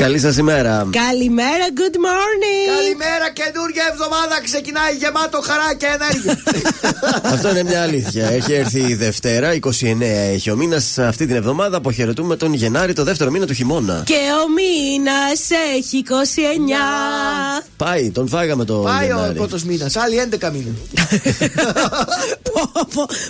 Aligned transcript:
Καλή 0.00 0.18
σας 0.18 0.36
ημέρα. 0.36 0.88
Καλημέρα, 0.92 1.66
good 1.76 1.94
morning. 2.06 2.76
Καλημέρα, 2.76 3.30
καινούργια 3.32 3.82
εβδομάδα 3.92 4.40
ξεκινάει 4.44 4.94
γεμάτο 4.94 5.40
χαρά 5.40 5.74
και 5.74 5.86
ενέργεια. 5.86 6.42
Αυτό 7.34 7.50
είναι 7.50 7.62
μια 7.62 7.82
αλήθεια. 7.82 8.30
Έχει 8.30 8.52
έρθει 8.52 8.80
η 8.80 8.94
Δευτέρα, 8.94 9.52
29 9.60 9.70
έχει 10.32 10.50
ο 10.50 10.56
μήνας 10.56 10.98
αυτή 10.98 11.26
την 11.26 11.36
εβδομάδα. 11.36 11.76
Αποχαιρετούμε 11.76 12.36
τον 12.36 12.52
Γενάρη, 12.54 12.92
το 12.92 13.04
δεύτερο 13.04 13.30
μήνα 13.30 13.46
του 13.46 13.52
χειμώνα. 13.52 14.02
Και 14.06 14.14
ο 14.14 14.48
μήνας 14.52 15.48
έχει 15.76 16.02
29. 17.58 17.62
Πάει, 17.76 18.10
τον 18.10 18.28
φάγαμε 18.28 18.64
το. 18.64 18.74
Πάει 18.74 19.06
Γενάρη. 19.06 19.30
ο 19.30 19.34
πρώτος 19.34 19.64
μήνας, 19.64 19.96
άλλοι 19.96 20.22
11 20.40 20.50
μήνες. 20.52 20.74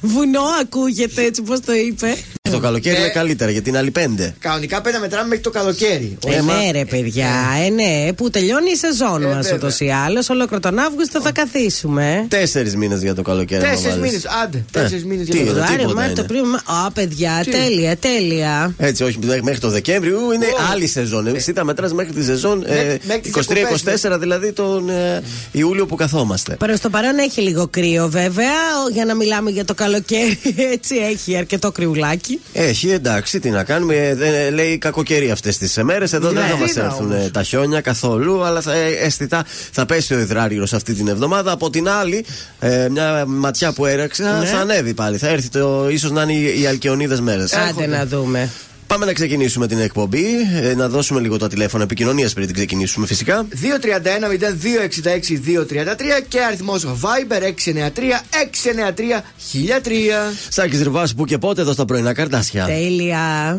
Βουνό 0.02 0.42
ακούγεται 0.60 1.22
έτσι 1.22 1.42
πώς 1.42 1.60
το 1.60 1.72
είπε. 1.72 2.16
Το 2.50 2.58
καλοκαίρι 2.58 2.96
Ε. 2.96 2.98
είναι 2.98 3.08
καλύτερα 3.08 3.50
γιατί 3.50 3.68
είναι 3.68 3.78
άλλοι 3.78 3.90
πέντε. 3.90 4.34
Κανονικά 4.38 4.80
πρέπει 4.80 4.96
να 4.96 5.02
μετράμε 5.02 5.28
μέχρι 5.28 5.44
το 5.44 5.50
καλοκαίρι. 5.50 6.18
Ε, 6.26 6.40
ναι, 6.42 6.52
ρε 6.72 6.84
παιδιά, 6.84 7.28
ε, 7.66 7.68
ναι, 7.70 8.12
που 8.12 8.30
τελειώνει 8.30 8.70
η 8.70 8.76
σεζόν 8.76 9.22
Ε, 9.22 9.26
μας 9.26 9.34
βέβαια. 9.36 9.54
ούτως 9.56 9.80
ή 9.80 9.88
άλλως. 10.06 10.28
Ολόκληρο 10.28 10.60
τον 10.60 10.78
Αύγουστο 10.78 11.20
θα 11.20 11.32
καθίσουμε. 11.32 12.24
Τέσσερις 12.28 12.76
μήνες 12.76 13.02
για 13.02 13.14
το 13.14 13.22
καλοκαίρι. 13.22 13.62
άμα 13.64 13.70
Τέσσερις 13.72 13.96
βάλεις. 13.96 14.10
μήνες. 14.10 14.26
Άντε, 14.44 14.64
τέσσερις 14.70 15.04
μήνες 15.04 15.26
τι 15.28 15.36
για 15.36 15.44
το 15.44 15.50
είναι, 15.50 15.60
καλοκαίρι. 15.60 15.86
Φεβρουάριο, 15.88 16.14
τίποτα 16.16 16.24
Μάρτιο, 16.24 16.36
είναι. 16.38 16.48
Απρίλιο. 16.50 16.84
Α, 16.86 16.90
παιδιά, 16.92 17.40
Τι; 17.44 17.50
τέλεια, 17.50 17.96
τέλεια. 17.96 18.74
Έτσι, 18.78 19.02
όχι 19.04 19.18
μέχρι 19.42 19.58
το 19.60 19.68
Δεκέμβριο 19.70 20.18
είναι 20.34 20.46
άλλη 20.72 20.86
σεζόν. 20.86 21.26
Εσύ 21.26 21.52
τα 21.52 21.64
μετράς 21.64 21.92
μέχρι 21.92 22.12
τη 22.12 22.24
σεζόν 22.24 22.62
ε, 22.66 22.74
Μέχρι- 22.74 23.00
μέχρι 23.06 23.20
τις 23.20 23.46
διακοπές, 23.46 24.02
23-24, 24.02 24.18
δηλαδή 24.20 24.52
τον 24.52 24.88
ε, 24.90 25.22
Ιούλιο 25.52 25.86
που 25.86 25.94
καθόμαστε. 25.94 26.54
Προς 26.58 26.80
το 26.80 26.90
παρόν 26.90 27.18
έχει 27.18 27.40
λίγο 27.40 27.68
κρύο 27.68 28.08
βέβαια, 28.08 28.46
ο- 28.86 28.88
για 28.92 29.04
να 29.04 29.14
μιλάμε 29.14 29.50
για 29.50 29.64
το 29.64 29.74
καλοκαίρι. 29.74 30.38
Έτσι 30.72 30.94
έχει 31.10 31.36
αρκετό 31.36 31.70
κρυουλάκι. 31.72 32.40
Έχει, 32.52 32.90
εντάξει, 32.90 33.40
τι 33.40 33.50
να 33.50 33.64
κάνουμε. 33.64 33.94
ε, 33.96 34.14
Δεν, 34.14 34.34
ε, 34.34 34.50
λέει 34.50 34.78
κακοκαιρία 34.78 35.32
αυτές 35.32 35.58
τις 35.58 35.78
μέρες. 35.82 36.12
Εδώ 36.12 36.28
δεν 36.30 36.42
Ναι. 36.50 36.56
θα 36.56 36.60
μας 36.60 36.72
Τι 36.72 36.78
να 36.78 36.84
έρθουν 36.84 37.12
όμως. 37.12 37.24
ε, 37.26 37.30
τα 37.30 37.42
χιόνια 37.42 37.80
καθόλου, 37.80 38.44
αλλά 38.44 38.60
θα, 38.60 38.72
ε, 38.72 38.90
αισθητά 39.04 39.44
θα 39.72 39.86
πέσει 39.86 40.14
ο 40.14 40.18
υδράργυρο 40.18 40.66
αυτή 40.72 40.94
την 40.94 41.08
εβδομάδα. 41.08 41.52
Από 41.52 41.70
την 41.70 41.88
άλλη, 41.88 42.24
ε, 42.58 42.88
μια 42.90 43.24
ματιά 43.26 43.72
που 43.72 43.86
έρεξα 43.86 44.38
Ναι. 44.38 44.46
θα 44.46 44.58
ανέβει 44.58 44.94
πάλι. 44.94 45.16
Θα 45.18 45.28
έρθει 45.28 45.48
το. 45.48 45.88
ίσως 45.90 46.10
να 46.10 46.22
είναι 46.22 46.32
οι, 46.32 46.60
οι 46.60 46.66
αλκιονίδες 46.66 47.20
μέρες. 47.20 47.52
Άντε 47.52 47.86
να 47.86 48.06
δούμε. 48.06 48.50
Πάμε 48.86 49.04
να 49.04 49.12
ξεκινήσουμε 49.12 49.66
την 49.66 49.78
εκπομπή. 49.78 50.24
ε, 50.62 50.74
να 50.74 50.88
δώσουμε 50.88 51.20
λίγο 51.20 51.36
τα 51.36 51.48
τηλέφωνα 51.48 51.82
επικοινωνίας 51.82 52.32
πριν 52.32 52.46
την 52.46 52.54
ξεκινήσουμε 52.54 53.06
φυσικά. 53.06 53.46
231-0266-233 53.50 56.24
και 56.28 56.40
αριθμός 56.40 56.86
Viber 56.86 57.42
693-693-1003. 57.42 60.32
Σάκης 60.48 60.82
Ριβά 60.82 61.08
που 61.16 61.24
και 61.24 61.38
πότε 61.38 61.60
εδώ 61.60 61.72
στα 61.72 61.84
πρωινά 61.84 62.12
καρτάσια. 62.12 62.64
Τέλεια. 62.64 63.58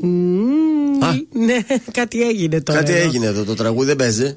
Μμμ, 0.00 1.04
Α. 1.04 1.12
Ναι, 1.32 1.56
κάτι 1.92 2.22
έγινε 2.22 2.60
τώρα. 2.60 2.78
Κάτι 2.78 2.92
εδώ. 2.92 3.06
έγινε 3.08 3.26
εδώ, 3.26 3.44
το 3.44 3.54
τραγούδι 3.54 3.86
δεν 3.86 3.96
παίζει. 3.96 4.36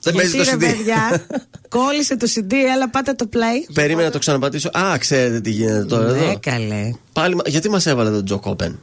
Δεν 0.00 0.14
παίζει 0.14 0.36
Γιατί, 0.36 0.50
το 0.50 0.56
ρε, 0.58 0.66
CD. 0.72 0.76
παιδιά, 0.76 1.26
κόλλησε 1.76 2.16
το 2.16 2.26
CD, 2.34 2.52
έλα 2.74 2.88
πάτε 2.90 3.12
το 3.12 3.28
play. 3.32 3.70
Περίμενα 3.72 4.06
να 4.06 4.12
το 4.12 4.18
ξαναπατήσω. 4.18 4.68
Α, 4.68 4.98
ξέρετε 4.98 5.40
τι 5.40 5.50
γίνεται 5.50 5.84
τώρα 5.84 6.10
Ναι, 6.12 6.18
εδώ. 6.18 6.38
καλέ. 6.40 6.90
Πάλι, 7.12 7.34
μα- 7.34 7.42
γιατί 7.46 7.68
μας 7.70 7.86
έβαλε 7.86 8.10
τον 8.10 8.24
Τζο 8.24 8.38
Κόπεν; 8.38 8.78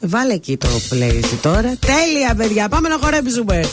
Βάλε 0.00 0.32
εκεί 0.32 0.56
το 0.56 0.68
play 0.90 1.14
εσύ 1.22 1.36
τώρα. 1.42 1.76
Τέλεια, 1.86 2.34
παιδιά, 2.36 2.68
πάμε 2.68 2.88
να 2.88 2.98
χορέψουμε. 2.98 3.64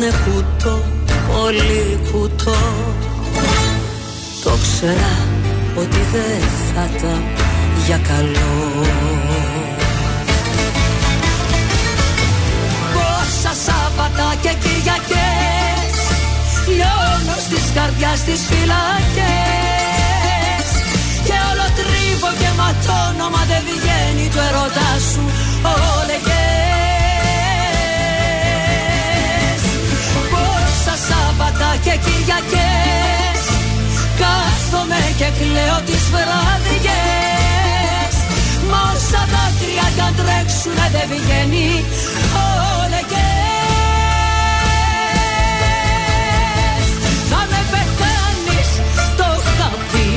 Θα 0.00 0.06
ήταν 0.06 0.20
κουτό, 0.24 0.82
πολύ 1.28 1.98
κουτό. 2.10 2.56
Το 4.44 4.50
ξέρα 4.62 5.14
ότι 5.76 6.00
δεν 6.12 6.48
θα 6.74 6.88
ήταν 6.96 7.22
για 7.86 7.98
καλό. 8.08 8.84
Πόσα 12.94 13.54
Σάββατα 13.66 14.34
και 14.42 14.52
Κυριακές 14.62 15.94
Λιώνω 16.66 17.36
στις 17.46 17.64
καρδιάς 17.74 18.20
τις 18.24 18.40
φυλακές. 18.48 19.08
Και 21.26 21.36
όλο 21.50 21.66
τρίβω 21.78 22.30
και 22.40 22.50
ματώνω 22.58 23.30
Μα 23.34 23.42
δεν 23.50 23.62
βγαίνει 23.66 24.28
το 24.34 24.40
ερωτά 24.48 24.90
σου 25.12 25.22
όλεγες 25.62 26.67
και 31.84 31.94
Κυριακές. 32.04 33.40
Κάθομαι 34.20 35.00
και 35.18 35.28
κλαίω 35.38 35.78
τις 35.86 36.04
βραδιές 36.14 38.14
Μα 38.70 38.80
όσα 38.94 39.22
δάκρυα 39.32 39.86
κι 39.94 40.02
αν 40.06 40.14
τρέξουνε 40.18 40.86
δεν 40.94 41.06
βγαίνει. 41.12 41.70
Όλεγες 42.80 43.26
Θα 47.30 47.40
με 47.50 47.60
πεθάνεις, 47.72 48.70
το 49.18 49.28
είχα 49.40 49.70
πει 49.90 50.08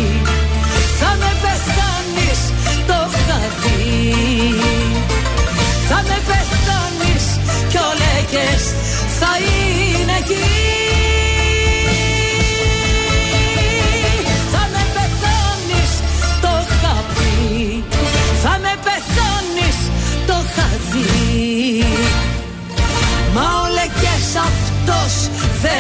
Θα 0.99 1.11
με 1.21 1.31
πεθάνεις, 1.43 2.39
το 2.89 2.97
είχα 3.13 3.39
δει 3.61 3.79
Θα 5.89 5.99
με 6.07 6.17
πεθάνεις 6.27 7.25
κι 7.71 7.77
ο 7.77 7.89
λέγες 8.01 8.63
θα 9.19 9.31
είναι 9.37 10.15
εκεί 10.19 10.90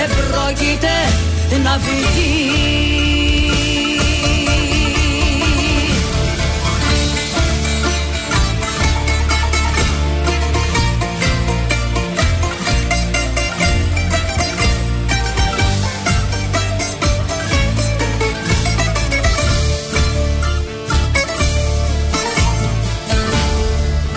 δεν 0.07 0.09
πρόκειται 0.31 0.87
να 1.63 1.77
βγει. 1.77 2.69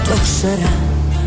Το 0.05 0.21
ξέρα 0.23 0.73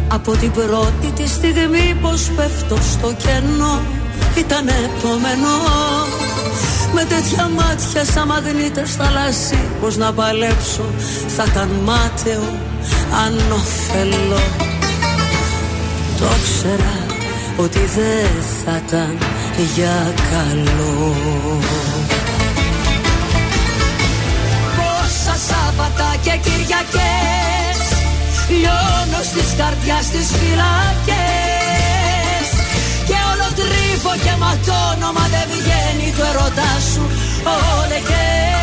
από 0.07 0.31
την 0.31 0.51
πρώτη 0.51 1.12
τη 1.15 1.27
στιγμή 1.27 1.98
πως 2.01 2.31
πέφτω 2.36 2.75
στο 2.75 3.13
κενό 3.13 3.97
Ήταν 4.39 4.68
επόμενο 4.68 5.54
Με 6.94 7.04
τέτοια 7.04 7.50
μάτια 7.56 8.04
σαν 8.13 8.28
μαγνήτες 8.28 8.95
θαλάσσι 8.95 9.60
Πως 9.81 9.98
να 9.98 10.13
παλέψω 10.13 10.86
θα 11.36 11.44
ήταν 11.48 11.69
μάταιο 11.84 12.44
ανώφελο 13.25 14.42
Το 16.19 16.25
ξέρα 16.44 17.06
ότι 17.57 17.80
δεν 17.80 18.44
θα 18.66 18.81
ήταν 18.88 19.18
για 19.75 20.13
καλό. 20.31 21.16
Πόσα 24.78 25.38
Σάββατα 25.48 26.16
και 26.22 26.39
Κυριακές 26.44 27.80
Λιώνω 28.50 29.24
στις 29.24 29.56
καρδιάς 29.57 30.10
τις 30.10 30.28
φυλακές. 30.28 31.07
Και 31.07 31.13
όλο 31.24 31.47
τρίβω 33.57 34.13
και 34.24 34.33
ματώνω 34.42 35.09
Μα 35.18 35.25
δεν 35.33 35.45
βγαίνει 35.54 36.09
το 36.18 36.24
ερωτάς 36.31 36.83
σου. 36.92 37.04
Όλεγες 37.77 38.62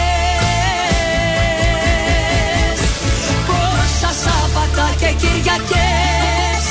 Πόσα 3.48 4.10
Σάββατα 4.22 4.86
και 5.00 5.10
Κυριακές. 5.20 6.64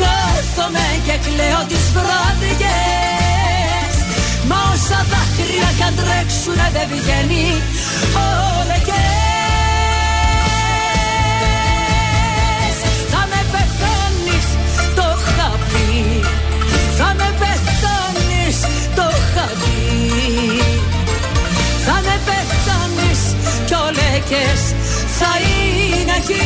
Κάθομαι 0.00 0.86
και 1.06 1.16
κλαίω 1.24 1.60
τις 1.70 1.86
βραδιές 1.96 3.92
Μα 4.48 4.58
όσα 4.72 5.00
δάκρυα 5.10 5.68
κι 5.76 5.84
αν 5.88 5.94
τρέξουνε 6.00 6.68
δεν 6.74 6.86
βγαίνει. 6.92 7.46
Όλεγες 8.24 9.05
ο 24.26 24.28
λέγες 24.28 24.74
θα 25.18 25.26
είναι 25.46 26.12
εκεί. 26.16 26.44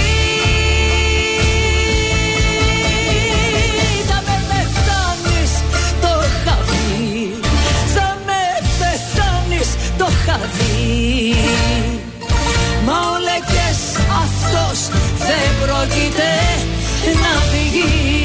Θα 4.09 4.23
με 4.27 4.39
πεθάνεις, 4.49 5.53
το 6.01 6.09
είχα 6.27 6.59
πει 6.67 7.35
Θα 7.95 8.19
με 8.27 8.43
πεθάνεις, 8.79 9.69
το 9.99 10.07
είχα 10.11 10.41
δει 10.57 11.35
Μα 12.87 12.93
ο 12.93 13.19
λέγες 13.19 13.81
αυτός 14.25 14.79
δεν 15.19 15.49
πρόκειται 15.61 16.31
να 17.23 17.33
βγει 17.51 18.20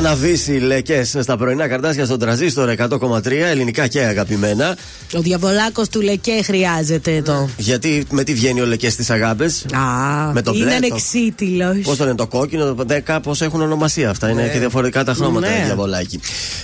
Αναβήσει 0.00 0.52
λεκές 0.52 1.16
στα 1.20 1.36
πρωινά 1.36 1.68
καρτάσια 1.68 2.04
στον 2.04 2.18
τραζίστορ 2.18 2.74
100,3 2.78 3.30
ελληνικά 3.30 3.86
και 3.86 4.00
αγαπημένα. 4.00 4.76
Ο 5.16 5.20
διαβολάκος 5.20 5.88
του 5.88 6.00
Λεκέ 6.00 6.42
χρειάζεται 6.42 7.14
εδώ. 7.16 7.48
Γιατί 7.56 8.04
με 8.10 8.24
τι 8.24 8.34
βγαίνει 8.34 8.60
ο 8.60 8.66
λεκέ 8.66 8.90
στις 8.90 9.10
αγάπες; 9.10 9.64
Α, 9.74 10.32
Με 10.32 10.42
το 10.42 10.52
είναι 10.54 10.64
μπλε, 10.64 10.70
το- 10.70 10.76
ανεξίτηλος. 10.86 11.76
Πώς 11.82 11.96
το 11.96 12.04
λένε, 12.04 12.16
το 12.16 12.26
κόκκινο, 12.26 12.74
το 12.74 12.84
δε, 12.86 13.00
κάπως 13.00 13.40
έχουν 13.40 13.60
ονομασία 13.60 14.10
αυτά. 14.10 14.28
Είναι 14.28 14.48
και 14.52 14.58
διαφορετικά 14.58 15.04
τα 15.04 15.14
χρώματα, 15.14 15.48
Ναι. 15.48 15.62
διαβολάκι. 15.64 16.20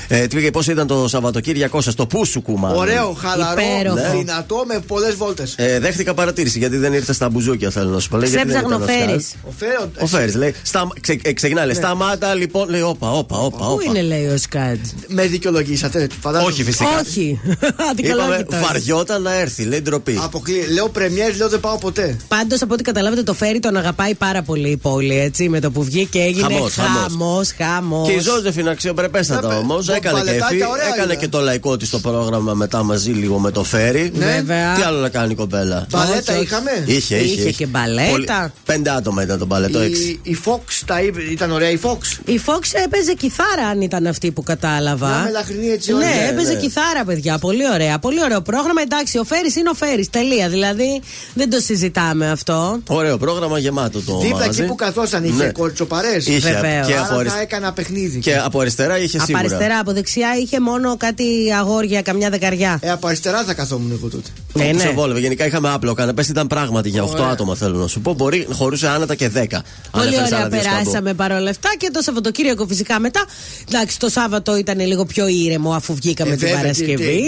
Ε, 0.09 0.26
τι 0.26 0.37
πήγε, 0.37 0.50
πώς 0.50 0.67
ήταν 0.67 0.87
το 0.87 1.09
Σαββατοκύριακό 1.09 1.81
σας, 1.81 1.95
το 1.95 2.07
Πούσουκου 2.07 2.59
μάλλον. 2.59 2.79
Ωραίο, 2.79 3.12
χαλαρό, 3.19 3.61
Υπέροχο. 3.61 4.19
δυνατό 4.19 4.65
με 4.67 4.79
πολλές 4.87 5.15
βόλτες. 5.15 5.55
Ε, 5.57 5.79
δέχτηκα 5.81 6.15
παρατήρηση 6.15 6.59
γιατί 6.59 6.76
δεν 6.76 6.93
ήρθες 6.93 7.17
στα 7.17 7.29
μπουζούκια, 7.29 7.71
θέλω 7.71 7.91
να 7.91 7.99
σου 8.00 8.09
πω. 8.09 8.17
Λέει, 8.17 8.29
γιατί 8.29 8.47
δεν 8.49 8.57
Ξέψαχνο 8.57 8.85
ήταν 8.85 8.97
ο 8.97 9.07
φέρει. 9.07 9.21
Σκάτ. 9.21 9.45
Ο 9.49 9.53
Φέρο. 9.59 9.91
Ο 10.00 10.07
Φέρι 10.07 10.33
λέει, 10.33 10.55
στα, 10.62 10.88
ξε, 11.00 11.19
ε, 11.23 11.33
ξεκινάει, 11.33 11.67
λέει, 11.67 11.75
σταμάτα 11.75 12.35
λοιπόν, 12.35 12.69
λέει, 12.69 12.81
όπα, 12.81 13.11
όπα. 13.12 13.38
όπα, 13.38 13.67
όπα. 13.67 13.75
Πού 13.75 13.81
είναι, 13.88 14.03
λέει 14.03 14.26
ο 14.26 14.37
Σκάτ. 14.38 14.79
Με 15.09 15.26
δικαιολογήσατε, 15.26 16.09
φαντάζομαι. 16.21 16.50
Όχι, 16.53 16.62
φυσικά. 16.65 16.87
Όχι. 17.07 17.41
Είπαμε 18.40 18.57
Αντικαλόγητος. 18.61 18.87
βαριόταν 18.95 19.23
να 19.23 19.35
έρθει, 19.40 19.62
λέει 19.64 19.81
ντροπή. 19.81 20.19
Αποκλεί. 20.23 20.66
Λέω 20.73 20.88
πρεμιέρ, 20.88 21.37
λέω 21.37 21.49
δεν 21.49 21.61
πάω 21.61 21.78
ποτέ. 21.78 22.16
Πάντως 22.28 22.62
από 22.62 22.75
ό,τι 22.75 22.83
καταλάβετε, 22.83 23.23
το 23.23 23.35
φέρι 23.35 23.61
τον 23.61 23.76
αγαπάει 23.76 24.14
πάρα 24.14 24.43
πολύ 24.43 24.69
η 24.71 24.76
πόλη. 24.76 25.19
Έτσι, 25.21 25.49
με 25.49 25.61
το 25.61 25.71
που 25.71 25.83
βγήκε 25.85 26.19
έγινε 26.21 26.43
Χαμός, 26.43 26.75
χαμός. 26.75 27.00
χαμός, 27.09 27.50
χαμός. 27.57 28.09
Και 28.09 28.14
η 28.14 28.19
Ζώζεφιν 28.21 28.69
αξιοπρεπέστατα 28.69 29.49
Ναι, 29.49 29.55
όμως. 29.55 29.87
μπο- 29.87 29.95
Έκανε 29.95 30.19
μπαλετάκια 30.19 30.57
κέφι. 30.57 30.71
ωραία 30.71 30.87
Έκανε 30.87 31.12
ήταν. 31.12 31.19
και 31.19 31.28
το 31.28 31.40
λαϊκό 31.40 31.76
της 31.76 31.88
στο 31.88 31.99
πρόγραμμα 31.99 32.55
μετά 32.55 32.83
μαζί 32.83 33.11
λίγο 33.11 33.38
με 33.38 33.50
το 33.50 33.64
φέρι. 33.64 34.12
Ναι. 34.14 34.25
Βέβαια. 34.25 34.75
Τι 34.75 34.83
άλλο 34.83 34.99
να 34.99 35.09
κάνει 35.09 35.33
η 35.33 35.35
κοπέλα; 35.35 35.87
Μπαλέτα 35.90 36.33
όχι. 36.35 36.43
είχαμε; 36.43 36.71
Είχε, 36.87 37.16
είχε. 37.16 37.40
Είχε 37.40 37.50
και 37.50 37.66
μπαλέτα. 37.66 38.52
Πέντε 38.64 38.90
άτομα 38.90 39.23
ήταν 39.23 39.38
το 39.38 39.47
μπαλέτο, 39.47 39.78
έξι. 39.78 40.21
Η, 40.23 40.31
η 40.31 40.38
Fox 40.45 40.61
τα 40.87 41.00
είπε, 41.02 41.23
ήταν 41.23 41.50
ωραία 41.50 41.71
η 41.71 41.78
Fox; 41.83 41.99
Η 42.25 42.40
Fox 42.47 42.61
έπαιζε 42.85 43.14
κιθάρα, 43.14 43.66
αν 43.71 43.81
ήταν 43.81 44.07
αυτή 44.07 44.31
που 44.31 44.43
κατάλαβα. 44.43 45.09
Μια 45.09 45.23
μελαχρινή 45.25 45.66
έτσι 45.69 45.93
ωραία. 45.93 46.09
Ναι, 46.09 46.14
Ναι, 46.14 46.28
έπαιζε 46.28 46.52
ναι. 46.52 46.59
κιθάρα, 46.61 47.05
παιδιά. 47.07 47.38
Πολύ 47.38 47.62
ωραία. 47.73 47.99
Πολύ 47.99 48.23
ωραίο 48.26 48.40
πρόγραμμα. 48.42 48.80
Εντάξει, 48.83 49.18
ο 49.18 49.25
Φέρι 49.25 49.54
είναι 49.59 49.71
ο 49.71 49.75
Φέρι. 49.75 50.06
Τελεία. 50.06 50.49
Δηλαδή 50.49 51.00
δεν 51.35 51.50
το 51.50 51.61
συζητάμε 51.61 52.30
αυτό. 52.30 52.80
Ωραίο 52.87 53.16
πρόγραμμα 53.18 53.59
γεμάτο 53.59 54.00
το 54.02 54.18
Δίπλα 54.18 54.38
μαγαζί. 54.38 54.59
εκεί 54.61 54.68
που 54.68 54.75
καθόσαν 54.75 55.25
είχε 55.25 55.45
Ναι. 55.45 55.50
κορτσοπαρές. 55.52 56.26
Είχε 56.26 56.38
Βεβαίως. 56.52 56.87
και 56.87 56.92
Άρα 56.92 57.02
από, 57.02 57.12
θα 57.14 57.18
αρισ- 57.21 57.35
έκανα 57.40 57.73
παιχνίδι. 57.73 58.18
και 58.18 58.37
από 58.37 58.61
αριστερά 58.61 58.99
είχε 58.99 59.16
Από 59.16 59.26
σίγουρα. 59.26 59.45
αριστερά, 59.45 59.78
από 59.78 59.92
δεξιά 59.92 60.28
είχε 60.42 60.61
μόνο 60.61 60.97
κάτι 60.97 61.25
αγόρια, 61.59 62.02
καμιά 62.02 62.30
δεκαριά. 62.30 62.78
Ε, 62.83 62.90
από 62.90 63.06
αριστερά 63.06 63.45
θα 63.45 63.54
καθόμουν 63.54 63.90
εγώ 63.99 64.09
τότε. 64.09 64.28
Ναι, 64.52 64.64
Όπου 64.64 64.75
ναι. 64.75 64.80
σε 64.83 64.88
βόλευε. 64.90 65.21
Γενικά 65.21 65.47
είχαμε 65.47 65.73
άπλο 65.73 65.95
καναπέ, 65.95 66.25
ήταν 66.28 66.47
πράγματι 66.47 66.88
για 66.88 67.02
8 67.02 67.12
Ωραία. 67.12 67.26
άτομα 67.33 67.54
θέλω 67.54 67.78
να 67.78 67.87
σου 67.87 68.00
πω. 68.00 68.12
Μπορεί 68.14 68.47
χωρούσε 68.52 68.88
άνετα 68.88 69.14
και 69.14 69.28
10. 69.28 69.56
αν 69.56 69.62
Πολύ 69.90 70.06
έφερες 70.06 70.26
ωραία 70.26 70.38
άλλα 70.38 70.49
δύο 70.49 70.61
σκαμπό. 70.61 70.76
περάσαμε 70.78 71.14
παρόλα 71.14 71.50
αυτά 71.50 71.68
και 71.78 71.90
το 71.92 72.00
Σαββατοκύριακο 72.02 72.66
φυσικά 72.66 73.00
μετά. 73.00 73.25
Εντάξει, 73.68 73.99
το 73.99 74.09
Σάββατο 74.09 74.56
ήταν 74.56 74.80
λίγο 74.80 75.04
πιο 75.04 75.26
ήρεμο 75.28 75.73
αφού 75.73 75.95
βγήκαμε 75.95 76.30
Ε, 76.33 76.37
την 76.37 76.47
βέβαια, 76.47 76.61
Παρασκευή. 76.62 77.23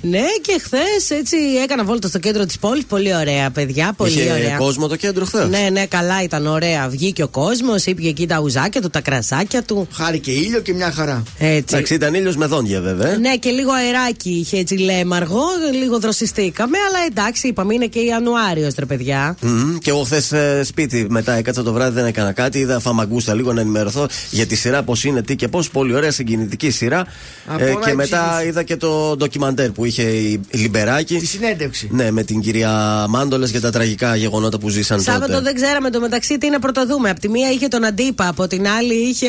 Ναι, 0.00 0.25
και 0.42 0.60
χθες 0.62 1.10
έτσι 1.18 1.36
έκανα 1.62 1.84
βόλτα 1.84 2.08
στο 2.08 2.18
κέντρο 2.18 2.44
της 2.46 2.58
πόλης. 2.58 2.84
Πολύ 2.84 3.14
ωραία, 3.16 3.50
παιδιά. 3.50 3.92
Πολύ 3.96 4.10
Είχε 4.10 4.30
ωραία. 4.32 4.56
κόσμο 4.56 4.86
το 4.88 4.96
κέντρο 4.96 5.24
χθες; 5.24 5.48
Ναι, 5.48 5.68
ναι, 5.72 5.86
καλά 5.86 6.22
ήταν 6.22 6.46
ωραία. 6.46 6.88
Βγήκε 6.88 7.22
ο 7.22 7.28
κόσμος, 7.28 7.84
ήπια 7.86 8.08
εκεί 8.08 8.26
τα 8.26 8.40
ουζάκια 8.40 8.80
του, 8.80 8.90
τα 8.90 9.00
κρασάκια 9.00 9.62
του. 9.62 9.88
Χάρη 9.92 10.18
και 10.18 10.30
ήλιο 10.30 10.60
και 10.60 10.74
μια 10.74 10.90
χαρά. 10.92 11.22
Έτσι. 11.38 11.74
Εντάξει, 11.74 11.94
ήταν 11.94 12.14
ήλιος 12.14 12.36
με 12.36 12.46
δόντια 12.46 12.80
βέβαια. 12.80 13.16
Ναι, 13.16 13.36
και 13.36 13.50
λίγο 13.50 13.72
αεράκι 13.72 14.30
είχε 14.30 14.58
έτσι 14.58 14.74
λέμαργο, 14.74 15.42
λίγο 15.80 15.98
δροσιστήκαμε, 15.98 16.78
αλλά 16.88 16.98
εντάξει, 17.10 17.48
είπαμε 17.48 17.74
είναι 17.74 17.86
και 17.86 17.98
Ιανουάριος, 18.00 18.74
ρε 18.78 18.84
παιδιά. 18.86 19.36
Μμμ. 19.40 19.78
Και 19.78 19.90
εγώ 19.90 20.02
χθες 20.02 20.32
σπίτι 20.66 21.06
μετά 21.08 21.32
έκατσα 21.32 21.62
το 21.62 21.72
βράδυ, 21.72 21.94
δεν 21.94 22.06
έκανα 22.06 22.32
κάτι. 22.32 22.58
Είδα 22.58 22.78
φαμαγκούστα 22.80 23.34
λίγο 23.34 23.52
να 23.52 23.60
ενημερωθώ 23.60 24.06
για 24.30 24.46
τη 24.46 24.54
σειρά 24.56 24.82
πώς 24.82 25.04
είναι, 25.04 25.22
τι 25.22 25.36
και 25.36 25.48
πώς. 25.48 25.70
Πολύ 25.70 25.94
ωραία 25.94 26.10
συγκινητική 26.10 26.70
σειρά. 26.70 27.06
Από 27.46 27.64
Ε, 27.64 27.72
να 27.72 27.80
και 27.80 27.94
μετά 27.94 28.24
εξηγήσω. 28.24 28.48
είδα 28.48 28.62
και 28.62 28.76
το 28.76 29.16
ντοκιμαντέρ 29.16 29.70
που 29.70 29.84
είχε 29.84 30.02
η 30.16 30.40
Λιμπεράκη. 30.50 31.16
Τη 31.18 31.26
συνέντευξη. 31.26 31.88
Ναι, 31.92 32.10
με 32.10 32.22
την 32.22 32.40
κυρία 32.40 33.04
Μάντολε 33.08 33.46
για 33.46 33.60
τα 33.60 33.70
τραγικά 33.70 34.16
γεγονότα 34.16 34.58
που 34.58 34.68
ζήσαν 34.68 35.00
Σάββατο 35.02 35.26
τότε. 35.32 35.42
δεν 35.42 35.54
ξέραμε 35.54 35.90
το 35.90 36.00
μεταξύ 36.00 36.38
τι 36.38 36.50
να 36.50 36.58
πρωτοδούμε. 36.58 37.10
Από 37.10 37.20
τη 37.20 37.28
μία 37.28 37.50
είχε 37.50 37.68
τον 37.68 37.84
Αντίπα, 37.84 38.28
από 38.28 38.46
την 38.46 38.68
άλλη 38.68 38.94
είχε 38.94 39.26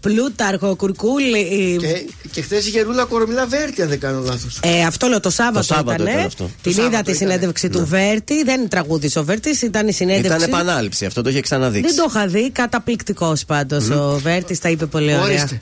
Πλούταρχο, 0.00 0.76
Κουρκούλη. 0.76 1.76
Και, 1.80 2.04
και 2.30 2.42
χθες 2.42 2.66
είχε 2.66 2.80
ρούλα 2.82 3.04
κορομιλά 3.04 3.46
Βέρτη, 3.46 3.82
αν 3.82 3.88
δεν 3.88 4.00
κάνω 4.00 4.20
λάθος. 4.24 4.58
Ε, 4.62 4.84
αυτό 4.84 5.06
λέω 5.06 5.20
το 5.20 5.30
Σάββατο, 5.30 5.58
Το 5.66 5.74
Σάββατο 5.74 6.02
ήτανε. 6.02 6.10
ήταν 6.10 6.26
αυτό. 6.26 6.44
Την 6.44 6.52
Το 6.62 6.70
είδα 6.70 6.80
Σάββατο 6.82 7.04
τη 7.04 7.10
ήτανε. 7.16 7.30
συνέντευξη 7.32 7.68
του 7.68 7.86
Βέρτη. 7.86 8.42
Δεν 8.44 8.68
τραγούδησε 8.68 9.18
ο 9.18 9.24
Βέρτης, 9.24 9.62
ήταν 9.62 9.88
η 9.88 9.92
συνέντευξη. 9.92 10.32
Ήταν 10.36 10.42
επανάληψη, 10.42 11.04
αυτό 11.06 11.22
το 11.22 11.28
είχε 11.30 11.40
ξαναδείξει. 11.40 11.94
Δεν 11.94 12.04
το 12.04 12.12
είχα 12.14 12.26
δει, 12.26 12.50
καταπληκτικός 12.50 13.44
πάντως. 13.44 13.88
Ο 13.90 14.18
Βέρτης 14.22 14.58
τα 14.58 14.68
είπε 14.68 14.86
πολύ 14.86 15.14
ωραία. 15.14 15.22
Ορίστε. 15.22 15.58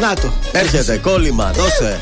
Να 0.00 0.14
το. 0.14 0.32
Έρχεται, 0.52 0.96
κόλλημα, 0.96 1.50
δώσε. 1.56 2.00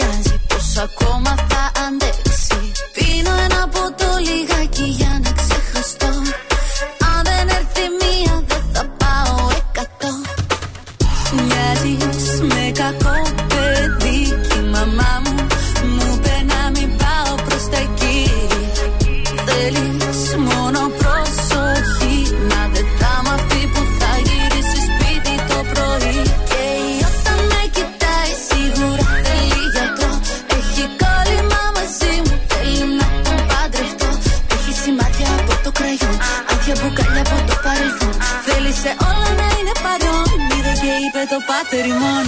Πλησιάζει, 0.00 0.40
πως 0.48 0.76
ακόμα 0.76 1.34
θα 1.48 1.69
το 41.30 41.36
πάτερ 41.46 41.86
ημών 41.86 42.26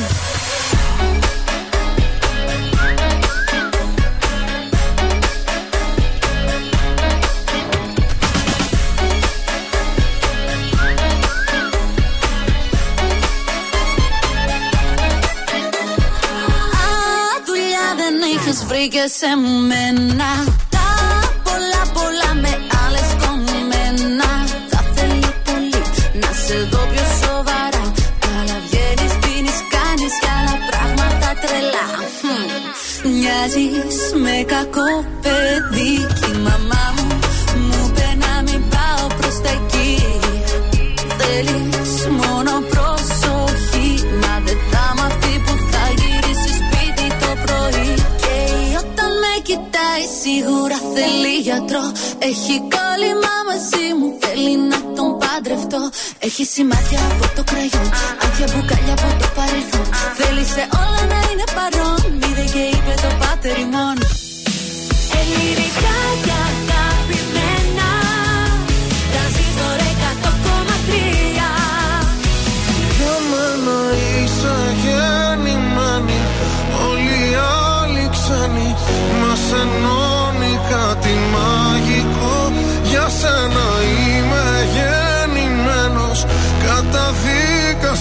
Α, 16.73 17.42
δουλειά 17.47 17.94
δεν 17.97 18.14
είχες 18.35 18.64
βρει 18.64 18.88
και 18.88 19.11
σε 19.18 19.37
μένα 19.66 20.51
Μοιάζεις 33.54 34.12
με 34.25 34.37
κακό 34.52 34.90
παιδί 35.23 35.92
Κι 36.18 36.30
η 36.35 36.38
μαμά 36.47 36.85
μου 36.97 37.06
μου 37.66 37.78
είπε 37.87 38.09
να 38.25 38.32
μην 38.47 38.62
πάω 38.73 39.06
προς 39.18 39.37
τα 39.44 39.50
εκεί. 39.59 39.92
Θέλεις 41.18 41.92
μόνο 42.21 42.52
προσοχή 42.73 43.90
Μα 44.23 44.35
δεν 44.47 44.59
θα 44.71 44.85
είμαι 44.90 45.04
αυτή 45.11 45.32
που 45.44 45.54
θα 45.73 45.85
γυρίσει 46.00 46.50
σπίτι 46.61 47.06
το 47.23 47.30
πρωί. 47.44 47.90
Και 48.23 48.37
όταν 48.82 49.11
με 49.23 49.32
κοιτάει 49.49 50.04
σίγουρα 50.21 50.78
θέλει 50.94 51.35
γιατρό. 51.47 51.85
Έχει 52.30 52.54
κόλλημα 52.75 53.35
μαζί 53.49 53.87
μου 53.99 54.09
θέλει 54.23 54.54
να 54.71 54.78
τον 54.97 55.09
παντρευτώ. 55.23 55.82
Έχει 56.26 56.44
σημάδια 56.54 57.00
από 57.12 57.26
το 57.37 57.42
κραγιόν 57.50 57.88
Άδεια 58.25 58.47
μπουκάλια 58.50 58.94
από 58.99 59.09
το 59.21 59.28
παρελθόν. 59.37 59.87
Θέλει 60.18 60.44
σε 60.54 60.62
όλα 60.82 61.02
να 61.12 61.18
είναι 61.28 61.47
παρόν 61.59 62.01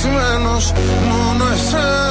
Μόνο 0.09 1.45
εσένα 1.53 2.10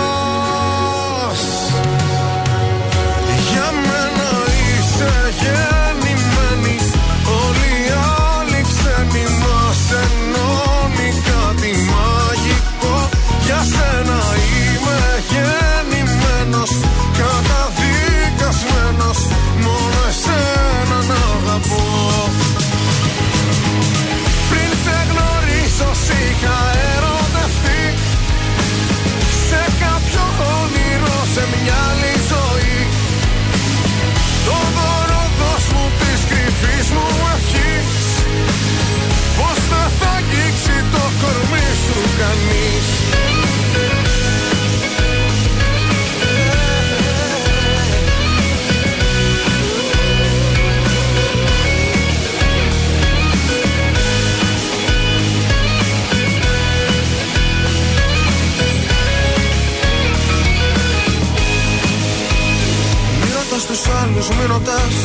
τους 64.21 64.29
άλλους, 64.29 64.39
μη 64.39 64.45
ρωτάς 64.53 64.95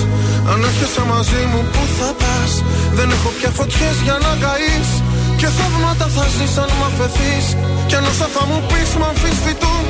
Αν 0.50 0.58
έρχεσαι 0.68 1.02
μαζί 1.12 1.42
μου 1.50 1.61
που 1.73 1.82
θα 1.99 2.11
πας; 2.20 2.52
Δεν 2.99 3.08
έχω 3.16 3.30
πια 3.37 3.50
φωτιές 3.58 3.96
για 4.06 4.16
να 4.25 4.32
καείς. 4.44 4.90
Και 5.40 5.49
θαύματα 5.56 6.06
θα 6.16 6.25
ζεις 6.35 6.54
αν 6.62 6.70
μ' 6.78 6.87
αφαιθείς. 6.90 7.46
Κι 7.88 7.94
αν 7.99 8.04
όσα 8.11 8.28
θα 8.35 8.42
μου 8.49 8.58
πεις 8.68 8.90
μ' 9.00 9.06
αμφισβητούν. 9.11 9.85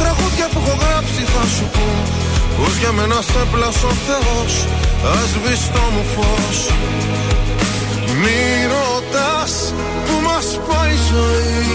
Τραγούδια 0.00 0.46
που 0.52 0.58
έχω 0.62 0.74
γράψει 0.82 1.22
θα 1.32 1.44
σου 1.54 1.66
πούν. 1.74 1.98
Πως 2.56 2.74
για 2.80 2.92
μένα 2.98 3.18
σε 3.30 3.42
πλάσω 3.52 3.88
ο 3.94 3.96
Θεός 4.06 4.52
Ας 5.18 5.30
το 5.74 5.84
μου 5.94 6.04
φως. 6.14 6.58
Μη 8.20 8.40
ρωτάς 8.72 9.52
που 10.06 10.14
μας 10.26 10.46
πάει 10.68 10.94
η 10.98 11.02
ζωή. 11.10 11.68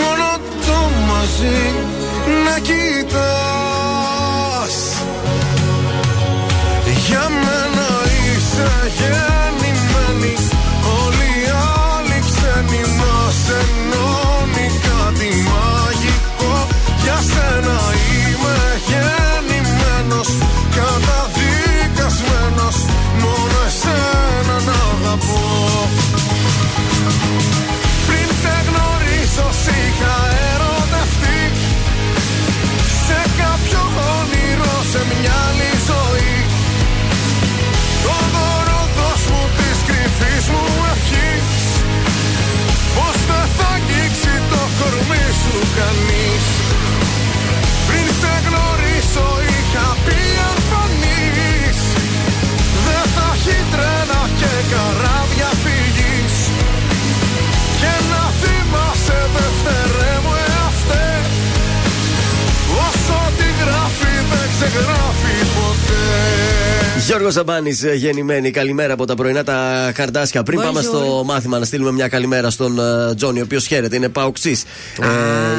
Μόνο 0.00 0.30
το 0.66 0.78
μαζί 1.08 1.60
να 2.44 2.54
κοιτάς 2.66 3.73
για 7.14 7.28
μένα 7.28 7.88
είσαι 8.26 8.70
γεννημένη. 8.98 10.34
Όλοι 11.00 11.28
οι 11.40 11.48
άλλοι 11.86 12.18
ξένοι 12.28 12.82
μας 13.00 13.38
ενώνει 13.60 14.66
κάτι 14.88 15.30
μαγικό. 15.48 16.54
Για 17.02 17.18
σένα 17.30 17.78
είμαι 18.08 18.56
γεννημένος. 18.88 20.28
Καταδικασμένος 20.76 21.23
Γιώργος 67.06 67.32
Ζαμπάνης, 67.32 67.84
γεννημένη. 67.94 68.50
Καλημέρα 68.50 68.92
από 68.92 69.04
τα 69.04 69.14
πρωινά 69.14 69.44
τα 69.44 69.90
καρδάσια. 69.94 70.42
Πριν 70.42 70.58
Bonjour. 70.60 70.62
πάμε 70.62 70.82
στο 70.82 71.22
μάθημα, 71.24 71.58
να 71.58 71.64
στείλουμε 71.64 71.92
μια 71.92 72.08
καλημέρα 72.08 72.50
στον 72.50 72.78
ε, 72.78 73.14
Τζόνι, 73.14 73.40
ο 73.40 73.42
οποίος 73.44 73.66
χαίρεται, 73.66 73.96
είναι 73.96 74.08
παουξή. 74.08 74.58
Ε, 75.00 75.06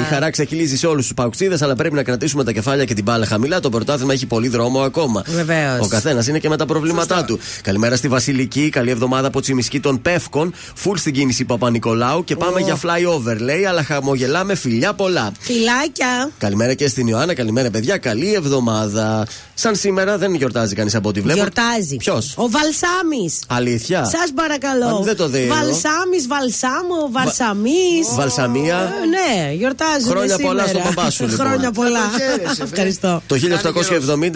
η 0.01 0.05
χαρά 0.09 0.29
ξεκυλίζει 0.29 0.77
σε 0.77 0.87
όλους 0.87 1.03
τους 1.03 1.13
παουξίδε, 1.13 1.57
αλλά 1.61 1.75
πρέπει 1.75 1.95
να 1.95 2.03
κρατήσουμε 2.03 2.43
τα 2.43 2.51
κεφάλια 2.51 2.85
και 2.85 2.93
την 2.93 3.03
μπάλα 3.03 3.25
χαμηλά. 3.25 3.59
Το 3.59 3.69
πρωτάθλημα 3.69 4.13
έχει 4.13 4.25
πολύ 4.25 4.47
δρόμο 4.47 4.79
ακόμα. 4.79 5.23
Βεβαίως. 5.27 5.79
Ο 5.79 5.87
καθένας 5.87 6.27
είναι 6.27 6.39
και 6.39 6.49
με 6.49 6.57
τα 6.57 6.65
προβλήματά 6.65 7.25
του. 7.25 7.39
Καλημέρα 7.61 7.95
στη 7.95 8.07
Βασιλική, 8.07 8.69
καλή 8.69 8.89
εβδομάδα 8.89 9.27
από 9.27 9.41
Τσιμισκή 9.41 9.79
των 9.79 10.01
Πεύκων. 10.01 10.53
Φουλ 10.75 10.97
στην 10.97 11.13
κίνηση 11.13 11.45
Παπα-Νικολάου 11.45 12.23
και 12.23 12.35
πάμε 12.35 12.59
για 12.59 12.75
flyover, 12.75 13.37
λέει, 13.39 13.65
αλλά 13.65 13.83
χαμογελάμε 13.83 14.55
φιλιά 14.55 14.93
πολλά. 14.93 15.31
Φιλάκια. 15.39 16.31
Καλημέρα 16.37 16.73
και 16.73 16.87
στην 16.87 17.07
Ιωάννα, 17.07 17.33
καλημέρα 17.33 17.69
παιδιά, 17.69 17.97
καλή 17.97 18.33
εβδομάδα. 18.33 19.27
Σαν 19.53 19.75
σήμερα 19.75 20.17
δεν 20.17 20.33
γιορτάζει 20.33 20.75
κανείς 20.75 20.95
από 20.95 21.09
ό,τι 21.09 21.21
βλέπω. 21.21 21.34
Γιορτάζει. 21.35 21.95
Ποιος; 21.95 22.33
Ο 22.37 22.49
Βαλσάμι. 22.49 23.25
Αλήθεια; 23.47 24.03
Σας 24.05 24.31
παρακαλώ. 24.35 24.87
Αν 24.97 25.03
δεν 25.03 25.15
το 25.15 25.27
δει. 25.27 25.47
Βαλσάμι, 25.47 26.17
Βαλσάμο, 26.27 26.99
Βαλσαμί. 27.11 27.85
Βαλσαμία; 28.15 28.77
ναι, 29.15 29.53
γιορτάζουν 29.53 30.09
Χρόνια 30.09 30.37
πολλά 30.37 30.65
σήμερα. 30.67 30.83
στον 30.83 30.95
παπά 30.95 31.09
σου, 31.09 31.25
λοιπόν. 31.27 31.45
Χρόνια 31.47 31.71
πολλά. 31.71 31.99
Να 31.99 32.09
το 32.11 32.17
χαίρεσαι, 32.17 32.53
βρε. 32.55 32.63
Ευχαριστώ. 32.63 33.21
Το 33.27 33.35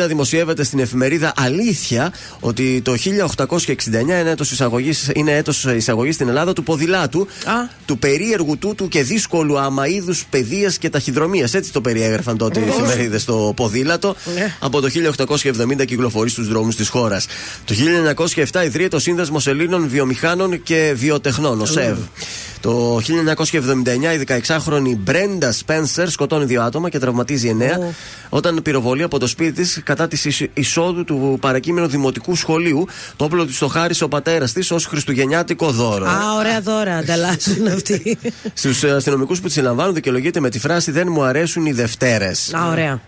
1870 0.03 0.07
δημοσιεύεται 0.07 0.63
στην 0.63 0.79
εφημερίδα 0.79 1.33
Αλήθεια 1.37 2.13
ότι 2.39 2.81
το 2.81 2.93
1869 2.95 4.19
είναι 4.19 4.29
έτος 4.29 4.51
εισαγωγής, 4.51 5.09
είναι 5.15 5.31
έτος 5.35 5.63
εισαγωγής 5.65 6.15
στην 6.15 6.27
Ελλάδα 6.27 6.53
του 6.53 6.63
ποδηλάτου, 6.63 7.27
Α. 7.45 7.53
του 7.85 7.97
περίεργου 7.99 8.57
τούτου 8.57 8.87
και 8.87 9.03
δύσκολου 9.03 9.59
αμαίδους 9.59 10.25
παιδείας 10.29 10.77
και 10.77 10.89
ταχυδρομείας. 10.89 11.53
Έτσι 11.53 11.71
το 11.71 11.81
περιέγραφαν 11.81 12.37
τότε 12.37 12.59
οι 12.59 12.63
εφημερίδες 12.67 13.21
στο 13.21 13.53
ποδήλατο. 13.55 14.15
Ναι. 14.35 14.55
Από 14.59 14.81
το 14.81 14.87
1870 14.89 15.85
κυκλοφορεί 15.85 16.29
στους 16.29 16.47
δρόμους 16.47 16.75
της 16.75 16.88
χώρας. 16.89 17.27
Το 17.65 17.73
1907 18.51 18.63
ιδρύεται 18.65 18.95
ο 18.95 18.99
Σύνδεσμος 18.99 19.47
Ελλήνων 19.47 19.87
Βιομηχάνων 19.87 20.63
και 20.63 20.93
Βιοτεχνών, 20.95 21.61
ο 21.61 21.65
ΣΕΒ. 21.65 21.97
Το 22.61 22.97
1979 22.97 23.01
η 24.19 24.23
16χρονη 24.27 24.95
Μπρέντα 24.97 25.51
Σπένσερ 25.51 26.09
σκοτώνει 26.09 26.45
δύο 26.45 26.61
άτομα 26.61 26.89
και 26.89 26.99
τραυματίζει 26.99 27.57
9 27.59 27.93
όταν 28.29 28.59
πυροβολεί 28.63 29.03
από 29.03 29.19
το 29.19 29.27
σπίτι 29.27 29.51
της 29.51 29.81
κατά 29.83 30.07
της 30.07 30.41
εισόδου 30.53 31.03
του 31.03 31.37
παρακείμενου 31.41 31.87
δημοτικού 31.87 32.35
σχολείου. 32.35 32.87
Το 33.15 33.23
όπλο 33.25 33.45
της 33.45 33.57
το 33.57 33.67
χάρισε 33.67 34.03
ο 34.03 34.07
πατέρας 34.07 34.51
της 34.53 34.71
ως 34.71 34.85
χριστουγεννιάτικο 34.85 35.71
δώρο. 35.71 36.05
Α, 36.05 36.35
ωραία 36.37 36.61
δώρα 36.61 36.95
ανταλλάσσουν 36.97 37.67
αυτοί. 37.75 38.17
Στους 38.53 38.83
αστυνομικούς 38.83 39.39
που 39.39 39.47
τη 39.47 39.53
συλλαμβάνουν 39.53 39.93
δικαιολογείται 39.93 40.39
με 40.39 40.49
τη 40.49 40.59
φράση 40.59 40.91
Δεν 40.91 41.07
μου 41.11 41.23
αρέσουν 41.23 41.65
οι 41.65 41.71
Δευτέρες. 41.71 42.53
Α, 42.53 42.67
ωραία. 42.69 43.01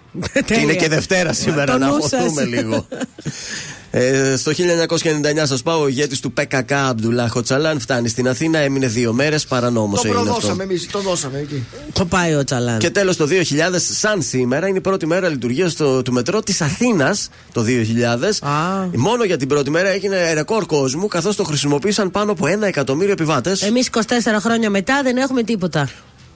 Και 0.45 0.59
είναι 0.59 0.73
και 0.73 0.87
Δευτέρα 0.87 1.33
σήμερα, 1.33 1.71
Το 1.71 1.77
να 1.77 1.87
νου 1.87 2.01
σας. 2.01 2.09
χωθούμε 2.21 2.43
λίγο. 2.45 2.87
Ε, 3.93 4.35
στο 4.35 4.51
1999 4.51 5.45
σας 5.45 5.61
πάω, 5.61 5.81
ο 5.81 5.87
ηγέτης 5.87 6.19
του 6.19 6.31
ΠΚΚ 6.31 6.71
Αμπτουλά 6.71 7.29
Χοτσαλάν 7.29 7.79
φτάνει 7.79 8.07
στην 8.07 8.27
Αθήνα, 8.29 8.59
έμεινε 8.59 8.87
δύο 8.87 9.13
μέρες, 9.13 9.45
παρανόμο 9.45 9.95
Το 9.95 10.01
έγινε 10.03 10.19
αυτό. 10.19 10.31
προδώσαμε 10.31 10.63
εμείς, 10.63 10.87
το 10.91 10.99
δώσαμε 10.99 11.39
εκεί. 11.39 11.63
Το 11.93 12.05
πάει 12.05 12.35
ο 12.35 12.43
Τσαλάν. 12.43 12.79
Και 12.79 12.89
τέλος 12.89 13.17
το 13.17 13.25
2000, 13.25 13.79
σαν 13.79 14.21
σήμερα, 14.21 14.67
είναι 14.67 14.77
η 14.77 14.81
πρώτη 14.81 15.05
μέρα 15.05 15.29
λειτουργίας 15.29 15.75
του 15.75 16.03
μετρό 16.09 16.41
της 16.41 16.61
Αθήνας 16.61 17.29
το 17.51 17.61
2000. 17.61 18.41
Α. 18.41 18.51
Μόνο 18.95 19.23
για 19.23 19.37
την 19.37 19.47
πρώτη 19.47 19.69
μέρα 19.69 19.89
έγινε 19.89 20.33
ρεκόρ 20.33 20.65
κόσμου, 20.65 21.07
καθώς 21.07 21.35
το 21.35 21.43
χρησιμοποίησαν 21.43 22.11
πάνω 22.11 22.31
από 22.31 22.47
ένα 22.47 22.67
εκατομμύριο 22.67 23.11
επιβάτες. 23.11 23.61
Εμείς 23.61 23.87
24 23.87 24.39
χρόνια 24.39 24.69
μετά 24.69 25.01
δεν 25.03 25.17
έχουμε 25.17 25.43
τίποτα. 25.43 25.89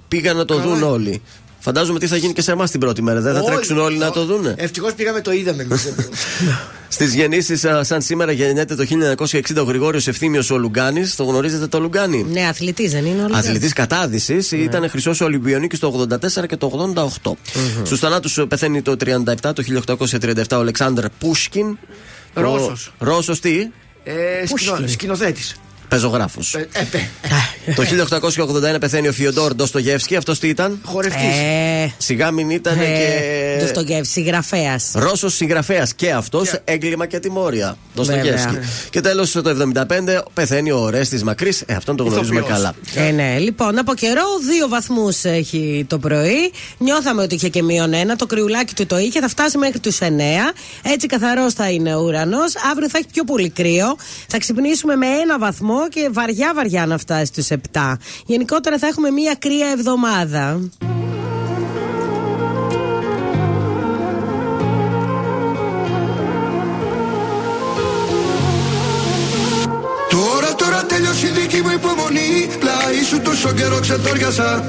Πήγαν 0.08 0.38
να 0.38 0.46
το 0.46 0.60
δουν 0.60 0.84
όλοι. 0.84 1.22
Φαντάζομαι 1.66 2.00
τι 2.00 2.08
θα 2.08 2.16
γίνει 2.16 2.34
και 2.34 2.42
σε 2.42 2.52
εμάς 2.52 2.72
την 2.72 2.80
πρώτη 2.80 3.02
μέρα. 3.02 3.22
Δεν 3.22 3.34
θα 3.34 3.40
Όλοι. 3.40 3.52
τρέξουν 3.52 3.78
όλοι 3.78 3.98
να 3.98 4.12
το 4.12 4.26
δούνε. 4.26 4.54
Ευτυχώς 4.58 4.94
πήγαμε 4.94 5.22
το 5.22 5.32
είδαμε 5.32 5.64
εμείς. 5.64 5.88
Στις 6.88 7.14
γεννήσεις, 7.14 7.66
σαν 7.82 8.02
σήμερα 8.02 8.32
γεννιέται 8.32 8.76
το 8.76 8.86
1960 9.28 9.42
ο 9.60 9.62
Γρηγόριος 9.62 10.08
Ευθύμιος 10.08 10.50
ο 10.50 10.58
Λουγκάνης. 10.58 11.16
Το 11.16 11.24
γνωρίζετε 11.24 11.68
το 11.68 11.80
Λουγκάνη. 11.80 12.26
Ναι, 12.32 12.48
αθλητής 12.48 12.92
δεν 12.92 13.06
είναι 13.06 13.24
ο 13.24 13.28
Αθλητής 13.32 13.74
κατάδυσης, 13.74 14.52
ήταν 14.52 14.90
χρυσός 14.90 15.22
Ολυμπιονίκης 15.22 15.80
το 15.80 16.08
84 16.38 16.48
και 16.48 16.58
το 16.58 16.92
88. 17.24 17.32
Στους 17.84 18.00
θανάτους 18.00 18.40
πεθαίνει 18.48 18.82
το 18.82 18.96
37, 18.96 19.54
το 19.54 19.64
1837 19.64 20.58
ο 20.58 20.60
Αλεξάνδρ 20.60 21.06
Πούσκιν. 21.20 21.78
Ρώσος. 22.34 22.94
Ρώσος 23.00 23.40
τι, 23.40 23.70
ε, 24.04 24.14
σκηνο, 24.46 24.88
Σκηνοθέτης. 24.88 25.56
Πεζογράφος. 25.88 26.54
Ε, 26.54 26.68
ε, 26.72 26.84
πε. 26.92 27.00
το 27.76 27.84
1881 28.76 28.80
πεθαίνει 28.80 29.08
ο 29.08 29.12
Φιοντόρ 29.12 29.54
Ντοστογεύσκη. 29.56 30.16
Αυτός 30.16 30.40
τι 30.40 30.48
ήταν; 30.48 30.80
Χορευτής. 30.84 31.24
Ε, 31.24 31.94
Σιγά 31.98 32.32
μην 32.32 32.50
ήταν 32.50 32.80
ε, 32.80 32.84
και. 32.86 33.58
Ντοστογεύσκη, 33.60 34.14
συγγραφέας. 34.14 34.92
Ρώσος 34.96 35.36
συγγραφέας 35.36 35.94
και 35.94 36.12
αυτός 36.12 36.60
έγκλημα 36.64 37.06
και 37.06 37.20
τιμόρια. 37.20 37.78
Ντοστογεύσκη. 37.96 38.52
Βέβαια. 38.54 38.68
Και 38.90 39.02
τέλος 39.02 39.32
το 39.32 39.72
75 39.74 40.22
πεθαίνει 40.34 40.72
ο 40.72 40.90
Ρέστης 40.90 41.24
Μακρύς. 41.24 41.62
Ε, 41.66 41.74
αυτόν 41.74 41.96
τον 41.96 42.08
γνωρίζουμε 42.08 42.40
Ηθοποιός. 42.40 42.58
καλά. 42.58 43.08
Ε, 43.08 43.12
ναι. 43.12 43.38
Λοιπόν, 43.40 43.78
από 43.78 43.94
καιρό 43.94 44.24
δύο 44.50 44.68
βαθμούς 44.68 45.24
έχει 45.24 45.86
το 45.90 46.00
πρωί. 46.00 46.52
Νιώθαμε 46.78 47.22
ότι 47.22 47.36
είχε 47.36 47.50
και 47.50 47.64
μείον 47.64 47.94
ένα. 47.94 48.16
Το 48.16 48.26
κρυουλάκι 48.26 48.74
του 48.76 48.86
το 48.86 48.98
είχε. 48.98 49.20
Θα 49.20 49.28
φτάσει 49.28 49.58
μέχρι 49.58 49.80
τους 49.80 49.98
9. 50.00 50.04
Έτσι 50.84 51.08
καθαρός 51.08 51.54
θα 51.54 51.70
είναι 51.70 51.96
ο 51.96 52.00
ουρανός. 52.02 52.54
Αύριο 52.72 52.90
θα 52.90 52.98
έχει 52.98 53.08
πιο 53.14 53.24
πολύ 53.24 53.50
κρύο. 53.50 53.96
Θα 54.28 54.38
ξυπνήσουμε 54.38 54.96
με 54.96 55.06
ένα 55.08 55.40
βαθμό 55.40 55.75
βαθμό 55.76 55.90
και 55.90 56.10
βαριά 56.12 56.54
βαριά 56.56 56.86
να 56.86 56.98
φτάσει 56.98 57.26
στους 57.26 57.48
7. 57.74 57.94
Γενικότερα 58.26 58.78
θα 58.78 58.88
έχουμε 58.88 59.10
μία 59.10 59.36
κρύα 59.40 59.68
εβδομάδα. 59.68 60.60
Τώρα, 70.10 70.56
τώρα 70.56 70.86
τελειώσει 70.86 71.26
η 71.26 71.30
δική 71.30 71.62
μου 71.62 71.72
υπομονή. 71.72 72.48
Πλάι 72.60 73.04
σου 73.10 73.20
τόσο 73.22 73.52
καιρό 73.54 73.80
ξετόριασα. 73.80 74.64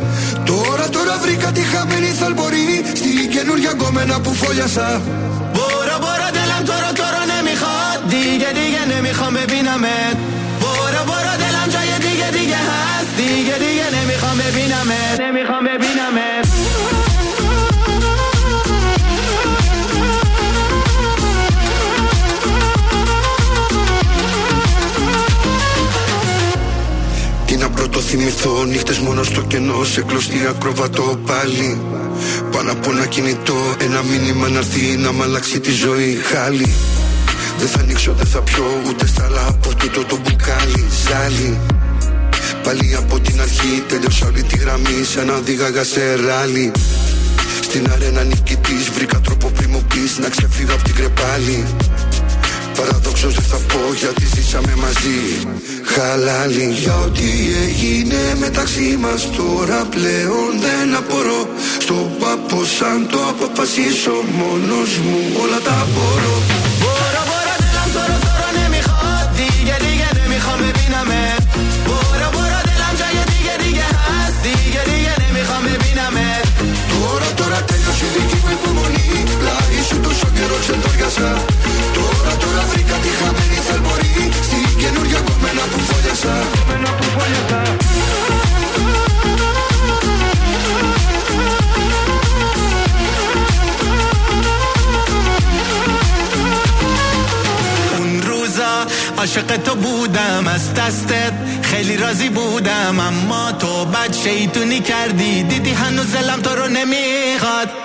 Τώρα, 0.44 0.88
τώρα 0.88 1.18
βρήκα 1.22 1.52
τη 1.52 1.60
χαμένη 1.60 2.06
θαλπορή. 2.06 2.84
Στη 2.94 3.28
καινούργια 3.30 3.70
γκόμενα 3.70 4.20
που 4.20 4.34
φόλιασα. 4.34 5.02
Μπορώ, 5.54 5.96
μπορώ, 6.00 6.28
τέλα 6.36 6.58
τώρα, 6.70 6.90
τώρα, 7.00 7.20
ναι, 7.30 7.38
μη 7.46 7.54
Τι 8.10 8.36
γιατί 8.36 8.58
δίγε, 8.58 8.82
ναι, 8.88 9.00
μη 9.00 9.12
με 9.30 9.44
πίναμε. 9.50 9.94
جای 12.25 12.25
دیگه 12.25 12.31
دیگه 12.31 12.55
هست 12.55 13.15
دیگه 13.17 13.57
دیگه 13.57 14.01
نمیخوام 14.01 14.37
ببینمت 14.37 15.19
نمیخوام 15.19 15.63
ببینمت 15.63 16.47
Τι 27.45 27.57
να 27.57 27.69
πρώτο 27.69 27.99
θυμηθώ, 27.99 28.65
νύχτες 28.65 28.99
μόνο 28.99 29.23
στο 29.23 29.41
κενό 29.41 29.83
Σε 29.83 30.01
κλωστή 30.01 30.47
ακροβατό 30.49 31.19
πάλι 31.25 31.81
Πάνω 32.51 32.71
από 32.71 32.91
ένα 32.91 33.05
κινητό, 33.05 33.75
ένα 33.81 34.01
μήνυμα 34.01 34.47
να 34.47 34.57
έρθει 34.57 34.97
Να 34.97 35.11
μ' 35.11 35.21
αλλάξει 35.21 35.59
τη 35.59 35.71
ζωή, 35.71 36.19
χάλι 36.31 36.73
Δεν 37.57 37.67
θα 37.67 37.79
ανοίξω, 37.79 38.13
δεν 38.13 38.25
θα 38.25 38.41
πιω 38.41 38.65
Ούτε 38.87 39.07
στάλα 39.07 39.47
από 39.47 39.75
τούτο 39.75 40.05
το 40.05 40.17
μπουκάλι 40.23 40.85
Ζάλι 41.07 41.59
Πάλι 42.66 42.96
από 42.96 43.20
την 43.20 43.40
αρχή 43.40 43.84
τελειώσα 43.88 44.26
όλη 44.26 44.42
τη 44.42 44.56
γραμμή 44.58 45.00
να 45.26 45.38
δίγαγα 45.38 45.84
σε 45.84 46.14
ράλι. 46.14 46.72
Στην 47.60 47.90
αρένα 47.92 48.22
νικητής 48.24 48.90
βρήκα 48.94 49.20
τρόπο 49.20 49.48
πριν 49.48 49.70
να 50.20 50.28
ξεφύγω 50.28 50.72
από 50.72 50.82
την 50.82 50.94
κρεπάλι 50.94 51.64
Παραδόξως 52.76 53.34
δεν 53.34 53.44
θα 53.44 53.56
πω 53.56 53.80
γιατί 54.02 54.24
ζήσαμε 54.34 54.74
μαζί. 54.76 55.20
Χαλάλι. 55.92 56.68
Για 56.82 56.96
ό,τι 56.96 57.30
έγινε 57.66 58.20
μεταξύ 58.38 58.96
μας 59.00 59.30
τώρα 59.36 59.84
πλέον 59.94 60.50
δεν 60.66 60.96
απορώ. 60.96 61.48
Στο 61.78 62.16
πάπο 62.20 62.64
σαν 62.64 63.08
το 63.10 63.18
αποφασίσω 63.32 64.14
μόνος 64.38 64.90
μου 65.04 65.18
όλα 65.42 65.60
τα 65.66 65.86
μπορώ. 65.92 66.36
Μπορώ, 66.80 67.22
μπορώ, 67.28 67.54
δεν 67.60 67.92
τώρα, 67.94 68.18
τώρα, 68.26 68.48
ναι, 68.56 68.66
μη 68.72 68.80
γιατί, 69.68 69.90
δεν 70.16 70.26
μη 70.30 70.38
με. 71.10 71.45
τώρα 77.95 77.95
τέλειωσε 77.95 78.05
η 78.05 78.09
δική 78.15 78.37
μου 78.43 78.51
υπομονή 78.51 79.23
Πλάι 79.39 79.83
σου 79.87 79.99
τόσο 79.99 80.27
καιρό 80.35 80.57
ξεντόριασα 80.63 81.29
Τώρα 81.95 82.33
τώρα 82.41 82.63
βρήκα 82.71 82.95
τη 83.03 83.09
χαμένη 83.19 83.59
θαλμορή 83.67 84.29
Στην 84.47 84.77
καινούργια 84.81 85.19
κομμένα 85.19 85.63
που 85.71 85.79
φόλιασα 85.87 86.35
اون 97.97 98.21
روزا 98.21 98.85
عاشق 99.17 99.57
تو 99.65 99.75
بودم 99.75 100.47
از 100.55 100.73
دستت 100.73 101.33
خیلی 101.61 101.97
راضی 101.97 102.29
بودم 102.29 102.99
اما 102.99 103.51
تو 103.51 103.85
بد 103.85 104.13
شیطونی 104.23 104.79
کردی 104.79 105.43
دیدی 105.43 105.71
هنوز 105.71 106.11
دلم 106.13 106.41
تو 106.41 106.55
رو 106.55 106.67
نمیخواد 106.67 107.69
اون 107.69 107.84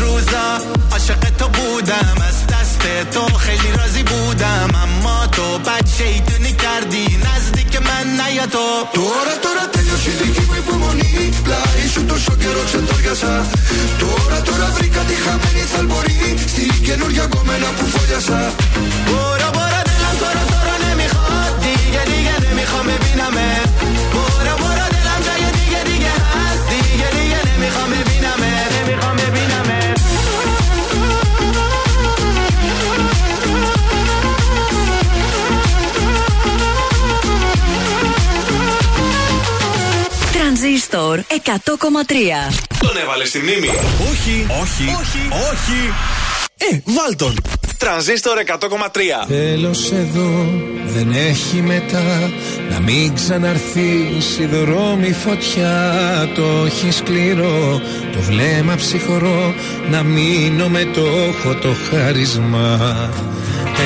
روزا 0.00 0.46
عاشق 0.92 1.22
تو 1.38 1.48
بودم 1.48 2.16
از 2.28 2.46
دست 2.46 2.82
تو 3.12 3.24
خیلی 3.38 3.70
راضی 3.78 4.02
بودم 4.02 4.68
اما 4.84 5.26
تو 5.26 5.58
بد 5.58 5.86
شیطونی 5.96 6.52
کردی 6.52 7.06
نزدیک 7.26 7.76
من 7.82 8.06
نیا 8.20 8.46
تو 8.46 8.66
Τώρα 8.94 9.34
τώρα 9.44 9.64
τέλειωσε 9.72 10.10
η 10.10 10.14
δική 10.22 10.40
μου 10.48 10.54
υπομονή 10.62 11.28
Πλάι 11.44 11.86
σου 11.94 12.04
τόσο 12.04 12.32
καιρό 12.42 12.62
ξεντόριασα 12.68 13.34
Τώρα 13.98 14.38
τώρα 14.48 14.66
βρήκα 14.76 15.00
τη 15.00 15.14
χαμένη 15.14 15.64
θαλμορή 15.72 16.34
Στην 16.46 16.82
καινούργια 16.86 17.26
κομμένα 17.26 17.68
που 17.76 17.84
φόλιασα 17.86 18.40
برو 19.06 19.48
برو 19.56 19.80
دلم 19.88 20.14
تو 20.20 20.26
رو 20.36 20.44
تو 20.50 20.58
رو 20.66 20.74
نمیخواد 20.84 21.52
دیگه 21.64 22.02
دیگه 22.12 22.34
نمیخوام 22.50 22.86
ببینمت 22.86 23.70
برو 24.12 24.54
برو 24.62 24.86
دلم 24.94 25.20
جای 25.26 25.44
دیگه 25.58 25.80
دیگه 25.90 26.12
هست 26.32 26.64
دیگه 26.72 27.08
دیگه 27.16 27.38
نمیخوام 27.50 27.90
ببینمت 27.90 28.07
Τρανζίστορ 40.59 41.19
100,3. 41.19 41.29
Τον 42.79 42.97
έβαλε 43.03 43.25
στη 43.25 43.39
μνήμη. 43.39 43.67
Όχι, 44.11 44.47
όχι, 44.61 44.83
όχι, 45.01 45.27
όχι. 45.51 45.93
Ε, 46.57 46.79
βάλ 46.83 47.15
τον. 47.15 47.35
Τρανζίστορ 47.77 48.37
100,3. 48.45 49.27
Τέλος 49.27 49.91
εδώ 49.91 50.45
δεν 50.85 51.11
έχει 51.11 51.61
μετά 51.61 52.31
Να 52.69 52.79
μην 52.79 53.15
ξαναρθείς 53.15 54.37
η 54.39 54.45
δρόμη 54.45 55.11
φωτιά 55.13 55.93
Το 56.35 56.65
έχεις 56.65 56.95
σκληρό, 56.95 57.81
το 58.11 58.19
βλέμμα 58.19 58.75
ψυχρό 58.75 59.53
Να 59.89 60.03
μείνω 60.03 60.69
με 60.69 60.83
το 60.93 61.01
έχω 61.01 61.55
το 61.55 61.75
χάρισμα 61.89 62.79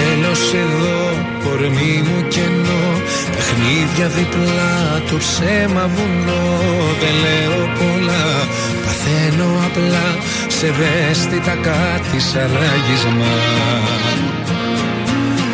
Τέλος 0.04 0.54
εδώ, 0.63 1.02
κορμί 1.44 1.96
μου 2.08 2.28
κενό. 2.28 2.86
Παιχνίδια 3.36 4.08
διπλά, 4.18 5.02
το 5.10 5.18
ψέμα 5.18 5.86
βουνό. 5.96 6.46
Δεν 7.02 7.16
λέω 7.24 7.60
πολλά, 7.80 8.26
παθαίνω 8.84 9.50
απλά. 9.68 10.08
Σε 10.48 10.66
ευαίσθητα 10.68 11.56
κάτι 11.70 12.20
σαν 12.20 12.50
ράγισμα. 12.60 13.34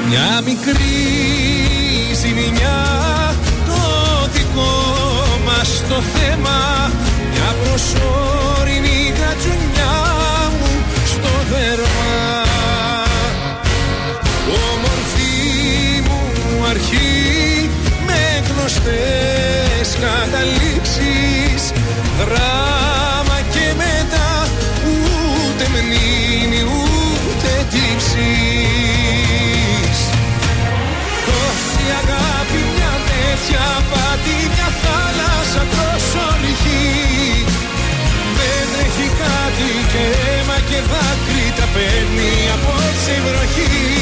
Μια 0.10 0.42
μικρή 0.46 0.98
ζημιά 2.22 2.82
το 3.68 3.82
δικό 4.34 4.76
μας 5.46 5.84
το 5.90 6.02
θέμα. 6.16 6.60
Μια 7.32 7.50
προσωρινή 7.62 9.14
κατσουνιά 9.20 9.96
μου 10.60 10.72
στο 11.06 11.32
δέρμα 11.52 12.49
τύχη 16.90 17.70
με 18.06 18.44
γνωστές 18.50 19.88
καταλήξεις. 20.04 21.64
Δράμα 22.20 23.40
και 23.54 23.66
μετά 23.84 24.30
ούτε 24.76 25.66
μνήμη 25.74 26.62
ούτε 26.76 27.52
τύψεις. 27.72 28.20
Τόση 31.26 31.86
αγάπη 32.02 32.60
μια 32.76 32.94
τέτοια 33.10 33.66
πάτη 33.92 34.36
μια 34.54 34.70
θάλασσα 34.82 35.64
τόσο 35.76 36.24
δεν 38.38 38.68
έχει 38.86 39.08
κάτι 39.22 39.70
και 39.92 40.04
αίμα 40.22 40.58
και 40.70 40.80
δάκρυ 40.92 41.46
τα 41.58 41.66
παίρνει 41.74 42.34
από 42.56 42.74
τη 43.06 43.16
βροχή. 43.26 43.99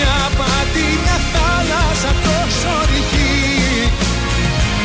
Τέτοια 0.00 0.30
πάτη 0.38 0.86
μια 1.02 1.18
θάλασσα 1.32 2.12
τόσο 2.24 2.72
ρηχή 2.90 3.92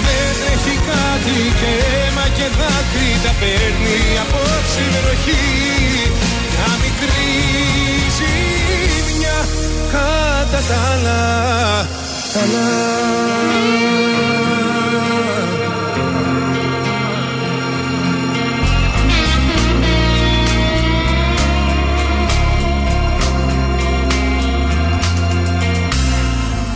Δεν 0.06 0.36
έχει 0.54 0.75
κάτι 0.89 1.38
και 1.60 1.71
αίμα 1.91 2.25
και 2.38 2.47
δάκρυ 2.58 3.12
τα 3.23 3.34
παίρνει 3.39 3.99
απόψε 4.23 4.82
η 4.86 4.89
βροχή 4.95 5.47
Μια 6.51 6.69
μικρή 6.84 7.34
ζημιά 8.17 9.39
κατά 9.91 10.62
τα 10.69 10.78
άλλα 10.91 11.36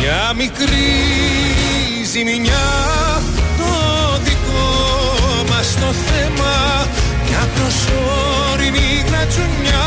μια 0.00 0.32
μικρή 0.36 0.90
ζημιά 2.12 2.68
το 3.58 3.72
δικό 4.22 4.68
μας 5.48 5.74
το 5.74 5.92
θέμα. 5.92 6.86
Μια 7.28 7.48
προσωρινή 7.54 9.04
γρατζουνιά 9.08 9.86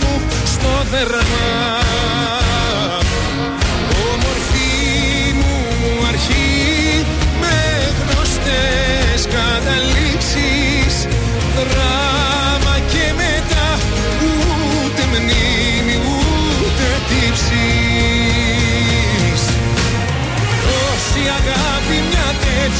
μου 0.00 0.20
στο 0.44 0.84
δερμά 0.90 1.82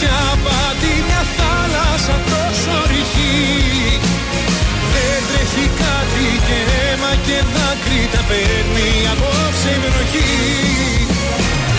τέτοια 0.02 0.38
πάτη 0.44 0.92
μια 1.06 1.22
θάλασσα 1.36 2.16
τόσο 2.30 2.74
ρηχή. 2.90 3.40
Δεν 4.92 5.20
τρέχει 5.28 5.66
κάτι 5.82 6.26
και 6.46 6.58
αίμα 6.76 7.12
και 7.26 7.38
δάκρυ 7.54 8.02
τα 8.12 8.22
παίρνει 8.28 8.90
απόψε 9.12 9.70
η 9.76 9.78
βροχή. 9.84 10.32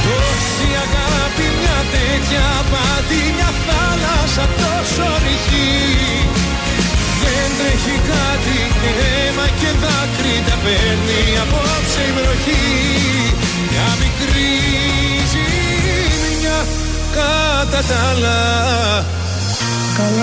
Τόση 0.04 0.70
αγάπη 0.86 1.48
μια 1.60 1.80
τέτοια 1.94 2.48
πάτη 2.72 3.22
μια 3.36 3.52
θάλασσα 3.66 4.46
τόσο 4.62 5.08
ρηχή. 5.24 5.74
Δεν 7.22 7.48
τρέχει 7.58 7.98
κάτι 8.12 8.60
και 8.82 8.92
αίμα 9.02 9.48
και 9.60 9.72
δάκρυ 9.84 10.36
τα 10.48 10.56
παίρνει 10.64 11.22
απόψε 11.44 12.02
η 12.10 12.12
βροχή. 12.18 12.66
Μια 13.72 13.90
μικρή 14.02 14.52
ζημιά 15.32 15.73
κατά 17.14 17.82
τα 17.88 17.98
άλλα. 18.12 18.40
Ο 20.00 20.14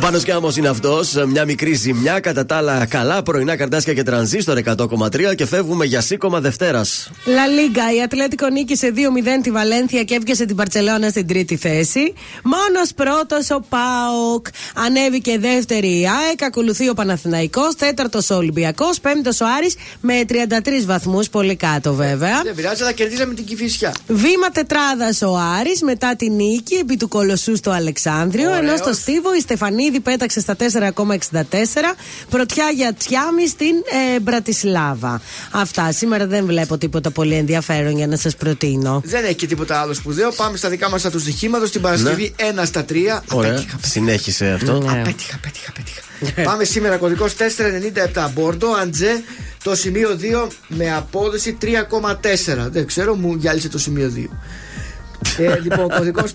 Πάνος 0.00 0.24
Κάμος 0.24 0.56
είναι 0.56 0.68
αυτός 0.68 1.14
Μια 1.26 1.44
μικρή 1.44 1.74
ζημιά 1.74 2.20
κατά 2.20 2.46
τα 2.46 2.56
άλλα 2.56 2.86
καλά. 2.86 3.22
Πρωινά 3.22 3.56
καρτάσια 3.56 3.94
και 3.94 4.02
τρανζίστορ 4.02 4.58
100,3 4.64 5.34
και 5.34 5.46
φεύγουμε 5.46 5.84
για 5.84 6.00
σήκωμα 6.00 6.40
Δευτέρας. 6.40 7.10
Λα 7.24 7.46
Λίγκα, 7.46 7.94
η 7.94 8.02
Ατλέτικο 8.02 8.48
νίκησε 8.48 8.92
2-0 8.94 8.98
τη 9.42 9.50
Βαλένθια 9.50 10.02
και 10.02 10.14
έβγασε 10.14 10.44
την 10.44 10.56
Παρσελώνα 10.56 11.08
στην 11.08 11.26
τρίτη 11.26 11.56
θέση. 11.56 12.12
Μόνος 12.42 12.92
πρώτος 12.94 13.50
ο 13.50 13.64
Πάοκ. 13.68 14.46
Ανέβηκε 14.74 15.38
δεύτερη 15.38 16.00
η 16.00 16.08
ΑΕΚ. 16.26 16.42
Ακολουθεί 16.42 16.88
ο 16.88 16.94
Παναθηναϊκός 16.94 17.74
Τέταρτος 17.74 18.30
ο 18.30 18.34
Ολυμπιακός. 18.34 19.00
Πέμπτος 19.00 19.40
ο 19.40 19.44
Άρης 19.58 19.74
με 20.00 20.24
33 20.28 20.84
βαθμούς. 20.86 21.28
Πολύ 21.28 21.56
κάτω 21.56 21.94
βέβαια. 21.94 22.40
Δεν 22.44 22.54
πειράζει, 22.54 22.82
αλλά 22.82 22.92
κερδίζαμε 22.92 23.34
την 23.34 23.44
κυφισιά. 23.44 23.94
Βήμα 24.06 24.48
τετράδας 24.52 25.22
ο 25.22 25.36
Άρης 25.60 25.82
μετά 25.82 26.16
τη 26.16 26.30
νίκη 26.30 26.74
επί 26.74 26.96
του 26.96 27.08
Κολοσσού 27.08 27.56
στο 27.56 27.70
Αλεξάνδριο. 27.70 28.50
Ωραίος. 28.50 28.60
Ενώ 28.60 28.76
στο 28.76 28.92
Στίβο 28.92 29.34
η 29.34 29.40
Στεφανίδη 29.40 29.89
πέταξε 29.98 30.40
στα 30.40 30.56
4,64. 30.58 31.42
Πρωτιά 32.30 32.70
για 32.74 32.94
Τσιάμι 32.94 33.48
στην 33.48 33.74
ε, 34.14 34.20
Μπρατισλάβα. 34.20 35.20
Αυτά. 35.50 35.92
Σήμερα 35.92 36.26
δεν 36.26 36.46
βλέπω 36.46 36.78
τίποτα 36.78 37.10
πολύ 37.10 37.34
ενδιαφέρον 37.34 37.96
για 37.96 38.06
να 38.06 38.16
σας 38.16 38.36
προτείνω. 38.36 39.02
Δεν 39.04 39.24
έχει 39.24 39.34
και 39.34 39.46
τίποτα 39.46 39.80
άλλο 39.80 39.94
σπουδαίο. 39.94 40.32
Πάμε 40.32 40.56
στα 40.56 40.68
δικά 40.68 40.90
μας 40.90 41.00
στα 41.00 41.10
τους 41.10 41.22
στοιχήματος. 41.22 41.70
Την 41.70 41.80
Παρασκευή 41.80 42.34
1 42.36 42.62
στα 42.64 42.84
3. 42.88 42.94
Ωραία. 43.32 43.64
Συνέχισε 43.82 44.46
αυτό. 44.46 44.80
Ναι. 44.80 45.00
Απέτυχα, 45.00 45.34
απέτυχα, 45.34 45.70
απέτυχα. 45.70 46.42
Πάμε 46.44 46.64
σήμερα 46.64 46.96
κωδικός 46.96 47.34
497. 48.14 48.30
Μπορντό 48.34 48.68
Αντζέ 48.68 49.22
το 49.62 49.74
σημείο 49.74 50.18
2 50.44 50.46
με 50.68 50.94
απόδοση 50.94 51.58
3,4. 51.62 51.72
Δεν 52.70 52.86
ξέρω, 52.86 53.14
μου 53.14 53.34
γυάλισε 53.34 53.68
το 53.68 53.78
σημείο 53.78 54.12
2. 54.16 54.24
Ε, 55.38 55.58
λοιπόν, 55.62 55.88
κωδικός 55.88 56.34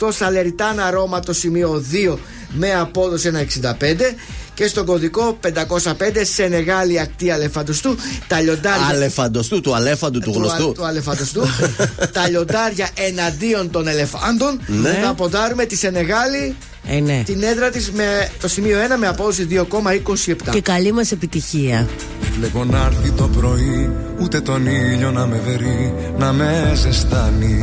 498 0.00 0.12
Σαλεριτάνα 0.12 0.90
Ρώμα 0.90 1.20
το 1.20 1.32
σημείο 1.32 1.84
2 2.12 2.16
με 2.52 2.74
απόδοση 2.74 3.30
1,65 3.62 3.72
και 4.54 4.66
στον 4.66 4.86
κωδικό 4.86 5.38
505 5.42 5.92
Σενεγάλη 6.22 7.00
ακτή 7.00 7.30
αλεφαντοστού 7.30 7.96
τα 8.26 8.40
λιοντάρια 8.40 8.86
Αλεφαντοστού, 8.86 9.60
του 9.60 9.74
αλέφαντου 9.74 10.18
του 10.20 10.32
γνωστού. 10.32 10.72
του 10.72 10.84
αλεφαντοστού. 10.86 11.42
τα 12.12 12.28
λιοντάρια 12.28 12.88
εναντίον 12.94 13.70
των 13.70 13.88
ελεφάντων. 13.88 14.60
Ναι. 14.66 15.00
Να 15.02 15.14
ποντάρουμε 15.14 15.64
τη 15.64 15.76
Σενεγάλη 15.76 16.56
Ε, 16.88 17.00
ναι. 17.00 17.22
την 17.24 17.42
έδρα 17.42 17.70
της 17.70 17.90
με 17.90 18.30
το 18.40 18.48
σημείο 18.48 18.78
1 18.94 18.98
με 18.98 19.06
απόδοση 19.06 19.46
2,27. 19.50 20.34
Και 20.50 20.60
καλή 20.60 20.92
μας 20.92 21.12
επιτυχία. 21.12 21.88
Βλέπω 22.38 22.64
να 22.64 22.84
έρθει 22.86 23.10
το 23.10 23.28
πρωί 23.28 23.90
Ούτε 24.20 24.40
τον 24.40 24.66
ήλιο 24.66 25.10
να 25.10 25.26
με 25.26 25.40
βερεί 25.44 25.94
Να 26.18 26.32
με 26.32 26.72
ζεστάνει 26.74 27.58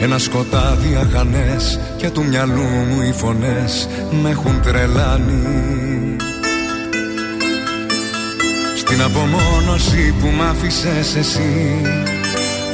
Ένα 0.00 0.18
σκοτάδι 0.18 0.94
αχανές 0.94 1.80
Και 1.96 2.10
του 2.10 2.24
μυαλού 2.24 2.62
μου 2.62 3.02
οι 3.08 3.12
φωνές 3.12 3.88
Με 4.22 4.30
έχουν 4.30 4.60
τρελάνει 4.62 6.16
Στην 8.76 9.02
απομόνωση 9.02 10.14
που 10.20 10.26
μ' 10.26 10.42
άφησες 10.42 11.16
εσύ 11.16 11.80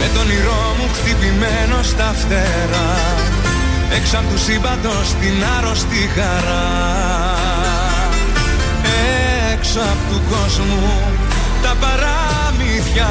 με 0.00 0.06
τον 0.14 0.22
όνειρό 0.22 0.62
μου 0.78 0.88
χτυπημένο 0.96 1.82
στα 1.82 2.14
φτερά. 2.20 2.92
Έξω 3.96 4.16
απ' 4.18 4.28
του 4.30 4.38
σύμπαντος 4.38 5.08
την 5.20 5.36
άρρωστη 5.58 6.10
χαρά. 6.14 6.68
Έξω 9.52 9.80
απ' 9.80 10.04
του 10.10 10.20
κόσμου 10.30 10.92
τα 11.62 11.72
παραμύθια 11.80 13.10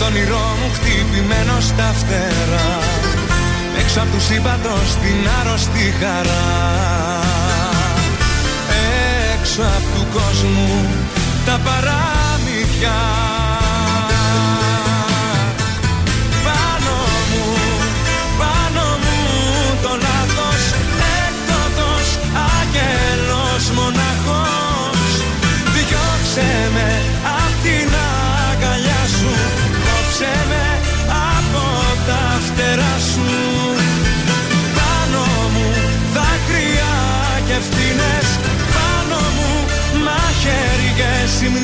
Με 0.00 0.04
τον 0.04 0.12
όνειρό 0.12 0.46
μου 0.60 0.70
χτυπημένο 0.74 1.60
στα 1.60 1.92
φτερά. 1.98 2.78
Έξω 3.80 4.00
απ' 4.00 4.12
τους 4.12 4.24
σύμπαντος 4.24 4.88
την 5.02 5.28
άρρωστη 5.40 5.94
χαρά. 6.00 6.46
Έξω 9.34 9.62
απ' 9.62 9.94
του 9.94 10.06
κόσμου 10.12 10.86
τα 11.46 11.60
παραμύθια 11.64 12.96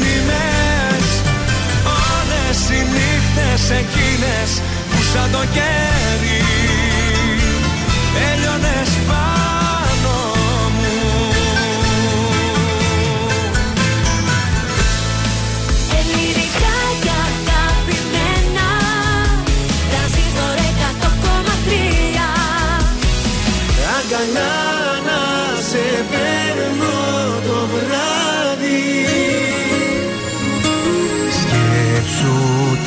μνήμες 0.05 1.07
Όλες 2.13 2.59
οι 2.71 2.87
νύχτες 2.93 3.71
εκείνες 3.71 4.51
που 4.91 5.03
σαν 5.13 5.31
το 5.33 5.43
κέρι 5.55 6.45
Έλειωνες 8.33 8.91
πάνω 9.09 9.44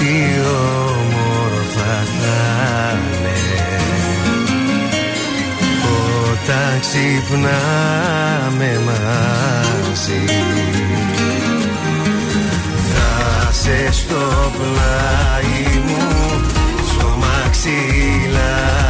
τι 0.07 0.19
όμορφα 0.39 1.95
θα 2.19 2.41
είναι. 2.93 3.39
Όταν 6.31 6.73
ξυπνάμε 6.79 8.71
μαζί 8.85 10.23
Θα 12.93 13.51
σε 13.51 13.91
στο 13.91 14.23
πλάι 14.57 15.81
μου 15.85 16.05
Στο 16.87 17.07
μαξιλάρι 17.17 18.86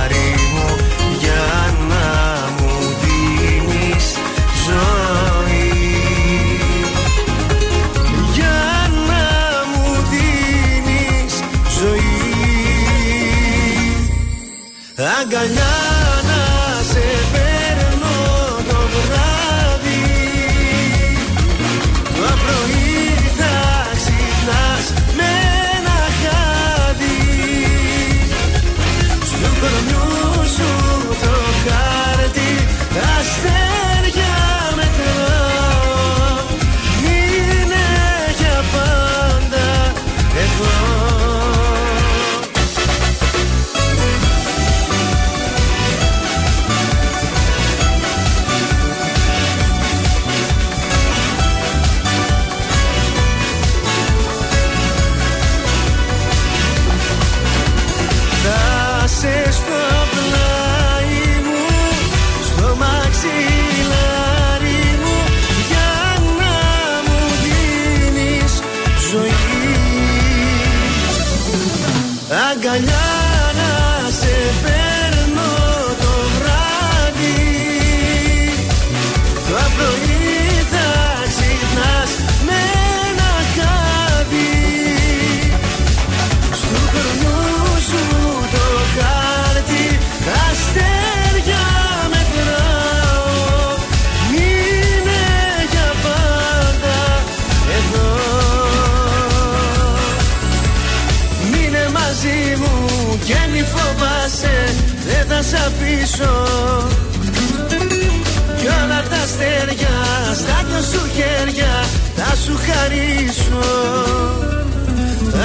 χαρίσω 113.18 113.66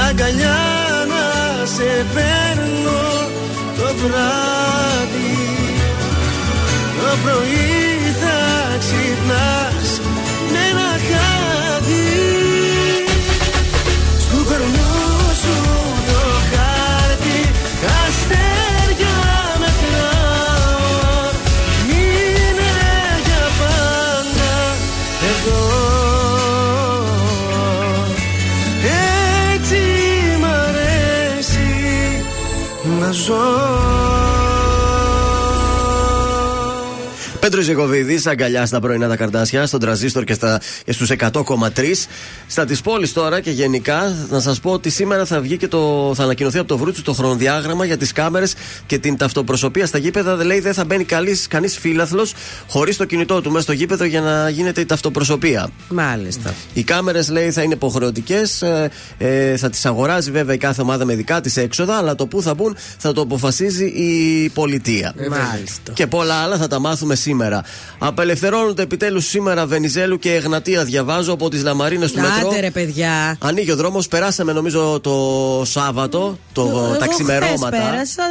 Αγκαλιά 0.08 0.58
να 1.08 1.66
σε 1.66 2.06
παίρνω 2.14 3.28
το 3.76 3.94
βράδυ 3.96 5.36
Το 7.00 7.16
πρωί 7.24 7.81
Πέτρος 37.42 37.64
Ζεγοβίδη, 37.64 38.20
αγκαλιά 38.24 38.66
στα 38.66 38.80
πρωινά 38.80 39.08
τα 39.08 39.16
καρτάσια, 39.16 39.66
στον 39.66 39.80
τραζίστορ 39.80 40.24
και, 40.24 40.32
στα, 40.32 40.60
και 40.84 40.92
στους 40.92 41.10
100,3. 41.18 42.06
Στα 42.52 42.64
της 42.64 42.80
πόλης 42.80 43.12
τώρα 43.12 43.40
και 43.40 43.50
γενικά, 43.50 44.26
να 44.28 44.40
σας 44.40 44.60
πω 44.60 44.70
ότι 44.70 44.90
σήμερα 44.90 45.24
θα 45.24 45.40
βγει 45.40 45.56
και 45.56 45.68
το, 45.68 46.12
θα 46.14 46.22
ανακοινωθεί 46.22 46.58
από 46.58 46.68
το 46.68 46.78
Βρούτσο 46.78 47.02
το 47.02 47.12
χρονοδιάγραμμα 47.12 47.84
για 47.84 47.96
τις 47.96 48.12
κάμερες 48.12 48.54
και 48.86 48.98
την 48.98 49.16
ταυτοπροσωπία 49.16 49.86
στα 49.86 49.98
γήπεδα. 49.98 50.44
Λέει 50.44 50.60
δεν 50.60 50.74
θα 50.74 50.84
μπαίνει 50.84 51.04
κανείς 51.48 51.78
φύλαθλος 51.80 52.34
χωρίς 52.68 52.96
το 52.96 53.04
κινητό 53.04 53.40
του 53.40 53.50
μέσα 53.50 53.62
στο 53.62 53.72
γήπεδο 53.72 54.04
για 54.04 54.20
να 54.20 54.48
γίνεται 54.48 54.80
η 54.80 54.86
ταυτοπροσωπία. 54.86 55.70
Μάλιστα. 55.88 56.54
Οι 56.72 56.82
κάμερες 56.82 57.28
λέει 57.28 57.50
θα 57.50 57.62
είναι 57.62 57.74
υποχρεωτικές. 57.74 58.62
Ε, 58.62 58.90
ε, 59.18 59.56
θα 59.56 59.70
τις 59.70 59.86
αγοράζει 59.86 60.30
βέβαια 60.30 60.54
η 60.54 60.58
κάθε 60.58 60.82
ομάδα 60.82 61.04
με 61.04 61.14
δικά 61.14 61.40
της 61.40 61.56
έξοδα, 61.56 61.96
αλλά 61.96 62.14
το 62.14 62.26
που 62.26 62.42
θα 62.42 62.54
μπουν 62.54 62.76
θα 62.98 63.12
το 63.12 63.20
αποφασίζει 63.20 63.84
η 63.84 64.48
πολιτεία. 64.48 65.14
Μάλιστα. 65.16 65.92
Και 65.92 66.06
πολλά 66.06 66.34
άλλα 66.34 66.56
θα 66.56 66.66
τα 66.66 66.78
μάθουμε 66.78 67.14
σήμερα. 67.14 67.64
Απελευθερώνονται 67.98 68.82
επιτέλους 68.82 69.26
σήμερα 69.26 69.66
Βενιζέλου 69.66 70.18
και 70.18 70.34
Εγνατία. 70.34 70.84
Διαβάζω 70.84 71.32
από 71.32 71.48
τις 71.48 71.62
λαμαρίνες 71.62 72.12
του 72.12 72.20
μετρό. 72.20 72.41
Άντε 72.46 72.60
ρε 72.60 72.70
παιδιά. 72.70 73.36
Ανοίγει 73.40 73.70
ο 73.70 73.76
δρόμος. 73.76 74.08
Περάσαμε 74.08 74.52
νομίζω 74.52 75.00
το 75.00 75.62
Σάββατο, 75.64 76.38
το, 76.52 76.62
Εγώ 76.62 76.96
τα 76.98 77.06
ξημερώματα. 77.06 77.76
χθες 77.76 77.90
πέρασα. 77.90 78.22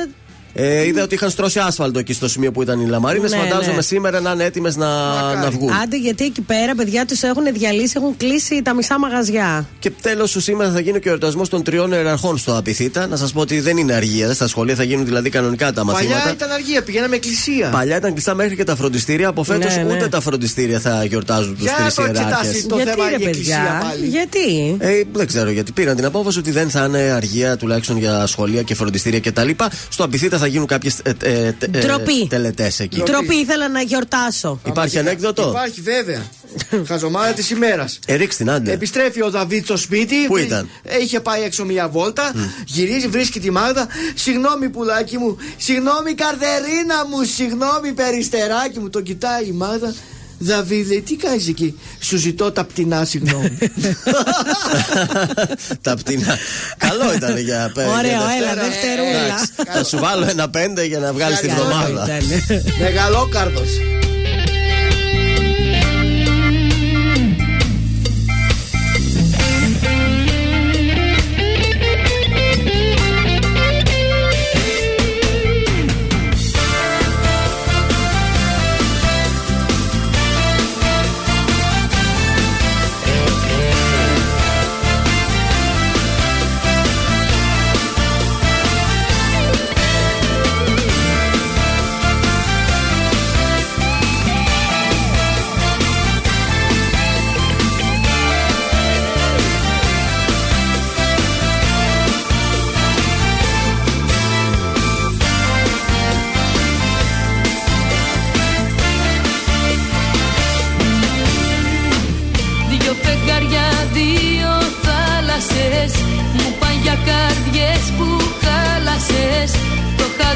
Ε, 0.53 0.85
είδα 0.85 1.03
ότι 1.03 1.13
είχαν 1.15 1.29
στρώσει 1.29 1.59
άσφαλτο 1.59 1.99
εκεί 1.99 2.13
στο 2.13 2.27
σημείο 2.29 2.51
που 2.51 2.61
ήταν 2.61 2.79
οι 2.79 2.85
λαμαρίνες. 2.87 3.31
Ναι, 3.31 3.37
Φαντάζομαι 3.37 3.75
ναι. 3.75 3.81
σήμερα 3.81 4.19
να 4.19 4.31
είναι 4.31 4.43
έτοιμες 4.43 4.75
να, 4.75 4.87
να 5.35 5.49
βγουν. 5.49 5.71
Άντε 5.83 5.97
γιατί 5.97 6.25
εκεί 6.25 6.41
πέρα 6.41 6.75
παιδιά 6.75 7.05
τους 7.05 7.21
έχουν 7.23 7.43
διαλύσει, 7.53 7.93
έχουν 7.97 8.17
κλείσει 8.17 8.61
τα 8.61 8.73
μισά 8.73 8.99
μαγαζιά. 8.99 9.67
Και 9.79 9.91
τέλος, 10.01 10.35
σήμερα 10.39 10.71
θα 10.71 10.79
γίνει 10.79 10.99
και 10.99 11.07
ο 11.07 11.11
εορτασμός 11.11 11.49
των 11.49 11.63
τριών 11.63 11.91
ιεραρχών 11.91 12.37
στο 12.37 12.57
Απιθύτα. 12.57 13.07
Να 13.07 13.15
σας 13.15 13.31
πω 13.31 13.39
ότι 13.39 13.59
δεν 13.59 13.77
είναι 13.77 13.93
αργία. 13.93 14.33
Στα 14.33 14.47
σχολεία 14.47 14.75
θα 14.75 14.83
γίνουν 14.83 15.05
δηλαδή 15.05 15.29
κανονικά 15.29 15.73
τα 15.73 15.83
μαθήματα. 15.83 16.17
Παλιά 16.19 16.33
ήταν 16.33 16.51
αργία, 16.51 16.83
πηγαίναμε 16.83 17.15
εκκλησία. 17.15 17.69
Παλιά 17.69 17.95
ήταν 17.97 18.11
κλειστά 18.11 18.35
μέχρι 18.35 18.55
και 18.55 18.63
τα 18.63 18.75
φροντιστήρια. 18.75 19.27
Από 19.27 19.43
φέτος 19.43 19.75
Ναι, 19.75 19.83
ναι. 19.83 19.93
ούτε 19.93 20.07
τα 20.07 20.21
φροντιστήρια 20.21 20.79
θα 20.79 21.03
γιορτάζουν 21.03 21.53
τους 21.55 21.63
Για 21.63 21.73
τρεις 21.77 21.97
να 21.97 22.03
το 22.05 22.11
ιεράρχες. 22.11 22.39
εξετάσεις 22.39 22.67
το 22.67 22.75
γιατί 22.75 22.91
θέμα 22.91 23.09
ρε 23.09 23.15
η 23.19 23.23
εκκλησία 23.23 23.55
παιδιά, 23.57 23.87
πάλι. 23.89 24.07
γιατί; 24.07 24.75
Ε, 24.79 25.01
δεν 25.13 25.27
ξέρω 25.27 25.49
γιατί 25.49 25.71
πήραν 25.71 25.95
την 25.95 26.05
απόφαση 26.05 26.39
ότι 26.39 26.51
δεν 26.51 26.69
θα 26.69 26.85
είναι 26.85 26.99
αργία 26.99 27.57
τουλάχιστον 27.57 27.97
για 27.97 28.25
σχολεία 28.25 28.61
και 28.61 28.75
φροντιστήρια 28.75 29.19
κτλ. 29.19 29.49
Στο 29.89 30.03
Απιθύτα 30.03 30.37
θα 30.41 30.47
γίνουν 30.47 30.67
κάποιες 30.67 30.99
ε, 31.03 31.13
ε, 31.21 31.51
Ντροπή. 31.69 32.27
τελετές 32.29 32.79
εκεί. 32.79 33.01
Τροπή 33.01 33.35
ήθελα 33.35 33.69
να 33.69 33.81
γιορτάσω. 33.81 34.59
Υπάρχει 34.67 34.97
ανέκδοτο; 34.99 35.47
Υπάρχει 35.49 35.81
βέβαια. 35.81 36.21
Χαζομάρα 36.89 37.31
της 37.33 37.49
ημέρας. 37.49 37.99
Ε, 38.05 38.15
ρίξ 38.15 38.35
την 38.35 38.49
άντε. 38.49 38.71
Επιστρέφει 38.71 39.21
ο 39.21 39.29
Δαβίτ 39.29 39.63
στο 39.65 39.77
σπίτι. 39.77 40.15
Πού 40.27 40.37
ήταν; 40.37 40.69
Ε, 40.83 40.97
Είχε 41.01 41.19
πάει 41.19 41.41
έξω 41.43 41.65
μια 41.65 41.87
βόλτα. 41.89 42.31
Γυρίζει, 42.65 43.07
βρίσκει 43.07 43.39
τη 43.39 43.51
Μάγδα. 43.51 43.87
Συγγνώμη, 44.15 44.69
πουλάκι 44.69 45.17
μου. 45.17 45.37
Συγγνώμη, 45.57 46.13
καρδερίνα 46.13 47.05
μου. 47.09 47.23
Συγγνώμη, 47.23 47.91
περιστεράκι 47.95 48.79
μου. 48.79 48.89
Το 48.89 49.01
κοιτάει 49.01 49.45
η 49.45 49.51
Μάγδα. 49.51 49.93
Δαβίδ, 50.43 50.87
λέει, 50.87 51.01
τι 51.01 51.15
κάνεις 51.15 51.47
εκεί; 51.47 51.79
Σου 51.99 52.17
ζητώ 52.17 52.51
τα 52.51 52.63
πτηνά, 52.65 53.05
συγγνώμη. 53.05 53.57
Τα 55.81 55.95
πτηνά. 55.95 56.37
Καλό 56.77 57.13
ήταν 57.15 57.37
για 57.37 57.71
πέντε. 57.73 57.87
Ωραίο, 57.89 58.01
για 58.01 58.35
έλα, 58.37 58.53
Δευτέρα. 58.53 58.61
δευτερούλα. 58.69 59.23
Εντάξει, 59.23 59.51
Θα 59.77 59.83
σου 59.83 59.97
βάλω 59.99 60.25
ένα 60.29 60.49
πέντε 60.49 60.85
για 60.85 60.99
να 60.99 61.13
βγάλεις 61.13 61.39
την 61.39 61.49
Καλό 61.49 61.61
εβδομάδα. 61.61 62.03
Ήτανε. 62.03 62.63
Μεγαλόκαρδος. 62.79 63.69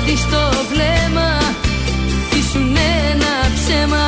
Το 0.05 0.11
είχα 0.11 0.17
δει 0.17 0.21
στο 0.21 0.65
βλέμμα 0.71 1.29
Ήσουν 2.39 2.75
ένα 3.11 3.33
ψέμα. 3.55 4.05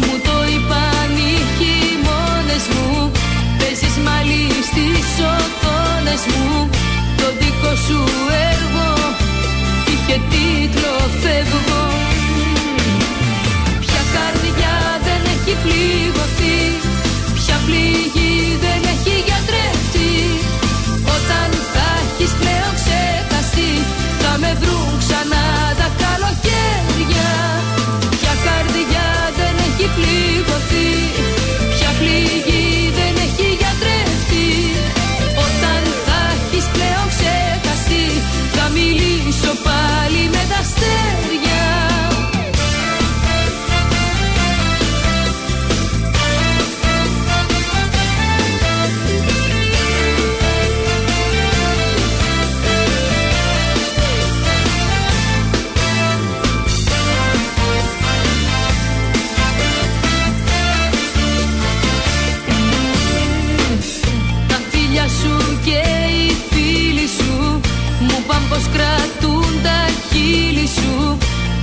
Μου 0.00 0.14
το 0.26 0.36
είπαν 0.52 1.10
οι 1.16 1.34
χειμώνες 1.56 2.64
μου 2.74 3.10
Παίζεις 3.58 3.96
μαλλί 4.04 4.48
στις 4.68 5.08
οθόνες 5.36 6.22
μου. 6.30 6.70
Το 7.16 7.26
δικό 7.40 7.74
σου 7.86 8.00
έργο 8.50 8.57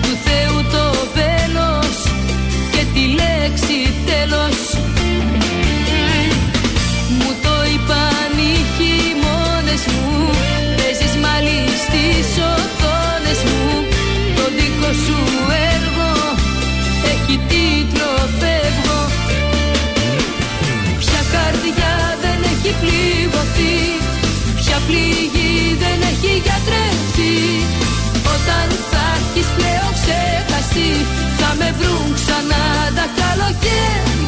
του 0.02 0.14
Θεού 0.26 0.58
το 0.72 0.86
βέλος 1.16 1.98
και 2.72 2.84
τη 2.94 3.04
λέξη 3.22 3.80
τέλος. 4.10 4.60
Μου 7.18 7.32
το 7.44 7.56
είπαν 7.72 8.34
οι 8.48 8.56
χειμώνες 8.76 9.84
μου 9.94 10.30
παίζεις 10.78 11.16
μάλι 11.24 11.60
στις 11.84 12.28
οθόνες 12.54 13.40
μου. 13.48 13.64
Το 14.36 14.44
δικό 14.58 14.92
σου 15.06 15.20
έργο 15.74 16.12
έχει 17.12 17.36
τίτλο 17.50 18.12
φεύγω 18.40 19.00
Ποια 21.00 21.22
καρδιά 21.34 21.94
δεν 22.24 22.40
έχει 22.52 22.72
πληγωθεί 22.82 23.78
Ποια 24.60 24.78
πληγή 24.88 25.78
δεν 25.80 26.00
έχει 26.12 26.32
γιατρευτεί 26.46 27.85
ξεχαστεί. 30.06 30.90
Θα 31.40 31.50
με 31.60 31.70
βρουν 31.80 32.14
ξανά 32.14 32.64
τα 32.98 33.06
καλοκαίρια 33.20 34.25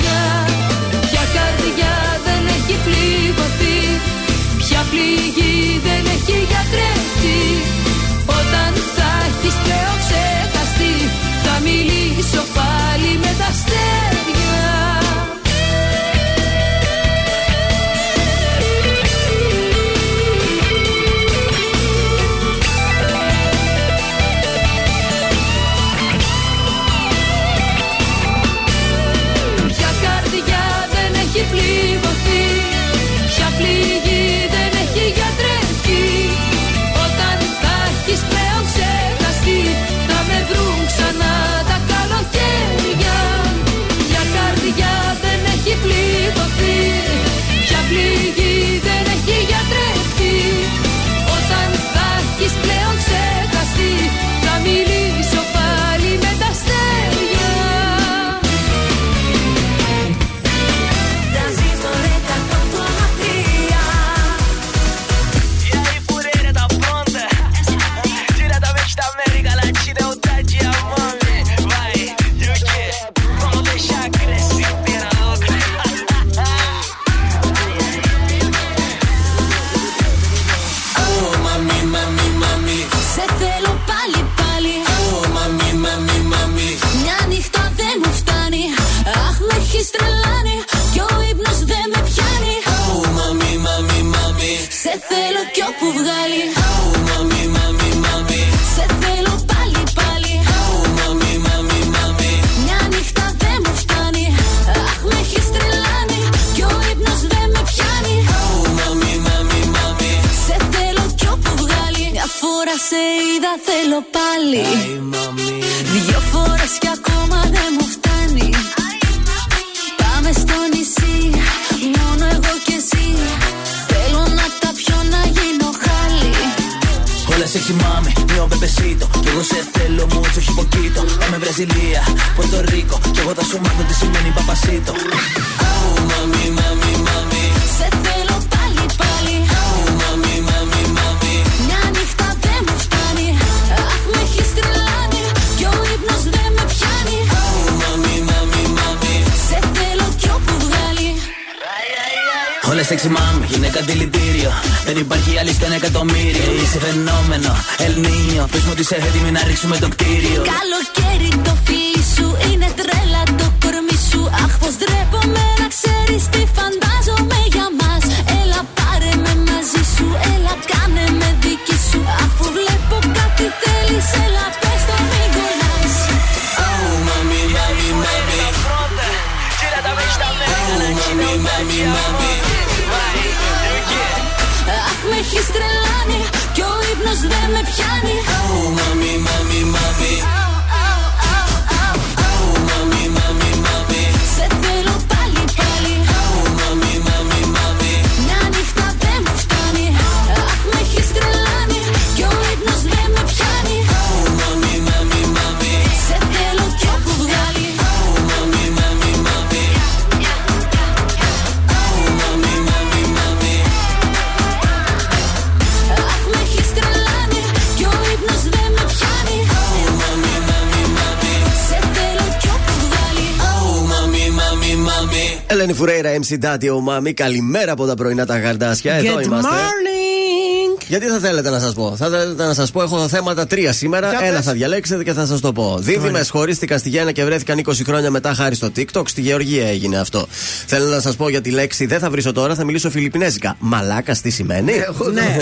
Φουρέιρα, 226.41 226.57
MC 226.57 226.69
Daddy, 226.69 226.75
ο 226.75 226.79
Μάμι. 226.79 227.13
Καλημέρα 227.13 227.71
από 227.71 227.85
τα 227.85 227.95
πρωινά 227.95 228.25
τα 228.25 228.38
γαρντάσια. 228.39 228.93
Εδώ 228.93 229.15
Good 229.17 229.23
είμαστε. 229.23 229.49
morning! 229.51 230.81
Γιατί 230.88 231.05
θα 231.05 231.19
θέλετε 231.19 231.49
να 231.49 231.59
σας 231.59 231.73
πω; 231.73 231.95
Θα 231.97 232.09
θέλετε 232.09 232.45
να 232.45 232.53
σας 232.53 232.71
πω, 232.71 232.81
έχω 232.81 233.07
θέματα 233.07 233.47
τρία 233.47 233.73
σήμερα. 233.73 234.09
Για 234.09 234.19
Ένα 234.27 234.35
πες. 234.35 234.45
θα 234.45 234.51
διαλέξετε 234.53 235.03
και 235.03 235.13
θα 235.13 235.25
σας 235.25 235.39
το 235.39 235.53
πω. 235.53 235.77
Δίδυμε 235.79 236.25
χωρίστηκαν 236.29 236.79
στη 236.79 236.89
Γέννα 236.89 237.11
και 237.11 237.23
βρέθηκαν 237.23 237.57
20 237.65 237.71
χρόνια 237.85 238.11
μετά 238.11 238.33
χάρη 238.33 238.55
στο 238.55 238.69
TikTok. 238.75 239.07
Στη 239.07 239.21
Γεωργία 239.21 239.67
έγινε 239.67 239.97
αυτό. 239.97 240.27
Θέλω 240.65 240.89
να 240.89 240.99
σας 240.99 241.15
πω 241.15 241.29
για 241.29 241.41
τη 241.41 241.49
λέξη 241.49 241.85
δεν 241.85 241.99
θα 241.99 242.09
βρίσω 242.09 242.31
τώρα, 242.31 242.55
θα 242.55 242.63
μιλήσω 242.65 242.89
φιλιππινέζικα. 242.89 243.55
Μαλάκα 243.59 244.15
τι 244.21 244.29
σημαίνει; 244.29 244.71
Εγώ 244.71 245.09
Ναι. 245.09 245.38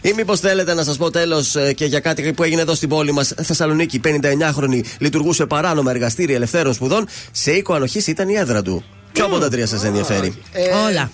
Ή 0.00 0.12
μήπως 0.16 0.40
θέλετε 0.40 0.74
να 0.74 0.84
σας 0.84 0.96
πω 0.96 1.10
τέλος 1.10 1.56
και 1.74 1.84
για 1.84 2.00
κάτι 2.00 2.32
που 2.32 2.42
έγινε 2.42 2.60
εδώ 2.60 2.74
στην 2.74 2.88
πόλη 2.88 3.12
μας, 3.12 3.32
Θεσσαλονίκη. 3.42 4.00
59χρονη 4.04 4.80
λειτουργούσε 4.98 5.46
παράνομα 5.46 5.90
εργαστήρια 5.90 6.34
ελευθέρων 6.34 6.74
σπουδών. 6.74 7.06
Σε 7.32 7.52
οίκο 7.52 7.74
ανοχής 7.74 8.06
ήταν 8.06 8.28
η 8.28 8.34
έδρα 8.34 8.62
του. 8.62 8.84
Ποιο 9.12 9.24
από 9.24 9.38
τα 9.38 9.48
τρία 9.48 9.66
σας 9.66 9.84
ενδιαφέρει; 9.84 10.34
Ε, 10.52 10.68
Όλα. 10.88 11.10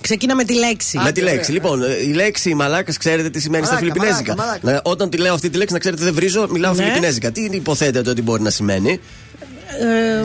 Ξεκίνα 0.00 0.34
με 0.34 0.44
τη 0.44 0.54
λέξη. 0.54 0.98
Με 0.98 1.12
τη 1.12 1.20
ωραία. 1.22 1.34
λέξη. 1.34 1.52
Λοιπόν, 1.52 1.82
ε, 1.82 1.86
η 2.02 2.12
λέξη 2.12 2.54
μαλάκας, 2.54 2.96
ξέρετε 2.96 3.30
τι 3.30 3.40
σημαίνει 3.40 3.64
στα 3.64 3.74
Μαλάκα, 3.74 3.92
φιλιππινέζικα. 3.92 4.34
μαλάκα, 4.36 4.58
μαλάκα. 4.62 4.82
Ναι, 4.84 4.92
όταν 4.92 5.10
τη 5.10 5.16
λέω 5.16 5.34
αυτή 5.34 5.50
τη 5.50 5.56
λέξη, 5.58 5.72
να 5.72 5.78
ξέρετε, 5.78 6.04
δεν 6.04 6.14
βρίζω, 6.14 6.46
μιλάω 6.50 6.72
Ναι. 6.74 6.82
φιλιππινέζικα. 6.82 7.30
Τι 7.30 7.42
υποθέτετε 7.50 8.10
ότι 8.10 8.22
μπορεί 8.22 8.42
να 8.42 8.50
σημαίνει; 8.50 9.00
Ε, 9.80 10.24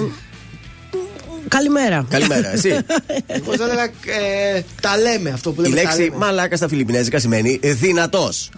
καλημέρα. 1.47 2.05
Καλημέρα, 2.09 2.51
εσύ. 2.53 2.69
Εγώ 3.27 3.55
θα 3.57 3.63
έλεγα 3.63 3.83
ε, 3.83 4.61
τα 4.81 4.97
λέμε 4.97 5.29
αυτό 5.29 5.51
που 5.51 5.61
η 5.61 5.63
λέμε. 5.63 5.75
τα 5.75 5.81
λέξη 5.81 6.01
λέμε. 6.01 6.15
μαλάκα 6.17 6.55
στα 6.55 6.67
φιλιππινέζικα 6.67 7.19
σημαίνει 7.19 7.59
δυνατός. 7.63 8.49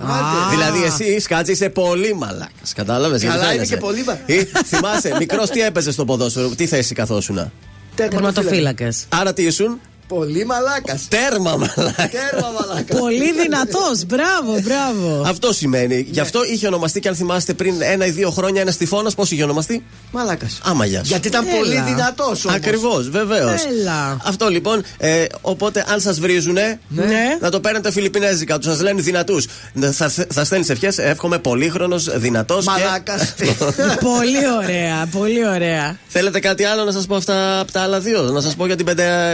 Δηλαδή, 0.49 0.83
εσύ 0.83 1.19
σκάτσε 1.19 1.51
είσαι 1.51 1.69
πολύ 1.69 2.13
μαλάκας. 2.15 2.73
Κατάλαβες; 2.75 3.23
Καλά, 3.23 3.53
είναι 3.53 3.65
και 3.65 3.77
πολύ 3.77 4.03
μα- 4.03 4.17
Θυμάσαι, 4.65 5.15
μικρός 5.19 5.49
τι 5.49 5.61
έπαιζε 5.61 5.91
στο 5.91 6.05
ποδόσφαιρο, 6.05 6.49
τι 6.49 6.65
θέση 6.67 6.93
καθόσουνα; 6.93 7.51
Τερματοφύλακες. 7.95 9.05
Άρα 9.09 9.33
τι 9.33 9.43
ήσουν; 9.43 9.79
Πολύ 10.15 10.45
μαλάκας. 10.45 11.07
Τέρμα 11.07 11.51
μαλάκας. 11.57 12.09
Τέρμα 12.11 12.49
μαλάκας. 12.59 12.99
Πολύ 12.99 13.31
δυνατός. 13.41 14.05
Μπράβο, 14.05 14.59
μπράβο. 14.61 15.23
Αυτό 15.27 15.53
σημαίνει. 15.53 15.95
Γι' 15.99 16.15
Ναι. 16.15 16.21
αυτό 16.21 16.39
είχε 16.45 16.67
ονομαστεί 16.67 16.99
και 16.99 17.07
αν 17.07 17.15
θυμάστε 17.15 17.53
πριν 17.53 17.75
ένα 17.81 18.05
ή 18.05 18.09
δύο 18.11 18.29
χρόνια 18.31 18.61
ένας 18.61 18.77
τυφώνας, 18.77 19.15
πώς 19.15 19.31
είχε 19.31 19.43
ονομαστεί; 19.43 19.83
Μαλάκας. 20.11 20.59
Άμα 20.63 20.85
γεια 20.85 20.99
σου. 20.99 21.05
Γιατί 21.07 21.27
ήταν 21.27 21.47
Έλα. 21.47 21.57
πολύ 21.57 21.81
δυνατός 21.87 22.45
όμως. 22.45 22.57
Ακριβώς, 22.57 23.09
βεβαίως. 23.09 23.65
Έλα. 23.65 24.17
Αυτό 24.25 24.49
λοιπόν. 24.49 24.83
Ε, 24.97 25.25
οπότε, 25.41 25.85
αν 25.87 26.01
σας 26.01 26.19
βρίζουνε, 26.19 26.79
Ναι. 26.87 27.37
να 27.41 27.49
το 27.49 27.59
παίρνετε 27.59 27.91
φιλιππινέζικα. 27.91 28.57
Τους 28.57 28.65
σας 28.71 28.81
λένε 28.81 29.01
δυνατούς. 29.01 29.45
Θα, 29.91 30.09
θα 30.33 30.43
στέλνεις 30.45 30.69
ευχές. 30.69 30.97
Εύχομαι 30.97 31.39
πολύχρονος, 31.39 32.17
δυνατός. 32.19 32.65
Μαλάκας. 32.65 33.33
πολύ 34.09 34.49
ωραία, 34.63 35.07
πολύ 35.11 35.47
ωραία. 35.47 35.97
Θέλετε 36.07 36.39
κάτι 36.39 36.63
άλλο 36.63 36.83
να 36.83 36.91
σας 36.91 37.05
πω 37.05 37.15
αυτά 37.15 37.59
από 37.59 37.71
τα 37.71 37.81
άλλα 37.81 37.99
δύο; 37.99 38.21
Να 38.21 38.41
σας 38.41 38.55
πω 38.55 38.65
για 38.65 38.75
την 38.75 38.85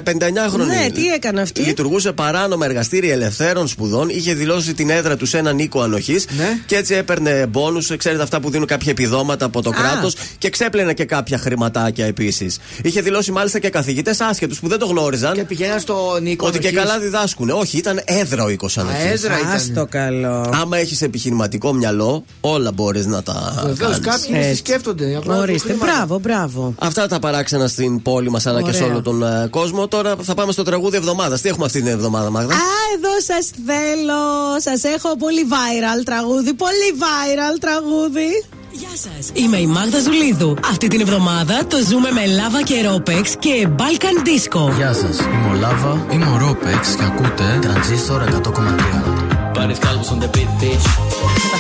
59χρονη. 0.04 0.67
Ναι, 0.68 0.90
τι 0.94 1.06
έκανε 1.08 1.42
αυτή; 1.42 1.62
Λειτουργούσε 1.62 2.12
παράνομα 2.12 2.66
εργαστήρια 2.66 3.14
ελευθέρων 3.14 3.68
σπουδών. 3.68 4.10
Είχε 4.10 4.34
δηλώσει 4.34 4.74
την 4.74 4.90
έδρα 4.90 5.16
του 5.16 5.26
σε 5.26 5.38
έναν 5.38 5.60
οίκο 5.60 5.82
ανοχής. 5.82 6.26
Ναι. 6.38 6.60
Και 6.66 6.76
έτσι 6.76 6.94
έπαιρνε 6.96 7.46
μπόνους. 7.50 7.92
Ξέρετε 7.98 8.24
αυτά 8.24 8.40
που 8.40 8.50
δίνουν 8.50 8.68
κάποια 8.68 8.92
επιδόματα 8.92 9.46
από 9.46 9.62
το 9.62 9.70
Α. 9.70 9.74
κράτος. 9.74 10.16
Και 10.38 10.50
ξέπλαινε 10.50 10.94
και 10.94 11.06
κάποια 11.06 11.38
χρηματάκια 11.38 12.06
επίσης. 12.06 12.60
Είχε 12.82 13.02
δηλώσει 13.02 13.32
μάλιστα 13.32 13.60
και 13.60 13.70
καθηγητές 13.70 14.22
άσχετους 14.22 14.60
που 14.60 14.68
δεν 14.68 14.80
το 14.80 14.86
γνώριζαν. 14.86 15.34
Και 15.34 15.44
πηγαίναν 15.44 15.80
στο 15.80 16.18
Νίκο. 16.22 16.48
Ότι 16.48 16.60
και 16.60 16.68
Ανοχής. 16.68 16.86
καλά 16.88 17.00
διδάσκουν. 17.00 17.50
Όχι, 17.50 17.78
ήταν 17.78 18.02
έδρα 18.06 18.44
ο 18.44 18.50
οίκος 18.50 18.78
ανοχής. 18.78 19.04
έδρα 19.12 19.40
ήταν. 19.40 19.52
Άστο 19.52 19.86
καλό. 19.90 20.50
Άμα 20.62 20.78
έχεις 20.78 21.02
επιχειρηματικό 21.02 21.74
μυαλό, 21.74 22.24
όλα 22.42 22.72
μπορείς 22.72 23.06
να 23.06 23.24
τα 23.24 23.54
Βεβαίως 23.66 24.00
κάνεις. 24.00 24.00
κάποιοι 24.08 24.32
Έτσι. 24.40 24.50
τι 24.50 24.56
σκέφτονται. 24.58 25.16
απλά 25.16 25.36
το 25.36 25.42
Ορίστε, 25.42 25.68
χρήμα. 25.70 25.86
μπράβο, 25.86 26.20
μπράβο. 26.20 26.74
Αυτά 26.80 27.08
τα 27.08 27.20
παράξενα 27.20 27.68
στην 27.68 28.02
πόλη 28.02 28.30
μας 28.30 28.46
αλλά 28.46 28.62
και 28.62 28.72
σε 28.72 28.78
Ωραία. 28.84 28.94
όλο 28.94 29.02
τον 29.02 29.24
ε, 29.24 29.48
κόσμο. 29.50 29.88
Τώρα 29.88 30.16
θα 30.24 30.34
πάμε 30.34 30.47
στο 30.52 30.64
τραγούδι 30.64 30.98
εβδομάδας. 30.98 31.42
Τι 31.42 31.50
έχουμε 31.50 31.66
αυτή 31.66 31.80
την 31.82 31.92
εβδομάδα, 31.92 32.30
Μάγδα; 32.30 32.54
Α, 32.54 32.58
εδώ 32.96 33.14
σας 33.20 33.50
θέλω. 33.66 34.22
Σας 34.60 34.84
έχω 34.84 35.18
πολύ 35.18 35.48
viral 35.50 36.04
τραγούδι. 36.06 36.54
Πολύ 36.54 36.90
viral 37.04 37.58
τραγούδι. 37.60 38.46
Γεια 38.72 38.90
σας. 38.90 39.30
Είμαι 39.34 39.58
η 39.58 39.66
Μάγδα 39.66 40.00
Ζουλίδου. 40.00 40.58
Αυτή 40.70 40.88
την 40.88 41.02
εβδομάδα 41.02 41.66
το 41.68 41.78
ζούμε 41.90 42.12
με 42.12 42.26
Λάβα 42.26 42.62
και 42.64 42.82
Ρόπεξ 42.82 43.36
και 43.40 43.68
Balkan 43.78 44.28
Disco. 44.28 44.76
Γεια 44.76 44.94
σας, 44.94 45.20
είμαι 45.20 45.50
ο 45.52 45.60
Λάβα, 45.60 46.06
είμαι 46.12 46.26
ο 46.26 46.38
Ρόπεξ 46.38 46.96
και 46.96 47.04
ακούτε 47.04 47.60
Τρανζίστορ 47.62 48.22
100,3. 48.22 49.52
Πάρεις 49.54 49.78
κάλπους 49.78 50.08
on 50.08 50.24
the 50.24 50.38
beat, 50.38 50.64
bitch. 50.64 51.57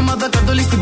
Σκάμε 0.00 0.28
την 0.70 0.79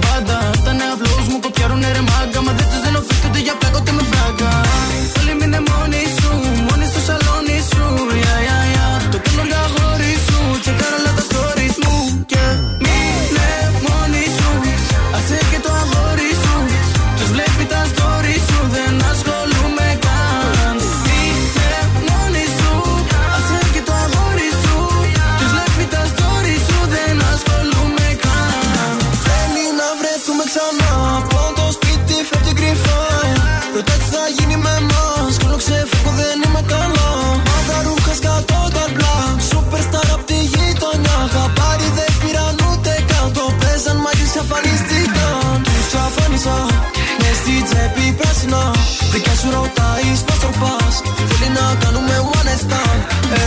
Δικιά 49.13 49.35
σου 49.41 49.49
ρωτάεις 49.57 50.21
πως 50.27 50.39
το 50.45 50.51
πας. 50.61 50.95
Θέλει 51.29 51.49
να 51.59 51.65
κάνουμε 51.83 52.15
one 52.37 52.47
night 52.49 52.63
stand 52.65 53.01
ε, 53.37 53.43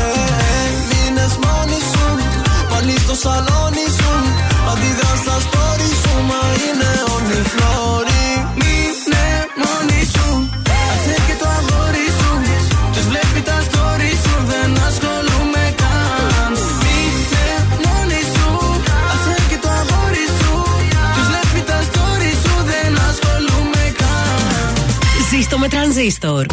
ε, 0.55 0.69
Μείνες 0.89 1.33
μόνη 1.43 1.79
σου 1.91 2.05
Πάλι 2.71 2.95
στο 3.05 3.15
σαλόνι 3.23 3.85
σου. 3.97 4.11
Αντιδράς 4.71 5.19
στα 5.23 5.35
story 5.45 5.89
σου 6.01 6.13
Μα 6.29 6.41
είναι 6.65 6.91
τρανζίστορ. 26.01 26.45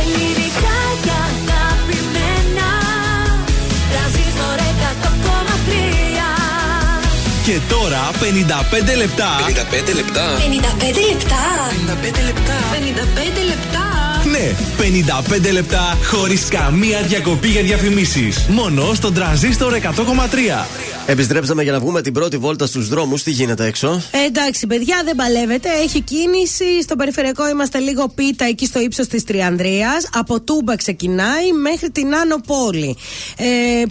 Ελληνικά 0.00 0.78
και 1.04 1.14
αγαπημένα 1.28 2.70
Τρανζίστορ 3.90 4.58
100,3 4.92 5.82
Και 7.44 7.58
τώρα 7.68 8.10
55 8.10 8.96
λεπτά. 8.96 9.28
55 9.46 9.94
λεπτά. 9.94 10.26
55 10.38 11.00
λεπτά 11.10 11.42
55 11.86 12.24
λεπτά 12.24 12.56
55 12.72 13.44
λεπτά 13.46 13.92
Ναι, 14.30 14.54
55 15.48 15.52
λεπτά 15.52 15.98
χωρίς 16.04 16.44
καμία 16.48 17.02
διακοπή 17.02 17.48
για 17.48 17.62
διαφημίσεις. 17.62 18.46
Μόνο 18.48 18.94
στον 18.94 19.14
τρανζίστορ 19.14 19.72
100,3. 19.72 20.66
Επιστρέψαμε 21.12 21.62
για 21.62 21.72
να 21.72 21.80
βγούμε 21.80 22.02
την 22.02 22.12
πρώτη 22.12 22.36
βόλτα 22.36 22.66
στους 22.66 22.88
δρόμους. 22.88 23.22
Τι 23.22 23.30
γίνεται 23.30 23.66
έξω; 23.66 24.02
Ε, 24.10 24.26
εντάξει, 24.26 24.66
παιδιά, 24.66 25.02
δεν 25.04 25.16
παλεύετε. 25.16 25.68
Έχει 25.82 26.00
κίνηση. 26.00 26.82
Στο 26.82 26.96
περιφερειακό 26.96 27.48
είμαστε 27.48 27.78
λίγο 27.78 28.08
πίτα 28.08 28.44
εκεί 28.44 28.66
στο 28.66 28.80
ύψος 28.80 29.06
της 29.06 29.24
Τριανδρίας. 29.24 30.08
Από 30.12 30.40
Τούμπα 30.40 30.76
ξεκινάει 30.76 31.52
μέχρι 31.62 31.90
την 31.90 32.14
Άνω 32.14 32.36
Πόλη. 32.46 32.96
Ε, 33.36 33.44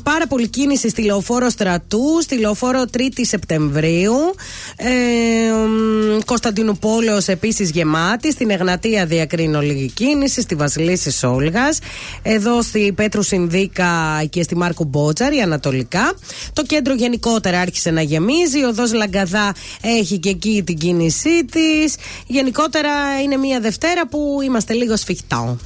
πάρα 0.03 0.28
πολύ 0.28 0.47
κίνηση 0.47 0.89
στη 0.89 1.01
λεωφόρο 1.01 1.49
Στρατού, 1.49 2.22
στη 2.22 2.38
λεωφόρο 2.38 2.84
3η 2.97 3.22
Σεπτεμβρίου. 3.22 4.13
Ε, 4.76 4.88
μ, 5.53 6.19
Κωνσταντινούπολεως 6.26 7.28
επίσης 7.28 7.69
γεμάτη. 7.69 8.32
Στην 8.32 8.49
Εγνατία 8.49 9.05
διακρίνω 9.05 9.61
λίγη 9.61 9.91
κίνηση. 9.91 10.41
Στη 10.41 10.55
Βασιλίση 10.55 11.11
Σόλγας. 11.11 11.80
Εδώ 12.22 12.61
στη 12.61 12.91
Πέτρου 12.95 13.24
Συνδίκα 13.24 14.24
και 14.30 14.43
στη 14.43 14.55
Μάρκου 14.55 14.86
Μπότσαρη, 14.86 15.38
ανατολικά. 15.38 16.13
Το 16.53 16.63
κέντρο 16.63 16.93
γενικότερα 17.12 17.59
άρχισε 17.59 17.91
να 17.91 18.01
γεμίζει. 18.01 18.59
Η 18.59 18.64
οδό 18.64 18.84
Λαγκαδά 18.93 19.53
έχει 19.82 20.18
και 20.18 20.30
εκεί 20.30 20.64
την 20.66 20.78
κίνησή 20.78 21.45
της. 21.45 21.95
Γενικότερα 22.28 23.22
είναι 23.24 23.38
μια 23.38 23.59
Δευτέρα 23.59 24.07
που 24.07 24.39
είμαστε 24.43 24.74
λίγο 24.74 24.95
σφιχτά. 24.95 25.57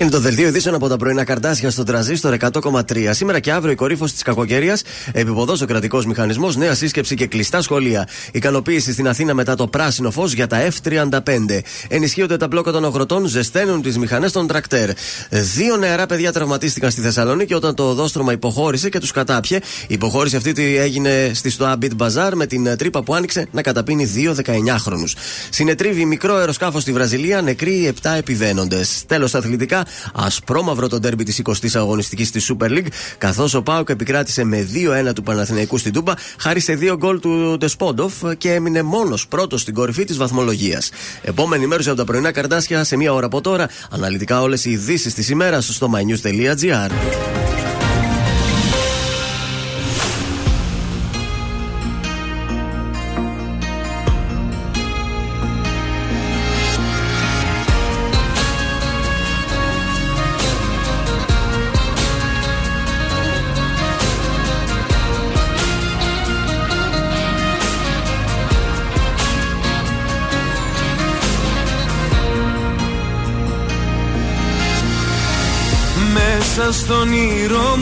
Είναι 0.00 0.10
το 0.10 0.20
δελτίο 0.20 0.48
ειδήσεων 0.48 0.74
από 0.74 0.88
τα 0.88 0.96
πρωινά 0.96 1.24
καρτάσια 1.24 1.70
στο 1.70 1.82
τραζίστορ 1.82 2.36
100,3. 2.40 3.10
Σήμερα 3.10 3.40
και 3.40 3.52
αύριο 3.52 3.72
η 3.72 3.74
κορύφωση 3.74 4.12
της 4.12 4.22
κακοκαιρίας. 4.22 4.82
Επιποδός 5.12 5.60
ο 5.60 5.66
κρατικός 5.66 6.06
μηχανισμός, 6.06 6.56
νέα 6.56 6.74
σύσκεψη 6.74 7.14
και 7.14 7.26
κλειστά 7.26 7.62
σχολεία. 7.62 8.08
Ικανοποίηση 8.32 8.92
στην 8.92 9.08
Αθήνα 9.08 9.34
μετά 9.34 9.54
το 9.54 9.66
πράσινο 9.66 10.10
φως 10.10 10.32
για 10.32 10.46
τα 10.46 10.68
F35. 10.68 11.60
Ενισχύονται 11.88 12.36
τα 12.36 12.46
μπλόκα 12.46 12.72
των 12.72 12.84
αγροτών, 12.84 13.26
ζεσταίνουν 13.26 13.82
τις 13.82 13.98
μηχανές 13.98 14.32
των 14.32 14.46
τρακτέρ. 14.46 14.90
Δύο 15.30 15.76
νεαρά 15.76 16.06
παιδιά 16.06 16.32
τραυματίστηκαν 16.32 16.90
στη 16.90 17.00
Θεσσαλονίκη 17.00 17.54
όταν 17.54 17.74
το 17.74 17.88
οδόστρωμα 17.88 18.32
υποχώρησε 18.32 18.88
και 18.88 18.98
τους 18.98 19.10
κατάπιε. 19.10 19.58
Η 19.86 19.94
υποχώρηση 19.94 20.36
αυτή 20.36 20.52
τι 20.52 20.76
έγινε 20.76 21.30
στη 21.34 21.50
Στοά 21.50 21.78
Beat 21.82 21.96
Bazaar 21.96 22.32
με 22.34 22.46
την 22.46 22.76
τρύπα 22.76 23.02
που 23.02 23.14
άνοιξε 23.14 23.46
να 23.50 23.62
καταπίνει 23.62 24.04
δύο 24.04 24.36
19χρονου. 24.44 25.12
Συνετρίβει 25.50 26.04
μικρό 26.04 26.34
αεροσκάφος 26.34 26.82
στη 26.82 26.92
Βραζιλία, 26.92 27.42
νεκροί 27.42 27.94
7 28.02 28.10
επιβαίνοντες. 28.16 29.02
Τέλος 29.06 29.34
αθλητικά, 29.34 29.84
ασπρόμαυρο 30.14 30.88
το 30.88 30.98
ντέρμπι 30.98 31.24
της 31.24 31.42
20η 31.44 31.68
αγωνιστικής 31.74 32.28
στη 32.28 32.40
Super 32.48 32.68
League, 32.68 32.88
καθώς 33.18 33.54
ο 33.54 33.62
Πάουκ 33.62 33.88
επικράτησε 33.88 34.44
με 34.44 34.68
2-1 35.08 35.12
του 35.14 35.22
Παναθηναϊκού 35.22 35.78
στην 35.78 35.92
Τούμπα, 35.92 36.12
χάρη 36.38 36.60
σε 36.60 36.74
δύο 36.74 36.96
γκολ 36.96 37.20
του 37.20 37.56
Ντεσπόντοφ 37.58 38.14
και 38.38 38.52
έμεινε 38.52 38.82
μόνος 38.82 39.28
πρώτος 39.28 39.60
στην 39.60 39.74
κορυφή 39.74 40.04
της 40.04 40.16
βαθμολογίας. 40.16 40.90
Επόμενη 41.22 41.66
μέρωση 41.66 41.88
από 41.88 41.98
τα 41.98 42.04
πρωινά 42.04 42.32
καρτάσια 42.32 42.84
σε 42.84 42.96
μία 42.96 43.12
ώρα 43.12 43.26
από 43.26 43.40
τώρα, 43.40 43.68
αναλυτικά 43.90 44.40
όλες 44.40 44.64
οι 44.64 44.70
ειδήσεις 44.70 45.14
της 45.14 45.28
ημέρας 45.28 45.74
στο 45.74 45.90
mynews.gr. 45.94 46.90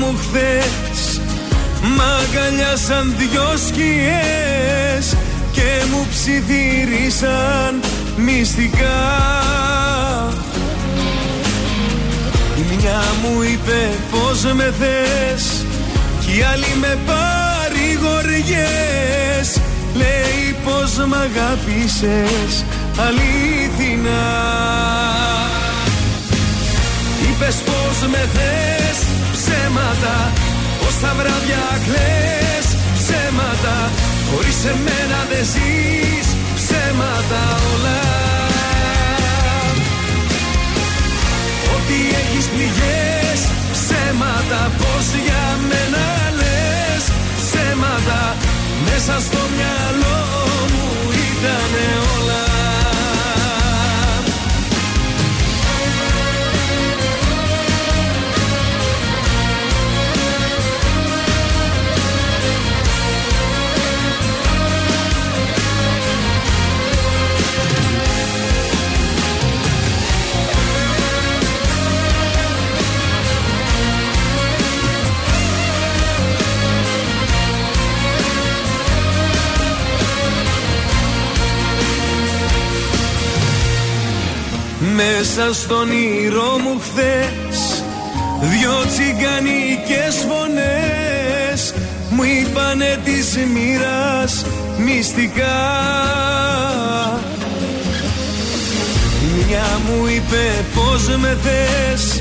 μου 0.09 0.17
χθες. 0.19 1.21
Μ' 1.83 2.01
αγκαλιάσαν 2.21 3.15
δυο 3.19 3.57
σκιές 3.67 5.17
Και 5.53 5.85
μου 5.91 6.07
ψιθύρισαν 6.11 7.81
μυστικά. 8.17 9.03
Η 12.57 12.61
μια 12.69 13.03
μου 13.23 13.43
είπε 13.43 13.91
πως 14.11 14.43
με 14.53 14.75
θες; 14.79 15.65
Κι 16.21 16.37
η 16.39 16.43
άλλη 16.53 16.73
με 16.81 16.99
παρηγοριές 17.07 19.49
Λέει 19.95 20.57
πως 20.65 20.93
μ' 21.07 21.15
αγάπησες 21.15 22.65
αλήθινα 23.07 24.23
Είπες 27.23 27.55
πως 27.55 27.99
με 28.11 28.23
θες; 28.35 28.88
Ψέματα 29.49 30.33
Πως 30.81 30.95
τα 31.03 31.13
βράδια 31.19 31.65
κλαις 31.87 32.67
ψέματα 32.99 33.77
Χωρίς 34.31 34.59
εμένα 34.73 35.19
δεν 35.31 35.45
ζεις 35.53 36.29
ψέματα 36.59 37.43
όλα. 37.73 38.01
Ότι 41.75 41.99
έχεις 42.23 42.47
πληγές 42.53 43.41
ψέματα 43.75 44.61
Πως 44.81 45.07
για 45.27 45.47
μένα 45.69 46.07
λες 46.39 47.05
ψέματα 47.41 48.21
Μέσα 48.87 49.15
στο 49.27 49.41
μυαλό 49.57 50.19
μου 50.73 50.87
ήτανε 51.29 51.87
όλα 52.15 52.48
Μέσα 85.39 85.55
στον 85.55 85.91
ήρω 85.91 86.59
μου 86.63 86.81
χθες. 86.81 87.83
Δυο 88.41 88.85
τσιγκανικές 88.91 90.15
φωνές 90.29 91.75
Μου 92.11 92.23
είπανε 92.23 92.99
της 93.05 93.37
μοίρας 93.53 94.45
μυστικά. 94.79 95.61
Η 99.23 99.25
μια 99.47 99.81
μου 99.87 100.07
είπε 100.07 100.65
πως 100.75 101.03
με 101.17 101.37
θες 101.43 102.21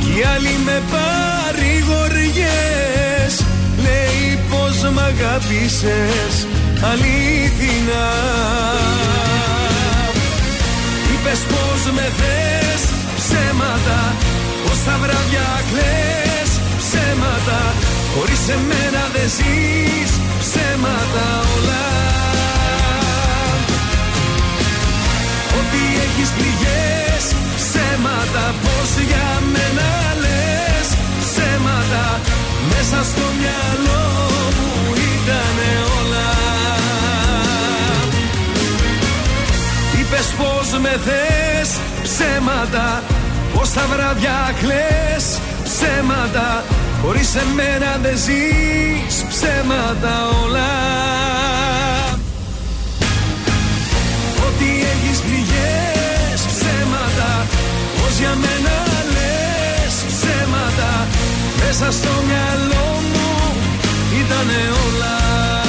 Κι 0.00 0.18
η 0.18 0.20
άλλη 0.34 0.56
με 0.64 0.82
παρηγοριές 0.90 3.44
Λέει 3.82 4.38
πως 4.50 4.76
μ' 4.92 4.98
αγάπησες 4.98 6.46
αλήθινα 6.90 8.06
Είπες 11.22 11.40
πως 11.52 11.92
με 11.92 12.06
θες 12.18 12.82
ψέματα. 13.18 14.00
Πως 14.64 14.78
τα 14.86 14.94
βράδια 15.02 15.48
κλαις 15.70 16.50
ψέματα. 16.80 17.60
Χωρίς 18.14 18.42
εμένα 18.56 19.02
δεν 19.14 19.28
ζεις 19.36 20.10
ψέματα 20.42 21.26
όλα. 21.54 21.86
Ότι 25.58 25.82
έχεις 26.06 26.30
πληγές 26.36 27.24
Ψέματα. 27.58 28.44
Πως 28.62 28.90
για 29.08 29.28
μένα 29.52 29.90
λες 30.22 30.88
Ψέματα. 31.24 32.04
Μέσα 32.70 32.98
στο 33.10 33.24
μυαλό 33.38 34.02
μου 34.56 34.70
ήτανε 35.12 35.70
όλα 35.98 36.49
Είπες 40.12 40.34
πως 40.38 40.80
με 40.80 41.00
θες 41.04 41.70
Ψέματα. 42.02 43.02
Πως 43.54 43.72
τα 43.72 43.86
βράδια 43.92 44.54
κλαις 44.60 45.24
Ψέματα. 45.64 46.64
Χωρίς 47.02 47.34
εμένα 47.34 47.90
δεν 48.02 48.16
ζεις 48.16 49.24
Ψέματα 49.28 50.14
όλα. 50.44 50.72
Ότι 54.46 54.68
έχεις 54.92 55.18
πληγές 55.18 56.40
Ψέματα. 56.52 57.46
Πως 57.96 58.18
για 58.18 58.34
μένα 58.42 58.76
λες 59.14 59.94
Ψέματα. 60.10 60.90
Μέσα 61.60 61.92
στο 61.92 62.12
μυαλό 62.26 62.86
μου 63.12 63.54
Ήτανε 64.20 64.60
όλα 64.86 65.59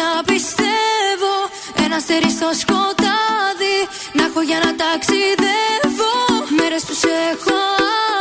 να 0.00 0.10
πιστεύω. 0.30 1.34
Ένα 1.84 1.96
αστέρι 2.00 2.30
στο 2.38 2.48
σκοτάδι 2.62 3.78
Να 4.16 4.22
έχω 4.28 4.40
για 4.48 4.58
να 4.64 4.70
ταξιδεύω. 4.82 6.14
Μέρες 6.58 6.82
που 6.86 6.94
σε 7.02 7.12
έχω 7.32 7.56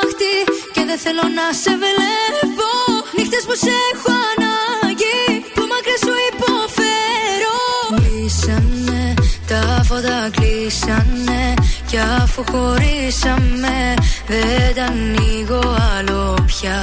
άχτη 0.01 0.35
Και 0.73 0.83
δεν 0.89 0.97
θέλω 1.03 1.25
να 1.39 1.45
σε 1.61 1.73
βλέπω. 1.83 2.69
Νύχτες 3.17 3.43
που 3.47 3.55
σε 3.63 3.73
έχω 3.91 4.11
ανάγκη 4.31 5.19
Που 5.55 5.63
μακριά 5.71 5.97
σου 6.03 6.13
υποφέρω. 6.31 7.57
Κλείσανε 7.97 9.03
τα 9.49 9.83
φώτα 9.87 10.29
κλείσανε 10.35 11.53
Κι 11.89 11.97
αφού 12.21 12.43
χωρίσαμε 12.51 13.93
Δεν 14.27 14.75
τα 14.75 14.83
ανοίγω 14.83 15.77
άλλο 15.97 16.37
πια 16.45 16.79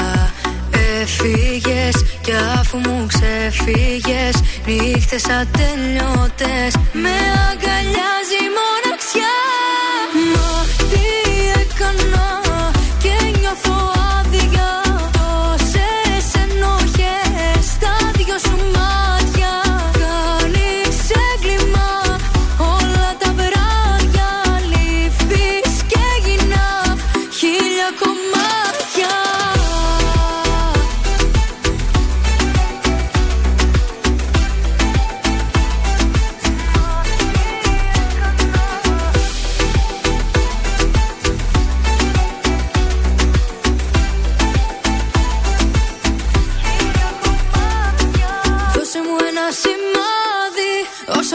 Έφυγες 1.04 2.04
κι 2.20 2.32
αφού 2.58 2.78
μου 2.78 3.06
ξεφύγες 3.06 4.34
Νύχτες 4.66 5.24
ατελειώτες 5.24 6.72
Με 6.92 7.16
αγκαλιάζει 7.48 8.38
η 8.46 8.50
μοναξιά. 8.58 9.36
Μα 10.34 10.66
τι 10.90 11.04
έκανα 11.60 12.43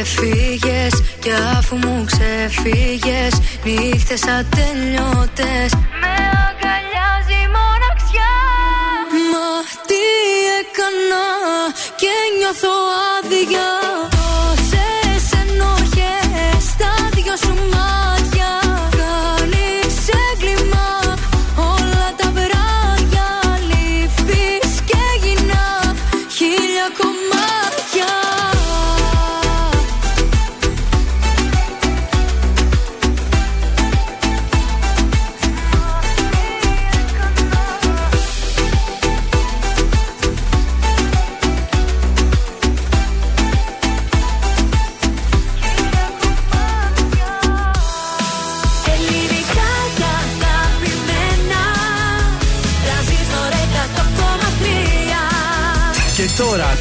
Έφυγες 0.00 1.02
κι 1.18 1.30
αφού 1.58 1.76
μου 1.76 2.04
ξεφύγες 2.04 3.32
Νύχτες 3.64 4.22
ατελειώτες. 4.22 5.70
Με 6.00 6.14
αγκαλιάζει 6.46 7.38
η 7.46 7.48
μοναξιά. 7.56 8.34
Μα 9.32 9.48
τι 9.88 10.02
έκανα 10.60 11.26
και 11.96 12.12
νιώθω 12.38 12.74
άδεια 13.16 13.68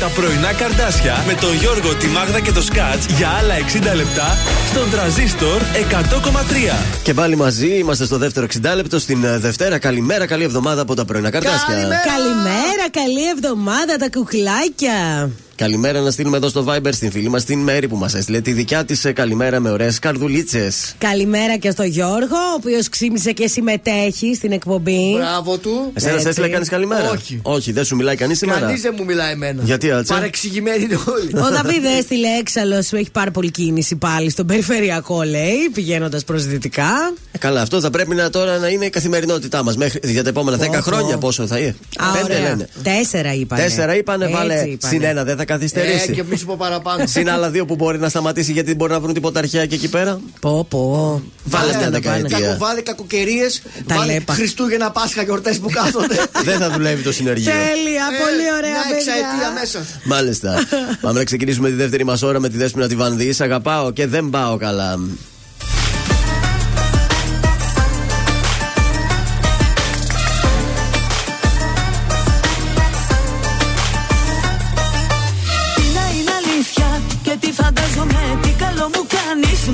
τα 0.02 0.08
πρωινά 0.08 0.54
καρδάσια 0.54 1.24
με 1.28 1.34
τον 1.34 1.54
Γιώργο, 1.54 1.96
τη 1.96 2.08
Μάγδα 2.08 2.40
και 2.40 2.52
το 2.52 2.62
Σκάτς 2.62 3.06
για 3.06 3.30
άλλα 3.30 3.54
60 3.92 3.96
λεπτά 3.96 4.38
στον 4.70 4.90
τραζίστορ 4.92 5.62
100,3. 5.62 7.02
Και 7.04 7.14
πάλι 7.14 7.36
μαζί 7.36 7.68
είμαστε 7.68 8.06
στο 8.06 8.18
δεύτερο 8.18 8.46
60 8.54 8.76
λεπτό 8.76 9.00
στην 9.00 9.24
ε, 9.24 9.38
Δευτέρα. 9.38 9.78
Καλημέρα, 9.78 10.26
καλή 10.26 10.44
εβδομάδα 10.44 10.82
από 10.82 10.96
τα 10.96 11.06
πρωινά 11.06 11.30
καρτάσια. 11.30 11.76
Καλημέρα, 12.16 12.90
καλή 12.92 13.30
εβδομάδα 13.30 13.96
τα 13.98 14.10
κουκλάκια. 14.10 15.30
Καλημέρα 15.62 16.00
να 16.00 16.12
στείλουμε 16.12 16.38
εδώ 16.38 16.50
στο 16.50 16.66
Viber 16.68 16.90
στην 16.94 17.12
φίλη 17.12 17.30
μας 17.30 17.44
την 17.44 17.60
Μέρη 17.60 17.88
που 17.88 17.96
μας 17.96 18.14
έστειλε 18.14 18.42
τη 18.42 18.52
δικιά 18.52 18.86
της 18.86 19.12
καλημέρα 19.14 19.60
με 19.60 19.70
ωραίες 19.70 20.00
καρδουλίτσες. 20.00 20.96
Καλημέρα 20.98 21.58
και 21.58 21.72
στο 21.72 21.84
Γιώργο, 21.84 22.36
ο 22.36 22.54
οποίος 22.58 22.90
ξύμισε 22.90 23.32
και 23.32 23.48
συμμετέχει 23.48 24.36
στην 24.36 24.52
εκπομπή. 24.52 25.14
Μπράβο 25.16 25.58
του. 25.58 25.92
Εσένα 25.94 26.20
σε 26.20 26.30
έστειλε 26.30 26.48
κανείς 26.48 26.70
καλημέρα; 26.70 27.10
Όχι. 27.10 27.40
Όχι, 27.44 27.72
δεν 27.72 27.86
σου 27.86 27.96
μιλάει 27.96 28.16
κανείς 28.16 28.38
σήμερα; 28.38 28.60
Κανείς 28.60 28.82
δεν 28.82 28.94
μου 28.98 29.06
μιλάει 29.06 29.32
εμένα. 29.32 29.64
Γιατί, 29.64 29.92
Άλτσα; 29.92 30.14
Παρεξηγημένοι 30.14 30.84
είναι 30.84 31.00
όλοι. 31.08 31.46
Ο 31.46 31.50
Δαβίδ 31.56 31.86
έστειλε 31.98 32.28
έξαλλος, 32.40 32.86
σου 32.88 32.96
έχει 32.96 33.12
πάρα 33.12 33.32
πολύ 33.32 33.52
κίνηση 33.52 33.96
πάλι 33.96 34.30
στον 34.30 34.46
περιφερειακό, 34.46 35.22
λέει, 35.24 35.70
πηγαίνοντας 35.74 36.24
προ 36.24 36.38
δυτικά. 36.38 37.14
Ε, 37.32 37.38
καλά, 37.38 37.62
αυτό 37.62 37.80
θα 37.80 37.90
πρέπει 37.90 38.16
να 38.16 38.30
τώρα 38.30 38.58
να 38.58 38.68
είναι 38.68 38.86
η 38.86 38.90
καθημερινότητά 38.90 39.64
μας 39.64 39.76
για 40.04 40.24
τα 40.24 40.30
επόμενα 40.30 40.58
10 40.58 40.78
Ω, 40.78 40.82
χρόνια. 40.82 41.16
ω. 41.16 41.18
Πόσο 41.18 41.48
θα 41.48 41.58
είναι; 41.58 41.76
Α, 41.98 42.12
Πέντε 42.12 42.24
ωραία. 42.24 42.50
λένε. 42.50 42.70
Τέσσερα 42.84 43.34
είπανε. 43.34 43.62
Τέσσερα 43.62 43.96
είπανε, 43.96 44.24
Έτσι 44.26 44.38
βάλε 44.38 44.54
είπανε. 44.54 44.78
συν 44.94 45.04
ένα, 45.04 45.24
δεν 45.24 45.38
θα 45.38 45.46
Ε, 45.54 45.58
καθυστερήσει. 45.58 46.12
και 46.12 46.24
μη 46.24 46.36
σου 46.38 46.46
πω 46.46 46.56
παραπάνω. 46.58 47.08
Συν 47.08 47.30
άλλα 47.30 47.50
δύο 47.50 47.66
που 47.66 47.76
μπορεί 47.76 48.00
να 48.00 48.10
σταματήσει 48.10 48.52
γιατί 48.52 48.76
μπορεί 48.76 48.92
να 48.92 49.00
βρουν 49.00 49.14
τίποτα 49.14 49.40
αρχαία 49.40 49.66
και 49.66 49.76
εκεί 49.76 49.90
πέρα. 49.90 50.20
Πω, 50.40 50.66
πω. 50.70 51.22
Βάλε 51.44 51.78
μια 51.78 51.90
να 51.90 51.92
το 51.92 52.08
πάνε. 52.08 52.22
δεκαετία. 52.22 52.58
Βάλε 52.60 52.82
κακοκαιρίες. 52.82 53.62
Τα 53.88 53.96
Βάλε 53.96 54.14
λέπα. 54.14 54.34
Χριστούγεννα, 54.34 54.92
Πάσχα, 54.92 55.22
γιορτές 55.24 55.60
που 55.60 55.70
κάθονται. 55.70 56.16
Δεν 56.48 56.58
θα 56.60 56.70
δουλεύει 56.70 57.04
το 57.04 57.12
συνεργείο. 57.12 57.52
Τέλεια, 57.52 58.06
πολύ 58.26 58.48
ωραία 58.58 58.72
Μια 58.72 58.82
παιδιά. 58.90 59.14
εξαετία 59.14 59.52
μέσα. 59.60 59.86
Μάλιστα. 60.04 60.68
Πάμε 61.02 61.20
να 61.20 61.26
ξεκινήσουμε 61.26 61.70
τη 61.70 61.76
δεύτερη 61.76 62.04
μας 62.04 62.22
ώρα 62.22 62.40
με 62.40 62.50
τη 62.50 62.58
δέσπινα 62.58 62.88
τη 62.88 62.96
Βανδύ. 62.96 63.36
Αγαπάω 63.40 63.92
και 63.92 64.08
δεν 64.08 64.30
πάω 64.30 64.58
καλά. 64.58 65.00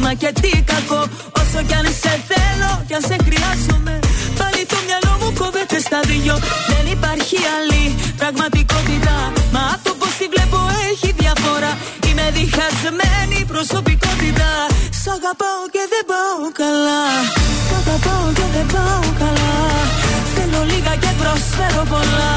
Μα 0.08 0.14
και 0.14 0.32
τι 0.42 0.52
κακό. 0.72 1.02
Όσο 1.42 1.60
κι 1.68 1.76
αν 1.80 1.88
σε 2.02 2.14
θέλω 2.30 2.72
κι 2.88 2.96
αν 2.98 3.04
σε 3.10 3.16
χρειάζομαι. 3.26 3.96
Πάλι 4.40 4.62
το 4.72 4.78
μυαλό 4.88 5.14
μου 5.22 5.30
κόβεται 5.40 5.78
στα 5.88 6.00
δυο. 6.10 6.36
Δεν 6.72 6.86
υπάρχει 6.96 7.38
άλλη 7.56 7.84
πραγματικότητα. 8.22 9.16
Μα 9.56 9.66
το 9.86 9.92
πώς 10.00 10.12
τη 10.20 10.26
βλέπω 10.34 10.60
έχει 10.90 11.10
διαφορά. 11.22 11.72
Είμαι 12.08 12.26
διχασμένη 12.38 13.40
προσωπικότητα. 13.54 14.50
Σ' 15.02 15.10
αγαπάω 15.18 15.64
και 15.74 15.84
δεν 15.92 16.04
πάω 16.12 16.44
καλά. 16.62 17.04
Σ' 17.66 17.74
αγαπάω 17.80 18.26
και 18.38 18.48
δεν 18.56 18.68
πάω 18.74 19.06
καλά. 19.24 19.56
Θέλω 20.36 20.60
λίγα 20.72 20.94
και 21.04 21.12
προσφέρω 21.22 21.84
πολλά. 21.94 22.34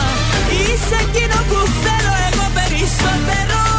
Είσαι 0.61 0.97
εκείνο 1.05 1.39
που 1.49 1.59
θέλω 1.83 2.13
εγώ 2.29 2.47
περισσότερο. 2.59 3.70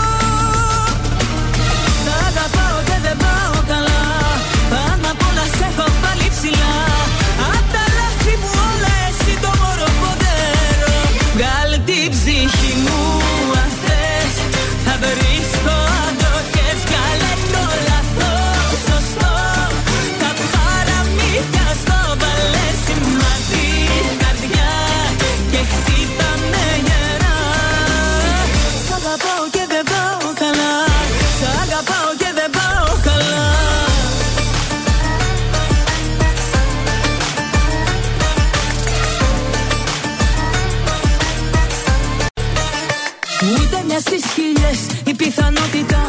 Πιθανότητα 45.24 46.01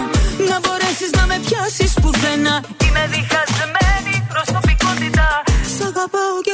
να 0.51 0.57
μπορέσεις 0.63 1.11
να 1.19 1.25
με 1.31 1.37
πιάσεις 1.47 1.93
πουθενά. 2.03 2.55
Είμαι 2.85 3.05
διχασμένη 3.15 4.15
προσωπικότητα. 4.33 5.27
Σ' 5.75 5.83
αγαπάω 5.91 6.37
και 6.47 6.52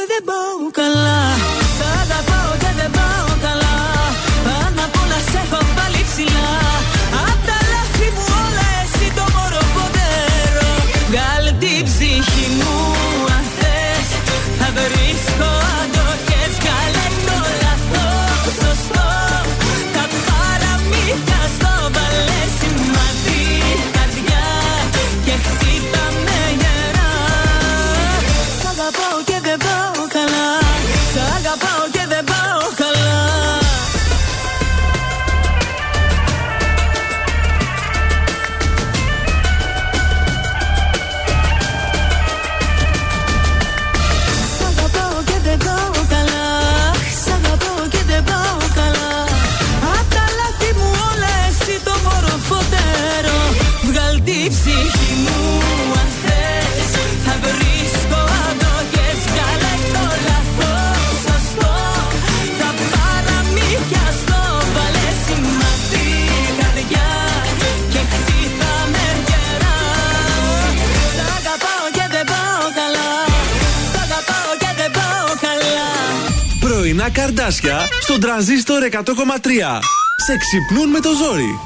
καρδάσια 77.49 77.87
στον 78.01 78.19
τραζίστορ 78.19 78.81
100,3. 78.91 79.79
Σε 80.25 80.37
ξυπνούν 80.37 80.89
με 80.89 80.99
το 80.99 81.09
ζόρι. 81.09 81.59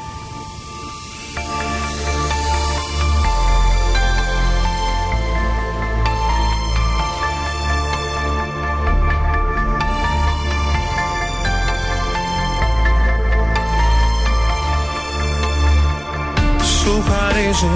Σου 16.64 17.04
χαρίζω 17.10 17.76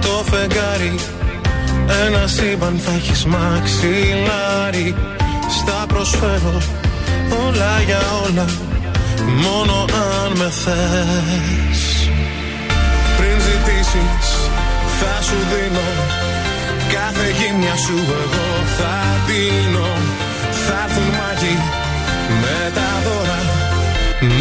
το 0.00 0.24
φεγγάρι 0.30 0.94
Ένα 2.06 2.26
σύμπαν 2.26 2.80
θα 2.84 2.92
έχεις 2.92 3.24
μαξιλάρι 3.24 4.94
Στα 5.48 5.84
προσφέρω 5.88 6.85
όλα 7.30 7.80
για 7.86 8.00
όλα 8.24 8.46
Μόνο 9.42 9.74
αν 9.82 10.32
με 10.36 10.50
θες. 10.50 12.10
Πριν 13.16 13.36
ζητήσεις 13.46 14.28
θα 15.00 15.22
σου 15.22 15.38
δίνω 15.50 15.88
Κάθε 16.92 17.26
γύμνια 17.38 17.76
σου 17.76 17.94
εγώ 17.94 18.46
θα 18.78 18.96
δίνω 19.26 19.88
Θα 20.66 20.84
έρθουν 20.84 21.08
μάγοι 21.18 21.56
με 22.42 22.70
τα 22.74 22.90
δώρα 23.04 23.40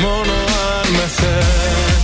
Μόνο 0.01 0.33
αν 0.69 0.91
με 0.91 1.07
θες 1.17 1.94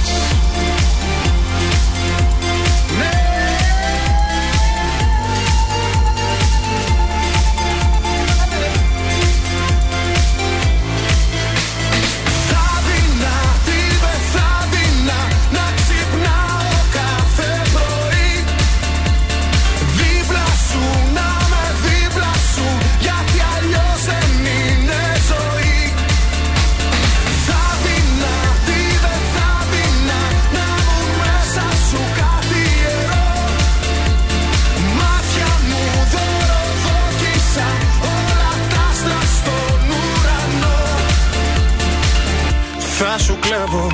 θα 43.04 43.18
σου 43.18 43.38
κλέβω. 43.40 43.88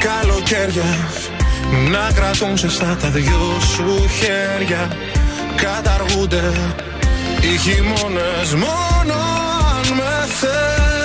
Καλοκαίρια 0.00 0.98
Να 1.90 2.12
κρατούν 2.14 2.56
ζεστά 2.56 2.96
τα 3.00 3.08
δυο 3.08 3.60
σου 3.74 4.08
χέρια. 4.08 4.96
Καταργούνται 5.56 6.52
οι 7.40 7.58
χειμώνες 7.58 8.54
μόνο 8.54 9.14
αν 9.70 9.94
με 9.96 10.26
θες 10.40 10.95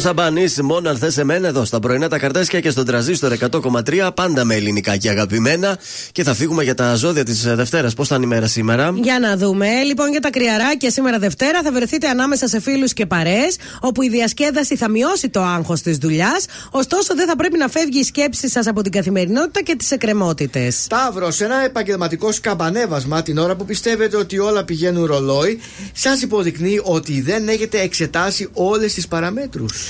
Γιώργος 0.00 0.24
Αμπανή, 0.24 0.46
μόνο 0.62 0.88
αν 0.88 0.96
θες 0.96 1.16
εμένα 1.16 1.48
εδώ 1.48 1.64
στα 1.64 1.80
πρωινά 1.80 2.08
τα 2.08 2.18
καρτέσια 2.18 2.60
και 2.60 2.70
στον 2.70 2.84
τραζίστορ 2.84 3.32
100,3 3.50 4.10
πάντα 4.14 4.44
με 4.44 4.54
ελληνικά 4.54 4.96
και 4.96 5.10
αγαπημένα. 5.10 5.78
Και 6.12 6.22
θα 6.22 6.34
φύγουμε 6.34 6.62
για 6.62 6.74
τα 6.74 6.94
ζώδια 6.94 7.24
της 7.24 7.42
Δευτέρας. 7.42 7.94
Πώς 7.94 8.08
θα 8.08 8.14
είναι 8.14 8.24
η 8.24 8.28
μέρα 8.28 8.46
σήμερα; 8.46 8.94
Για 9.02 9.18
να 9.18 9.36
δούμε. 9.36 9.66
Λοιπόν, 9.82 10.10
για 10.10 10.20
τα 10.20 10.30
κρυαράκια 10.30 10.90
σήμερα 10.90 11.18
Δευτέρα 11.18 11.60
θα 11.62 11.72
βρεθείτε 11.72 12.08
ανάμεσα 12.08 12.48
σε 12.48 12.60
φίλους 12.60 12.92
και 12.92 13.06
παρέ, 13.06 13.46
όπου 13.80 14.02
η 14.02 14.08
διασκέδαση 14.08 14.76
θα 14.76 14.88
μειώσει 14.88 15.28
το 15.28 15.42
άγχος 15.42 15.80
της 15.80 15.96
δουλειάς. 15.96 16.44
Ωστόσο, 16.70 17.14
δεν 17.14 17.26
θα 17.26 17.36
πρέπει 17.36 17.58
να 17.58 17.68
φεύγει 17.68 17.98
η 17.98 18.04
σκέψη 18.04 18.48
σας 18.48 18.66
από 18.66 18.82
την 18.82 18.92
καθημερινότητα 18.92 19.62
και 19.62 19.76
τις 19.76 19.90
εκκρεμότητες. 19.90 20.86
Ταύρο, 20.86 21.28
ένα 21.38 21.64
επαγγελματικό 21.64 22.32
σκαμπανέβασμα 22.32 23.22
την 23.22 23.38
ώρα 23.38 23.56
που 23.56 23.64
πιστεύετε 23.64 24.16
ότι 24.16 24.38
όλα 24.38 24.64
πηγαίνουν 24.64 25.04
ρολόι, 25.04 25.60
σας 25.92 26.22
υποδεικνύει 26.22 26.80
ότι 26.82 27.20
δεν 27.20 27.48
έχετε 27.48 27.80
εξετάσει 27.80 28.48
όλες 28.52 28.94
τις 28.94 29.08
παραμέτρους. 29.08 29.89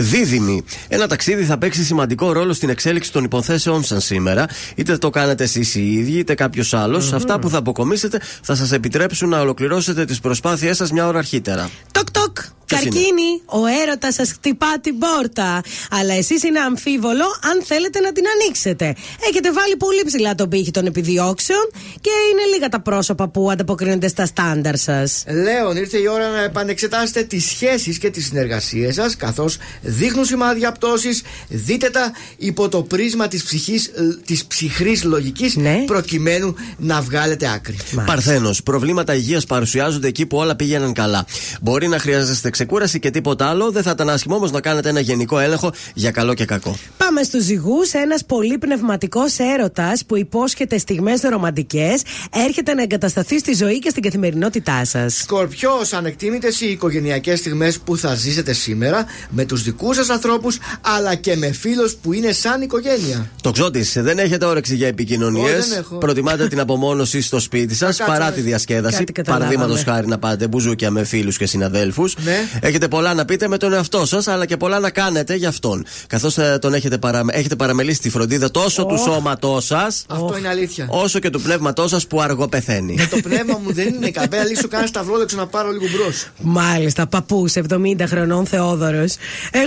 Δίδυμη. 0.00 0.64
Ένα 0.88 1.06
ταξίδι 1.06 1.44
θα 1.44 1.58
παίξει 1.58 1.84
σημαντικό 1.84 2.32
ρόλο 2.32 2.52
στην 2.52 2.68
εξέλιξη 2.68 3.12
των 3.12 3.24
υποθέσεών 3.24 3.84
σας 3.84 4.04
σήμερα. 4.04 4.46
Είτε 4.74 4.98
το 4.98 5.10
κάνετε 5.10 5.44
εσείς 5.44 5.74
οι 5.74 5.92
ίδιοι, 5.92 6.18
είτε 6.18 6.34
κάποιος 6.34 6.74
Αυτά 6.74 7.38
που 7.38 7.48
θα 7.48 7.58
αποκομίσετε 7.58 8.20
θα 8.42 8.54
σας 8.54 8.72
επιτρέψουν 8.72 9.28
να 9.28 9.40
ολοκληρώσετε 9.40 10.04
τις 10.04 10.20
προσπάθειές 10.20 10.76
σας 10.76 10.92
μια 10.92 11.06
ώρα 11.06 11.18
αρχίτερα. 11.18 11.70
Τοκ 11.92 12.10
τοκ. 12.10 12.38
Καρκίνη, 12.66 13.30
ο 13.44 13.66
έρωτας 13.82 14.14
σας 14.14 14.32
χτυπά 14.32 14.80
την 14.80 14.98
πόρτα. 14.98 15.60
Αλλά 15.90 16.14
εσείς 16.14 16.42
είναι 16.42 16.60
αμφίβολο 16.60 17.24
αν 17.50 17.62
θέλετε 17.64 18.00
να 18.00 18.12
την 18.12 18.24
ανοίξετε. 18.34 18.94
Έχετε 19.30 19.52
βάλει 19.52 19.76
πολύ 19.76 20.02
ψηλά 20.06 20.34
τον 20.34 20.48
πύχη 20.48 20.70
των 20.70 20.86
επιδιώξεων 20.86 21.70
και 22.00 22.10
είναι 22.32 22.42
λίγα 22.54 22.68
τα 22.68 22.80
πρόσωπα 22.80 23.28
που 23.28 23.50
ανταποκρίνονται 23.50 24.08
στα 24.08 24.26
στάνταρ 24.26 24.76
σας. 24.76 25.24
Λέων, 25.26 25.76
ήρθε 25.76 25.98
η 25.98 26.06
ώρα 26.06 26.28
να 26.28 26.42
επανεξετάσετε 26.42 27.22
τις 27.22 27.44
σχέσεις 27.44 27.98
και 27.98 28.10
τις 28.10 28.26
συνεργασίες 28.26 28.94
σας, 28.94 29.16
καθώς 29.16 29.56
δείχνουν 29.88 30.24
σημάδια 30.24 30.72
πτώσης. 30.72 31.22
Δείτε 31.48 31.90
τα 31.90 32.12
υπό 32.36 32.68
το 32.68 32.82
πρίσμα 32.82 33.28
της 33.28 33.42
ψυχής, 33.42 33.90
της 34.24 34.44
ψυχρής 34.44 35.04
λογικής, 35.04 35.56
προκειμένου 35.86 36.54
να 36.76 37.00
βγάλετε 37.00 37.50
άκρη. 37.54 37.76
Παρθένος. 38.06 38.62
Προβλήματα 38.62 39.14
υγείας 39.14 39.46
παρουσιάζονται 39.46 40.08
εκεί 40.08 40.26
που 40.26 40.36
όλα 40.36 40.56
πήγαιναν 40.56 40.92
καλά. 40.92 41.26
Μπορεί 41.60 41.88
να 41.88 41.98
χρειάζεστε 41.98 42.50
ξεκούραση 42.50 42.98
και 42.98 43.10
τίποτα 43.10 43.48
άλλο. 43.48 43.70
Δεν 43.70 43.82
θα 43.82 43.90
ήταν 43.90 44.08
άσχημο 44.10 44.34
όμως 44.34 44.50
να 44.50 44.60
κάνετε 44.60 44.88
ένα 44.88 45.00
γενικό 45.00 45.38
έλεγχο 45.38 45.72
για 45.94 46.10
καλό 46.10 46.34
και 46.34 46.44
κακό. 46.44 46.76
Πάμε 46.96 47.22
στους 47.22 47.42
ζυγού. 47.42 47.76
Ένας 47.92 48.24
πολύ 48.24 48.58
πνευματικός 48.58 49.38
έρωτας 49.38 50.04
που 50.04 50.16
υπόσχεται 50.16 50.78
στιγμές 50.78 51.20
ρομαντικές 51.20 52.02
έρχεται 52.46 52.74
να 52.74 52.82
εγκατασταθεί 52.82 53.38
στη 53.38 53.54
ζωή 53.54 53.78
και 53.78 53.90
στην 53.90 54.02
καθημερινότητά 54.02 54.84
σας. 54.84 55.14
Σκορπιός, 55.14 55.92
ανεκτήμητες 55.92 56.60
οι 56.60 56.70
οικογενειακές 56.70 57.38
στιγμές 57.38 57.78
που 57.78 57.96
θα 57.96 58.14
ζήσετε 58.14 58.52
σήμερα 58.52 59.04
με 59.30 59.44
τους 59.44 59.62
δικούς 59.62 59.76
σας 59.92 60.08
ανθρώπους 60.08 60.58
αλλά 60.80 61.14
και 61.14 61.36
με 61.36 61.52
φίλους 61.52 61.94
που 61.94 62.12
είναι 62.12 62.32
σαν 62.32 62.62
οικογένεια. 62.62 63.30
Το 63.42 63.50
ξώτης, 63.50 63.92
δεν 64.00 64.18
έχετε 64.18 64.44
όρεξη 64.44 64.76
για 64.76 64.86
επικοινωνίες. 64.86 65.82
Προτιμάτε 65.98 66.48
την 66.48 66.60
απομόνωση 66.60 67.20
στο 67.20 67.40
σπίτι 67.40 67.74
σας 67.74 67.96
παρά 68.06 68.32
τη 68.32 68.40
διασκέδαση. 68.40 69.04
Παραδείγματος 69.24 69.82
χάρη 69.82 70.06
να 70.06 70.18
πάτε 70.18 70.46
μπουζούκια 70.46 70.90
με 70.90 71.04
φίλους 71.04 71.36
και 71.36 71.46
συναδέλφους. 71.46 72.16
Ναι. 72.24 72.48
Έχετε 72.60 72.88
πολλά 72.88 73.14
να 73.14 73.24
πείτε 73.24 73.48
με 73.48 73.56
τον 73.56 73.72
εαυτό 73.72 74.06
σας, 74.06 74.28
αλλά 74.28 74.46
και 74.46 74.56
πολλά 74.56 74.78
να 74.78 74.90
κάνετε 74.90 75.34
για 75.34 75.48
αυτόν. 75.48 75.86
Καθώς 76.06 76.38
τον 76.60 76.74
έχετε, 76.74 76.98
παρα... 76.98 77.24
έχετε 77.30 77.56
παραμελήσει 77.56 78.00
τη 78.00 78.10
φροντίδα 78.10 78.50
τόσο 78.50 78.86
του 78.86 78.98
σώματός 78.98 79.64
σας. 79.64 80.04
Αυτό 80.08 80.38
είναι 80.38 80.48
αλήθεια. 80.48 80.86
Όσο 80.88 81.18
και 81.18 81.30
του 81.30 81.40
πνεύματός 81.40 81.90
σας 81.90 82.06
που 82.06 82.20
αργό 82.20 82.48
πεθαίνει. 82.48 82.96
Ε, 82.98 83.06
το 83.06 83.16
πνεύμα 83.22 83.60
μου 83.64 83.72
δεν 83.72 83.94
είναι 83.94 84.10
καπέλα, 84.10 84.44
λύσω 84.44 84.68
κανένα 84.68 84.88
σταυρόδεξο 84.88 85.36
να 85.36 85.46
πάρω 85.46 85.70
λίγο 85.70 85.84
μπρος. 85.96 86.26
Μάλιστα, 86.40 87.06
παππούς 87.06 87.52
70 87.68 88.06
χρονών 88.06 88.46
Θεόδωρος. 88.46 89.14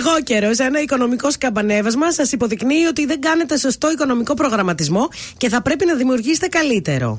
Εγώ 0.06 0.22
καιρός, 0.22 0.58
ένα 0.58 0.80
οικονομικό 0.80 1.30
σκαμπανέβασμα 1.30 2.12
σας 2.12 2.32
υποδεικνύει 2.32 2.84
ότι 2.84 3.06
δεν 3.06 3.20
κάνετε 3.20 3.58
σωστό 3.58 3.90
οικονομικό 3.90 4.34
προγραμματισμό 4.34 5.08
και 5.36 5.48
θα 5.48 5.62
πρέπει 5.62 5.86
να 5.86 5.94
δημιουργήσετε 5.94 6.46
καλύτερο. 6.46 7.18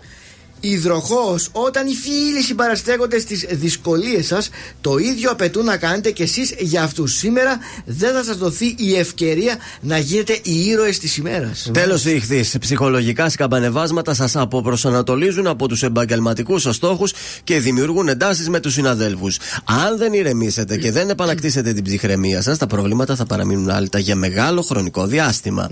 Υδροχός, 0.66 1.50
όταν 1.52 1.88
οι 1.88 1.94
φίλοι 1.94 2.42
συμπαραστέκονται 2.44 3.20
στις 3.20 3.46
δυσκολίες 3.50 4.26
σας, 4.26 4.50
το 4.82 4.98
ίδιο 4.98 5.32
απαιτούν 5.32 5.66
να 5.66 5.78
κάνετε 5.78 6.12
κι 6.12 6.22
εσείς 6.22 6.54
για 6.60 6.84
αυτούς. 6.84 7.14
Σήμερα 7.14 7.58
δεν 7.86 8.14
θα 8.14 8.24
σας 8.24 8.38
δοθεί 8.38 8.76
η 8.78 8.96
ευκαιρία 8.96 9.58
να 9.82 9.98
γίνετε 9.98 10.40
οι 10.44 10.66
ήρωες 10.66 11.00
της 11.00 11.18
ημέρας. 11.18 11.70
Τέλος, 11.74 12.06
η 12.06 12.16
ηχθή. 12.16 12.58
Ψυχολογικά 12.60 13.30
σκαμπανεβάσματα 13.30 14.14
σας 14.14 14.36
αποπροσανατολίζουν 14.36 15.48
από 15.48 15.68
τους 15.68 15.84
επαγγελματικούς 15.84 16.62
σας 16.62 16.76
στόχους 16.76 17.14
και 17.44 17.60
δημιουργούν 17.60 18.08
εντάσεις 18.08 18.50
με 18.50 18.60
τους 18.60 18.74
συναδέλφους. 18.74 19.38
Αν 19.66 19.98
δεν 19.98 20.14
ηρεμήσετε 20.14 20.78
και 20.78 20.92
δεν 20.92 21.10
επανακτήσετε 21.10 21.74
την 21.74 21.84
ψυχραιμία 21.84 22.42
σας, 22.42 22.58
τα 22.58 22.68
προβλήματα 22.68 23.16
θα 23.16 23.26
παραμείνουν 23.26 23.70
άλυτα 23.70 24.00
για 24.00 24.16
μεγάλο 24.16 24.62
χρονικό 24.62 25.06
διάστημα. 25.06 25.70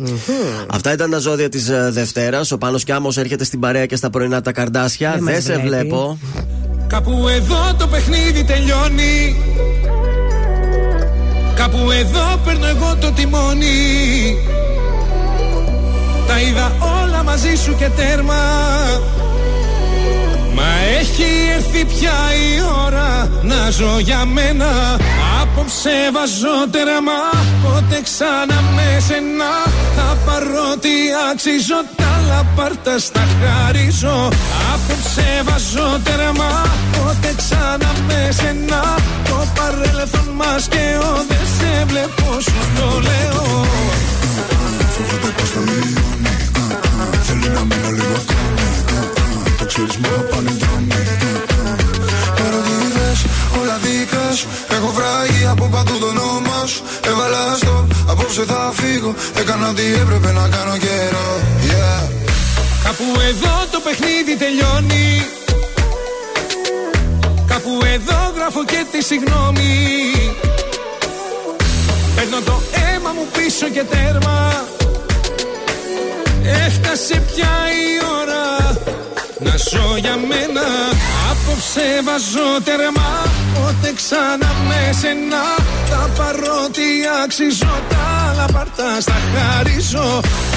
Αυτά 0.67 0.91
ήταν 0.93 1.09
τα 1.09 1.17
ζώδια 1.17 1.49
της 1.49 1.69
Δευτέρας. 1.89 2.51
Ο 2.51 2.57
Πάνος 2.57 2.83
Κιάμος 2.83 3.17
έρχεται 3.17 3.43
στην 3.43 3.59
παρέα 3.59 3.85
και 3.85 3.95
στα 3.95 4.09
πρωινά 4.09 4.41
τα 4.41 4.51
καρδά 4.51 4.80
δεν 4.87 5.23
δε 5.23 5.39
σε 5.39 5.57
βλέπω. 5.57 6.17
Κάπου 6.87 7.27
εδώ 7.27 7.75
το 7.77 7.87
παιχνίδι 7.87 8.43
τελειώνει. 8.43 9.35
Κάπου 11.55 11.91
εδώ 11.91 12.39
παίρνω 12.45 12.65
εγώ 12.65 12.95
το 13.01 13.11
τιμόνι. 13.11 14.37
Τα 16.27 16.41
είδα 16.41 16.71
όλα 17.03 17.23
μαζί 17.23 17.55
σου 17.55 17.75
και 17.75 17.89
τέρμα. 17.95 18.43
Μα 20.53 20.67
έχει 20.99 21.25
έρθει 21.55 21.85
πια 21.85 22.11
η 22.11 22.61
ώρα 22.85 23.29
να 23.41 23.69
ζω 23.69 23.99
για 23.99 24.25
μένα 24.25 24.99
Απόψε 25.41 25.89
βάζω 26.13 26.69
τερμα 26.71 27.19
Πότε 27.63 28.01
ξανά 28.03 28.61
με 28.75 28.99
σένα 29.07 29.51
Θα 29.95 30.17
πάρω 30.25 30.77
τι 30.79 30.95
αξίζω 31.31 31.79
Τα 31.95 32.11
λαπάρτα 32.27 32.99
στα 32.99 33.23
χαρίζω. 33.39 34.29
Απόψε 34.73 35.41
βάζω 35.47 35.99
τερμα 36.03 36.51
Πότε 36.91 37.33
ξανά 37.37 37.91
με 38.07 38.29
σένα. 38.31 38.81
Το 39.29 39.37
παρέλθον 39.55 40.29
μας 40.35 40.67
και 40.67 40.85
ο 41.09 41.11
Δεν 41.29 41.45
σε 41.57 41.85
βλέπω 41.85 42.39
σου 42.41 42.61
το 42.77 42.87
λέω. 43.07 43.65
Φοβάται 44.95 45.29
πως 45.37 45.49
θα 45.49 45.59
μειώνει 45.59 46.35
Θέλει 47.23 47.49
να 47.55 47.63
μείνω 47.69 47.89
λίγο 47.89 48.15
ακόμη 48.21 48.69
Το 49.57 49.65
ξέρεις 49.65 49.97
μου 49.97 50.07
θα 50.15 50.21
πάνε 50.21 50.51
δρόμοι. 50.59 50.91
Ερωτήτες 50.93 51.20
όλα 53.59 53.77
δικά 53.83 54.25
σου. 54.37 54.47
Έχω 54.75 54.89
βράγει 54.97 55.45
από 55.53 55.65
παντού 55.73 55.95
το 55.99 56.07
όνομα 56.13 56.59
σου. 56.71 56.81
Έβαλα 57.09 57.43
στο 57.61 57.87
απόψε 58.07 58.43
θα 58.51 58.71
φύγω. 58.79 59.11
Έκανα 59.39 59.69
ό,τι 59.69 59.85
έπρεπε 60.01 60.31
να 60.31 60.47
κάνω 60.55 60.77
καιρό. 60.85 61.29
Yeah. 61.69 62.01
Κάπου 62.83 63.07
εδώ 63.29 63.55
το 63.71 63.79
παιχνίδι 63.85 64.33
τελειώνει. 64.43 65.07
Κάπου 67.51 67.73
εδώ 67.95 68.19
γράφω 68.35 68.65
και 68.65 68.85
τη 68.91 69.03
συγγνώμη 69.03 69.71
Παίρνω 72.15 72.39
το 72.45 72.61
αίμα 72.71 73.11
μου 73.11 73.25
πίσω 73.33 73.67
και 73.69 73.83
τέρμα. 73.83 74.65
Έφτασε 76.65 77.23
πια 77.33 77.53
η 77.81 77.95
ώρα 77.97 78.00
να 79.43 79.55
ζω 79.69 79.97
για 79.97 80.15
μένα 80.29 80.65
Απόψε 81.31 81.87
βάζω 82.05 82.49
τερμά 82.63 83.11
Πότε 83.53 83.93
ξανά 83.99 84.51
με 84.67 84.81
σένα 84.99 85.43
Τα 85.89 86.09
παρότι 86.17 86.87
αξίζω 87.23 87.73
Τα 87.89 88.03
άλλα 88.29 88.45
παρτά 88.53 89.01
στα 89.01 89.17
χαρίζω. 89.31 90.07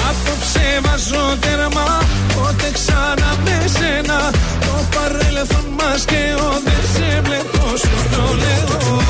Απόψε 0.09 0.67
βάζω 0.85 1.25
τερμά 1.43 1.89
Πότε 2.35 2.69
ξανά 2.77 3.29
με 3.45 3.57
σένα. 3.77 4.19
Το 4.65 4.75
παρέλθον 4.93 5.65
μας 5.79 6.05
και 6.05 6.21
ο 6.45 6.49
Δεν 6.65 6.83
σε 6.93 7.21
βλέπω 7.25 7.77
σου 7.77 7.95
το 8.11 8.23
λέω. 8.41 9.01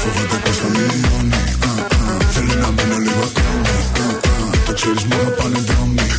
Φοβάται 0.00 0.38
πως 0.44 0.56
θα 0.56 0.68
μειώνει 0.74 1.40
Θέλει 2.32 2.56
να 2.62 2.68
μείνω 2.76 2.98
λίγο 2.98 3.24
ακόμη 3.30 4.58
Το 4.66 4.72
ξέρεις 4.74 5.04
μόνο 5.04 5.30
πάνε 5.30 5.35
δρόμοι 5.35 5.35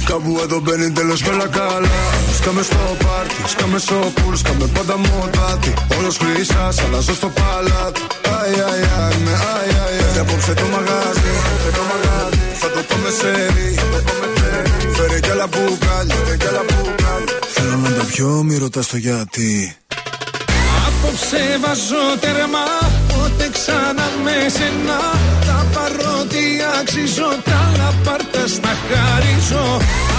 Κάπου 0.10 0.40
εδώ 0.44 0.60
μπαίνει 0.60 0.92
τέλος 0.92 1.22
με 1.24 1.30
όλα 1.34 1.48
καλά. 1.48 1.90
Σκάμε 2.38 2.62
στο 2.62 2.78
πάρτι, 3.04 3.42
σκάμε 3.54 3.80
στο 3.80 3.96
πουλ, 4.16 4.36
σκάμε 4.36 4.66
πάντα 4.76 4.98
μοτάτι 4.98 5.74
Όλος 5.98 6.18
χρυσάς, 6.18 6.76
αλλάζω 6.84 7.14
στο 7.14 7.30
παλάτι. 7.38 8.02
Αι, 8.28 8.38
αι, 8.56 8.88
αι, 9.04 9.18
με 9.24 9.32
αι, 9.32 9.68
αι, 9.70 10.06
αι. 10.08 10.14
Και 10.14 10.20
απόψε 10.20 10.54
το 10.54 10.66
μαγάζι, 10.74 11.32
το 11.78 11.82
μαγάζι 11.90 12.40
Θα 12.62 12.70
το 12.70 12.82
πάμε 12.90 13.10
σε 13.20 13.30
ρί, 13.54 13.70
Φέρε 14.96 15.20
κι 15.20 15.30
άλλα 15.30 15.48
μπουκάλια, 15.48 16.36
κι 16.40 16.48
άλλα 16.48 16.64
μπουκάλια. 16.68 17.34
Θέλω 17.54 17.76
να 17.84 17.90
τα 17.98 18.04
πιω, 18.12 18.44
μη 18.44 18.58
ρωτάς 18.58 18.88
το 18.88 18.98
γιατί 18.98 19.76
Απόψε 21.08 21.44
βάζω 21.64 22.04
τερμά 22.24 22.68
Πότε 23.12 23.46
ξανά 23.56 24.08
με 24.24 24.38
σένα. 24.56 25.00
Τα 25.48 25.60
παρότι 25.74 26.44
αξίζω 26.80 27.30
Τα 27.50 27.62
λαπάρτα 27.78 28.44
στα 28.56 28.74
χαρίζω. 28.88 29.66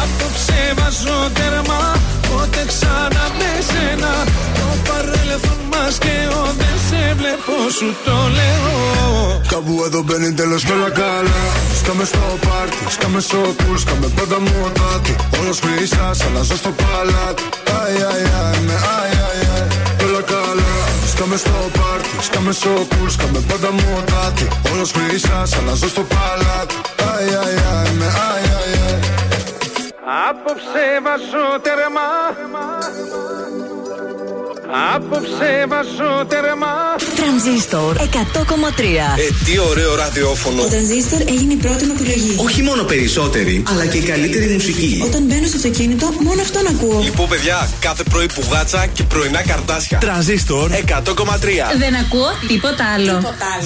Απόψε 0.03 0.61
βάζω 0.79 1.19
τερμά 1.39 1.83
Πότε 2.29 2.63
ξανά 2.73 3.25
με 3.39 3.51
σένα. 3.71 4.13
Το 4.59 4.69
παρέλθον 4.87 5.61
μας 5.73 5.95
και 6.05 6.17
ο 6.41 6.43
Δεν 6.61 6.77
σε 6.89 7.03
βλέπω 7.19 7.55
σου 7.77 7.89
το 8.07 8.17
λέω. 8.39 8.73
Κάπου 9.53 9.75
εδώ 9.87 10.01
μπαίνει 10.03 10.33
τέλος 10.33 10.65
με 10.65 10.73
όλα 10.75 10.91
καλά. 10.91 11.43
Σκάμε 11.79 12.05
στο 12.05 12.23
πάρτι, 12.47 12.83
σκάμε 12.95 13.21
στο 13.21 13.41
κουλ 13.59 13.77
Σκάμε 13.85 14.09
πάντα 14.17 14.39
μου 14.45 14.55
οτάτι 14.67 15.13
Όλος 15.41 15.59
χρυσάς, 15.65 16.19
αλλάζω 16.27 16.57
στο 16.63 16.71
παλάτι. 16.81 17.43
Αι, 17.69 17.81
αι, 18.01 18.31
αι, 18.35 18.61
με 18.67 18.73
αι, 18.73 19.07
αι, 19.13 19.39
αι. 19.45 19.49
Όλα 19.51 19.77
καλά 19.77 19.88
Σκάμε 21.19 21.37
στο 21.37 21.51
πάρτι, 21.51 22.09
σκάμε 22.21 22.53
στο 22.53 22.69
κουλ 22.69 23.09
Σκάμε 23.09 23.45
πάντα 23.49 23.73
μου 23.73 23.83
οτάτι 23.99 24.49
Όλος 24.73 24.93
χρυσάς, 24.93 25.57
αλλάζω 25.57 25.89
στο 25.89 26.03
παλάτι. 26.03 26.75
Αι, 26.97 27.25
αι, 27.25 27.87
αι, 27.87 27.93
με 27.99 28.05
αι, 28.05 28.39
αι, 28.45 28.77
αι. 28.77 29.01
Απόψε 30.29 30.85
βάζω 31.05 31.61
τερμά 31.63 32.11
Απόψε 34.71 35.65
βάζω 35.69 36.25
τερμά 36.29 36.75
Τρανζίστορ 37.17 37.97
100,3. 37.97 38.01
Ε, 38.01 39.45
τι 39.45 39.59
ωραίο 39.59 39.95
ραδιόφωνο. 39.95 40.63
Ο 40.63 40.67
Τρανζίστορ 40.67 41.21
έγινε 41.21 41.53
η 41.53 41.57
πρώτη 41.57 41.85
μου 41.85 41.95
επιλογή. 41.99 42.35
Όχι 42.45 42.63
μόνο 42.63 42.83
περισσότερη, 42.83 43.63
αλλά 43.71 43.87
και 43.87 43.97
η 43.97 44.03
καλύτερη 44.03 44.53
μουσική. 44.53 45.03
Όταν 45.05 45.23
μπαίνω 45.23 45.47
στο 45.47 45.57
αυτοκίνητο, 45.57 46.07
μόνο 46.21 46.41
αυτόν 46.41 46.67
ακούω. 46.67 47.01
Λοιπόν, 47.03 47.29
παιδιά, 47.29 47.69
κάθε 47.81 48.03
πρωί 48.03 48.27
που 48.27 48.43
γάτσα 48.51 48.87
και 48.87 49.03
πρωινά 49.03 49.43
καρτάσια. 49.43 49.99
Τρανζίστορ 49.99 50.71
100,3. 50.71 50.75
Δεν 51.79 51.95
ακούω 51.95 52.31
τίποτα 52.49 52.85
άλλο. 52.95 53.13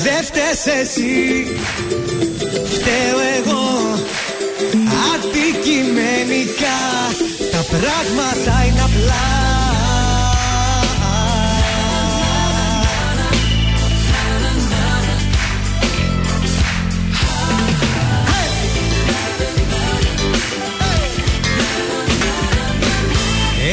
Δεν 0.03 0.25
φταίς 0.25 0.81
εσύ, 0.81 1.47
φταίω 2.75 3.19
εγώ 3.39 3.63
Αντικειμενικά 5.15 6.79
τα 7.51 7.65
πράγματα 7.71 8.65
είναι 8.67 8.81
απλά 8.81 9.42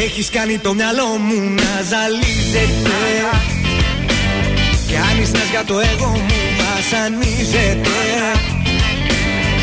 Έχεις 0.03 0.30
κάνει 0.30 0.57
το 0.57 0.73
μυαλό 0.73 1.05
μου 1.05 1.39
να 1.49 1.81
ζαλίζεται. 1.89 2.99
Κάνεις 4.93 5.31
να 5.31 5.39
για 5.51 5.63
το 5.65 5.80
εγώ 5.80 6.07
μου 6.07 6.26
βασανίζεται. 6.59 7.99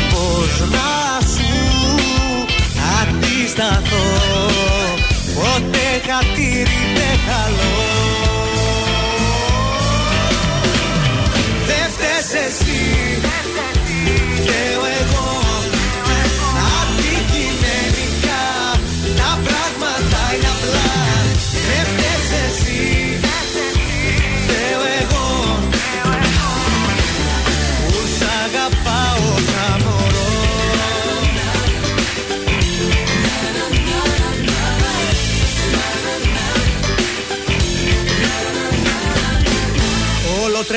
Πώς 0.09 0.69
να 0.69 1.27
σου 1.33 1.57
αντισταθώ 2.99 4.07
Ποτέ 5.35 5.87
χατήρι 6.07 6.81
δεν 6.95 7.19
χαλώ 7.27 7.77
Δεν 11.67 11.91
φταίς 11.91 12.45
εσύ 12.45 13.21
Φταίω 14.35 14.81
εγώ 15.01 15.26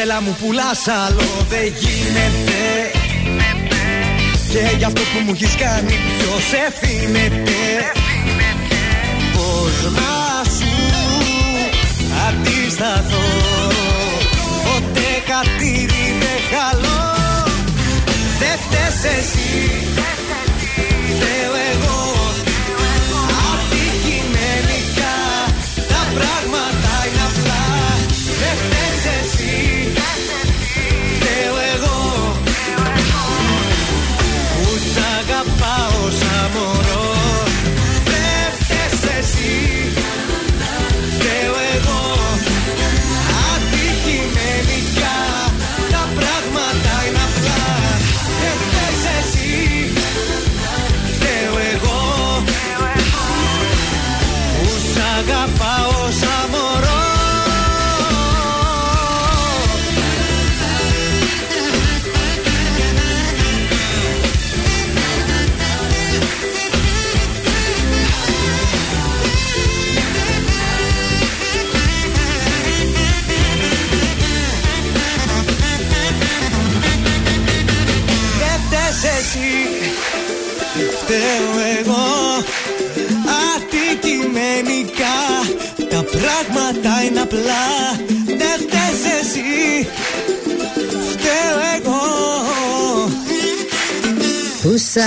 Όλο 0.01 0.09
τρέλα 0.09 0.23
μου 0.23 0.37
πουλάς 0.41 0.89
άλλο 0.89 1.45
δεν 1.49 1.73
γίνεται. 1.81 2.63
Και 4.53 4.77
γι' 4.77 4.85
αυτό 4.85 5.01
που 5.01 5.19
μου 5.25 5.33
έχεις 5.35 5.55
κάνει 5.55 5.95
ποιος 6.19 6.47
ευθύνεται. 6.67 7.61
Πώς 9.33 9.93
να 9.93 10.45
σου 10.57 10.75
αντισταθώ 12.27 13.27
Ποτέ 14.65 15.11
χατήρι 15.29 16.07
δεν 16.21 16.41
χαλώ. 16.51 17.15
Δεν 18.39 18.59
φταίς 18.63 19.19
εσύ 19.19 19.71
Φταίω 21.09 21.55
εγώ 21.73 22.00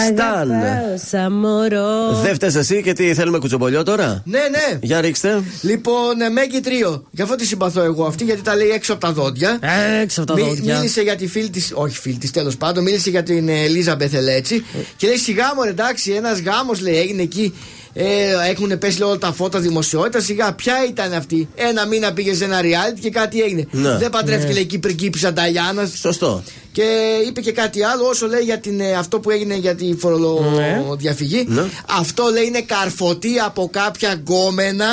Που 0.10 0.16
σ' 0.18 0.20
αγαπάω 0.22 0.98
σαν 1.10 1.32
μωρό. 1.32 2.22
Δεν 2.24 2.34
φταίει 2.36 2.52
εσύ 2.56 2.82
και 2.82 2.94
τι 2.94 3.14
θέλουμε 3.14 3.38
κουτσομπολιό 3.38 3.84
τώρα; 3.84 4.22
Ναι, 4.26 4.40
ναι. 4.40 4.80
Για 4.82 5.02
ρίξτε. 5.02 5.44
Λοιπόν, 5.62 6.22
ε, 6.22 6.30
Μέγκη 6.30 6.60
Τρίο. 6.60 7.04
Γι' 7.12 7.22
αυτό 7.22 7.36
τη 7.36 7.46
συμπαθώ 7.46 7.82
εγώ 7.82 8.06
αυτή, 8.06 8.24
γιατί 8.24 8.42
τα 8.42 8.56
λέει 8.56 8.68
έξω 8.70 8.94
από 8.94 9.02
τα 9.02 9.12
δόντια. 9.12 9.60
Έξω 10.02 10.22
από 10.22 10.34
τα 10.34 10.40
Μι- 10.40 10.48
δόντια. 10.48 10.76
Μίλησε 10.78 11.02
για 11.02 11.16
τη 11.16 11.28
φίλη 11.28 11.50
τη, 11.50 11.62
όχι 11.74 11.98
φίλη 12.00 12.16
της 12.18 12.32
τέλος 12.32 12.58
πάντων, 12.58 12.84
μίλησε 12.84 13.10
για 13.10 13.24
την 13.24 13.50
Ελίζα 13.50 13.96
Μπεθελέτσι. 13.96 14.66
και 14.96 15.08
λέει 15.08 15.18
σιγά 15.18 15.46
μου, 15.56 15.62
εντάξει, 15.62 16.12
ένας 16.12 16.40
γάμος 16.40 16.82
λέει 16.82 16.98
έγινε 16.98 17.22
εκεί. 17.22 17.54
Ε, 17.94 18.06
έχουν 18.50 18.78
πέσει 18.78 19.04
όλα 19.04 19.18
τα 19.18 19.32
φώτα 19.34 19.60
δημοσιότητας. 19.60 20.24
Σιγά, 20.24 20.54
ποια 20.54 20.74
ήταν 20.90 21.14
αυτή; 21.14 21.50
Ένα 21.56 21.88
μήνα 21.88 22.14
πήγε 22.14 22.34
σε 22.36 22.44
ένα 22.44 22.60
reality 22.62 23.00
και 23.02 23.10
κάτι 23.10 23.42
έγινε. 23.42 23.68
Ναι. 23.72 23.98
Δεν 23.98 24.10
παντρεύτηκε 24.10 24.48
Ναι. 24.48 24.54
λέει 24.54 24.62
εκεί 24.64 24.80
πριγκίπισσα 24.80 25.34
Νταϊάννα. 25.34 25.90
Σωστό. 26.02 26.44
Και 26.72 26.84
είπε 27.28 27.42
και 27.42 27.52
κάτι 27.52 27.84
άλλο 27.84 28.06
όσο 28.06 28.28
λέει 28.28 28.42
για 28.42 28.58
την, 28.60 28.80
ε, 28.80 28.94
αυτό 28.94 29.20
που 29.20 29.30
έγινε 29.30 29.56
για 29.56 29.76
τη 29.76 29.96
φορολογιαφυγή. 29.98 31.46
Ναι. 31.48 31.64
Αυτό 31.98 32.24
λέει 32.34 32.44
είναι 32.46 32.62
καρφωτή 32.62 33.40
από 33.46 33.70
κάποια 33.72 34.12
γκόμενα 34.14 34.86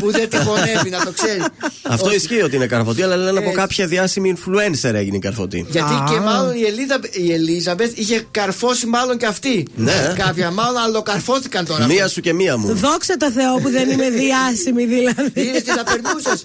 που 0.00 0.10
δεν 0.10 0.28
τη 0.28 0.36
χωνεύει, 0.36 0.90
να 0.90 1.04
το 1.04 1.12
ξέρεις. 1.12 1.44
Αυτό 1.82 2.06
Ότι- 2.06 2.16
ισχύει 2.16 2.42
ότι 2.42 2.56
είναι 2.56 2.66
καρφωτή, 2.66 3.02
αλλά 3.02 3.16
λένε 3.16 3.30
από 3.38 3.40
Έτσι. 3.48 3.54
κάποια 3.60 3.86
διάσημη 3.86 4.34
influencer 4.36 4.94
έγινε 4.94 5.16
η 5.16 5.18
καρφωτή. 5.18 5.66
Γιατί 5.70 5.92
και 6.10 6.18
μάλλον 6.20 6.54
η, 6.56 6.62
Ελίζα, 6.66 6.98
η 7.12 7.32
Ελίζαμπεθ 7.32 7.98
είχε 7.98 8.26
καρφώσει 8.30 8.86
μάλλον 8.86 9.16
και 9.18 9.26
αυτή. 9.26 9.66
Ναι. 9.76 10.14
Κάποια 10.16 10.50
μάλλον 10.50 10.82
αλλοκαρφώθηκαν 10.82 11.64
τώρα. 11.66 11.86
Μία 11.86 12.08
σου 12.08 12.20
και 12.20 12.32
μία 12.32 12.41
μου. 12.50 12.74
Δόξα 12.74 13.16
τω 13.16 13.30
Θεώ 13.30 13.54
που 13.62 13.70
δεν 13.70 13.90
είμαι 13.90 14.10
διάσημη 14.10 14.84
δηλαδή. 14.86 15.30
Είδε 15.40 15.60
τι 15.60 15.70
θα 15.70 15.84
περνούσες. 15.84 16.44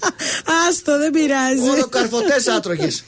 Άστο, 0.69 0.98
δεν 0.98 1.11
πειράζει. 1.11 1.69
Όλο 1.74 1.88
καρφωτές 1.90 2.48
άτροχες. 2.48 3.03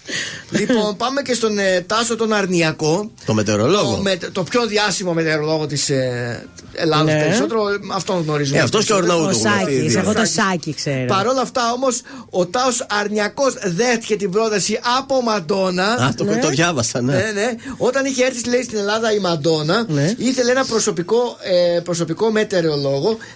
λοιπόν, 0.50 0.96
πάμε 0.98 1.22
και 1.22 1.34
στον 1.34 1.60
ε, 1.60 1.82
Τάσο 1.82 2.16
τον 2.16 2.34
Αρνιακό. 2.34 3.12
Το 3.26 3.34
μετεωρολόγο. 3.34 3.96
Το, 3.96 4.02
με- 4.02 4.18
το 4.32 4.44
πιο 4.44 4.66
διάσημο 4.68 5.14
μετεωρολόγο 5.14 5.66
της 5.66 5.90
ε, 5.90 6.48
Ελλάδα 6.74 7.04
Ναι. 7.04 7.20
περισσότερο. 7.24 7.70
ε, 7.70 7.74
Αυτόν 7.94 8.22
γνωρίζουμε. 8.24 8.58
Ε, 8.58 8.62
αυτός 8.62 8.86
και 8.86 8.94
ο 8.94 8.96
περισσότερο. 8.96 9.24
Αρναούτογλου, 9.28 9.50
Ο 9.52 9.60
αυτοί 9.60 9.72
οι 9.72 9.76
Σάκης, 9.78 9.92
δύο. 9.92 10.00
εγώ 10.02 10.14
το 10.14 10.26
Σάκης 10.26 10.76
ξέρω. 10.76 11.06
Παρ' 11.06 11.28
όλα 11.28 11.42
αυτά 11.42 11.72
όμως, 11.74 12.02
ο 12.30 12.46
Τάο 12.46 12.70
Αρνιακός 13.00 13.54
δέχτηκε 13.64 14.16
την 14.16 14.32
πρόταση 14.32 14.80
από 14.98 15.22
Μαντόνα. 15.22 15.84
Α, 15.86 16.14
το, 16.18 16.26
το 16.42 16.50
διάβασα, 16.50 17.02
ναι. 17.02 17.14
Ναι, 17.14 17.32
ναι. 17.42 17.52
Όταν 17.78 18.06
είχε 18.06 18.26
έρθει, 18.26 18.50
λέει, 18.50 18.64
στην 18.64 18.78
Ελλάδα 18.78 19.14
η 19.14 19.20
Μαντόνα, 19.20 19.86
Ναι. 19.88 20.14
ήθελε 20.18 20.52
ένα 20.52 20.66
προσωπικό, 20.66 21.38
ε, 21.76 21.80
προσωπικό 21.80 22.32
μετεωρολόγο, 22.32 22.79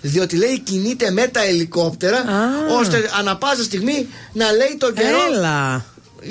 διότι 0.01 0.35
λέει 0.35 0.59
κινείται 0.59 1.11
με 1.11 1.27
τα 1.27 1.43
ελικόπτερα, 1.45 2.23
ώστε 2.79 3.09
ανα 3.19 3.37
πάσα 3.37 3.63
στιγμή 3.63 4.07
να 4.33 4.51
λέει 4.51 4.75
τον 4.77 4.93
καιρό. 4.93 5.17
Έλα. 5.35 5.85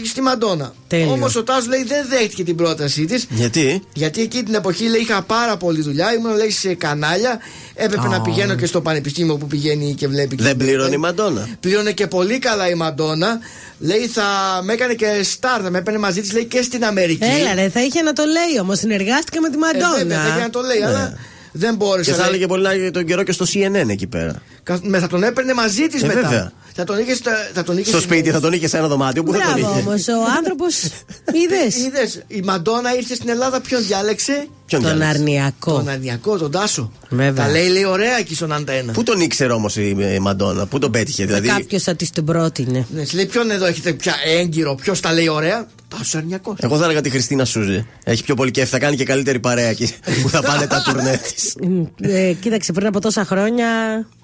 στη 0.09 0.20
Μαντόνα. 0.20 0.72
Τέλειο. 0.89 1.12
Όμως 1.12 1.36
ο 1.36 1.43
Τάσος 1.43 1.66
λέει 1.66 1.84
δεν 1.84 2.06
δέχτηκε 2.09 2.44
την 2.44 2.56
πρότασή 2.56 3.05
της. 3.05 3.26
Γιατί; 3.30 3.82
Γιατί 3.94 4.20
εκεί 4.20 4.43
την 4.43 4.55
εποχή 4.55 4.84
λέει 4.89 5.01
είχα 5.01 5.22
πάρα 5.22 5.56
πολλή 5.56 5.82
δουλειά, 5.82 6.14
ήμουν 6.14 6.36
λέει 6.36 6.51
σε 6.51 6.74
κανάλια. 6.74 7.39
Έπρεπε 7.74 8.06
Α. 8.06 8.10
να 8.10 8.20
πηγαίνω 8.20 8.55
και 8.55 8.66
στο 8.66 8.80
πανεπιστήμιο 8.80 9.36
που 9.36 9.47
πηγαίνει 9.47 9.94
και 9.94 10.09
βλέπει. 10.09 10.36
και 10.36 10.43
Δεν 10.43 10.52
βλέπει. 10.56 10.70
πλήρωνε 10.70 10.94
η 10.94 10.98
Μαντόνα. 10.98 11.48
Πλήρωνε 11.60 11.93
και 11.93 12.06
πολύ 12.06 12.39
καλά 12.39 12.68
η 12.68 12.74
Μαντόνα. 12.74 13.39
Λέει 13.78 14.06
θα 14.06 14.22
με 14.62 14.72
έκανε 14.72 14.94
και 14.94 15.20
στάρ, 15.22 15.60
θα 15.62 15.70
με 15.70 15.78
έπαιρνε 15.78 15.98
μαζί 15.98 16.20
της 16.20 16.32
λέει 16.32 16.44
και 16.44 16.62
στην 16.62 16.84
Αμερική. 16.84 17.24
Έλα 17.24 17.55
ρε, 17.55 17.68
θα 17.68 17.82
είχε 17.82 18.02
να 18.02 18.12
το 18.12 18.22
λέει 18.24 18.60
όμως. 18.60 18.78
Συνεργάστηκε 18.78 19.40
με 19.40 19.48
τη 19.48 19.55
Ε, 19.55 19.59
Μαντόνα. 19.59 19.97
βέβαια, 19.98 20.22
θα 20.22 20.28
είχε 20.28 20.40
να 20.40 20.51
το 20.51 20.60
λέει, 20.60 20.82
αλλά 20.82 21.14
δεν 21.53 21.74
μπόρεσε. 21.74 22.11
Και 22.11 22.16
θα 22.16 22.23
λέει. 22.23 22.29
έλεγε 22.29 22.47
πολύ 22.47 22.62
να- 22.62 22.91
τον 22.91 23.05
καιρό 23.05 23.23
και 23.23 23.33
στο 23.33 23.45
CNN 23.55 23.89
εκεί 23.89 24.07
πέρα. 24.07 24.43
Κα- 24.62 24.81
με- 24.83 24.99
θα 24.99 25.07
τον 25.07 25.23
έπαιρνε 25.23 25.55
μαζί 25.55 25.87
της 25.87 26.03
Ε, 26.03 26.07
μετά. 26.07 26.20
βέβαια. 26.20 26.53
Θα 26.74 26.85
τον 26.85 26.99
είχε, 26.99 27.15
στα- 27.15 27.51
θα 27.55 27.62
τον 27.62 27.79
είχε 27.79 27.89
Στο 27.89 27.99
στην- 28.01 28.11
σπίτι 28.11 28.31
θα 28.31 28.41
τον 28.41 28.53
είχε 28.53 28.69
σε 28.69 28.77
ένα 28.77 28.87
δωμάτιο 28.89 29.23
που 29.23 29.33
θα 29.33 29.39
τον 29.39 29.47
Μπράβο 29.53 29.70
είχε; 29.79 29.89
όμως. 29.89 30.09
Ο 30.09 30.33
άνθρωπος. 30.39 30.74
Είδες. 31.43 31.77
Είδες, 31.87 32.23
η 32.27 32.41
Μαντόνα 32.45 32.95
ήρθε 32.97 33.15
στην 33.15 33.29
Ελλάδα, 33.29 33.61
ποιον 33.61 33.83
διάλεξε; 33.87 34.47
Ποιον 34.66 34.83
Τον 34.83 34.91
διάλεξε; 34.91 35.19
αρνιακό. 35.19 35.73
Τον 35.73 35.89
Αρνιακό, 35.89 36.39
τον 36.39 36.51
Τάσο. 36.51 36.93
Βέβαια. 37.09 37.45
Τα 37.45 37.51
λέει, 37.51 37.69
λέει 37.69 37.85
ωραία 37.85 38.19
εκεί 38.19 38.35
στον 38.35 38.53
Αντένα. 38.53 38.93
Πού 38.93 39.03
τον 39.03 39.20
ήξερε 39.20 39.53
όμως 39.53 39.77
η 39.77 39.97
η 40.15 40.19
Μαντόνα, 40.19 40.66
πού 40.66 40.79
τον 40.79 40.91
πέτυχε, 40.91 41.24
δηλαδή. 41.24 41.49
Κάποιος 41.49 41.83
θα 41.83 41.95
της 41.95 42.11
την 42.11 42.24
πρότεινε. 42.24 42.87
Ναι, 42.95 43.05
σε 43.05 43.16
λέει 43.16 43.27
ποιον 43.27 43.51
εδώ 43.51 43.66
έχετε 43.66 43.93
πια 43.93 44.15
έγκυρο, 44.39 44.74
ποιος 44.74 45.01
τα 45.01 45.12
λέει 45.12 45.29
ωραία; 45.29 45.66
Τάσο 45.98 46.19
Αρνιακό. 46.19 46.56
Εγώ 46.59 46.77
θα 46.77 46.85
έλεγα 46.85 47.01
τη 47.01 47.10
Χριστίνα 47.10 47.44
Σούζη. 47.44 47.86
Έχει 48.05 48.24
πιο 48.24 48.35
πολύ 48.35 48.51
κέφι, 48.51 48.69
θα 48.70 48.78
κάνει 48.78 48.97
και 48.97 49.05
καλύτερη 49.05 49.39
παρέα 49.40 49.69
εκεί 49.69 49.94
που 50.23 50.28
θα 50.28 50.43
πάνε 50.43 50.66
τα 50.66 50.82
τουρνέ 50.82 51.20
της. 51.35 51.55
Ε, 52.01 52.32
κοίταξε, 52.40 52.73
πριν 52.73 52.86
από 52.86 53.01
τόσα 53.01 53.24
χρόνια. 53.24 53.66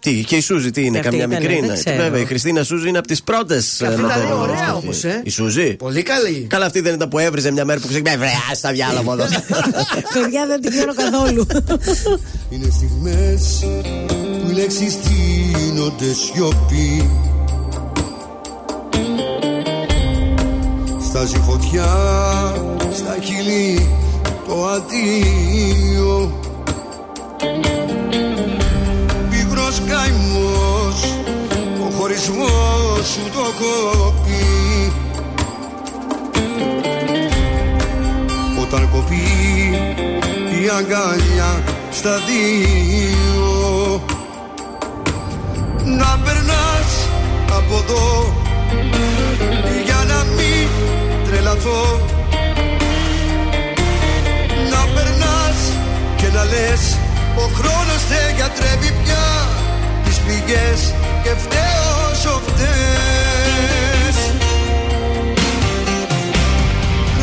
Τι, 0.01 0.25
και 0.25 0.37
η 0.37 0.41
Σούζη 0.41 0.71
τι 0.71 0.81
είναι, 0.85 0.91
Και 1.01 1.09
αυτή 1.09 1.11
καμιά 1.19 1.25
ήταν, 1.25 1.43
μικρή 1.43 1.55
δεν 1.61 1.65
είναι. 1.65 1.75
ξέρω. 1.83 2.03
Βέβαια, 2.03 2.21
η 2.21 2.25
Χριστίνα 2.25 2.63
Σούζη 2.63 2.89
είναι 2.89 2.99
από 2.99 3.07
τις 3.07 3.23
πρώτες. 3.23 3.75
Και 3.79 3.87
αυτή 3.87 4.01
τα 4.03 4.17
λέει 4.17 4.27
ωραία 4.33 4.75
όμως, 4.75 5.05
ε. 5.05 5.21
Η 5.25 5.31
Σούζη. 5.31 5.75
Πολύ 5.77 6.03
καλή. 6.03 6.47
Καλά, 6.49 6.67
αυτή 6.67 6.81
δεν 6.81 6.95
ήταν 6.95 7.09
που 7.09 7.19
έβριζε 7.19 7.51
μια 7.51 7.65
μέρα 7.65 7.81
που 7.81 7.87
ξέρει. 7.87 8.03
Βρε, 8.03 8.29
στα 8.55 8.73
διάλογο 8.73 9.13
εδώ. 9.13 9.25
Παιδιά 10.15 10.47
δεν 10.47 10.61
την 10.61 10.71
ξέρω 10.71 10.95
καθόλου. 10.95 11.47
Είναι 12.51 12.69
στιγμές 12.71 13.65
που 14.43 14.51
οι 14.51 14.53
λέξεις 14.53 14.97
τίνονται 15.01 16.13
σιωπή 16.15 17.11
Στάζει 21.09 21.37
φωτιά 21.37 21.87
στα 22.93 23.17
χείλη 23.23 23.89
το 24.49 24.67
αντίο. 24.67 26.33
Πίγρος 29.31 29.81
καημός 29.89 31.15
ο 31.87 31.91
χωρισμός 31.99 33.07
σου 33.13 33.31
το 33.33 33.45
κόπει 33.59 34.93
Όταν 38.61 38.89
κοπεί 38.91 39.27
η 40.63 40.69
αγκαλιά 40.77 41.63
στα 41.91 42.17
δύο. 42.19 44.01
Να 45.85 46.19
περνάς 46.25 47.09
από 47.57 47.75
εδώ 47.75 48.47
τρελαθώ 51.59 52.01
Να 54.71 54.83
περνάς 54.95 55.59
και 56.17 56.27
να 56.35 56.45
λες 56.45 56.99
ο 57.37 57.51
χρόνος 57.59 58.03
δεν 58.09 58.35
γιατρεύει 58.37 58.93
πια 59.03 59.27
τις 60.05 60.17
πληγές 60.19 60.81
και 61.23 61.33
φταίω 61.43 62.11
όσο 62.11 62.41
φταίς. 62.47 64.19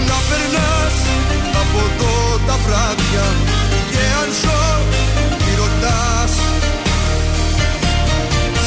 Να 0.10 0.18
περνάς 0.30 0.96
από 1.62 1.80
εδώ 1.90 2.16
τα 2.48 2.56
βράδια 2.66 3.26
και 3.92 4.04
αν 4.22 4.30
ζω 4.42 4.64
μη 5.44 5.54
ρωτάς. 5.62 6.34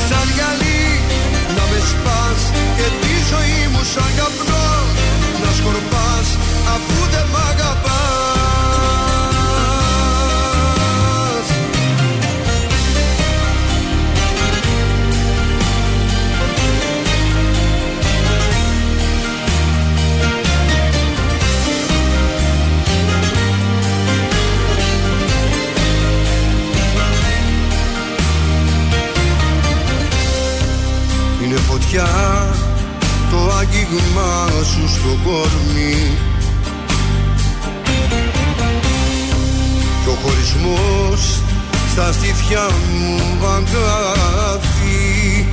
Σαν 0.09 0.27
γυαλί 0.35 0.85
να 1.57 1.65
με 1.71 1.81
σπάς 1.91 2.41
και 2.77 2.87
τη 3.01 3.13
ζωή 3.31 3.61
μου 3.73 3.83
σαν 3.93 4.11
Είναι 31.93 31.99
φωτιά 32.01 32.09
το 33.31 33.39
άγγιγμα 33.59 34.49
σου 34.63 34.89
στο 34.89 35.19
κορμί. 35.25 36.17
Και 40.05 40.09
ο 40.09 40.17
χωρισμός 40.23 41.41
στα 41.91 42.13
στήθια 42.13 42.67
μου 42.93 43.47
αγκάθι 43.47 45.47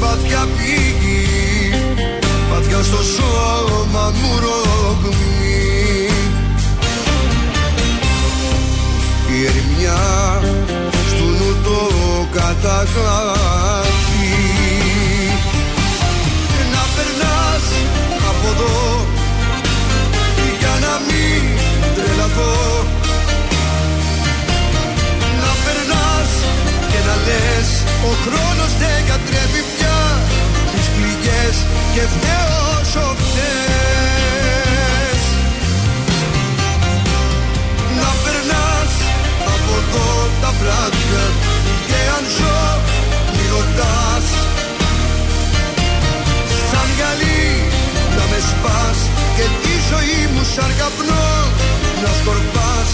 Πάθια 0.00 0.48
πήγη, 0.56 1.26
πάθια 2.50 2.82
στο 2.82 3.02
σώμα 3.02 4.12
μου 4.14 4.38
ρογμή 4.40 6.10
Η 9.32 9.34
ερημιά 9.46 9.96
στου 10.06 10.36
νου 10.36 10.36
το 10.36 10.42
καταγράφει 12.66 14.34
Να 16.74 16.82
περνάς 16.94 17.66
από 18.30 18.48
εδώ 18.54 18.78
για 20.60 20.74
να 20.84 20.94
μην 21.06 21.42
τρελαθώ. 21.96 22.56
Να 25.42 25.52
περνάς 25.64 26.30
και 26.90 27.00
να 27.08 27.14
λες 27.26 27.68
ο 28.08 28.10
χρόνος 28.24 28.72
δεν 28.80 28.98
κατρέπει 29.10 29.60
πια 29.72 29.98
τις 30.72 30.86
πληγές 30.94 31.56
και 31.94 32.02
φταίω 32.12 32.56
όσο 32.80 33.04
φταίς 33.20 35.22
να 38.00 38.10
περνάς 38.22 38.92
από 39.54 39.72
εδώ 39.80 40.06
τα 40.40 40.50
βράδια 40.60 40.95
με 48.36 48.42
σπάς 48.42 49.00
και 49.36 49.46
τη 49.62 49.74
ζωή 49.90 50.20
μου 50.32 50.44
σαν 50.54 50.70
καπνό 50.78 51.28
να 52.02 52.10
σκορπάς 52.18 52.90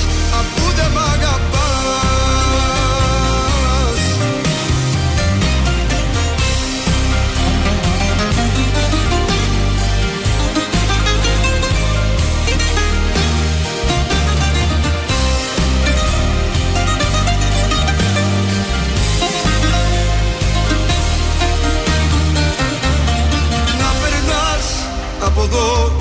από 25.33 25.43
εδώ. 25.43 25.97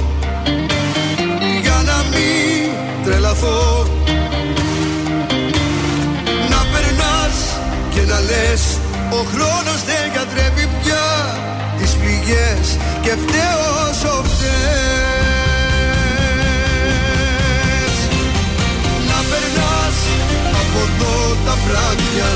Για 1.62 1.82
να 1.86 1.98
μην 2.12 2.70
τρελαθώ. 3.04 3.88
Να 6.50 6.60
περνάς 6.72 7.38
και 7.94 8.02
να 8.12 8.20
λες 8.20 8.64
ο 9.10 9.20
χρόνος 9.32 9.80
δεν 9.90 10.06
κατρέπει 10.14 10.68
πια 10.84 11.06
τις 11.78 11.92
πληγές 11.92 12.66
και 13.02 13.10
φταίω 13.24 13.64
όσο 13.90 14.24
φταίς 14.32 15.62
να 19.10 19.20
περνάς 19.30 19.98
από 20.62 20.80
εδώ 20.88 21.16
τα 21.46 21.56
βράδια 21.66 22.30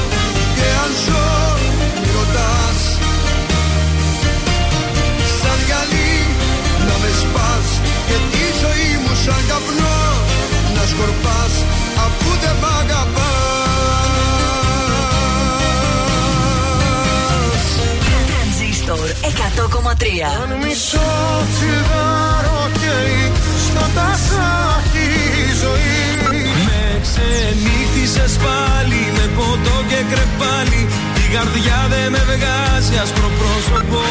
και 0.55 0.65
αν 0.83 0.91
ζω 1.05 1.34
σαν 9.25 9.41
καπνό 9.49 9.97
να 10.75 10.83
σκορπάς 10.91 11.53
αφού 12.05 12.29
δεν 12.41 12.55
μ' 12.61 12.69
αγαπάς. 12.81 13.25
Τρανζίστορ 18.27 18.27
Τρανζίστορ 18.29 19.07
100,3. 19.21 20.21
Αν 20.41 20.49
μισό 20.63 21.11
τσιγάρο 21.53 22.61
καίει 22.81 23.23
στο 23.65 23.85
τασάκι 23.95 25.09
η 25.43 25.49
ζωή. 25.63 25.99
Με 26.67 26.83
ξενύχτησες 27.05 28.33
πάλι 28.45 29.01
με 29.17 29.25
ποτό 29.37 29.77
και 29.89 30.01
κρεπάλι. 30.11 30.81
Η 31.23 31.25
καρδιά 31.33 31.79
δεν 31.91 32.07
με 32.13 32.21
βγάζει 32.31 32.95
άσπρο 33.03 33.29
πρόσωπο 33.39 34.01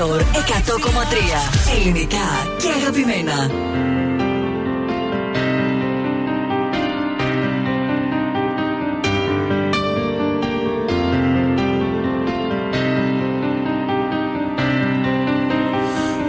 Τρανζίστορ 0.00 0.22
100,3. 0.22 1.76
Ελληνικά 1.76 2.18
και 2.58 2.68
αγαπημένα. 2.80 3.50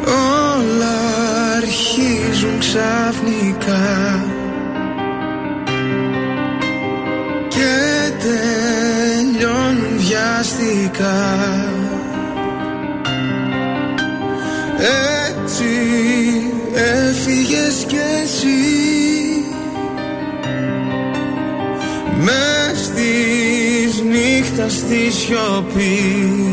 Όλα 0.05 0.97
αρχίζουν 1.57 2.59
ξαφνικά 2.59 4.23
Και 7.47 8.11
τελειώνουν 8.19 9.97
βιαστικά 9.97 11.60
στη 24.91 25.11
σιωπή 25.11 26.50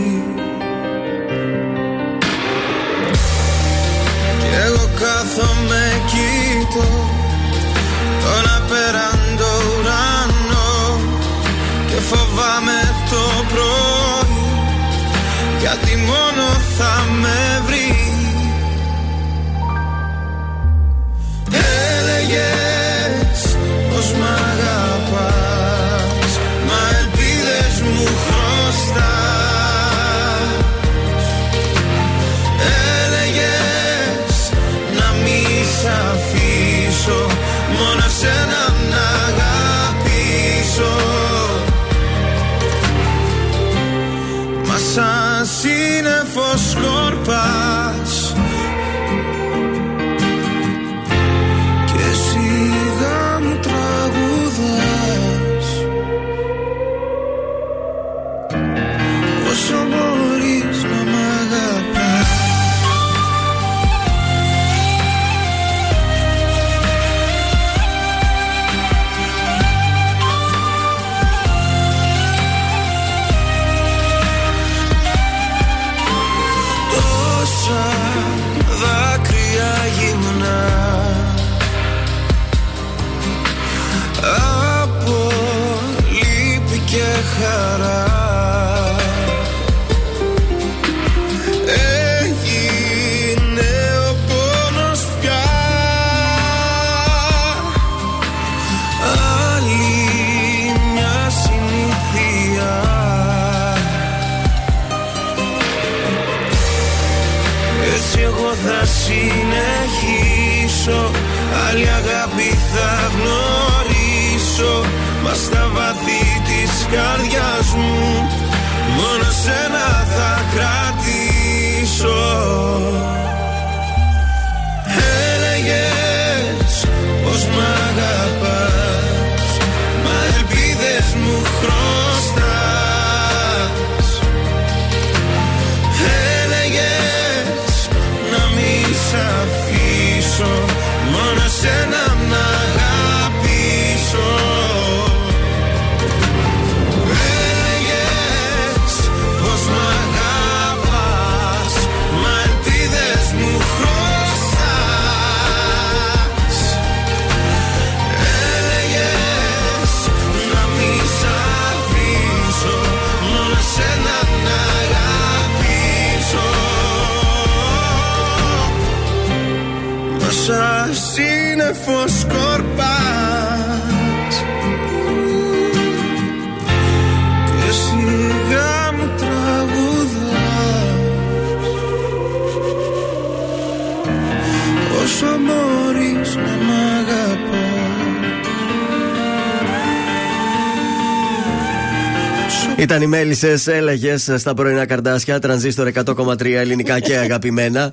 Ήταν 192.89 193.03
οι 193.03 193.07
μέλισσες, 193.07 193.67
έλεγες 193.67 194.33
στα 194.37 194.55
πρωινά 194.55 194.87
καρδάσια, 194.87 195.39
τρανζίστορ 195.39 195.91
100,3 196.05 196.45
ελληνικά 196.45 197.01
και 197.01 197.17
αγαπημένα. 197.17 197.93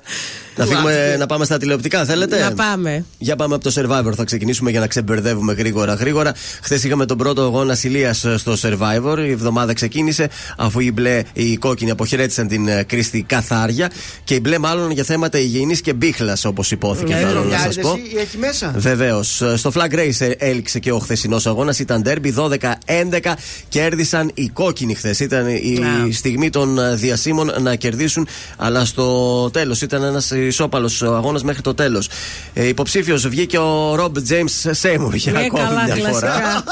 να 0.56 0.66
φύγουμε 0.66 1.16
να 1.16 1.26
πάμε 1.26 1.44
στα 1.44 1.58
τηλεοπτικά, 1.58 2.04
θέλετε; 2.04 2.40
Να 2.40 2.52
πάμε. 2.52 3.04
Για 3.18 3.36
πάμε 3.36 3.54
από 3.54 3.70
το 3.70 3.72
Survivor. 3.74 4.12
Θα 4.14 4.24
ξεκινήσουμε 4.24 4.70
για 4.70 4.80
να 4.80 4.86
ξεμπερδεύουμε 4.86 5.52
γρήγορα 5.52 5.94
γρήγορα. 5.94 6.32
Χθες 6.62 6.84
είχαμε 6.84 7.06
τον 7.06 7.16
πρώτο 7.16 7.42
αγώνα 7.42 7.76
ηλία 7.82 8.14
στο 8.14 8.54
Survivor. 8.62 9.18
Η 9.26 9.30
εβδομάδα 9.30 9.72
ξεκίνησε 9.72 10.28
αφού 10.56 10.80
οι 10.80 10.92
μπλε, 10.92 11.22
οι 11.32 11.56
κόκκινοι 11.56 11.90
αποχαιρέτησαν 11.90 12.48
την 12.48 12.68
ε, 12.68 12.82
Κρίστη 12.82 13.22
Καθάρια 13.22 13.90
και 14.24 14.34
οι 14.34 14.38
μπλε 14.42 14.58
μάλλον 14.58 14.90
για 14.90 15.04
θέματα 15.04 15.38
υγιεινής 15.38 15.80
και 15.80 15.92
μπίχλας 15.92 16.44
όπως 16.44 16.70
υπόθηκε. 16.70 17.14
Ναι, 17.14 17.20
θέλω 17.20 17.44
να 17.44 17.58
σας 17.58 17.78
πω. 17.78 17.98
Έχει 18.20 18.38
μέσα. 18.38 18.74
Βεβαίως. 18.76 19.42
Στο 19.54 19.72
Flag 19.74 19.94
Race 19.94 20.30
έληξε 20.38 20.78
και 20.78 20.92
ο 20.92 20.98
χθεσινός 20.98 21.46
αγώνας. 21.46 21.78
Ήταν 21.78 22.02
derby 22.06 22.34
12-11. 22.34 23.34
Κέρδισαν 23.68 24.30
οι 24.34 24.48
κόκκινοι 24.48 24.94
χθες. 24.94 25.20
Ήταν 25.20 25.46
η 25.48 25.78
Α. 26.08 26.12
στιγμή 26.12 26.50
των 26.50 26.78
ε, 26.78 26.94
διασύμων 26.94 27.52
να 27.60 27.74
κερδίσουν. 27.74 28.28
Αλλά 28.56 28.84
στο 28.84 29.50
τέλος 29.50 29.82
ήταν 29.82 30.02
ένας 30.02 30.32
ισόπαλος 30.46 31.02
αγώνας 31.02 31.42
μέχρι 31.42 31.62
το 31.62 31.74
τέλος. 31.74 32.08
Ε, 32.54 32.66
Υποψήφιος 32.66 33.28
βγήκε 33.28 33.58
ο 33.58 33.94
Ρομπ 33.94 34.16
Τζέιμ 34.18 34.46
Σέιμουρ 34.70 35.14
για 35.14 35.32
Ναι, 35.32 35.38
ακόμη 35.38 35.62
καλά, 35.64 35.84
μια 35.84 35.94
κλασικά. 35.94 36.12
φορά. 36.12 36.64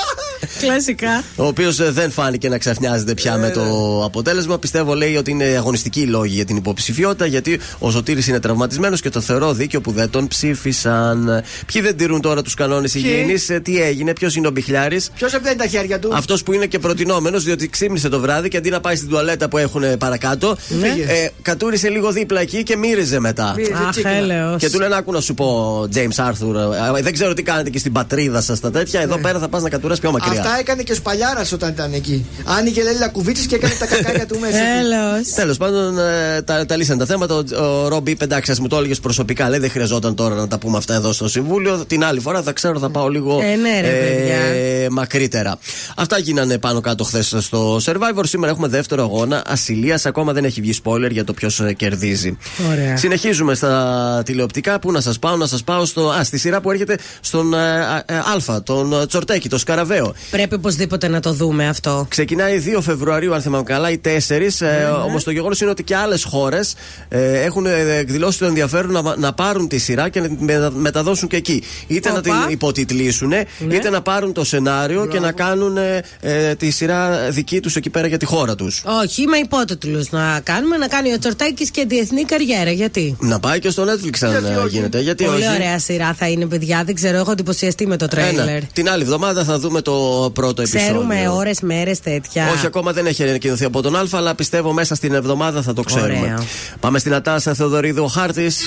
Κλασικά. 0.61 1.23
Ο 1.37 1.47
οποίος 1.47 1.93
δεν 1.93 2.11
φάνηκε 2.11 2.49
να 2.49 2.59
ξαφνιάζεται 2.59 3.15
πια 3.15 3.37
με 3.37 3.51
το 3.51 3.63
αποτέλεσμα. 4.05 4.59
Πιστεύω 4.59 4.95
λέει 4.95 5.17
ότι 5.17 5.31
είναι 5.31 5.45
αγωνιστικοί 5.45 6.01
οι 6.01 6.07
λόγοι 6.07 6.35
για 6.35 6.45
την 6.45 6.57
υποψηφιότητα, 6.57 7.27
γιατί 7.27 7.61
ο 7.79 7.91
Σωτήρης 7.91 8.27
είναι 8.27 8.41
τραυματισμένος 8.41 9.01
και 9.01 9.11
το 9.11 9.21
θεωρώ 9.21 9.53
δίκιο 9.53 9.81
που 9.81 9.91
δεν 9.93 10.11
τον 10.11 10.29
ψήφισαν. 10.29 11.43
Ποιοι 11.73 11.83
δεν 11.83 11.97
τηρούν 11.97 12.21
τώρα 12.21 12.43
τους 12.43 12.55
κανόνες 12.55 12.95
υγιεινής, 12.95 13.51
τι 13.63 13.83
έγινε, 13.83 14.13
ποιος 14.13 14.35
είναι 14.37 14.47
ο 14.47 14.51
Μπιχλιάρης; 14.51 15.11
Ποιος 15.17 15.33
έπαιρνε 15.33 15.57
τα 15.57 15.67
χέρια 15.67 15.99
του; 15.99 16.11
Αυτός 16.15 16.43
που 16.43 16.53
είναι 16.53 16.67
και 16.67 16.79
προτινόμενος, 16.79 17.45
διότι 17.45 17.69
ξύπνησε 17.69 18.09
το 18.09 18.21
βράδυ 18.21 18.49
και 18.49 18.57
αντί 18.57 18.71
να 18.71 18.81
πάει 18.81 18.97
στην 18.97 19.09
τουαλέτα 19.09 19.49
που 19.49 19.59
έχουν 19.59 19.83
παρακάτω, 19.99 20.57
Ναι. 20.81 20.89
ε, 20.89 21.29
κατούρισε 21.43 21.89
λίγο 21.89 22.13
δίπλα 22.13 22.41
εκεί 22.41 22.63
και 22.63 22.77
μύριζε 22.77 23.19
μετά. 23.21 23.55
Μύριζε 23.66 23.82
Αχ, 23.85 23.91
τσίκλα. 23.91 24.11
έλεος. 24.11 24.57
Και 24.61 24.70
του 24.70 24.78
λένε, 24.78 24.97
Άκου 24.97 25.12
να 25.12 25.20
σου 25.20 25.35
πω, 25.35 25.81
James 25.95 26.24
Arthur, 26.28 26.55
ε, 26.99 27.03
δεν 27.03 27.12
ξέρω 27.12 27.35
τι 27.35 27.43
κάνετε 27.43 27.70
και 27.70 27.78
στην 27.78 27.93
πατρίδα 27.93 28.41
σας 28.41 28.61
τα 28.61 28.70
τέτοια. 28.70 29.01
Εδώ 29.01 29.19
πέρα 29.19 29.39
θα 29.39 29.49
πας 29.49 29.62
να 29.62 29.69
κατουράς 29.69 29.99
πιο 30.01 30.11
μακριά. 30.11 30.32
Ναι. 30.32 30.39
Αυτά 30.39 30.59
έκανε 30.59 30.82
και 30.82 30.93
ο 30.93 30.95
Σπαλιάρας 30.95 31.53
όταν 31.53 31.70
ήταν 31.70 31.93
εκεί. 31.93 32.27
Άνοιγε 32.45 32.82
λέει 32.82 32.95
λακκουβίτσε 32.99 33.47
και 33.47 33.55
έκανε 33.55 33.74
τα 33.78 33.86
κακάκια 33.86 34.27
του 34.27 34.39
μέσα. 34.41 34.59
Έλεος. 34.78 35.28
Τέλος 35.35 35.57
πάντων, 35.57 35.99
ε, 35.99 36.43
τα, 36.43 36.66
τα 36.66 36.77
λύσαν 36.77 36.99
τα 36.99 37.07
θέματα. 37.07 37.35
Ο, 37.35 37.65
ο 37.65 37.89
Ρόμπι 37.89 38.11
είπε 38.11 38.24
εντάξει, 38.24 38.51
ας 38.51 38.59
μου 38.61 38.69
το 38.69 38.77
έλεγες 38.77 39.01
προσωπικά. 39.01 39.49
Λέει 39.49 39.59
δεν 39.59 39.70
χρειαζόταν 39.70 40.15
τώρα 40.15 40.35
να 40.35 40.49
τα 40.49 40.59
πούμε 40.59 40.77
αυτά 40.77 40.95
εδώ 40.95 41.12
στο 41.12 41.28
Συμβούλιο. 41.28 41.85
Την 41.86 42.05
άλλη 42.05 42.20
φορά 42.20 42.43
θα 42.43 42.53
ξέρω, 42.53 42.78
θα 42.78 42.91
πάω 42.91 43.09
λίγο 43.09 43.41
Ε, 43.43 43.57
ναι, 43.57 43.81
ρε, 43.81 43.89
παιδιά. 43.89 44.91
μακρύτερα. 44.91 45.59
Αυτά 45.97 46.19
γίνανε 46.19 46.59
πάνω 46.59 46.81
κάτω 46.81 47.05
χθες 47.05 47.35
στο 47.39 47.77
Survivor. 47.85 48.23
Σήμερα 48.23 48.53
έχουμε 48.53 48.69
δεύτερο 48.69 49.03
αγώνα. 49.03 49.43
Ασυλίας 49.47 50.07
ακόμα 50.07 50.32
δεν 50.32 50.45
έχει 50.45 50.61
βγει 50.61 50.74
spoiler 50.85 51.11
για 51.11 51.24
το 51.24 51.32
ποιος 51.32 51.62
κερδίζει. 51.77 52.36
Ωραία. 52.70 52.97
Συνεχίζουμε 52.97 53.53
στα 53.55 54.22
τηλεοπτικά. 54.24 54.78
Πού 54.78 54.93
να 54.93 55.01
σας 55.01 55.18
πάω, 55.18 55.36
να 55.36 55.47
σας 55.47 55.64
πάω 55.64 55.85
στο, 55.85 56.09
α, 56.09 56.24
στη 56.24 56.39
σειρά 56.39 56.60
που 56.60 56.70
έρχεται 56.70 56.98
στον 57.20 57.55
ε, 57.55 58.02
ε, 58.06 58.14
Α, 58.16 58.62
τον 58.62 58.93
ε, 58.93 59.06
Τσορτέκι, 59.06 59.48
το 59.48 59.59
Σκαραβαίο. 59.59 60.14
Πρέπει 60.31 60.55
οπωσδήποτε 60.55 61.09
να 61.09 61.20
το 61.20 61.32
δούμε 61.32 61.68
αυτό. 61.68 62.06
Ξεκινάει 62.09 62.62
2 62.76 62.81
Φεβρουαρίου, 62.82 63.35
αν 63.35 63.40
θυμάμαι 63.43 63.64
καλά, 63.64 63.90
ή 63.90 64.01
4. 64.05 64.09
Ε, 64.60 64.85
Όμως 64.85 65.24
το 65.24 65.31
γεγονός 65.31 65.60
είναι 65.60 65.70
ότι 65.70 65.82
και 65.82 65.97
άλλες 65.97 66.24
χώρες 66.24 66.74
ε, 67.09 67.40
έχουν 67.43 67.66
ε, 67.66 67.97
εκδηλώσει 67.97 68.39
το 68.39 68.44
ενδιαφέρον 68.44 68.90
να, 68.93 69.16
να 69.16 69.32
πάρουν 69.32 69.68
τη 69.68 69.78
σειρά 69.78 70.09
και 70.09 70.20
να 70.20 70.26
την 70.28 70.36
μετα- 70.40 70.72
μεταδώσουν 70.72 71.28
και 71.28 71.36
εκεί. 71.36 71.62
Είτε 71.86 72.12
να 72.12 72.20
την 72.20 72.32
Οπα. 72.32 72.47
υποτιτλήσουν, 72.51 73.32
είτε 73.70 73.90
να 73.90 74.02
πάρουν 74.02 74.32
το 74.32 74.44
σενάριο 74.44 75.06
και 75.06 75.20
να 75.20 75.32
κάνουν 75.32 75.76
ε, 75.76 76.02
ε, 76.20 76.55
τη 76.55 76.70
σειρά 76.70 77.28
δική 77.31 77.60
τους 77.60 77.76
εκεί 77.76 77.90
πέρα 77.90 78.06
για 78.06 78.18
τη 78.18 78.24
χώρα 78.26 78.55
τους. 78.55 78.82
Όχι, 79.02 79.26
με 79.26 79.36
υπότιτλου 79.36 80.05
να 80.10 80.40
κάνουμε, 80.43 80.76
να 80.76 80.86
κάνει 80.89 81.12
ο 81.12 81.18
Τσορτάκη 81.18 81.70
και 81.70 81.85
διεθνή 81.89 82.22
καριέρα. 82.24 82.70
Γιατί; 82.70 83.16
Να 83.20 83.39
πάει 83.47 83.59
και 83.59 83.71
στο 83.71 83.83
Netflix 83.83 84.19
αν 84.21 84.31
Γιατί 84.31 84.53
ε, 84.53 84.57
όχι; 84.57 84.69
γίνεται. 84.69 85.01
Γιατί 85.01 85.25
Πολύ 85.25 85.37
όχι; 85.37 85.55
ωραία 85.55 85.79
σειρά 85.79 86.15
θα 86.19 86.29
είναι, 86.29 86.47
παιδιά. 86.47 86.83
Δεν 86.85 86.95
ξέρω, 86.95 87.16
έχω 87.16 87.31
εντυπωσιαστεί 87.31 87.87
με 87.87 87.97
το 87.97 88.07
τρέιλερ. 88.09 88.49
Ένα. 88.49 88.61
Την 88.73 88.89
άλλη 88.91 89.03
εβδομάδα 89.03 89.45
θα 89.45 89.59
δούμε 89.59 89.81
το 89.81 89.93
πρώτο 90.35 90.62
επεισόδιο. 90.62 90.87
Ξέρουμε 90.87 91.29
ώρες, 91.29 91.61
μέρες, 91.61 92.01
τέτοια. 92.01 92.51
Όχι, 92.55 92.66
ακόμα 92.66 92.93
δεν 92.93 93.07
έχει 93.07 93.23
ανακοινωθεί 93.23 93.65
από 93.65 93.83
τον 93.83 93.97
Α, 93.97 94.09
αλλά 94.12 94.35
πιστεύω 94.35 94.73
μέσα 94.73 94.95
στην 94.95 95.15
εβδομάδα 95.15 95.62
θα 95.62 95.73
το 95.73 95.83
ξέρουμε. 95.83 96.19
Ωραία. 96.19 96.45
Πάμε 96.81 96.99
στην 96.99 97.15
Ατάσα 97.15 97.55
Θεοδωρίδου, 97.55 98.05
ο 98.05 98.09
χάρτης. 98.09 98.59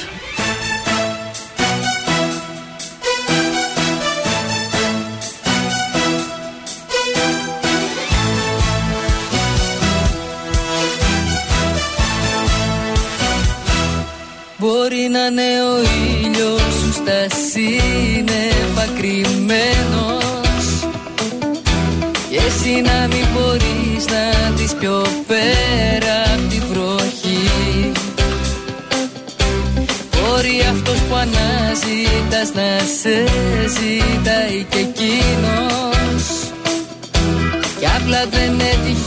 Μπορεί 15.27 15.35
να 15.35 15.43
είναι 15.43 15.61
ο 15.61 15.77
ήλιος 16.25 16.61
σου 16.61 16.91
στα 16.91 17.19
σύννεφα 17.51 18.85
κρυμμένος. 18.97 20.65
Και 22.29 22.39
εσύ 22.47 22.81
να 22.81 23.07
μην 23.07 23.25
μπορείς 23.33 24.05
να 24.05 24.51
δεις 24.55 24.73
πιο 24.73 25.05
πέρα 25.27 26.15
απ' 26.33 26.49
τη 26.49 26.59
βροχή. 26.71 27.91
Μπορεί 30.11 30.65
αυτός 30.71 30.99
που 31.09 31.15
αναζητάς 31.15 32.53
να 32.53 32.69
σε 33.01 33.25
ζητάει 33.75 34.65
και 34.69 34.79
εκείνος. 34.79 36.23
Κι 37.79 37.85
απλά 37.97 38.25
δεν 38.31 38.59
έτυχε 38.59 39.06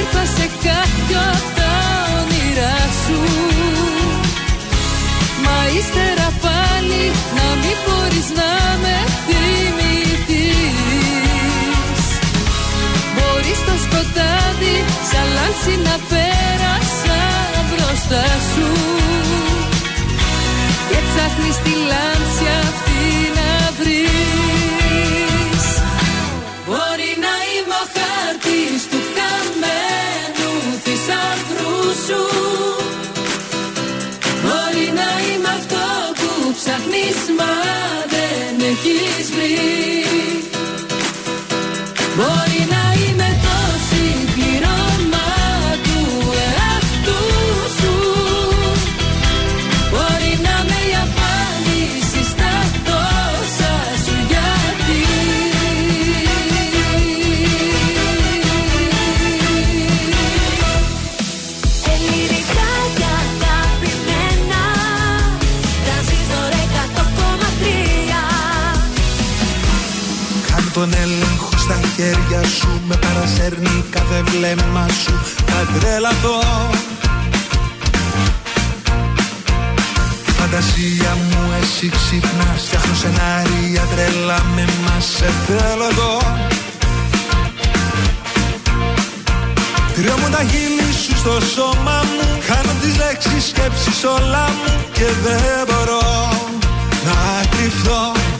ήρθα 0.00 0.24
σε 0.36 0.46
κάποιο 0.66 1.18
απ' 1.36 1.50
τα 1.58 1.72
όνειρά 2.18 2.78
σου. 3.02 3.20
Μα 5.44 5.58
ύστερα 5.78 6.28
πάλι 6.44 7.02
να 7.38 7.46
μην 7.62 7.76
μπορείς 7.84 8.28
να 8.38 8.50
με 8.82 8.96
θυμηθείς. 9.26 10.80
Μπορείς 13.14 13.58
στο 13.62 13.74
σκοτάδι 13.84 14.76
σαν 15.10 15.26
λάμψη 15.36 15.74
να 15.86 15.96
πέρασα 16.10 17.20
μπροστά 17.68 18.26
σου. 18.50 18.68
Και 20.88 20.98
ψάχνεις 21.08 21.56
τη 21.64 21.74
λάμψη 21.90 22.46
αυτή 22.68 23.02
να 23.38 23.50
βρεις. 23.78 25.64
Μπορεί 26.66 27.12
να 27.24 27.34
είμαι 27.52 27.76
ο 27.84 27.86
χάρτης 27.94 28.82
του 28.90 28.99
σου. 32.10 32.24
Μπορεί 34.42 34.86
να 35.00 35.10
είμαι 35.26 35.50
αυτό 35.58 35.84
που 36.18 36.52
ψάχνεις 36.58 37.18
μα 37.38 37.54
δεν 38.14 38.54
έχεις 38.70 39.30
βρει 39.34 40.09
χέρια 72.00 72.42
σου 72.58 72.80
με 72.88 72.96
παρασέρνει 72.96 73.84
κάθε 73.90 74.22
βλέμμα 74.30 74.86
σου. 75.02 75.14
Θα 75.46 75.60
τρελαθώ. 75.74 76.38
Τη 80.24 80.32
φαντασία 80.32 81.12
μου 81.28 81.40
εσύ 81.60 81.88
ξυπνάς. 81.88 82.60
Φτιάχνω 82.66 82.94
σενάρια 82.94 83.84
τρελά 83.92 84.40
με 84.54 84.64
μας 84.84 85.04
Σε 85.16 85.30
θέλω 85.46 85.84
εδώ. 85.92 86.14
Τριόμουν 89.94 90.30
τα 90.30 90.42
χείλη 90.50 90.92
σου 91.02 91.16
στο 91.22 91.34
σώμα 91.54 91.98
μου. 92.12 92.26
Χάνω 92.46 92.72
τις 92.80 92.96
λέξεις 92.96 93.44
σκέψεις 93.50 94.04
όλα 94.04 94.44
μου. 94.58 94.72
Και 94.92 95.08
δεν 95.24 95.66
μπορώ 95.68 96.02
να 97.06 97.46
κρυφθώ 97.50 98.02
Όσο 98.12 98.39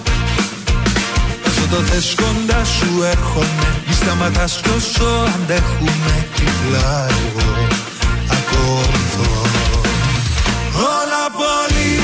το 1.71 1.77
θες 1.77 2.15
κοντά 2.21 2.65
σου 2.65 2.91
έρχομαι. 3.13 3.67
Μη 3.87 3.95
σταματάς 3.95 4.61
κι 4.63 4.71
όσο 4.77 5.11
αντέχουμε 5.35 6.15
Τυφλά 6.37 7.07
εγώ. 7.21 7.51
Ακολουθώ 8.37 9.33
Όλα 10.99 11.25
πολύ 11.41 11.95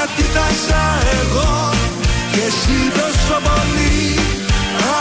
αντίθασα 0.00 0.84
εγώ. 1.20 1.52
Και 2.32 2.42
εσύ 2.50 2.78
τόσο 2.98 3.36
πολύ 3.48 4.00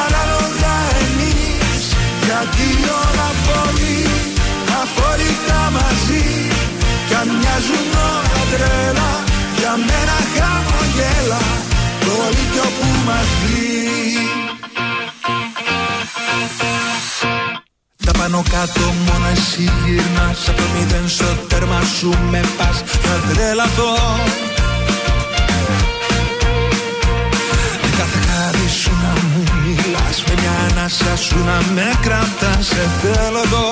Ανάλογα 0.01 0.75
εμείς. 1.05 1.83
Γιατί 2.25 2.67
όλα 3.03 3.29
πολύ 3.47 3.99
αφορικά 4.81 5.61
μαζί. 5.75 6.27
Κι 7.07 7.15
αν 7.21 7.27
μοιάζουν 7.39 7.89
όλα 8.13 8.41
τρέλα 8.51 9.11
Για 9.59 9.73
μένα 9.87 10.17
χαμογέλα. 10.33 11.43
Το 12.05 12.15
λύκειο 12.35 12.67
που 12.77 12.87
μας 13.07 13.29
βγει 13.41 13.76
πάνω 18.29 18.43
κάτω 18.49 18.85
μόνο 19.05 19.27
εσύ 19.31 19.63
γυρνάς. 19.85 20.47
Από 20.47 20.57
το 20.57 20.67
μηδέν 20.73 21.07
στο 21.09 21.25
τέρμα 21.47 21.81
σου 21.97 22.09
με 22.31 22.41
πας. 22.57 22.83
Θα 23.03 23.15
τρελαθώ. 23.27 23.93
Με 27.81 27.89
κάθε 27.97 28.19
χάρη 28.27 28.67
σου 28.81 28.91
να 29.03 29.13
μου 29.27 29.43
μιλάς. 29.63 30.17
Με 30.27 30.33
μια 30.41 30.55
ανάσα 30.67 31.15
σου 31.25 31.37
να 31.49 31.57
με 31.75 31.87
κρατάς. 32.01 32.65
Σε 32.65 32.83
θέλω 33.01 33.41
εδώ. 33.47 33.67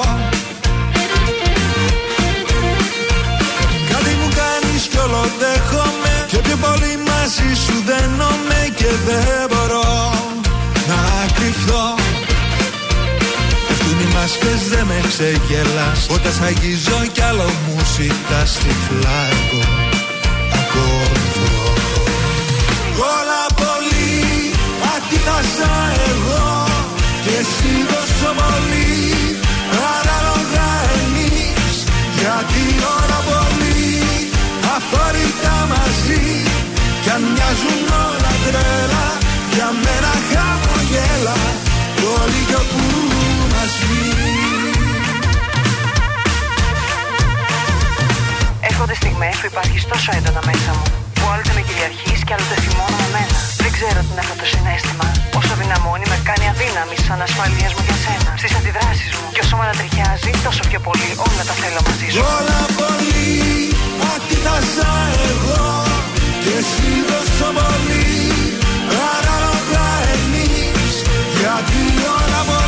Κάτι 3.91 4.11
μου 4.19 4.29
κάνεις 4.39 4.83
κι 4.91 4.97
όλο 5.05 5.21
δέχομαι. 5.39 6.13
Και 6.27 6.37
πιο 6.37 6.57
πολύ 6.65 6.93
μαζί 7.09 7.49
σου 7.63 7.75
δένομαι 7.89 8.59
Και 8.75 8.89
δεν 9.07 9.47
μπορώ 9.49 10.13
να 10.89 10.99
κρυφθώ 11.35 12.04
Πέφτουν 14.25 14.47
οι 14.47 14.51
μάσκες 14.51 14.69
δεν 14.69 14.85
με 14.85 14.99
ξεγελάς 15.07 16.07
Όταν 16.15 16.33
σ' 16.37 16.41
αγγίζω 16.41 16.99
κι 17.11 17.21
άλλο 17.21 17.49
μου 17.63 17.77
ζητάς 17.95 18.51
τυφλά 18.61 19.19
εγώ 19.33 19.61
ακολουθώ 20.59 21.49
Όλα 23.15 23.43
πολύ 23.61 24.17
αντίθασα 24.93 25.73
εγώ. 26.11 26.47
Και 27.23 27.33
εσύ 27.41 27.73
τόσο 27.91 28.29
πολύ 28.39 28.93
Ανάλογα 29.95 30.69
εμείς 31.01 31.75
Γιατί 32.19 32.63
όλα 32.95 33.19
πολύ 33.29 33.93
αφορικά 34.75 35.55
μαζί. 35.71 36.25
Κι 37.03 37.09
αν 37.15 37.21
μοιάζουν 37.33 37.83
όλα 38.05 38.33
τρέλα 38.43 39.05
Για 39.53 39.69
μένα 39.83 40.13
χαμογέλα. 40.29 41.37
Το 42.01 42.11
λύκειο 42.31 42.61
που 42.71 42.79
μας 42.79 42.95
βγει 42.95 43.04
Έρχονται 48.69 48.95
στιγμές 49.01 49.35
που 49.39 49.47
υπάρχει 49.53 49.77
τόσο 49.91 50.09
έντονα 50.17 50.41
μέσα 50.49 50.71
μου, 50.77 50.85
που 51.17 51.23
άλλοτε 51.31 51.51
με 51.57 51.61
κυριαρχείς 51.67 52.19
και 52.25 52.33
άλλοτε 52.35 52.55
θυμώνω 52.63 52.97
με 53.03 53.09
μένα. 53.15 53.37
Δεν 53.63 53.71
ξέρω 53.77 53.99
τι 54.05 54.09
είναι 54.11 54.23
αυτό 54.25 54.35
το 54.41 54.45
συνέστημα. 54.53 55.07
Όσο 55.39 55.53
δυναμώνει, 55.61 56.05
με 56.13 56.17
κάνει 56.29 56.45
αδύναμη 56.53 56.95
σαν 57.05 57.19
ασφαλείας 57.27 57.71
μου 57.75 57.81
για 57.87 57.97
σένα. 58.03 58.31
Στις 58.41 58.51
αντιδράσεις 58.59 59.09
μου. 59.17 59.27
Και 59.35 59.41
όσο 59.45 59.53
με 59.57 59.63
ανατριχιάζει, 59.67 60.31
τόσο 60.47 60.61
πιο 60.69 60.79
πολύ 60.87 61.09
όλα 61.27 61.43
τα 61.49 61.55
θέλω 61.61 61.81
μαζί 61.87 62.07
σου. 62.11 62.19
Όλα 62.37 62.61
πολύ 62.79 63.33
αντίθασα 64.13 64.91
εγώ 65.29 65.65
Και 66.43 66.53
εσύ 66.59 66.89
τόσο 67.11 67.47
πολύ 67.59 68.07
Ανάλογα 69.15 69.85
εμείς 70.15 70.93
Γιατί 71.39 71.81
όλα 72.17 72.41
πολύ 72.49 72.64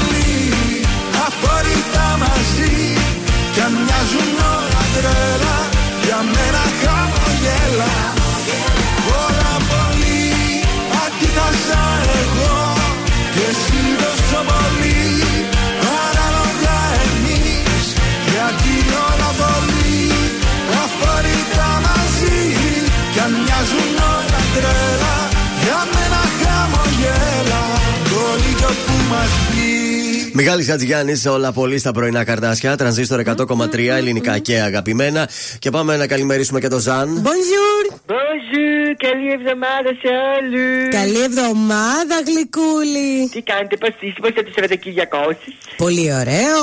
Αφορικά 1.40 2.18
μαζί 2.20 2.94
Κι 3.54 3.62
αν 3.62 3.72
μοιάζουν 3.72 4.36
όλα 4.54 4.84
τρέλα 4.94 5.58
Για 6.04 6.20
μένα 6.34 6.66
Μιχάλης 30.40 30.68
Χατζηγιάννης, 30.68 31.26
όλα 31.26 31.52
πολύ 31.52 31.78
στα 31.78 31.92
πρωινά 31.92 32.24
καρτάσια. 32.24 32.76
Τρανζίστορ 32.76 33.20
100,3 33.20 33.96
ελληνικά 33.96 34.40
και 34.40 34.60
αγαπημένα. 34.60 35.30
Και 35.60 35.70
πάμε 35.70 35.98
να 35.98 36.08
καλημερίσουμε 36.08 36.60
και 36.60 36.68
τον 36.68 36.80
Ζαν. 36.80 37.24
Bonjour. 37.24 38.00
Bonjour, 38.99 39.10
καλή 39.10 39.32
εβδομάδα 39.32 39.90
σε 40.02 40.10
όλους. 40.38 40.90
Καλή 40.99 41.22
εβδομάδα, 41.24 42.15
γλυκούλη. 42.28 43.30
Τι 43.32 43.41
κάνετε, 43.41 43.78
πώς 43.78 43.90
είστε, 43.99 44.19
πώς 44.19 44.30
είστε 44.30 44.44
το 44.44 44.52
Σαββατοκύριακο 44.56 45.18
Πολύ 45.78 46.14
ωραίο. 46.22 46.61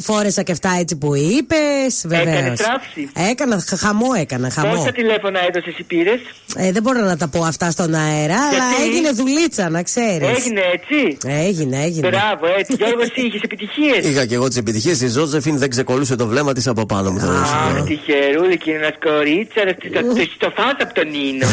Φόρεσα 0.00 0.42
και 0.42 0.52
αυτά 0.52 0.70
έτσι 0.80 0.96
που 0.96 1.14
είπες. 1.14 2.04
Βεβαίως. 2.06 2.36
Έκανε 2.36 2.56
τράψη. 2.56 3.10
Έκανα, 3.30 3.64
χα- 3.68 3.76
χαμό 3.76 4.08
έκανα. 4.20 4.50
Χαμό. 4.50 4.74
Πόσα 4.74 4.92
τηλέφωνα 4.92 5.40
έδωσες 5.48 5.78
ή 5.78 5.82
πήρες; 5.82 6.20
Ε, 6.56 6.72
δεν 6.72 6.82
μπορώ 6.82 7.00
να 7.00 7.16
τα 7.16 7.28
πω 7.28 7.42
αυτά 7.44 7.70
στον 7.70 7.94
αέρα, 7.94 8.38
αλλά 8.48 8.64
έγινε 8.84 9.10
δουλίτσα, 9.10 9.68
να 9.68 9.82
ξέρεις. 9.82 10.28
Έγινε 10.28 10.60
έτσι; 10.74 11.18
Έγινε, 11.46 11.82
έγινε. 11.82 12.08
Μπράβο, 12.08 12.46
έτσι. 12.58 12.74
Γιώργος, 12.78 13.02
εσύ 13.10 13.20
είχες 13.26 13.40
επιτυχίες; 13.42 14.04
Είχα 14.10 14.26
και 14.26 14.34
εγώ 14.34 14.48
τις 14.48 14.56
επιτυχίες. 14.56 15.00
Η 15.00 15.08
Ζώζεφιν 15.08 15.58
δεν 15.58 15.70
ξεκολούσε 15.70 16.16
το 16.16 16.26
βλέμμα 16.26 16.52
της 16.52 16.66
από 16.66 16.86
πάνω 16.86 17.10
μου. 17.10 17.18
θέλω 17.18 17.32
να 17.32 17.44
σου 17.46 17.52
πω. 17.52 17.76
Αχ, 17.76 17.84
τυχερούλη 17.84 18.56
και 18.58 18.72
ένας 18.72 18.94
κορίτσα. 19.06 19.60
Το 19.92 20.14
το 20.38 20.52
φας 20.56 20.74
από 20.80 20.94
τον 20.94 21.08
Νίνο. 21.10 21.46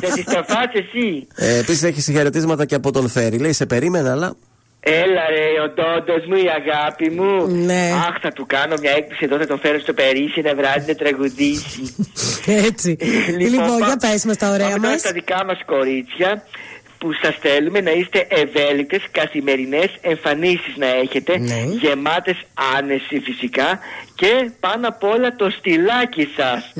Δεν 0.00 0.12
τη 0.14 0.24
το 0.24 0.44
φας 0.48 0.70
εσύ. 0.72 1.26
Ε, 1.34 1.58
Επίσης 1.58 1.82
έχεις 1.82 2.04
χαιρετίσματα 2.12 2.64
και 2.64 2.74
από 2.74 2.92
τον 2.92 3.08
Φέρι. 3.08 3.38
Λέει 3.38 3.52
σε 3.52 3.66
περίμενα, 3.66 4.10
αλλά. 4.10 4.34
Έλα 4.82 5.24
ρε, 5.34 5.60
ο 5.64 5.68
Ντόντο 5.74 6.14
μου, 6.28 6.36
η 6.36 6.48
αγάπη 6.60 7.10
μου. 7.10 7.46
Ναι. 7.64 7.90
Αχ, 8.08 8.16
θα 8.22 8.30
του 8.32 8.44
κάνω 8.46 8.74
μια 8.80 8.90
έκπληξη 8.90 9.24
εδώ, 9.24 9.36
θα 9.38 9.46
τον 9.46 9.58
φέρω 9.58 9.78
στο 9.80 9.92
Περίσι 9.92 10.40
ένα 10.44 10.54
βράδυ 10.54 10.84
να 10.86 10.94
τραγουδήσει. 10.94 11.94
Έτσι. 12.66 12.96
Λοιπόν, 13.38 13.76
για 13.86 13.96
πες 14.00 14.24
μας 14.24 14.36
τα 14.36 14.48
ωραία 14.50 14.66
Πάμε 14.66 14.78
τώρα 14.78 14.90
μας. 14.92 15.00
στα 15.00 15.12
δικά 15.12 15.44
μας 15.44 15.58
κορίτσια 15.66 16.42
που 17.00 17.12
σας 17.22 17.36
θέλουμε 17.40 17.80
να 17.80 17.90
είστε 17.90 18.26
ευέλικτες 18.28 19.02
καθημερινές 19.10 19.88
εμφανίσεις 20.00 20.74
να 20.76 20.86
έχετε 20.86 21.38
Ναι. 21.38 21.54
γεμάτες 21.80 22.36
άνεση 22.76 23.20
φυσικά 23.24 23.78
και 24.14 24.50
πάνω 24.60 24.88
απ' 24.88 25.04
όλα 25.04 25.36
το 25.36 25.50
στυλάκι 25.50 26.28
σας 26.36 26.72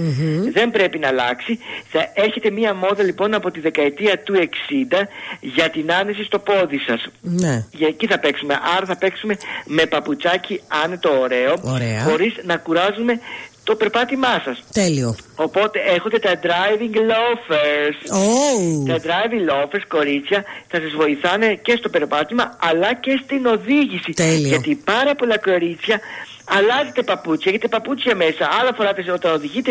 δεν 0.53 0.71
πρέπει 0.71 0.99
να 0.99 1.09
αλλάξει 1.09 1.59
θα 1.89 2.11
έχετε 2.15 2.51
μία 2.51 2.75
μόδα 2.75 3.03
λοιπόν 3.03 3.35
από 3.35 3.51
τη 3.51 3.61
δεκαετία 3.61 4.19
του 4.19 4.35
60 4.35 5.09
για 5.41 5.71
την 5.71 5.93
άνεση 5.93 6.25
στο 6.25 6.39
πόδι 6.39 6.79
σας 6.79 7.07
Ναι. 7.21 7.67
για 7.73 7.87
εκεί 7.89 8.07
θα 8.07 8.19
παίξουμε. 8.19 8.55
Άρα 8.77 8.87
θα 8.87 8.97
παίξουμε 8.97 9.37
με 9.65 9.87
παπουτσάκι 9.87 10.61
άνετο 10.85 11.21
ωραίο. 11.21 11.55
Ωραία. 11.63 12.03
Χωρίς 12.03 12.35
να 12.45 12.57
κουράζουμε 12.57 13.21
το 13.65 13.75
περπάτημά 13.75 14.41
σας. 14.45 14.63
Τέλειο. 14.73 15.17
Οπότε 15.35 15.79
έχετε 15.79 16.19
τα 16.19 16.41
driving 16.43 16.97
loafers. 16.97 17.99
Oh. 18.19 18.87
Τα 18.89 18.97
driving 18.97 19.51
loafers, 19.51 19.85
κορίτσια, 19.89 20.45
θα 20.69 20.81
σας 20.81 20.93
βοηθάνε 20.97 21.55
και 21.55 21.77
στο 21.79 21.89
περπάτημα 21.89 22.57
αλλά 22.61 22.95
και 22.95 23.21
στην 23.25 23.47
οδήγηση. 23.47 24.13
Τέλειο. 24.13 24.49
Γιατί 24.49 24.75
πάρα 24.85 25.15
πολλά 25.15 25.39
κορίτσια 25.39 26.01
αλλάζετε 26.57 27.03
παπούτσια, 27.03 27.51
έχετε 27.53 27.69
παπούτσια 27.69 28.15
μέσα. 28.17 28.49
Άλλα 28.61 28.73
φοράτε 28.77 29.13
όταν 29.13 29.35
οδηγείτε, 29.35 29.71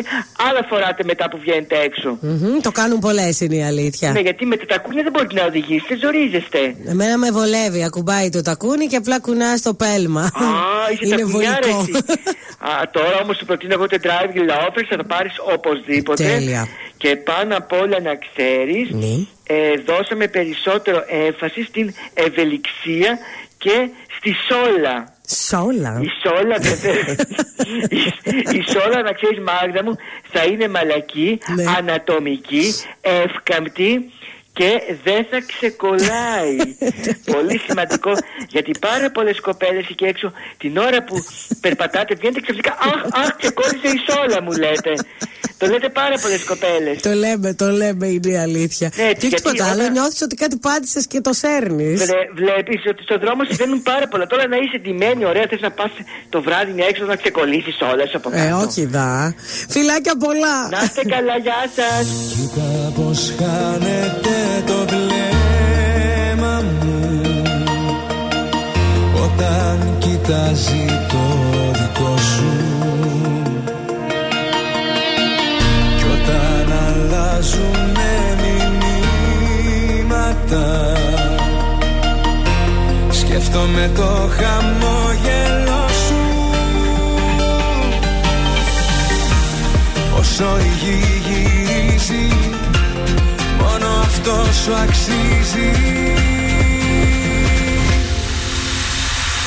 άλλα 0.49 0.65
φοράτε 0.69 1.03
μετά 1.03 1.29
που 1.29 1.37
βγαίνετε 1.39 1.75
έξω. 1.87 2.17
Μμμ, 2.21 2.59
Το 2.61 2.71
κάνουν 2.71 2.99
πολλές 2.99 3.39
είναι 3.41 3.55
η 3.55 3.63
αλήθεια. 3.63 4.11
Ναι, 4.11 4.19
γιατί 4.19 4.45
με 4.45 4.57
τα 4.57 4.65
τακούνια 4.65 5.03
δεν 5.03 5.11
μπορείτε 5.11 5.33
να 5.41 5.45
οδηγήσετε, 5.45 5.97
ζορίζεστε. 6.03 6.75
Εμένα 6.85 7.17
με 7.17 7.31
βολεύει. 7.31 7.83
Ακουμπάει 7.83 8.29
το 8.29 8.41
τακούνι 8.41 8.85
και 8.87 8.95
απλά 8.95 9.19
κουνά 9.19 9.57
στο 9.57 9.73
πέλμα. 9.73 10.21
Α, 10.21 10.31
είσαι 10.91 11.05
Είναι 11.05 11.15
τακουνιάρα 11.15 11.59
βολικό. 11.67 11.79
εσύ. 11.81 12.03
Α, 12.59 12.89
τώρα 12.91 13.19
όμως 13.23 13.37
σου 13.37 13.45
προτείνω 13.45 13.73
εγώ 13.73 13.87
το 13.87 13.97
driving 14.03 14.43
loafers, 14.51 14.85
θα 14.89 14.95
το 14.97 15.03
πάρεις 15.03 15.33
οπωσδήποτε. 15.53 16.23
Τέλεια. 16.23 16.67
Και 16.97 17.15
πάνω 17.15 17.57
απ' 17.57 17.71
όλα 17.73 17.99
να 17.99 18.13
ξέρεις 18.15 18.89
ε, 19.47 19.55
Δώσαμε 19.85 20.27
περισσότερο 20.27 21.03
έμφαση 21.27 21.63
στην 21.63 21.93
ευελιξία 22.13 23.17
και 23.57 23.89
στη 24.19 24.35
σόλα 24.47 25.17
Σόλα. 25.47 25.99
Η 26.01 26.09
σόλα 26.23 26.57
βεβαίως. 26.69 27.15
η, 27.89 27.97
η 28.57 28.63
σόλα 28.71 29.01
να 29.01 29.11
ξέρεις 29.11 29.39
Μάγδα 29.39 29.83
μου 29.83 29.95
Θα 30.31 30.43
είναι 30.43 30.67
μαλακή, 30.67 31.39
ανατομική, 31.77 32.73
εύκαμπτη 33.01 34.11
και 34.53 34.81
δεν 35.03 35.25
θα 35.31 35.39
ξεκολλάει. 35.47 36.55
Πολύ 37.33 37.59
σημαντικό 37.67 38.11
γιατί 38.47 38.71
πάρα 38.79 39.11
πολλές 39.11 39.39
κοπέλες 39.39 39.87
εκεί 39.89 40.05
έξω 40.05 40.31
την 40.57 40.77
ώρα 40.77 41.03
που 41.03 41.15
περπατάτε 41.61 42.15
βγαίνετε 42.15 42.41
ξαφνικά. 42.41 42.71
Αχ, 42.71 43.21
αχ, 43.21 43.35
ξεκόλλησε 43.35 43.87
η 43.87 43.99
σόλα 44.11 44.41
μου 44.41 44.51
λέτε. 44.51 44.93
Το 45.61 45.65
λέτε 45.67 45.89
πάρα 45.89 46.15
πολλές 46.23 46.43
κοπέλες. 46.43 46.95
Το 47.01 47.11
λέμε, 47.23 47.53
το 47.53 47.67
λέμε, 47.81 48.07
είναι 48.07 48.31
η 48.31 48.37
αλήθεια. 48.37 48.87
Ναι, 48.95 49.03
και 49.03 49.27
γιατί 49.27 49.35
τίποτα 49.35 49.63
άλλο, 49.65 49.81
όταν- 49.81 49.91
νιώθεις 49.91 50.21
ότι 50.21 50.35
κάτι 50.35 50.57
πάτησες 50.57 51.07
και 51.07 51.21
το 51.21 51.33
σέρνεις. 51.33 51.97
Βλέπεις 52.41 52.81
ότι 52.91 53.01
στον 53.03 53.19
δρόμο 53.23 53.41
συμβαίνουν 53.43 53.81
πάρα 53.81 54.07
πολλά. 54.07 54.25
Τώρα 54.27 54.47
να 54.47 54.57
είσαι 54.57 54.77
ντυμένη, 54.81 55.25
ωραία, 55.25 55.45
θες 55.49 55.61
να 55.61 55.71
πας 55.71 55.91
το 56.29 56.41
βράδυ 56.41 56.71
μια 56.71 56.85
έξω 56.91 57.03
να 57.05 57.15
ξεκολλήσεις 57.15 57.75
όλα 57.91 58.03
από 58.13 58.29
κάτω. 58.29 58.43
Ε, 58.43 58.51
όχι 58.65 58.85
δα. 58.85 59.35
Φιλάκια 59.69 60.15
πολλά. 60.25 60.57
Να 60.69 60.79
είστε 60.83 61.03
καλά, 61.15 61.35
γεια 61.45 61.61
σας. 61.77 62.05
Κοίτα 62.33 62.69
πως 62.97 63.19
χάνεται 63.39 64.35
το 64.69 64.77
βλέμμα 64.91 66.53
μου 66.81 66.97
Όταν 69.23 69.97
κοιτάζει 69.99 70.85
το 71.11 71.28
αλλάζουνε 77.39 78.13
μηνύματα. 79.91 80.65
Σκέφτομαι 83.09 83.91
το 83.95 84.29
χαμόγελο 84.37 85.87
σου. 85.87 86.23
Όσο 90.19 90.57
η 90.59 90.71
γη 90.81 90.97
γυρίζει 91.25 92.27
Μόνο 93.59 93.87
αυτός 94.01 94.55
σου 94.63 94.73
αξίζει. 94.73 95.71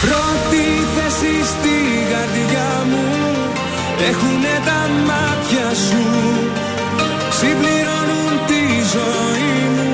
Πρώτη 0.01 0.65
θέση 0.95 1.35
στην 1.45 2.01
καρδιά 2.13 2.71
μου 2.91 3.05
Έχουνε 4.09 4.55
τα 4.65 4.81
μάτια 5.07 5.69
σου. 5.89 6.05
Συμπληρώνουν 7.31 7.72
τη 7.72 7.72
ζωή 8.95 9.55
μου 9.75 9.91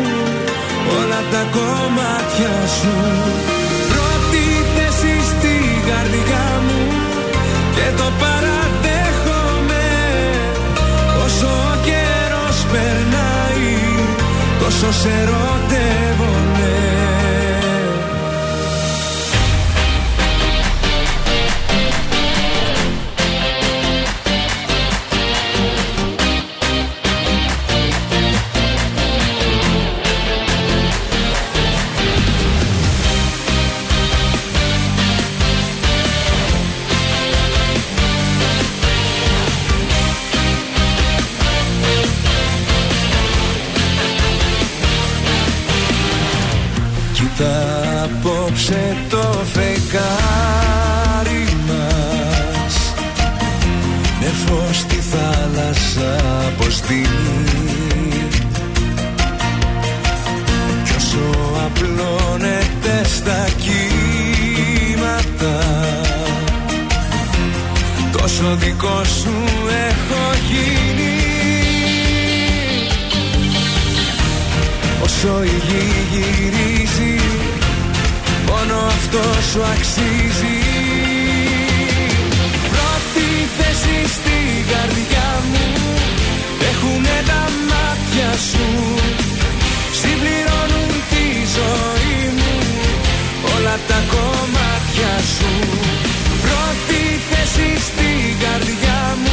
Όλα 0.99 1.21
τα 1.33 1.43
κομμάτια 1.57 2.55
σου. 2.79 2.97
Πρώτη 3.93 4.45
θέση 4.75 5.15
στην 5.31 5.67
καρδιά 5.89 6.47
μου 6.67 6.81
Και 7.77 7.87
το 8.01 8.09
παραδέχομαι. 8.23 9.87
Όσο 11.25 11.47
ο 11.73 11.75
καιρός 11.89 12.59
περνάει 12.73 13.73
Τόσο 14.61 14.93
σε 15.01 15.09
ερωτεύομαι 15.23 16.08
απόψε 48.69 48.97
το 49.09 49.45
φεγγάρι 49.53 51.47
μας. 51.67 52.75
Με 54.21 54.27
φως 54.27 54.77
στη 54.77 55.03
θάλασσα 55.11 56.13
πως 56.59 56.81
δίνει. 56.81 58.27
Κι 60.85 60.95
όσο 60.97 61.27
απλώνεται 61.67 63.05
στα 63.05 63.49
κύματα 63.57 63.97
Τόσο 68.13 68.57
δικό 68.57 69.05
σου 69.05 69.35
έχω 69.89 70.33
γίνει. 70.51 71.17
Όσο 75.03 75.43
η 75.43 75.63
γη 75.69 75.85
γυρίζει 76.13 77.18
Μόνο 78.49 78.77
αυτό 78.87 79.23
σου 79.51 79.61
αξίζει. 79.75 80.57
Πρώτη 82.73 83.29
θέση 83.57 83.99
στην 84.17 84.51
καρδιά 84.73 85.29
μου. 85.51 85.67
Έχουνε 86.71 87.19
τα 87.31 87.43
μάτια 87.71 88.31
σου. 88.51 88.69
Συμπληρώνουν 90.01 90.93
τη 91.11 91.27
ζωή 91.57 92.21
μου. 92.39 92.55
Όλα 93.55 93.77
τα 93.89 93.99
κομμάτια 94.15 95.15
σου. 95.35 95.53
Πρώτη 96.45 97.01
θέση 97.29 97.69
στην 97.89 98.39
καρδιά 98.45 99.01
μου 99.23 99.28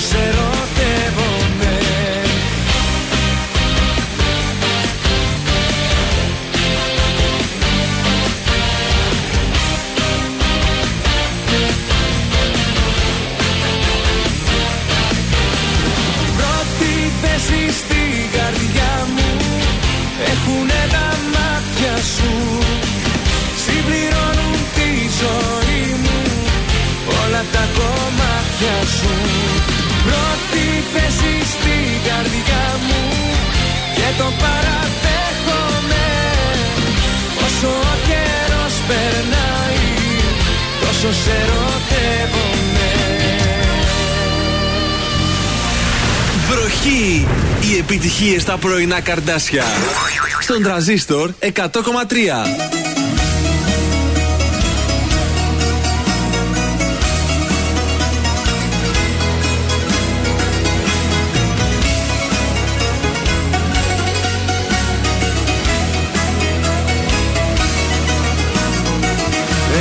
σε 0.00 0.16
ερωτεύομαι 0.16 1.27
στα 48.48 48.56
πρωινά 48.56 49.00
καρδάσια. 49.00 49.64
Στον 50.40 50.62
τραζίστορ 50.62 51.30
100,3. 51.40 51.48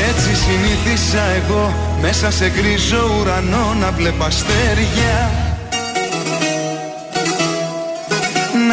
Έτσι 0.08 0.36
συνήθισα 0.36 1.22
εγώ 1.22 1.74
μέσα 2.02 2.32
σε 2.32 2.50
γκρίζο 2.50 3.20
ουρανό 3.20 3.76
να 3.80 3.92
βλέπω 3.92 4.24
αστέρια 4.24 5.47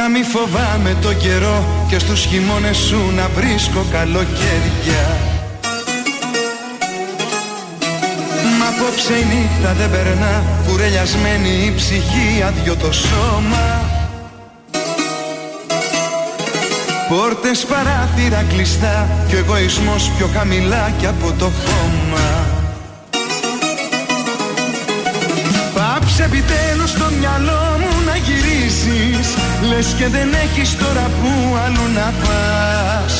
Να 0.05 0.11
μη 0.11 0.23
φοβάμαι 0.23 0.97
το 1.03 1.15
καιρό 1.15 1.65
και 1.89 1.99
στους 1.99 2.25
χειμώνες 2.25 2.77
σου 2.77 3.13
να 3.17 3.29
βρίσκω 3.29 3.85
καλοκαίρια. 3.93 5.05
Μα 8.59 8.67
απόψε 8.69 9.13
η 9.13 9.25
νύχτα 9.25 9.73
δεν 9.73 9.91
περνά 9.91 10.43
κουρελιασμένη 10.67 11.49
η 11.49 11.73
ψυχή 11.77 12.43
άδειο 12.47 12.77
το 12.77 12.93
σώμα. 12.93 13.81
Πόρτες 17.09 17.65
παράθυρα 17.65 18.45
κλειστά 18.49 19.09
Και 19.29 19.35
ο 19.35 19.39
εγωισμός 19.39 20.11
πιο 20.17 20.29
χαμηλά 20.35 20.93
και 20.99 21.07
από 21.07 21.33
το 21.39 21.45
χώμα. 21.65 22.47
Πάψε 25.75 26.25
επιτέλους 26.25 26.91
στο 26.91 27.05
μυαλό 27.19 27.74
μου 28.87 28.93
να 28.93 29.05
γυρίσεις 29.05 29.37
Λες 29.69 29.95
και 29.99 30.09
δεν 30.09 30.29
έχεις 30.45 30.77
τώρα 30.77 31.11
που 31.21 31.57
αλλού 31.65 31.87
να 31.95 32.13
πας. 32.23 33.15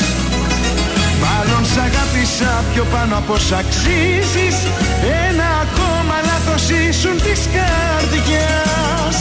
Μάλλον 1.23 1.65
σ' 1.65 1.77
αγάπησα 1.77 2.63
πιο 2.73 2.83
πάνω 2.93 3.17
από 3.17 3.37
σ' 3.37 3.51
αξίζεις 3.51 4.57
Ένα 5.27 5.47
ακόμα 5.65 6.15
λάθος 6.29 6.69
ήσουν 6.69 7.17
της 7.25 7.41
καρδιάς. 7.55 9.17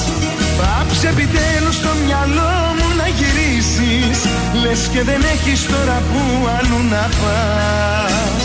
Πάψε 0.58 1.08
επιτέλους 1.08 1.74
στο 1.74 1.92
μυαλό 2.04 2.54
μου 2.76 2.88
να 2.98 3.06
γυρίσεις 3.18 4.18
Λες 4.62 4.82
και 4.92 5.02
δεν 5.02 5.20
έχεις 5.34 5.66
τώρα 5.66 6.02
που 6.08 6.22
αλλού 6.56 6.80
να 6.94 7.04
πας. 7.20 8.44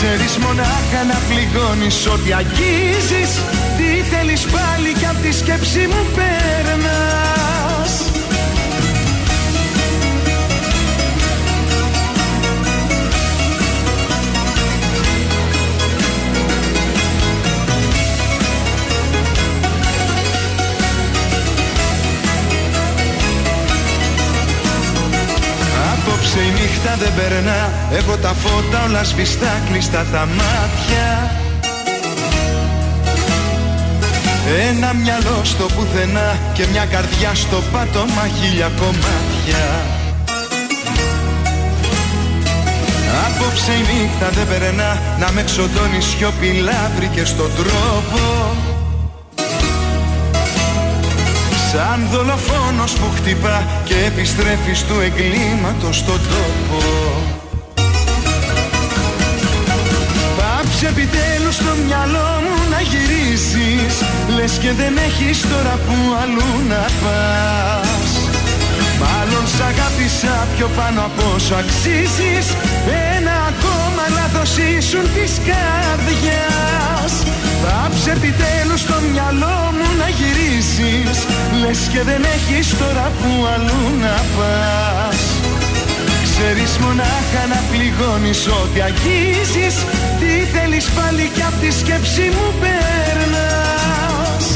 Ξέρεις 0.00 0.36
μονάχα 0.44 1.00
να 1.10 1.18
πληγώνεις 1.28 2.06
ό,τι 2.14 2.30
αγγίζεις 2.40 3.30
Τι 3.76 3.87
θέλεις 4.10 4.46
πάλι 4.46 4.92
κι 4.98 5.06
απ' 5.06 5.22
τη 5.22 5.32
σκέψη 5.32 5.78
μου 5.78 6.02
περνάς 6.14 7.92
Απόψε 25.92 26.38
η 26.38 26.50
νύχτα 26.60 26.96
δεν 26.98 27.12
περνά. 27.16 27.72
Έχω 27.92 28.16
τα 28.16 28.28
φώτα 28.28 28.84
όλα 28.84 29.04
σβηστά 29.04 29.60
κλειστά 29.70 30.04
τα 30.12 30.26
μάτια 30.26 31.37
Ένα 34.56 34.94
μυαλό 34.94 35.40
στο 35.42 35.64
πουθενά 35.64 36.38
Και 36.54 36.66
μια 36.70 36.84
καρδιά 36.84 37.34
στο 37.34 37.62
πάτωμα 37.72 38.28
χίλια 38.40 38.70
κομμάτια. 38.80 39.64
Απόψε 43.26 43.72
η 43.72 43.78
νύχτα 43.78 44.28
δεν 44.30 44.46
περνά 44.48 45.02
Να 45.18 45.32
με 45.32 45.42
ξοντώνει 45.42 46.00
σιωπηλά 46.00 46.90
βρήκες 46.96 47.36
τον 47.36 47.50
τρόπο. 47.56 48.20
Σαν 51.72 52.08
δολοφόνος 52.12 52.92
που 52.92 53.06
χτυπά 53.16 53.66
και 53.84 53.94
επιστρέφει 54.06 54.84
του 54.88 55.00
εγκλήματος 55.00 55.96
στον 55.96 56.20
τόπο 56.20 57.47
Πάψε 60.80 61.00
επιτέλους 61.00 61.54
στο 61.54 61.72
μυαλό 61.84 62.30
μου 62.44 62.56
να 62.72 62.80
γυρίσεις. 62.90 63.94
Λες 64.36 64.54
και 64.62 64.72
δεν 64.80 64.94
έχεις 65.08 65.38
τώρα 65.52 65.74
που 65.84 65.96
αλλού 66.22 66.52
να 66.72 66.84
πας. 67.02 68.10
Μάλλον 69.02 69.44
σ' 69.54 69.62
αγάπησα 69.70 70.36
πιο 70.54 70.68
πάνω 70.78 71.00
από 71.08 71.22
όσο 71.36 71.54
αξίζεις. 71.62 72.46
Ένα 73.16 73.34
ακόμα 73.52 74.04
λάθος 74.16 74.52
ήσουν 74.72 75.06
της 75.14 75.32
καρδιάς. 75.48 77.12
Πάψε 77.62 78.10
επιτέλους 78.18 78.80
στο 78.86 78.96
μυαλό 79.10 79.58
μου 79.76 79.88
να 80.00 80.08
γυρίσεις. 80.18 81.16
Λες 81.60 81.80
και 81.92 82.02
δεν 82.08 82.22
έχεις 82.36 82.66
τώρα 82.80 83.06
που 83.18 83.30
αλλού 83.54 83.82
να 84.04 84.16
πας. 84.36 85.20
Ξέρεις 86.40 86.72
μονάχα 86.84 87.42
να 87.52 87.60
πληγώνεις 87.70 88.40
ό,τι 88.60 88.80
αγγίζεις. 88.88 89.76
Τι 90.17 90.17
θέλεις 90.52 90.86
πάλι 90.90 91.30
κι 91.34 91.42
απ' 91.42 91.60
τη 91.60 91.70
σκέψη 91.72 92.22
μου 92.22 92.54
περνάς. 92.60 94.46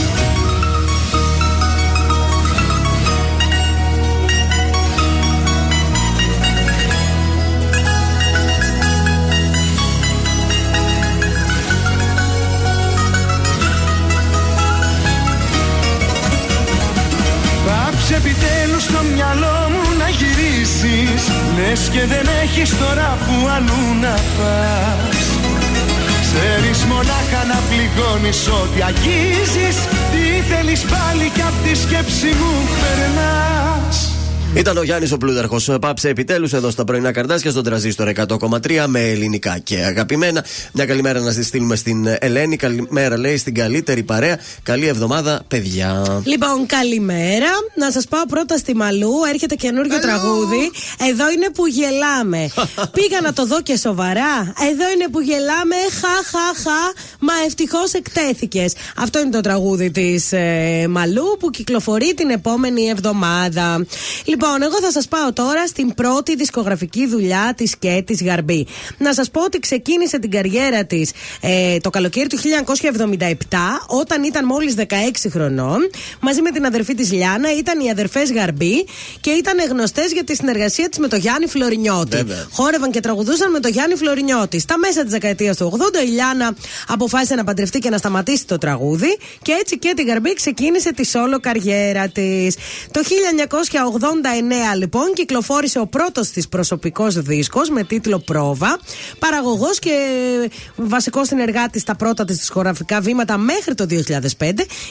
Πάψε 17.66 18.14
επιτέλους 18.14 18.82
στο 18.82 19.01
μυαλό 19.14 19.70
μου 19.73 19.98
να 19.98 20.09
γυρίσεις 20.09 21.23
Λες 21.56 21.89
και 21.93 22.06
δεν 22.06 22.27
έχεις 22.43 22.78
τώρα 22.78 23.19
που 23.24 23.48
αλλού 23.56 24.01
να 24.01 24.14
πας 24.36 25.22
Ξέρεις 26.35 26.85
μονάχα 26.85 27.45
να 27.53 27.59
πληγώνεις 27.69 28.49
ό,τι 28.49 28.83
αγγίζεις. 28.83 29.77
Τι 30.13 30.55
θέλεις 30.55 30.81
πάλι 30.81 31.31
κι 31.35 31.43
απ' 31.43 31.63
τη 31.65 31.75
σκέψη 31.75 32.27
μου 32.27 32.55
περνάς 32.81 34.12
Ήταν 34.57 34.77
ο 34.77 34.83
Γιάννης 34.83 35.12
ο 35.12 35.16
Πλούταρχος. 35.16 35.70
Πάψε 35.81 36.09
επιτέλους 36.09 36.53
εδώ 36.53 36.70
στα 36.70 36.85
πρωινά 36.85 37.12
καρδάσια 37.12 37.51
στον 37.51 37.65
τραζίστορ 37.65 38.12
100,3 38.16 38.85
με 38.87 39.01
ελληνικά 39.01 39.59
και 39.59 39.77
αγαπημένα. 39.77 40.45
Μια 40.73 40.87
καλημέρα 40.87 41.20
να 41.20 41.31
στη 41.31 41.43
στείλουμε 41.43 41.77
στην 41.77 42.16
Ελένη. 42.19 42.57
Καλημέρα, 42.57 43.19
λέει, 43.19 43.37
στην 43.37 43.55
καλύτερη 43.55 44.03
παρέα. 44.03 44.39
Καλή 44.62 44.87
εβδομάδα, 44.87 45.43
παιδιά. 45.49 46.23
Λοιπόν, 46.24 46.66
καλημέρα. 46.66 47.49
Να 47.74 47.91
σας 47.91 48.07
πάω 48.09 48.27
πρώτα 48.27 48.57
στη 48.57 48.77
Μαλού. 48.77 49.12
Έρχεται 49.33 49.55
καινούριο 49.55 49.99
τραγούδι. 49.99 50.70
Εδώ 51.11 51.31
είναι 51.31 51.51
που 51.55 51.66
γελάμε. 51.66 52.51
Πήγα 52.97 53.20
να 53.23 53.33
το 53.33 53.47
δω 53.47 53.62
και 53.62 53.77
σοβαρά. 53.77 54.39
Εδώ 54.70 54.91
είναι 54.95 55.09
που 55.11 55.20
γελάμε. 55.20 55.77
Χα, 56.01 56.39
χα, 56.39 56.61
χα. 56.62 56.81
Μα 57.19 57.33
ευτυχώς 57.47 57.93
εκτέθηκες. 57.93 58.74
Αυτό 58.97 59.20
είναι 59.20 59.31
το 59.31 59.41
τραγούδι 59.41 59.91
της 59.91 60.33
ε, 60.33 60.87
Μαλού 60.89 61.37
που 61.39 61.51
κυκλοφορεί 61.51 62.15
την 62.15 62.31
επόμενη 62.31 62.89
εβδομάδα. 62.89 63.87
Λοιπόν, 64.24 64.41
εγώ 64.47 64.81
θα 64.81 64.90
σας 64.90 65.09
πάω 65.09 65.32
τώρα 65.32 65.66
στην 65.66 65.94
πρώτη 65.94 66.36
δισκογραφική 66.36 67.06
δουλειά 67.06 67.52
της 67.56 67.77
Κέτης 67.77 68.23
Γαρμπή. 68.23 68.66
Να 68.98 69.14
σας 69.14 69.31
πω 69.31 69.44
ότι 69.44 69.59
ξεκίνησε 69.59 70.19
την 70.19 70.31
καριέρα 70.31 70.85
της 70.85 71.10
ε, 71.40 71.78
το 71.78 71.90
καλοκαίρι 71.90 72.27
του 72.27 72.39
1977, 72.39 73.32
όταν 73.86 74.23
ήταν 74.23 74.47
μόλις 74.47 74.74
16 74.78 74.82
χρονών. 75.31 75.90
Μαζί 76.20 76.43
με 76.43 76.51
την 76.51 76.66
αδερφή 76.66 76.94
της 76.94 77.12
Λιάνα, 77.12 77.56
ήταν 77.56 77.81
οι 77.81 77.90
αδερφές 77.90 78.32
Γαρμπή 78.32 78.86
και 79.20 79.31
ήταν 79.31 79.56
γνωστές 79.69 80.12
για 80.12 80.24
τη 80.24 80.35
συνεργασία 80.35 80.89
της 80.89 80.98
με 80.98 81.09
τον 81.09 81.19
Γιάννη 81.19 81.47
Φλωρινιώτη. 81.47 82.16
Βέβαια. 82.16 82.47
Χόρευαν 82.52 82.90
και 82.90 83.01
τραγουδούσαν 83.01 83.51
με 83.51 83.60
τον 83.60 83.70
Γιάννη 83.70 83.94
Φλωρινιώτη. 83.94 84.59
Στα 84.59 84.78
μέσα 84.78 85.02
της 85.02 85.10
δεκαετίας 85.10 85.56
του 85.56 85.78
80, 86.02 86.05
η 86.06 86.09
Λιάνα 86.09 86.55
αποφάσισε 86.89 87.35
να 87.35 87.44
παντρευτεί 87.44 87.78
και 87.78 87.90
να 87.90 87.98
σταματήσει 87.98 88.47
το 88.47 88.59
τραγούδι 88.59 89.19
και 89.43 89.52
έτσι 89.60 89.78
και 89.78 89.93
τη 89.97 90.02
Γαρμπή 90.02 90.35
ξεκίνησε 90.35 90.93
τη 90.93 91.06
σόλο 91.06 91.40
καριέρα 91.40 92.09
της. 92.09 92.56
Το 92.90 93.01
1989 93.01 94.32
λοιπόν 94.77 95.13
κυκλοφόρησε 95.13 95.79
ο 95.79 95.87
πρώτος 95.87 96.31
της 96.31 96.49
προσωπικός 96.49 97.21
δίσκος 97.21 97.69
με 97.69 97.85
τίτλο 97.85 98.19
Πρόβα. 98.19 98.79
Παραγωγός 99.19 99.79
και 99.79 99.91
βασικός 100.77 101.27
συνεργάτης 101.27 101.83
στα 101.83 101.97
πρώτα 101.97 102.25
της 102.25 102.37
δισκογραφικά 102.37 103.01
βήματα 103.01 103.39
μέχρι 103.39 103.75
το 103.75 103.87
2005 103.91 103.97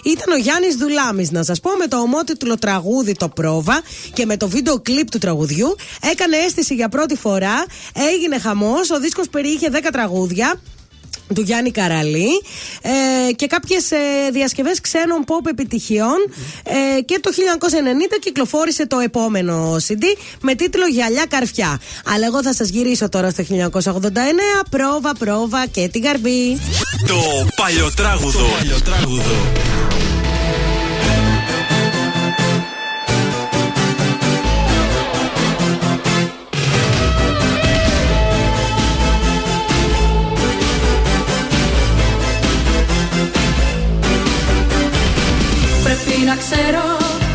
ήταν 0.04 0.34
ο 0.34 0.38
Γιάννης 0.42 0.76
Δουλάμης. 0.76 1.32
Να 1.32 1.44
σας 1.44 1.60
πω 1.60 1.72
με 1.72 1.88
το 1.88 1.98
ομότιτλο 1.98 2.58
τραγούδι 2.58 3.14
το 3.14 3.30
Πρόβα 3.30 3.82
και 4.14 4.26
με 4.26 4.38
το 4.38 4.48
βίντεο 4.48 4.80
κλιπ 4.80 5.10
του 5.10 5.18
τραγουδιού 5.18 5.76
έκανε 6.12 6.38
αίσθηση 6.38 6.74
για 6.74 6.90
πρώτη 6.90 7.16
φορά, 7.16 7.66
έγινε 8.12 8.40
χαμός, 8.40 8.90
ο 8.92 9.00
δίσκος 9.00 9.30
περιείχε 9.30 9.70
10 9.72 9.90
τραγούδια 9.92 10.60
του 11.34 11.42
Γιάννη 11.42 11.72
Καραλή 11.72 12.42
ε, 12.82 13.32
και 13.32 13.48
κάποιες 13.48 13.92
ε, 13.92 13.98
διασκευές 14.32 14.82
ξένων 14.82 15.24
pop 15.28 15.50
επιτυχιών 15.50 16.18
ε, 16.64 17.02
και 17.02 17.20
το 17.22 17.32
1990 18.16 18.18
κυκλοφόρησε 18.22 18.88
το 18.88 19.00
επόμενο 19.00 19.76
CD 19.88 20.04
με 20.42 20.56
τίτλο 20.56 20.86
Γυαλιά 20.86 21.26
Καρφιά. 21.30 21.80
Αλλά 22.06 22.26
εγώ 22.26 22.44
θα 22.44 22.54
σας 22.54 22.70
γυρίσω 22.70 23.10
τώρα 23.10 23.30
στο 23.30 23.44
1989 23.50 23.82
πρόβα, 24.70 25.14
πρόβα 25.20 25.66
και 25.66 25.88
την 25.92 26.02
καρβή. 26.02 26.60
Το 27.08 27.48
παλιοτράγουδο. 27.56 28.40
Το 28.40 28.46
παλιοτράγουδο. 28.58 30.11
Ξέρω 46.52 46.86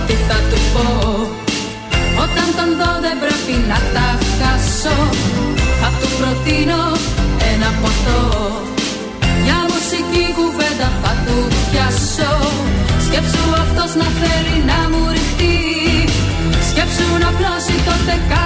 τι 0.07 0.15
θα 0.29 0.39
του 0.49 0.59
πω. 0.75 0.87
Όταν 2.25 2.49
τον 2.59 2.71
δω 2.79 2.93
δεν 3.05 3.17
πρέπει 3.25 3.55
να 3.71 3.79
τα 3.95 4.09
χάσω. 4.39 4.99
Θα 5.81 5.91
του 5.99 6.09
προτείνω 6.19 6.83
ένα 7.53 7.71
ποτό. 7.81 8.21
Μια 9.43 9.59
μουσική 9.73 10.25
κουβέντα 10.39 10.89
θα 11.03 11.13
του 11.25 11.37
πιάσω. 11.69 12.33
Σκέψου 13.07 13.45
αυτός 13.65 13.91
να 14.01 14.09
θέλει 14.21 14.57
να 14.71 14.79
μου 14.91 15.03
ρηχτεί. 15.15 15.57
Σκέψου 16.71 17.09
να 17.25 17.31
πλώσει 17.39 17.75
τότε 17.89 18.15
κάνω 18.33 18.46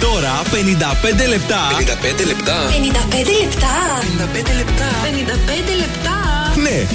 τώρα 0.00 0.42
55 0.50 1.28
λεπτά. 1.28 1.60
55 1.78 2.22
55 2.22 2.26
λεπτά. 2.26 2.56
λεπτά. 3.36 3.74
55 4.18 4.56
λεπτά. 4.56 4.88
55 5.04 5.74
λεπτά. 5.78 6.16
Ναι, 6.56 6.86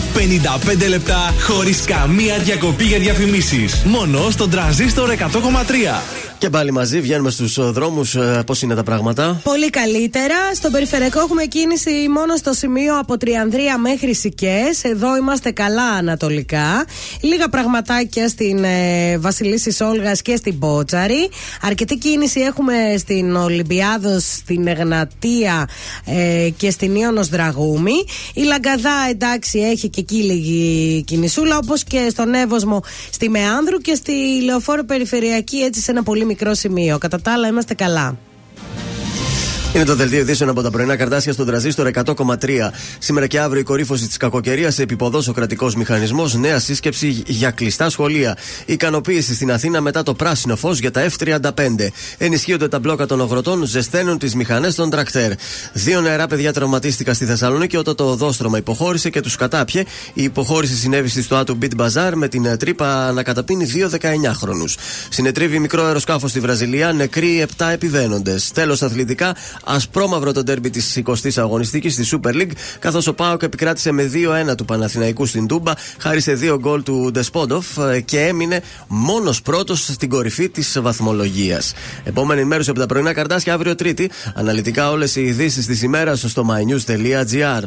55 0.85 0.89
λεπτά 0.89 1.33
χωρίς 1.41 1.81
καμία 1.81 2.37
διακοπή 2.37 2.83
για 2.83 2.99
διαφημίσεις. 2.99 3.81
Μόνο 3.85 4.29
στον 4.29 4.49
τραζίστορ 4.49 5.09
100,3. 5.09 6.28
Και 6.39 6.49
πάλι 6.49 6.71
μαζί 6.71 7.01
βγαίνουμε 7.01 7.29
στους 7.29 7.71
δρόμους. 7.71 8.17
Πώς 8.45 8.61
είναι 8.61 8.75
τα 8.75 8.83
πράγματα; 8.83 9.39
Πολύ 9.43 9.69
καλύτερα. 9.69 10.35
Στον 10.53 10.71
περιφερειακό 10.71 11.19
έχουμε 11.19 11.45
κίνηση 11.45 11.91
μόνο 12.09 12.35
στο 12.35 12.53
σημείο 12.53 12.99
από 12.99 13.17
Τριανδρία 13.17 13.77
μέχρι 13.77 14.15
Σικές. 14.15 14.83
Εδώ 14.83 15.17
είμαστε 15.17 15.51
καλά 15.51 15.83
ανατολικά. 15.83 16.85
Λίγα 17.21 17.49
πραγματάκια 17.49 18.27
στην 18.27 18.63
ε, 18.63 19.17
Βασιλίση 19.17 19.83
Όλγας 19.83 20.21
και 20.21 20.35
στην 20.35 20.59
Πότσαρη. 20.59 21.29
Αρκετή 21.61 21.97
κίνηση 21.97 22.39
έχουμε 22.39 22.73
στην 22.97 23.35
Ολυμπιάδος, 23.35 24.23
στην 24.23 24.67
Εγνατία 24.67 25.69
ε, 26.05 26.49
και 26.57 26.71
στην 26.71 26.95
Ιωνος 26.95 27.27
Δραγούμη. 27.27 28.05
Η 28.33 28.41
Λαγκαδά 28.41 29.07
εντάξει 29.09 29.59
έχει 29.59 29.89
και 29.89 29.99
εκεί 29.99 30.23
λίγη 30.23 31.03
κινησούλα 31.03 31.57
όπως 31.57 31.83
και 31.83 32.07
στον 32.09 32.33
Εύωσμο 32.33 32.83
στη 33.11 33.29
Μεάνδρου 33.29 33.77
και 33.77 33.95
στη 33.95 34.41
Λεωφόρο 34.43 34.83
Περιφερειακή 34.83 35.57
έτσι 35.57 35.81
σε 35.81 35.91
ένα 35.91 36.03
πολύ 36.03 36.27
μικρό 36.29 36.53
σημείο. 36.53 36.97
Κατά 36.97 37.21
τα 37.21 37.33
άλλα 37.33 37.47
είμαστε 37.47 37.73
καλά. 37.73 38.17
Είναι 39.73 39.83
το 39.83 39.95
δελτίο 39.95 40.19
ειδήσεων 40.19 40.49
από 40.49 40.61
τα 40.61 40.69
πρωινά 40.69 40.95
καρτάσια 40.95 41.33
στον 41.33 41.45
τραζίστορ 41.45 41.91
100,3. 41.93 42.35
Σήμερα 42.99 43.27
και 43.27 43.39
αύριο 43.39 43.61
η 43.61 43.63
κορύφωση 43.63 44.07
της 44.07 44.17
κακοκαιρίας 44.17 44.73
σε 44.73 44.81
επιποδός 44.81 45.27
ο 45.27 45.31
κρατικός 45.31 45.75
μηχανισμός. 45.75 46.35
Νέα 46.35 46.59
σύσκεψη 46.59 47.23
για 47.27 47.51
κλειστά 47.51 47.89
σχολεία. 47.89 48.37
Ικανοποίηση 48.65 49.35
στην 49.35 49.51
Αθήνα 49.51 49.81
μετά 49.81 50.03
το 50.03 50.13
πράσινο 50.13 50.55
φως 50.55 50.79
για 50.79 50.91
τα 50.91 51.09
F35. 51.09 51.51
Ενισχύονται 52.17 52.67
τα 52.67 52.79
μπλόκα 52.79 53.05
των 53.05 53.21
αγροτών, 53.21 53.65
ζεσταίνουν 53.65 54.17
τις 54.17 54.35
μηχανές 54.35 54.75
των 54.75 54.89
τρακτέρ. 54.89 55.31
Δύο 55.73 56.01
νεαρά 56.01 56.27
παιδιά 56.27 56.53
τραυματίστηκαν 56.53 57.15
στη 57.15 57.25
Θεσσαλονίκη 57.25 57.77
όταν 57.77 57.95
το 57.95 58.03
οδόστρωμα 58.03 58.57
υποχώρησε 58.57 59.09
και 59.09 59.21
τους 59.21 59.35
κατάπιε. 59.35 59.83
Η 60.13 60.23
υποχώρηση 60.23 60.75
συνέβη 60.75 61.09
στη 61.09 61.21
στοά 61.21 61.43
του 61.43 61.57
Beat 61.61 61.85
Bazaar 61.85 62.11
με 62.15 62.27
την 62.27 62.57
τρύπα 62.57 63.11
να 63.11 63.23
καταπίνει 63.23 63.63
δύο 63.63 63.89
19χρονου. 63.89 64.73
Συνετρίβει 65.09 65.59
μικρό 65.59 65.85
αεροσκάφος 65.85 66.29
στη 66.29 66.39
Βραζιλία, 66.39 66.91
νεκροί 66.93 67.45
7 67.57 67.65
επιβαίνοντες. 67.71 68.51
Τέλος 68.51 68.81
αθλητικά, 68.81 69.35
ασπρόμαυρο 69.63 70.31
το 70.31 70.43
ντέρμπι 70.43 70.69
της 70.69 71.01
20η 71.05 71.29
αγωνιστικής 71.35 71.93
στη 71.93 72.05
Super 72.11 72.33
League, 72.33 72.51
καθώς 72.79 73.07
ο 73.07 73.13
Πάοκ 73.13 73.43
επικράτησε 73.43 73.91
με 73.91 74.11
2-1 74.51 74.55
του 74.57 74.65
Παναθηναϊκού 74.65 75.25
στην 75.25 75.47
Τούμπα, 75.47 75.73
χάρη 75.99 76.21
σε 76.21 76.33
δύο 76.33 76.59
γκολ 76.59 76.83
του 76.83 77.09
Ντεσπόντοφ 77.11 77.65
και 78.05 78.19
έμεινε 78.19 78.61
μόνος 78.87 79.41
πρώτος 79.41 79.85
στην 79.85 80.09
κορυφή 80.09 80.49
της 80.49 80.79
βαθμολογίας. 80.81 81.73
Επόμενη 82.03 82.39
ενημέρωση 82.39 82.69
από 82.69 82.79
τα 82.79 82.85
πρωινά 82.85 83.13
καρτάσια 83.13 83.53
αύριο 83.53 83.75
Τρίτη. 83.75 84.11
Αναλυτικά 84.35 84.89
όλες 84.89 85.15
οι 85.15 85.21
ειδήσεις 85.21 85.65
της 85.65 85.81
ημέρας 85.81 86.25
στο 86.27 86.45
mynews.gr. 86.49 87.63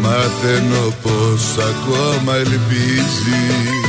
Μαθαίνω 0.00 0.94
πως 1.02 1.56
ακόμα 1.58 2.34
ελπίζει 2.36 3.79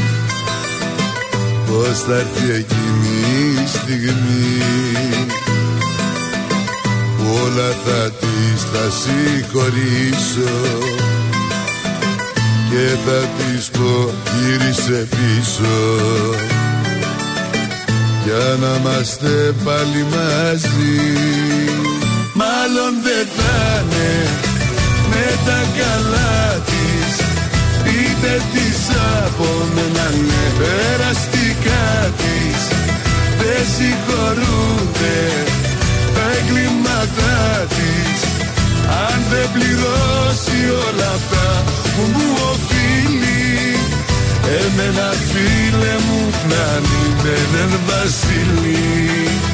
Πως 1.72 2.00
θα 2.08 2.16
έρθει 2.16 2.52
εκείνη 2.52 3.62
η 3.64 3.68
στιγμή 3.68 4.64
Που 7.18 7.24
όλα 7.44 7.70
θα 7.86 8.12
της 8.12 8.72
τα 8.72 8.86
συγχωρήσω 9.00 10.54
Και 12.70 12.98
θα 13.06 13.20
της 13.38 13.70
πω 13.70 14.14
γύρισε 14.38 15.08
πίσω. 15.10 15.80
Για 18.26 18.58
να 18.62 18.76
είμαστε 18.80 19.54
πάλι 19.64 20.06
μαζί 20.10 21.02
Μάλλον 22.34 22.92
δεν 23.04 23.28
θα 23.36 23.84
είναι 23.84 24.30
με 25.10 25.26
τα 25.46 25.62
καλά 25.78 26.62
της 26.66 26.81
Είτε 28.24 28.42
της 28.54 28.80
από 29.26 29.48
μένα 29.76 30.10
ναι 30.28 30.46
περαστικά 30.60 31.86
της. 32.22 32.62
Δεν 33.40 33.62
συγχωρούνται 33.76 35.20
τα 36.16 36.26
εγκλήματά 36.38 37.66
της. 37.76 38.20
Αν 39.06 39.20
δεν 39.32 39.48
πληρώσει 39.54 40.60
όλα 40.88 41.10
αυτά 41.18 41.64
που 41.94 42.02
μου 42.14 42.28
οφείλει 42.52 43.42
Εμένα 44.60 45.10
φίλε 45.32 45.96
μου 46.06 46.22
να 46.52 46.66
είναι 46.94 47.34
έναν 47.48 47.80
βασιλεί 47.88 49.51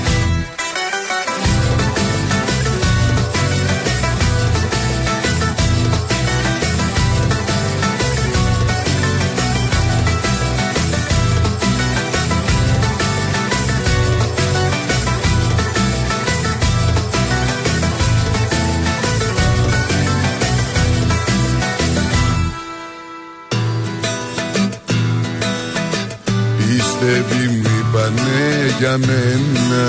baby 27.08 27.48
μου 27.52 27.70
είπανε 27.80 28.76
για 28.80 28.98
μένα. 28.98 29.86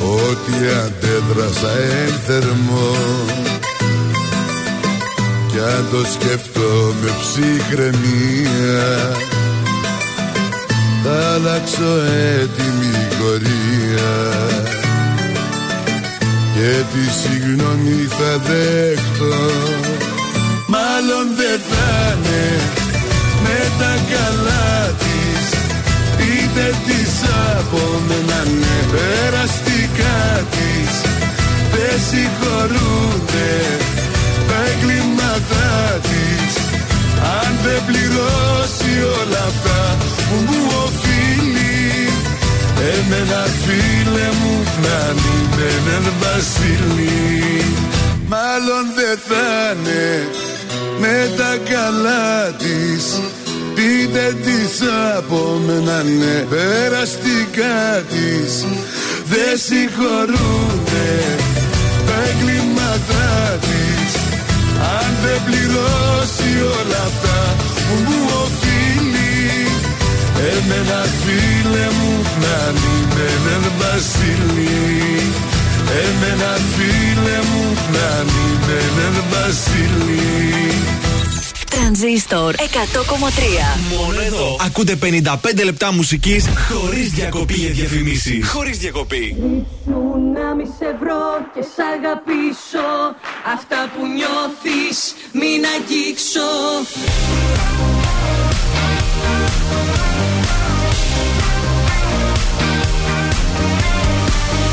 Ότι 0.00 0.52
αντέδρασα 0.84 1.72
εν 1.78 2.14
θερμό. 2.26 2.96
Κι 5.50 5.60
αν 5.60 5.86
το 5.90 6.04
σκεφτώ 6.12 6.94
με 7.02 7.10
ψυχραιμία 7.20 8.86
Θα 11.04 11.32
αλλάξω 11.34 11.92
έτοιμη 12.40 12.94
γορία 13.20 14.14
Και 16.54 16.82
τη 16.92 17.12
συγγνώμη 17.20 18.06
θα 18.08 18.38
δέχτω 18.38 19.50
Μάλλον 20.66 21.26
δεν 21.36 21.60
θα 21.70 22.16
είναι 22.16 22.83
με 23.44 23.58
τα 23.80 23.92
καλά 24.12 24.68
της. 25.02 25.44
Είτε 26.28 26.66
της 26.86 27.12
από 27.58 27.82
μένα 28.08 28.40
ναι 28.60 28.78
περαστικά 28.92 30.18
της. 30.54 30.92
Δεν 31.72 31.96
συγχωρούνται 32.08 33.52
τα 34.48 34.58
εγκλήματά 34.70 35.72
της. 36.08 36.52
Αν 37.40 37.52
δεν 37.64 37.80
πληρώσει 37.86 38.92
όλα 39.20 39.42
αυτά 39.50 39.96
που 40.28 40.36
μου 40.48 40.60
οφείλει 40.84 42.08
Εμένα 42.92 43.42
φίλε 43.64 44.28
μου 44.40 44.64
να 44.82 44.98
είναι 45.10 45.68
έναν 45.78 46.12
βασιλεί 46.20 47.64
Μάλλον 48.28 48.84
δεν 48.96 49.18
θα 49.28 49.72
είναι 49.72 50.43
με 51.00 51.32
τα 51.36 51.56
καλά 51.72 52.52
της 52.52 53.20
Πείτε 53.74 54.36
της 54.44 54.88
από 55.16 55.60
μένα 55.66 56.02
ναι 56.02 56.36
περαστικά 56.50 58.02
της. 58.12 58.66
Δεν 59.32 59.58
συγχωρούνται 59.66 61.12
τα 62.06 62.16
εγκλήματά 62.30 63.58
της. 63.66 64.12
Αν 64.98 65.10
δεν 65.24 65.40
πληρώσει 65.46 66.50
όλα 66.78 67.00
αυτά 67.10 67.40
που 67.86 67.94
μου 68.06 68.20
οφείλει 68.44 69.68
Εμένα 70.52 71.00
φίλε 71.22 71.86
μου 71.98 72.12
να 72.42 72.58
είναι 72.84 73.26
έναν 73.36 73.72
βασιλεί 73.78 75.32
Εμένα 75.90 76.58
φίλε 76.76 77.38
μου 77.50 77.76
να 77.92 78.20
είναι 78.20 78.78
έναν 78.88 79.24
βασιλεί 79.30 80.72
Τρανζίστορ 81.70 82.54
100,3 82.54 83.96
Μόνο 83.96 84.20
εδώ. 84.20 84.56
Ακούτε 84.66 84.98
55 85.02 85.64
λεπτά 85.64 85.92
μουσικής 85.92 86.44
χωρίς 86.68 87.10
διακοπή 87.10 87.54
για 87.54 87.70
διαφημίσεις. 87.70 88.48
Χωρίς 88.48 88.78
διακοπή. 88.78 89.36
Σου 89.84 90.32
να 90.34 90.54
μη 90.54 90.64
σε 90.78 90.96
βρω 91.00 91.46
και 91.54 91.62
σ' 91.62 91.78
αγαπήσω 91.96 92.88
Αυτά 93.54 93.90
που 93.96 94.06
νιώθεις 94.06 95.14
μην 95.32 95.64
αγγίξω 95.74 96.50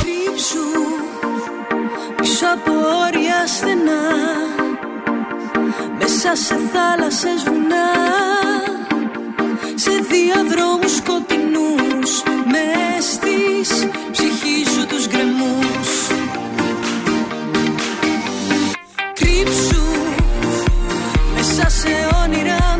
Κρύψου 0.01 0.80
πίσω 2.21 2.45
από 2.53 2.71
όρια 3.05 3.47
στενά. 3.47 4.03
Μέσα 5.99 6.35
σε 6.35 6.55
θάλασσες 6.73 7.43
βουνά. 7.43 7.89
Σε 9.75 9.91
διαδρόμους 10.09 10.95
σκοτεινούς. 10.95 12.23
Μες 12.51 13.05
στις 13.05 13.87
ψυχή 14.11 14.65
σου 14.73 14.85
τους 14.85 15.07
γκρεμούς. 15.07 15.89
Κρύψου 19.13 19.83
μέσα 21.35 21.69
σε 21.69 21.89
όνειρα 22.23 22.70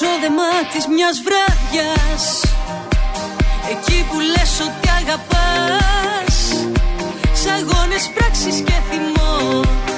ξόδεμα 0.00 0.50
της 0.72 0.86
μιας 0.86 1.16
βράδιας. 1.26 2.24
Εκεί 3.72 4.06
που 4.10 4.18
λες 4.20 4.52
ότι 4.66 4.88
αγαπάς 5.00 6.36
Σ' 7.40 7.46
αγώνες 7.58 8.10
πράξεις 8.14 8.62
και 8.66 8.76
θυμός 8.88 9.89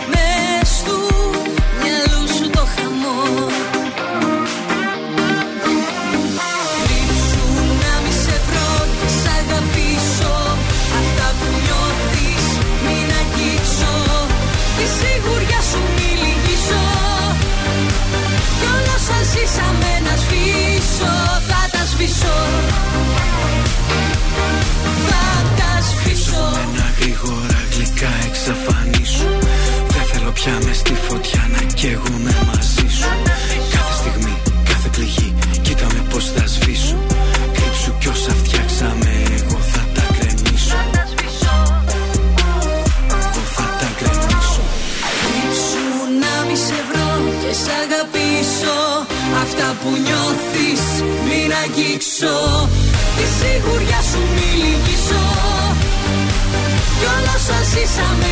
όσα 57.92 58.31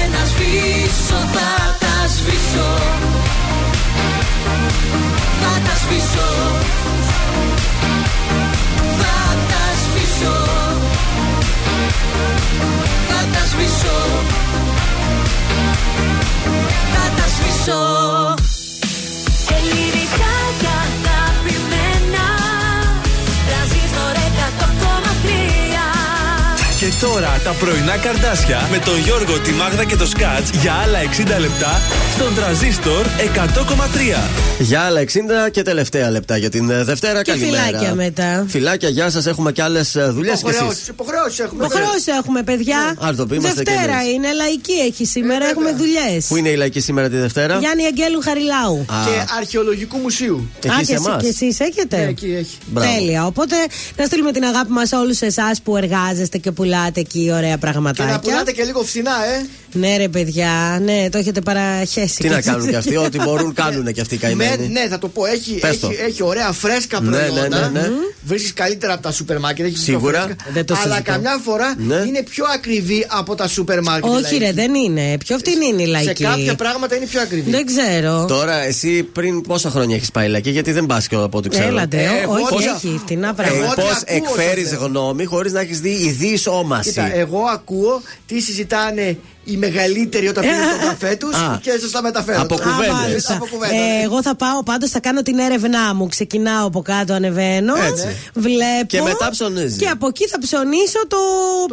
τώρα 27.01 27.41
τα 27.45 27.51
πρωινά 27.51 27.97
καρδάσια 27.97 28.69
με 28.71 28.79
τον 28.79 28.99
Γιώργο, 28.99 29.39
τη 29.39 29.53
Μάγδα 29.53 29.85
και 29.85 29.97
το 29.97 30.07
Σκάτς 30.07 30.51
για 30.51 30.73
άλλα 30.73 30.99
60 30.99 31.41
λεπτά 31.41 31.81
στον 32.21 32.35
τραζίστορ 32.35 33.07
100,3. 33.07 34.29
Για 34.59 34.81
άλλα 34.81 35.01
60 35.01 35.07
και 35.51 35.63
τελευταία 35.63 36.11
λεπτά 36.11 36.37
για 36.37 36.51
την 36.51 36.71
ε, 36.71 36.85
Δευτέρα. 36.85 37.23
Και 37.23 37.31
Καλημέρα. 37.31 37.63
φυλάκια 37.63 37.95
μετά. 37.95 38.45
Φιλάκια, 38.49 38.89
γεια 38.89 39.11
σας. 39.11 39.27
Έχουμε 39.27 39.53
και 39.53 39.63
άλλες 39.63 39.97
δουλειές 40.09 40.43
κι 40.43 40.49
εσείς. 40.49 40.89
Υποχρεώσεις 40.89 41.39
έχουμε. 41.39 41.65
Υποχρεώσεις 41.65 42.07
έχουμε, 42.07 42.43
παιδιά. 42.43 42.79
Α, 42.79 43.15
το 43.17 43.23
πούμε, 43.27 43.37
είμαστε 43.37 43.63
κι 43.63 43.71
Δευτέρα 43.71 43.99
εμείς. 44.01 44.13
είναι, 44.13 44.33
λαϊκή 44.33 44.73
έχει 44.73 45.05
σήμερα, 45.05 45.47
έχουμε 45.49 45.73
δουλειές. 45.73 46.27
Πού 46.29 46.37
είναι 46.37 46.49
η 46.49 46.57
λαϊκή 46.57 46.81
σήμερα 46.81 47.09
τη 47.09 47.17
Δευτέρα; 47.17 47.59
Γιάννη 47.59 47.85
Αγγέλου 47.85 48.21
Χαριλάου. 48.21 48.79
Α. 48.89 49.05
Και 49.05 49.33
αρχαιολογικού 49.39 49.99
μουσείου. 49.99 50.51
Εκεί 50.57 50.69
Α, 50.69 50.73
σε 50.79 50.85
και, 50.85 50.93
εσύ- 50.95 51.07
εμάς. 51.07 51.23
και 51.23 51.29
εσείς 51.29 51.61
έχετε; 51.61 51.97
Ναι, 51.97 52.03
εκεί 52.09 52.35
έχει. 52.39 52.57
Μπράβο. 52.67 52.93
Τέλεια. 52.95 53.27
Οπότε 53.27 53.55
να 53.97 54.05
στείλουμε 54.05 54.33
την 54.33 54.45
αγάπη 54.45 54.71
μας 54.73 54.89
σε 54.89 54.97
όλους 54.97 55.21
εσάς 55.21 55.61
που 55.63 55.77
εργάζεστε 55.77 56.39
και 56.39 56.51
πουλάτε 56.51 57.01
εκεί 57.01 57.31
ωραία 57.35 57.51
Και 57.51 57.57
πραγματάκια. 57.57 58.13
να 58.13 58.21
πουλάτε 58.21 58.53
και 58.53 58.65
λίγο 58.65 58.83
φθηνά, 58.83 59.25
ε. 59.35 59.47
Ναι, 59.73 59.97
ρε 59.97 60.09
παιδιά, 60.09 60.81
ναι, 60.85 61.09
το 61.11 61.19
έχετε 61.19 61.41
παραχέσει. 61.41 62.17
Τι 62.17 62.29
να 62.29 62.41
κάνουν 62.41 62.69
κι 62.69 62.75
αυτοί, 62.77 62.97
ό,τι 62.97 63.19
μπορούν 63.19 63.53
κάνουν 63.55 63.93
κι 63.93 64.01
αυτοί 64.01 64.15
οι 64.15 64.19
Με, 64.23 64.27
καημένοι. 64.29 64.69
ναι, 64.69 64.87
θα 64.91 64.99
το 64.99 65.09
πω. 65.09 65.27
Έχει, 65.27 65.53
Πες 65.53 65.81
το. 65.81 65.89
έχει, 65.91 66.01
έχει 66.01 66.23
ωραία 66.23 66.53
φρέσκα 66.53 67.01
Ναι, 67.01 67.17
ναι, 67.19 67.27
προϊόντα. 67.27 67.69
ναι, 67.69 67.81
ναι. 67.81 67.89
Βρίσκεις 68.25 68.53
καλύτερα 68.53 68.93
από 68.93 69.03
τα 69.03 69.13
σούπερ 69.13 69.39
μάρκετ. 69.39 69.67
Έχεις 69.67 69.83
πιο 69.85 69.93
Σίγουρα. 69.99 70.21
φρέσκα. 70.21 70.37
Δεν 70.53 70.65
το 70.65 70.75
Αλλά 70.75 70.93
συζητώ. 70.95 71.11
καμιά 71.13 71.41
φορά 71.45 71.75
Ναι. 71.79 71.95
είναι 71.95 72.23
πιο 72.23 72.45
ακριβή 72.55 73.07
από 73.09 73.35
τα 73.35 73.49
σούπερ 73.49 73.83
μάρκετ. 73.83 74.11
Όχι, 74.11 74.37
ρε, 74.39 74.53
δεν 74.53 74.75
είναι. 74.75 75.17
Πιο 75.19 75.39
φτηνή 75.39 75.67
είναι 75.67 75.83
η 75.83 75.85
Σε 75.85 75.91
λαϊκή. 75.91 76.25
κάποια 76.25 76.55
πράγματα 76.55 76.97
είναι 76.97 77.07
πιο 77.07 77.21
ακριβή. 77.21 77.51
Δεν 77.51 77.67
ξέρω. 77.67 78.25
Τώρα, 78.29 78.63
εσύ 78.65 79.03
πριν 79.03 79.41
πόσα 79.41 79.71
χρόνια 79.71 79.97
έχεις 79.97 80.11
πάει 80.11 80.29
λαϊκή, 80.29 80.51
γιατί 80.51 80.73
δεν 80.73 80.87
πας 80.87 81.07
από 81.13 81.39
ό,τι 81.39 81.49
ξέρω. 81.49 81.67
Έλατε, 81.67 81.97
Ε, 81.97 82.27
ό- 82.27 82.33
όχι, 82.33 82.45
πώς- 82.51 82.65
έχει 82.67 83.01
φτηνά 83.05 83.29
Ε, 83.29 83.33
πράγματα. 83.37 83.71
ό,τι 83.71 83.81
Πώς 83.81 83.91
ακούω 83.91 84.17
εκφέρεις 84.17 84.69
σας 84.69 84.79
λέω. 84.79 84.89
γνώμη 84.89 85.25
χωρίς 85.25 85.53
να 85.53 85.61
έχεις 85.61 85.81
δει 85.81 85.91
ειδής 85.91 86.47
όμαση. 86.47 86.89
Κοίτα, 86.89 87.15
εγώ 87.15 87.41
ακούω 87.53 88.03
τι 88.27 88.41
συζητάνε 88.41 89.19
οι 89.53 89.57
μεγαλύτεροι 89.57 90.29
όταν 90.29 90.43
πίνουν 90.45 90.69
τον 90.81 90.89
καφέ 90.89 91.17
τους 91.17 91.35
Α. 91.37 91.59
και 91.63 91.71
σα 91.83 91.91
τα 91.91 92.03
μεταφέρω. 92.03 92.41
Από 92.41 92.57
τώρα. 92.57 92.71
κουβέντες. 92.71 92.95
Α, 92.95 93.01
Μάλιστα. 93.01 93.35
Από 93.35 93.47
κουβέντα. 93.47 93.75
Ε, 93.75 94.03
εγώ 94.05 94.23
θα 94.23 94.37
πάω 94.37 94.63
πάντως, 94.63 94.91
θα 94.91 95.01
κάνω 95.01 95.23
την 95.23 95.39
έρευνά 95.39 95.95
μου. 95.95 96.07
Ξεκινάω 96.09 96.67
από 96.67 96.83
κάτω, 96.83 97.13
ανεβαίνω. 97.13 97.75
Έτσι. 97.91 98.17
Βλέπω. 98.35 98.87
Και 98.87 99.03
μετά 99.03 99.29
ψωνίζεις. 99.31 99.77
Και 99.79 99.87
από 99.89 100.07
εκεί 100.07 100.27
θα 100.29 100.39
ψωνίσω 100.39 101.07
το, 101.09 101.17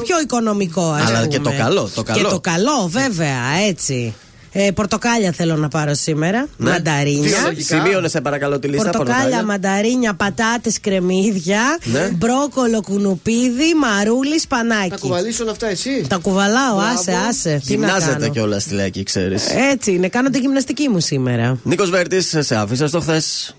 πιο 0.03 0.19
οικονομικό, 0.19 0.89
ας 0.91 1.07
Αλλά 1.07 1.15
πούμε. 1.17 1.27
και 1.27 1.39
το 1.39 1.53
καλό, 1.57 1.89
το 1.95 2.03
καλό. 2.03 2.19
Και 2.21 2.27
το 2.29 2.39
καλό, 2.39 2.87
βέβαια, 2.91 3.41
έτσι. 3.67 4.13
Ε, 4.59 4.71
πορτοκάλια 4.71 5.31
θέλω 5.31 5.55
να 5.55 5.67
πάρω 5.67 5.93
σήμερα. 5.93 6.47
Ναι. 6.57 6.69
Μανταρίνια. 6.71 7.29
Φυσιολογικά. 7.29 7.75
Σημείωνε 7.75 8.07
σε 8.07 8.21
παρακαλώ 8.21 8.59
τη 8.59 8.67
λίστα. 8.67 8.83
Πορτοκάλια, 8.89 9.15
πορτοκάλια. 9.23 9.45
μανταρίνια, 9.45 10.13
πατάτες, 10.13 10.79
κρεμμύδια, 10.81 11.61
Ναι. 11.83 12.09
μπρόκολο, 12.13 12.81
κουνουπίδι, 12.81 13.73
μαρούλι, 13.81 14.39
σπανάκι. 14.39 14.89
Τα 14.89 14.97
κουβαλήσει 14.97 15.41
όλα 15.41 15.51
αυτά 15.51 15.67
εσύ; 15.67 16.05
Τα 16.09 16.17
κουβαλάω, 16.17 16.75
Μπράβο. 16.75 16.97
άσε, 16.99 17.11
άσε. 17.29 17.61
Τι 17.65 17.77
να 17.77 17.85
Γυμνάζεται 17.85 18.11
κάνω. 18.19 18.29
κιόλας 18.31 18.61
στη 18.63 18.73
λαϊκή, 18.73 19.03
ξέρεις. 19.03 19.43
Έτσι 19.71 19.91
είναι, 19.91 20.07
κάνω 20.09 20.29
τη 20.29 20.39
γυμναστική 20.39 20.87
μου 20.89 20.99
σήμερα. 20.99 21.59
Νίκος 21.63 21.89
Βέρτης, 21.89 22.35
σε 22.39 22.55
άφησα 22.55 22.87
στο 22.87 22.99
χθες. 22.99 23.55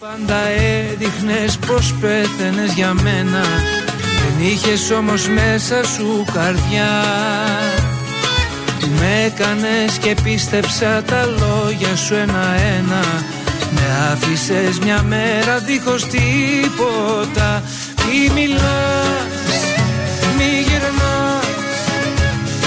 Πάντα 0.00 0.36
έδειχνες 0.92 1.58
πως 1.66 1.94
πέθαινες 2.00 2.72
για 2.72 2.92
μένα 2.94 3.42
Δεν 4.38 4.46
είχες 4.46 4.90
όμως 4.90 5.28
μέσα 5.28 5.84
σου 5.84 6.24
καρδιά 6.32 6.88
Με 8.86 9.24
έκανες 9.26 9.98
και 10.00 10.16
πίστεψα 10.22 11.02
τα 11.02 11.24
λόγια 11.24 11.96
σου 11.96 12.14
ένα-ένα. 12.14 13.04
Με 13.70 14.12
άφησες 14.12 14.78
μια 14.78 15.02
μέρα 15.02 15.58
δίχως 15.58 16.06
τίποτα. 16.06 17.62
Μη 18.06 18.30
μιλάς, 18.34 19.60
μη 20.36 20.64
γυρνάς 20.66 21.46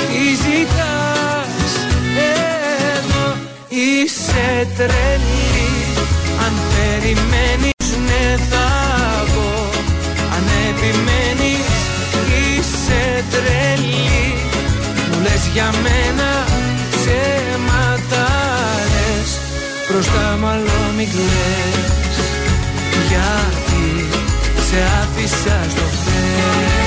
Τι 0.07 0.35
ζητάς. 0.35 1.71
Εδώ 2.95 3.35
Είσαι 3.69 4.67
τρελή 4.77 5.69
Αν 6.45 6.53
περιμένεις 6.73 7.76
για 15.57 15.71
μένα 15.81 16.45
ψέματα 16.89 18.27
λες 18.93 19.39
Μπροστά 19.89 20.37
μάλλον 20.39 20.95
μην 20.97 21.07
κλαις 21.09 22.17
Γιατί 23.07 24.07
σε 24.67 24.77
άφησα 25.01 25.65
στο 25.69 25.81
χθες 25.81 26.86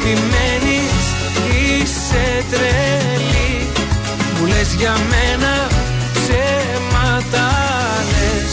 επιμένεις 0.00 1.02
είσαι 1.54 2.44
τρελή. 2.50 3.68
Μου 4.38 4.46
λες 4.46 4.74
για 4.78 4.92
μένα 5.10 5.66
ψέματα 6.12 7.48
λες. 8.10 8.52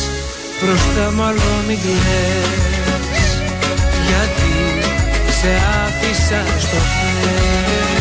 Μπροστά 0.62 1.12
μάλλον 1.12 1.58
μην 1.68 1.78
κλαις. 1.82 3.30
Γιατί 4.08 4.54
σε 5.40 5.52
άφησα 5.84 6.44
στο 6.60 6.78
χθες 6.78 7.97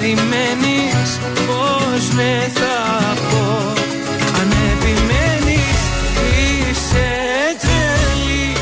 περιμένεις 0.00 1.10
πως 1.46 2.14
ναι 2.16 2.50
θα 2.54 2.78
πω. 3.30 3.72
Αν 4.40 4.50
επιμένεις 4.72 5.80
είσαι 6.40 7.10
τρελή. 7.62 8.52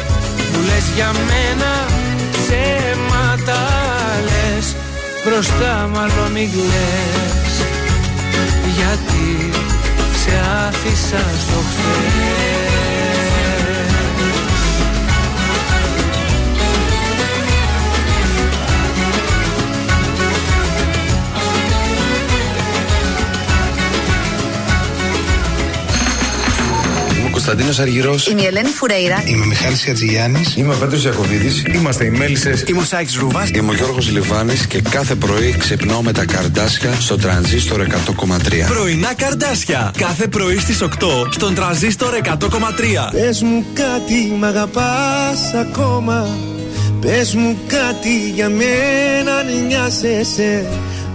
Μου 0.52 0.60
λες 0.68 0.86
για 0.94 1.10
μένα 1.28 1.72
ψέματα 2.32 3.60
λες. 4.28 4.76
Μπροστά 5.24 5.88
μάλλον 5.94 6.30
μην 6.32 6.50
κλαις. 6.50 7.54
Γιατί 8.76 9.50
σε 10.22 10.34
άφησα 10.66 11.24
στο 11.44 11.58
χθες 11.68 12.87
Κωνσταντίνος 27.48 27.78
Αργυρός. 27.78 28.26
Είμαι 28.26 28.42
η 28.42 28.46
Ελένη 28.46 28.68
Φουρέιρα. 28.68 29.22
Είμαι 29.26 29.42
ο 29.42 29.46
Μιχάλης 29.46 29.84
Χατζηγιάννης. 29.84 30.56
Είμαι 30.56 30.74
ο 30.74 30.76
Πέτρος 30.76 31.04
Ιακοβίδη. 31.04 31.62
Είμαστε 31.74 32.04
οι 32.04 32.10
Μέλισσες. 32.10 32.64
Είμαι 32.66 32.80
ο 32.80 32.84
Σάιξ 32.84 33.14
Ρούβα. 33.14 33.48
Είμαι 33.54 33.70
ο 33.70 33.74
Γιώργος 33.74 34.10
Λιβάνης 34.10 34.66
και 34.66 34.80
κάθε 34.90 35.14
πρωί 35.14 35.54
ξυπνάω 35.58 36.02
με 36.02 36.12
τα 36.12 36.24
καρδάσια 36.24 36.94
στο 37.00 37.16
τρανζίστορ 37.16 37.80
100,3. 37.80 38.66
Πρωινά 38.66 39.14
καρδάσια. 39.14 39.92
Κάθε 39.98 40.26
πρωί 40.26 40.58
στις 40.58 40.82
8 40.82 41.28
στον 41.30 41.54
τραζίστορ 41.54 42.14
100,3. 42.14 43.10
Πες 43.12 43.42
μου 43.42 43.64
κάτι, 43.72 44.32
μ' 44.38 44.44
αγαπάς 44.44 45.54
ακόμα. 45.54 46.36
Πες 47.00 47.34
μου 47.34 47.58
κάτι 47.66 48.30
για 48.34 48.48
μένα, 48.48 49.36
αν 49.36 49.66
νοιάζεσαι. 49.66 50.66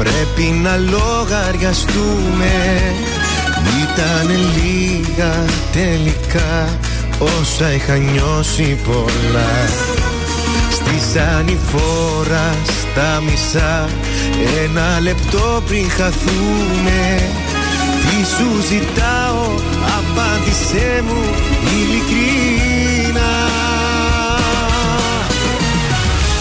Πρέπει 0.00 0.42
να 0.62 0.76
λογαριαστούμε. 0.76 2.52
Ήτανε 3.82 4.38
λίγα 4.56 5.44
τελικά. 5.72 6.78
Όσα 7.18 7.72
είχα 7.72 7.96
νιώσει 7.96 8.78
πολλά. 8.84 9.68
Στη 10.70 11.18
ανηφόρα 11.18 12.54
στα 12.64 13.22
μισά. 13.26 13.88
Ένα 14.64 15.00
λεπτό 15.00 15.62
πριν 15.66 15.90
χαθούμε. 15.90 17.22
Τι 18.00 18.26
σου 18.26 18.60
ζητάω 18.68 19.54
Απάντησέ 19.98 21.02
μου 21.06 21.22
ειλικρινά. 21.72 23.32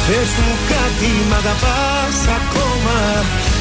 Πες 0.07 0.29
μου 0.43 0.55
κάτι 0.69 1.11
μ' 1.29 1.33
αγαπάς 1.33 2.17
ακόμα 2.37 3.25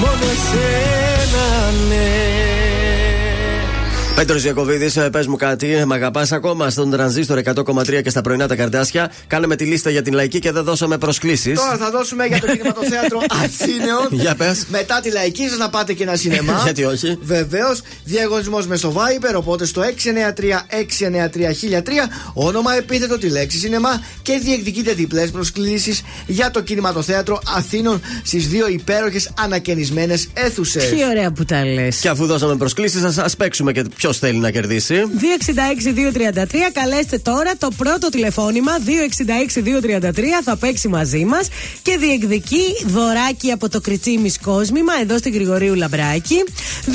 μόνο 0.00 0.24
εσένα 0.34 1.70
ναι 1.88 2.77
Πέτρος 4.18 4.44
Ιακοβίδη, 4.44 5.10
πες 5.10 5.26
μου 5.26 5.36
κάτι. 5.36 5.82
Μ' 5.86 5.92
αγαπάς 5.92 6.32
ακόμα; 6.32 6.70
Στον 6.70 6.90
τρανζίστορ 6.90 7.38
100,3 7.38 8.02
και 8.02 8.10
στα 8.10 8.20
πρωινά 8.20 8.48
τα 8.48 8.56
καρδάσια. 8.56 9.12
Κάναμε 9.26 9.56
τη 9.56 9.64
λίστα 9.64 9.90
για 9.90 10.02
την 10.02 10.12
λαϊκή 10.12 10.38
και 10.38 10.52
δεν 10.52 10.64
δώσαμε 10.64 10.98
προσκλήσεις. 10.98 11.58
Τώρα 11.58 11.76
θα 11.76 11.90
δώσουμε 11.90 12.26
για 12.26 12.40
το 12.40 12.46
κινηματοθέατρο 12.52 13.20
Αθήνεων. 13.44 14.08
Για 14.10 14.34
πες. 14.34 14.64
Μετά 14.68 15.00
τη 15.00 15.10
λαϊκή 15.10 15.48
σας 15.48 15.58
να 15.58 15.68
πάτε 15.70 15.92
και 15.92 16.02
ένα 16.02 16.16
σινεμά. 16.16 16.60
Γιατί 16.64 16.84
όχι. 16.84 17.18
Βεβαίως, 17.22 17.80
διαγωνισμός 18.04 18.66
με 18.66 18.76
στο 18.76 18.92
Viber. 18.96 19.34
Οπότε 19.36 19.64
στο 19.64 19.82
693-693-1003 19.82 19.86
όνομα, 22.34 22.74
επίθετο, 22.74 23.18
τη 23.18 23.28
λέξη 23.28 23.58
σινεμά 23.58 24.02
και 24.22 24.40
διεκδικείτε 24.42 24.92
διπλές 24.92 25.30
προσκλήσεις 25.30 26.02
για 26.26 26.50
το 26.50 26.60
κινηματοθέατρο 26.60 27.40
Αθήνων 27.56 28.00
στις 28.22 28.48
δύο 28.48 28.68
υπέροχες 28.68 29.30
ανακαινισμένες 29.38 30.28
αίθουσες. 30.32 30.88
Τι 30.88 31.04
ωραία 31.10 31.32
που 31.32 31.44
τα 31.44 31.64
λες. 31.64 31.96
Και 31.96 32.08
αφού 32.08 32.26
δώσαμε 32.26 32.56
προσκλήσεις, 32.56 33.18
ας 33.18 33.36
παίξουμε 33.36 33.72
και 33.72 33.84
ποιος 34.08 34.20
θέλει 34.20 34.38
να 34.38 34.50
κερδίσει; 34.50 34.94
266-233. 34.94 36.70
Καλέστε 36.72 37.18
τώρα 37.18 37.52
το 37.58 37.68
πρώτο 37.76 38.08
τηλεφώνημα. 38.08 38.72
266-233 40.02 40.10
θα 40.44 40.56
παίξει 40.56 40.88
μαζί 40.88 41.24
μας 41.24 41.48
και 41.82 41.96
διεκδικεί 42.00 42.62
δωράκι 42.86 43.50
από 43.50 43.68
το 43.68 43.80
Κριτσίμι 43.80 44.30
Κόσμημα 44.42 44.92
εδώ 45.02 45.18
στην 45.18 45.32
Γρηγορίου 45.34 45.74
Λαμπράκη. 45.74 46.44
266-233. 46.86 46.92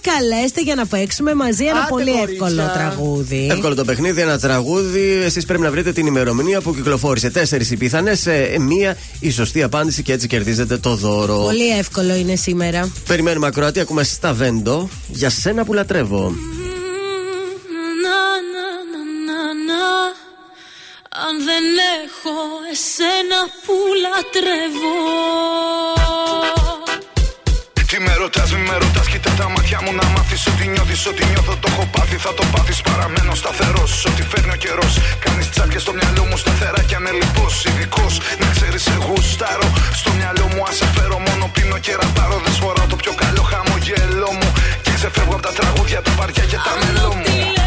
Καλέστε 0.00 0.60
για 0.60 0.74
να 0.74 0.86
παίξουμε 0.86 1.34
μαζί 1.34 1.64
ένα 1.64 1.78
Άντε, 1.78 1.86
πολύ 1.88 2.04
κορίτσια. 2.10 2.28
εύκολο 2.32 2.70
τραγούδι. 2.74 3.48
Εύκολο 3.50 3.74
το 3.74 3.84
παιχνίδι, 3.84 4.20
ένα 4.20 4.38
τραγούδι. 4.38 5.20
Εσείς 5.24 5.44
πρέπει 5.44 5.62
να 5.62 5.70
βρείτε 5.70 5.92
την 5.92 6.06
ημερομηνία 6.06 6.60
που 6.60 6.74
κυκλοφόρησε. 6.74 7.30
Τέσσερις 7.30 7.70
οι 7.70 7.76
πιθανές, 7.76 8.26
μία 8.60 8.96
η 9.20 9.30
σωστή 9.30 9.62
απάντηση 9.62 10.02
και 10.02 10.12
έτσι 10.12 10.26
κερδίζετε 10.26 10.76
το 10.76 10.94
δώρο. 10.96 11.36
Πολύ 11.38 11.68
εύκολο 11.78 12.14
είναι 12.14 12.36
σήμερα. 12.36 12.92
Περιμένουμε 13.06 13.46
ακροατή, 13.46 13.80
ακούμε 13.80 14.04
στα 14.04 14.32
Βέντο 14.32 14.88
για 15.08 15.30
σένα 15.40 15.64
που 15.64 15.72
λατρεύω. 15.72 16.24
Να, 18.04 18.20
να, 18.52 18.66
να, 18.92 19.00
να, 19.26 19.40
να. 19.68 19.84
Αν 21.26 21.34
δεν 21.48 21.66
έχω 22.02 22.36
εσένα 22.72 23.38
που 23.64 23.76
λατρεύω 24.04 24.96
Τι 27.88 27.96
με 28.06 28.14
ρωτάς, 28.22 28.48
μη 28.54 28.62
με 28.70 28.76
ρωτάς, 28.82 29.06
κοίτα 29.12 29.30
τα 29.38 29.48
μάτια 29.54 29.78
μου 29.84 29.92
να 30.00 30.06
μάθεις 30.14 30.46
Ότι 30.50 30.64
νιώθεις, 30.72 31.06
ότι 31.06 31.24
νιώθω, 31.32 31.54
το 31.62 31.68
έχω 31.72 31.84
πάθει, 31.94 32.16
θα 32.24 32.32
το 32.38 32.44
πάθεις 32.52 32.78
Παραμένω 32.88 33.34
σταθερός, 33.34 34.04
ό,τι 34.08 34.22
φέρνει 34.30 34.52
ο 34.56 34.58
καιρός 34.64 34.92
Κάνεις 35.24 35.46
τσάπια 35.50 35.80
στο 35.84 35.92
μυαλό 35.98 36.24
μου 36.28 36.36
σταθερά 36.36 36.82
κι 36.88 36.94
ανελειπώς 37.00 37.54
Ειδικός, 37.68 38.14
να 38.40 38.46
ξέρεις 38.54 38.84
εγώ 38.96 39.14
στάρω 39.32 39.68
Στο 40.00 40.10
μυαλό 40.18 40.46
μου 40.52 40.62
ας 40.68 40.76
σε 40.76 40.86
φέρω, 40.94 41.18
μόνο 41.26 41.44
πίνω 41.54 41.78
και 41.84 41.92
ραπάρω 42.00 42.36
Δεν 42.44 42.52
σφοράω 42.58 42.86
το 42.92 42.96
πιο 43.02 43.12
καλό 43.22 43.42
χαμογελό 43.50 44.30
μου 44.38 44.48
Και 44.53 44.53
ξεφεύγω 45.10 45.34
από 45.34 45.42
τα 45.42 45.52
τραγούδια, 45.52 46.02
τα 46.02 46.12
βαριά 46.16 46.44
και 46.44 46.56
τα 46.56 46.86
μελό 46.86 47.63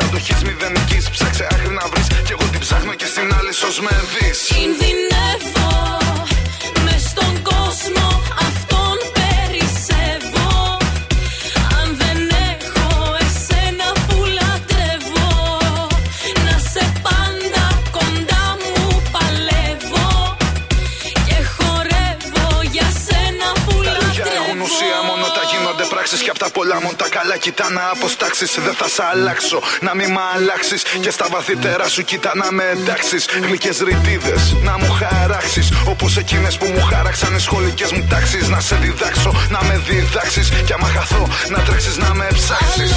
ανοχής 0.00 0.34
Αντοχής 0.34 0.42
μηδενικής. 0.42 1.10
Ψάξε 1.10 1.46
άκρη 1.52 1.70
να 1.78 1.86
βρεις. 1.90 2.06
Κι 2.26 2.32
εγώ 2.32 2.44
την 2.52 2.60
ψάχνω 2.60 2.94
και 2.94 3.06
στην 3.06 3.34
άλλη 3.38 3.52
σως 3.52 3.80
με 3.80 3.94
δεις. 4.12 4.38
Κινδυνεύω 4.54 5.57
απ' 26.38 26.44
τα 26.44 26.50
πολλά 26.58 26.80
μου 26.82 26.92
τα 26.96 27.08
καλά 27.08 27.36
κοιτά 27.36 27.70
να 27.70 27.82
αποστάξεις. 27.94 28.58
Δεν 28.64 28.74
θα 28.74 28.88
σ' 28.88 29.00
αλλάξω 29.12 29.62
να 29.80 29.94
μη 29.94 30.06
μ' 30.06 30.18
αλλάξεις. 30.34 30.82
Και 31.00 31.10
στα 31.10 31.26
βαθύτερα 31.30 31.88
σου 31.88 32.02
κοιτά 32.04 32.32
να 32.34 32.52
με 32.52 32.64
εντάξεις. 32.72 33.26
Γλυκές 33.42 33.78
ρητίδες 33.78 34.56
να 34.62 34.78
μου 34.78 34.90
χαράξεις. 34.90 35.68
Όπως 35.86 36.16
εκείνες 36.16 36.56
που 36.56 36.66
μου 36.66 36.82
χάραξαν 36.82 37.34
οι 37.34 37.40
σχολικές 37.40 37.92
μου 37.92 38.06
τάξεις. 38.08 38.48
Να 38.48 38.60
σε 38.60 38.76
διδάξω 38.76 39.30
να 39.48 39.62
με 39.64 39.82
διδάξεις. 39.88 40.48
Και 40.66 40.72
άμα 40.72 40.88
χαθώ 40.88 41.28
να 41.48 41.58
τρέξεις 41.58 41.96
να 41.96 42.14
με 42.14 42.26
ψάξεις 42.34 42.92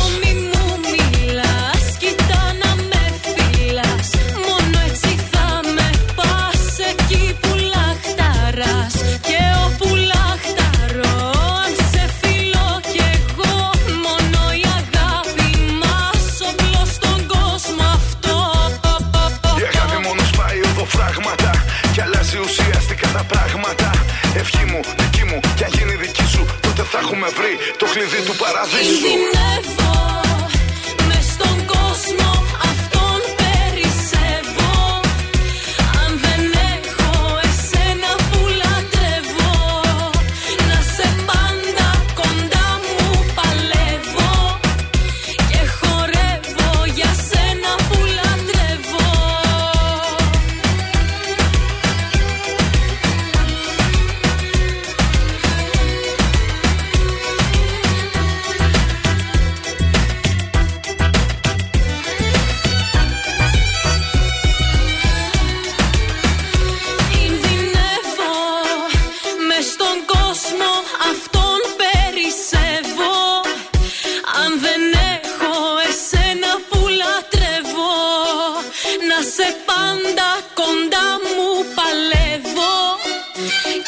Ευχή 24.44 24.66
μου, 24.72 24.80
δική 24.98 25.24
μου, 25.30 25.40
κι 25.56 25.64
αν 25.64 25.72
γίνει 25.78 25.96
δική 25.96 26.26
σου. 26.34 26.46
Τότε 26.62 26.84
θα 26.92 26.98
έχουμε 27.04 27.28
βρει 27.38 27.54
το 27.78 27.86
κλειδί 27.94 28.22
του 28.28 28.36
παραδείσου 28.42 29.08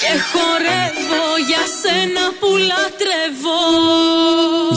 Και 0.03 0.13
χορεύω 0.31 1.23
για 1.47 1.63
σένα 1.81 2.23
που 2.39 2.47
λατρεύω 2.69 3.59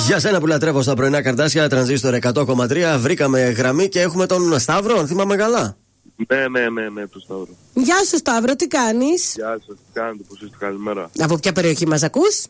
Για 0.06 0.18
σένα 0.18 0.40
που 0.40 0.46
λατρεύω 0.46 0.82
στα 0.82 0.94
πρωινά 0.94 1.22
καρτάσια, 1.22 1.68
τρανζίστορ 1.68 2.18
100,3. 2.22 2.96
Βρήκαμε 2.98 3.40
γραμμή 3.40 3.88
και 3.88 4.00
έχουμε 4.00 4.26
τον 4.26 4.58
Σταύρο, 4.58 4.98
αν 4.98 5.06
θυμάμαι 5.06 5.36
καλά. 5.36 5.76
Ναι, 6.28 6.48
ναι, 6.48 6.68
ναι, 6.68 6.88
ναι, 6.88 7.06
το 7.06 7.20
Σταύρο. 7.20 7.48
Γεια 7.74 7.96
σου 8.08 8.16
Σταύρο, 8.16 8.56
τι 8.56 8.66
κάνεις; 8.66 9.32
Γεια 9.34 9.58
σας, 9.66 9.76
τι 9.76 9.92
κάνετε, 9.92 10.24
πώς 10.28 10.40
είστε, 10.40 10.56
καλημέρα. 10.58 11.10
Από 11.18 11.38
ποια 11.38 11.52
περιοχή 11.52 11.86
μας 11.86 12.02
ακούς; 12.02 12.46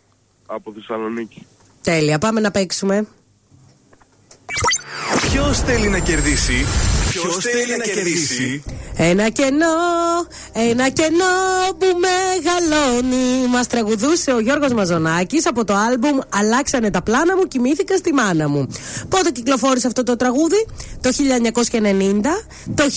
Από 0.46 0.72
Θεσσαλονίκη. 0.74 1.46
Τέλεια, 1.82 2.18
πάμε 2.18 2.40
να 2.40 2.50
παίξουμε 2.50 3.06
Ποιος 5.20 5.60
θέλει 5.60 5.88
να 5.88 5.98
κερδίσει; 5.98 6.66
Ποιος 7.10 7.36
θέλει 7.36 7.76
να 7.76 7.84
κερδίσει; 7.84 8.62
Ένα 8.96 9.28
κενό, 9.28 9.66
ένα 10.52 10.88
κενό 10.88 11.34
που 11.78 11.86
μεγαλώνει. 12.06 13.46
Μας 13.50 13.66
τραγουδούσε 13.66 14.32
ο 14.32 14.40
Γιώργος 14.40 14.72
Μαζονάκης 14.72 15.46
από 15.46 15.64
το 15.64 15.74
άλμπουμ 15.74 16.18
Αλλάξανε 16.28 16.90
τα 16.90 17.02
πλάνα 17.02 17.36
μου, 17.36 17.42
κοιμήθηκα 17.42 17.96
στη 17.96 18.12
μάνα 18.12 18.48
μου. 18.48 18.66
Πότε 19.08 19.30
κυκλοφόρησε 19.30 19.86
αυτό 19.86 20.02
το 20.02 20.16
τραγούδι, 20.16 20.66
το 21.00 21.12
1990, 21.12 22.44
το 22.74 22.84
1999, 22.84 22.88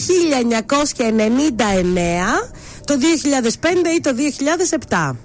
το 2.85 2.93
2005 2.93 2.97
ή 3.97 4.01
το 4.01 4.11
2007. 4.89 5.15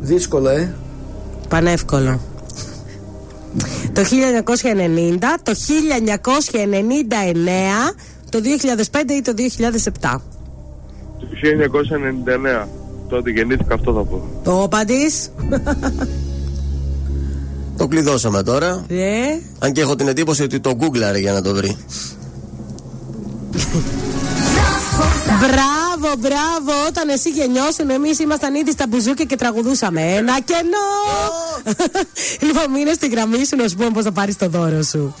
Δύσκολο, 0.00 0.48
ε. 0.48 0.74
Πανεύκολο. 1.48 2.20
Το 3.92 4.02
1990, 4.02 5.38
το 5.42 5.54
1999, 5.54 7.94
το 8.28 8.40
2005 8.40 9.12
ή 9.12 9.22
το 9.22 9.34
2007. 9.36 10.20
Το 11.18 11.26
1999. 12.64 12.68
Τότε 13.08 13.30
γεννήθηκα, 13.30 13.74
αυτό 13.74 13.92
θα 13.92 14.04
πω. 14.04 14.28
Το 14.44 14.66
πατής. 14.70 15.30
Το 17.76 17.88
κλειδώσαμε 17.88 18.42
τώρα. 18.42 18.84
Ε. 18.88 19.22
Αν 19.58 19.72
και 19.72 19.80
έχω 19.80 19.94
την 19.94 20.08
εντύπωση 20.08 20.42
ότι 20.42 20.60
το 20.60 20.74
γκούγκλαρε 20.74 21.18
για 21.18 21.32
να 21.32 21.42
το 21.42 21.54
βρει. 21.54 21.76
Μπράβο, 25.40 25.83
μπράβο. 26.18 26.86
Όταν 26.88 27.08
εσύ 27.08 27.30
γεννιώσουν, 27.30 27.90
εμείς 27.90 28.18
ήμασταν 28.18 28.54
ήδη 28.54 28.70
στα 28.70 28.86
μπουζούκια 28.86 29.24
και 29.24 29.36
τραγουδούσαμε. 29.36 30.14
Ένα 30.14 30.40
κενό! 30.40 30.88
λοιπόν, 32.46 32.70
μείνε 32.70 32.92
στη 32.92 33.08
γραμμή 33.08 33.46
σου 33.46 33.56
να 33.56 33.68
σου 33.68 33.76
πούμε 33.76 33.90
πώς 33.90 34.04
θα 34.04 34.12
πάρεις 34.12 34.36
το 34.36 34.48
δώρο 34.48 34.82
σου. 34.82 35.14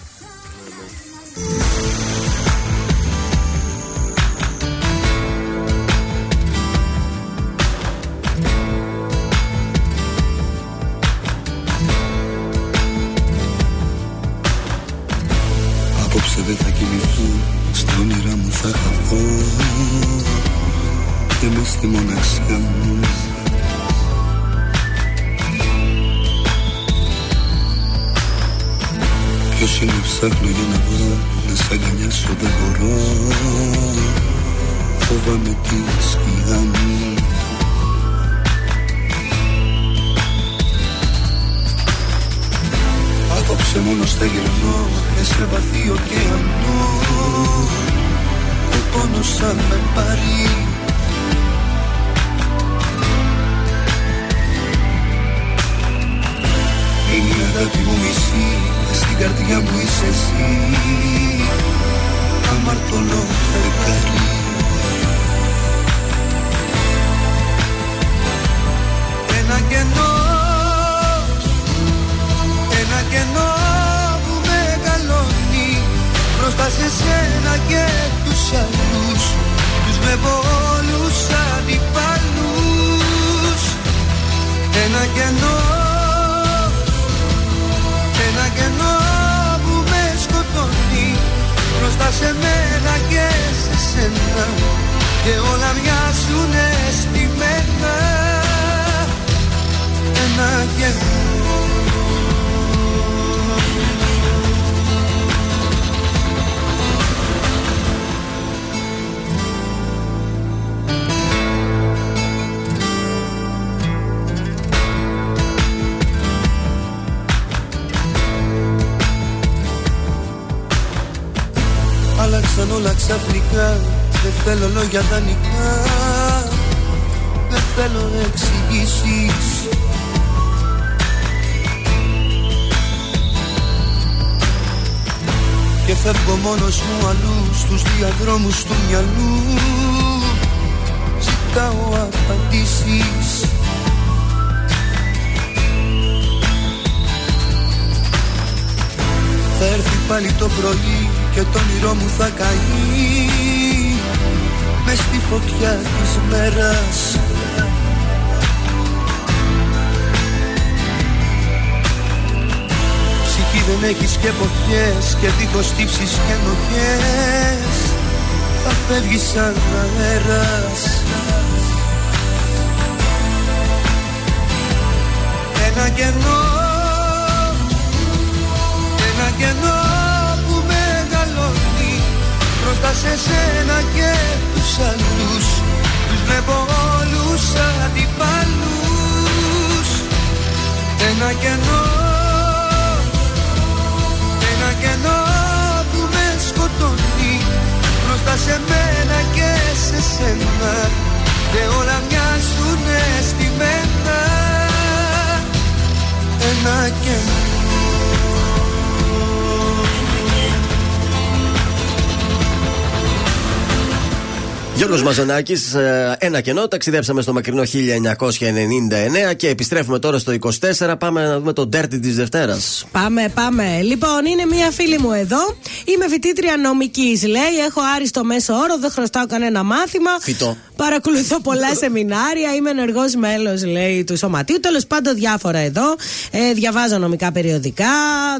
Γιώργος 215.04 215.24
Μαζονάκης, 215.24 215.74
ε, 215.74 216.16
ένα 216.18 216.40
κενό. 216.40 216.68
Ταξιδέψαμε 216.68 217.22
στο 217.22 217.32
μακρινό 217.32 217.64
1999 217.64 219.32
και 219.32 219.48
επιστρέφουμε 219.48 219.98
τώρα 219.98 220.18
στο 220.18 220.32
24. 220.32 220.96
Πάμε 220.98 221.26
να 221.26 221.38
δούμε 221.38 221.52
το 221.52 221.66
ντέρτι 221.66 221.98
της 222.00 222.16
Δευτέρας. 222.16 222.86
Πάμε, 222.92 223.28
πάμε. 223.34 223.80
Λοιπόν, 223.82 224.24
είναι 224.26 224.44
μία 224.46 224.70
φίλη 224.70 224.98
μου 224.98 225.12
εδώ. 225.12 225.56
Είμαι 225.84 226.08
φοιτήτρια 226.08 226.56
νομικής. 226.56 227.22
Λέει: 227.22 227.56
Έχω 227.66 227.80
άριστο 227.96 228.24
μέσο 228.24 228.54
όρο, 228.54 228.78
δεν 228.78 228.90
χρωστάω 228.90 229.26
κανένα 229.26 229.62
μάθημα. 229.62 230.10
Φυτό. 230.20 230.56
Παρακολουθώ 230.76 231.40
πολλά 231.40 231.74
σεμινάρια. 231.74 232.54
Είμαι 232.54 232.70
ενεργός 232.70 233.14
μέλος, 233.14 233.64
λέει, 233.64 234.04
του 234.04 234.16
σωματείου. 234.16 234.60
Τέλος 234.60 234.86
πάντων, 234.86 235.14
διάφορα 235.14 235.58
εδώ. 235.58 235.96
Ε, 236.30 236.52
διαβάζω 236.52 236.98
νομικά 236.98 237.32
περιοδικά, 237.32 237.84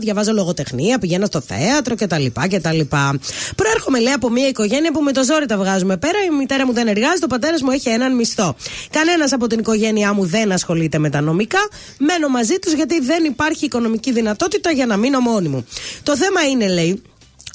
διαβάζω 0.01 0.32
λογοτεχνία, 0.32 0.99
πηγαίνω 0.99 1.27
στο 1.27 1.41
θέατρο 1.41 1.95
κτλ. 1.95 2.27
κτλ. 2.51 2.81
Προέρχομαι, 3.57 4.01
λέει, 4.01 4.12
από 4.12 4.31
μια 4.31 4.49
οικογένεια 4.49 4.93
που 4.93 5.01
με 5.01 5.12
το 5.12 5.24
ζόρι 5.24 5.47
τα 5.47 5.57
βγάζουμε 5.57 5.97
πέρα. 5.97 6.19
Η 6.31 6.31
μητέρα 6.55 6.66
μου 6.66 6.72
δεν 6.72 6.89
εργάζεται, 6.89 7.24
ο 7.24 7.28
πατέρας 7.28 7.62
μου 7.62 7.70
έχει 7.70 7.89
έναν 7.89 8.14
μισθό. 8.14 8.56
Κανένας 8.90 9.32
από 9.32 9.47
την 9.47 9.59
οικογένειά 9.59 10.12
μου 10.12 10.24
δεν 10.24 10.52
ασχολείται 10.52 10.98
με 10.98 11.10
τα 11.10 11.20
νομικά. 11.20 11.59
Μένω 11.98 12.28
μαζί 12.28 12.59
τους 12.59 12.72
γιατί 12.72 13.01
δεν 13.01 13.24
υπάρχει 13.24 13.64
οικονομική 13.64 14.12
δυνατότητα 14.12 14.70
για 14.70 14.86
να 14.86 14.97
μείνω 14.97 15.20
μόνη 15.20 15.48
μου. 15.48 15.66
Το 16.02 16.16
θέμα 16.16 16.43
είναι, 16.43 16.68
λέει, 16.68 17.02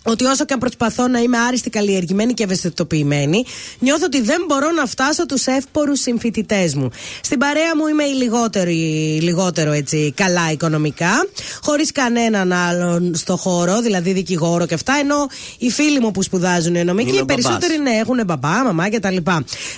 ότι 0.04 0.26
όσο 0.26 0.46
και 0.46 0.54
αν 0.54 0.60
προσπαθώ 0.60 1.08
να 1.08 1.20
είμαι 1.20 1.38
άριστη, 1.38 1.70
καλλιεργημένη 1.70 2.34
και 2.34 2.44
ευαισθητοποιημένη, 2.44 3.46
νιώθω 3.80 4.06
ότι 4.06 4.22
δεν 4.22 4.44
μπορώ 4.48 4.72
να 4.72 4.86
φτάσω 4.86 5.26
τους 5.26 5.46
εύπορους 5.46 6.00
συμφοιτητές 6.00 6.76
μου. 6.76 6.90
Στην 7.24 7.40
παρέα 7.40 7.76
μου 7.76 7.88
είμαι 7.88 8.04
η 8.04 8.14
λιγότερη, 8.14 8.74
λιγότερο 9.22 9.72
έτσι, 9.72 10.14
καλά 10.16 10.52
οικονομικά, 10.52 11.28
χωρίς 11.62 11.92
κανέναν 11.92 12.52
άλλον 12.54 13.16
στο 13.16 13.36
χώρο, 13.38 13.82
δηλαδή 13.82 14.12
δικηγόρο 14.12 14.66
και 14.66 14.74
αυτά, 14.74 14.94
ενώ 15.00 15.28
οι 15.58 15.70
φίλοι 15.70 16.00
μου 16.00 16.12
που 16.12 16.24
σπουδάζουν 16.24 16.86
νομική, 16.86 17.10
Είναι 17.10 17.18
οι 17.18 17.22
ο 17.22 17.26
μπαμπάς. 17.26 17.44
περισσότεροι 17.44 17.80
ναι, 17.80 17.92
έχουν 17.92 18.22
μπαμπά, 18.26 18.64
μαμά 18.64 18.90
κτλ. 18.90 19.18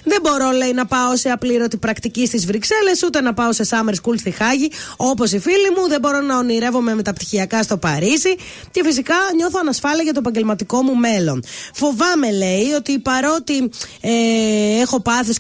Δεν 0.03 0.19
μπορώ, 0.21 0.51
λέει, 0.51 0.71
να 0.73 0.85
πάω 0.85 1.15
σε 1.15 1.29
απλήρωτη 1.29 1.77
πρακτική 1.77 2.25
στις 2.27 2.45
Βρυξέλλες, 2.45 3.03
ούτε 3.03 3.21
να 3.21 3.33
πάω 3.33 3.53
σε 3.53 3.65
summer 3.69 3.93
school 3.93 4.15
στη 4.17 4.31
Χάγη, 4.31 4.71
όπως 4.97 5.31
οι 5.31 5.39
φίλοι 5.39 5.69
μου. 5.77 5.87
Δεν 5.87 5.99
μπορώ 5.99 6.21
να 6.21 6.37
ονειρεύομαι 6.37 6.95
μεταπτυχιακά 6.95 7.63
στο 7.63 7.77
Παρίσι. 7.77 8.35
Και 8.71 8.81
φυσικά 8.83 9.15
νιώθω 9.35 9.57
ανασφάλεια 9.61 10.03
για 10.11 10.21
το 10.21 10.29
επαγγελματικό 10.29 10.81
μου 10.81 10.95
μέλλον. 10.95 11.43
Φοβάμαι, 11.73 12.31
λέει, 12.31 12.71
ότι 12.77 12.99
παρότι 12.99 13.69
ε, 14.01 14.11
έχω 14.81 15.01
πάθος 15.01 15.37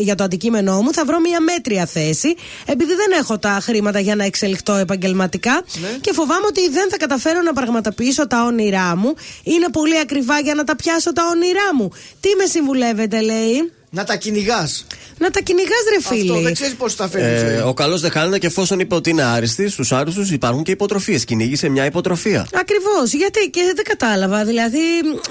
για 0.00 0.14
το 0.14 0.24
αντικείμενό 0.24 0.82
μου, 0.82 0.92
θα 0.92 1.04
βρω 1.04 1.20
μια 1.20 1.40
μέτρια 1.40 1.86
θέση, 1.86 2.34
επειδή 2.66 2.94
δεν 2.94 3.18
έχω 3.18 3.38
τα 3.38 3.58
χρήματα 3.62 4.00
για 4.00 4.16
να 4.16 4.24
εξελιχθώ 4.24 4.74
επαγγελματικά. 4.76 5.62
Και 6.00 6.12
φοβάμαι 6.12 6.46
ότι 6.46 6.68
δεν 6.68 6.90
θα 6.90 6.96
καταφέρω 6.96 7.42
να 7.42 7.52
πραγματοποιήσω 7.52 8.26
τα 8.26 8.44
όνειρά 8.44 8.96
μου. 8.96 9.14
Είναι 9.42 9.68
πολύ 9.72 9.98
ακριβά 9.98 10.38
για 10.38 10.54
να 10.54 10.64
τα 10.64 10.76
πιάσω 10.76 11.12
τα 11.12 11.22
όνειρά 11.32 11.74
μου. 11.74 11.90
Τι 12.20 12.28
με 12.38 12.44
συμβουλεύετε, 12.46 13.20
λέει; 13.20 13.72
Να 13.94 14.04
τα 14.04 14.16
κυνηγάς. 14.16 14.86
Να 15.18 15.30
τα 15.30 15.40
κυνηγάς, 15.40 15.84
ρε 15.94 16.14
φίλε. 16.14 16.30
Αυτό 16.32 16.42
δεν 16.42 16.54
ξέρεις 16.54 16.74
πώς 16.74 16.96
τα 16.96 17.08
φέρνει. 17.08 17.54
Ε, 17.54 17.60
ο 17.60 17.74
καλός 17.74 18.00
δεν 18.00 18.10
χάνεται 18.10 18.38
και 18.38 18.46
εφόσον 18.46 18.80
είπε 18.80 18.94
ότι 18.94 19.10
είναι 19.10 19.22
άριστοι, 19.22 19.68
στους 19.68 19.92
άριστους 19.92 20.30
υπάρχουν 20.30 20.62
και 20.62 20.70
υποτροφίες. 20.70 21.24
Κυνήγησε 21.24 21.68
μια 21.68 21.84
υποτροφία. 21.84 22.46
Ακριβώς. 22.54 23.12
Γιατί 23.12 23.50
και 23.50 23.60
δεν 23.74 23.84
κατάλαβα. 23.84 24.44
Δηλαδή, 24.44 24.78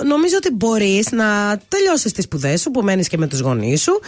νομίζω 0.06 0.36
ότι 0.38 0.52
μπορείς 0.52 1.12
να 1.12 1.60
τελειώσεις 1.68 2.12
τις 2.12 2.24
σπουδές 2.24 2.62
σου 2.62 2.72
που 2.72 2.82
μένεις 2.82 3.08
και 3.08 3.18
με 3.18 3.28
τους 3.28 3.40
γονείς 3.40 3.82
σου 3.82 4.00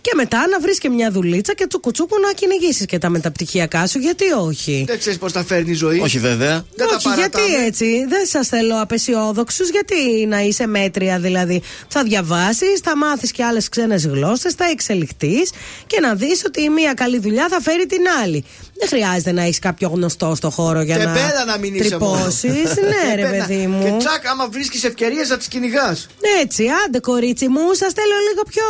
και 0.00 0.10
μετά 0.16 0.46
να 0.50 0.60
βρεις 0.60 0.78
και 0.78 0.88
μια 0.88 1.10
δουλίτσα 1.10 1.54
και 1.54 1.66
τσουκουτσούκου 1.66 2.20
να 2.20 2.32
κυνηγήσεις 2.32 2.86
και 2.86 2.98
τα 2.98 3.08
μεταπτυχιακά 3.08 3.86
σου. 3.86 3.98
Γιατί 3.98 4.24
όχι; 4.46 4.84
Δεν 4.86 4.98
ξέρεις 4.98 5.18
πώς 5.18 5.32
τα 5.32 5.44
φέρνει 5.44 5.70
η 5.70 5.74
ζωή. 5.74 6.00
Όχι, 6.00 6.18
βέβαια. 6.18 6.64
Δεν 6.76 6.88
τα 6.88 6.96
όχι, 6.96 7.08
γιατί 7.08 7.30
παρατάμε. 7.30 7.66
έτσι; 7.66 8.06
Δεν 8.08 8.26
σας 8.26 8.48
θέλω 8.48 8.80
απεσιόδοξους. 8.80 9.68
Γιατί 9.68 10.26
να 10.26 10.40
είσαι 10.40 10.66
μέτρια, 10.66 11.18
δηλαδή; 11.18 11.62
Θα 11.88 12.02
διαβάσεις, 12.02 12.80
θα 12.82 12.96
μάθεις 12.96 13.30
και 13.30 13.44
άλλες 13.44 13.68
ξένες 13.68 14.01
γλώσσες, 14.06 14.52
θα 14.52 14.64
εξελιχθείς 14.70 15.50
και 15.86 16.00
να 16.00 16.14
δεις 16.14 16.42
ότι 16.46 16.62
η 16.62 16.68
μία 16.68 16.92
καλή 16.94 17.18
δουλειά 17.18 17.46
θα 17.50 17.60
φέρει 17.60 17.86
την 17.86 18.00
άλλη. 18.22 18.44
Δεν 18.78 18.88
χρειάζεται 18.88 19.32
να 19.32 19.42
έχεις 19.42 19.58
κάποιο 19.58 19.88
γνωστό 19.94 20.34
στο 20.34 20.50
χώρο 20.50 20.82
για 20.82 20.96
Και 20.96 21.04
να 21.04 21.12
πέλα 21.12 21.44
να 21.46 21.58
μην 21.58 21.74
είσαι 21.74 21.96
μόνο. 21.98 22.12
τρυπώσεις. 22.16 22.74
ναι, 22.90 23.14
ρε 23.14 23.22
Επένα. 23.26 23.44
παιδί 23.46 23.66
μου. 23.66 23.82
Και 23.84 23.92
τσακ, 23.98 24.26
άμα 24.26 24.48
βρίσκεις 24.48 24.84
ευκαιρίες 24.84 25.28
να 25.28 25.36
τις 25.36 25.46
κυνηγάς. 25.48 26.06
Έτσι, 26.42 26.64
άντε 26.86 26.98
κορίτσι 27.00 27.48
μου, 27.48 27.60
σας 27.72 27.92
θέλω 27.92 28.14
λίγο 28.28 28.42
πιο 28.48 28.64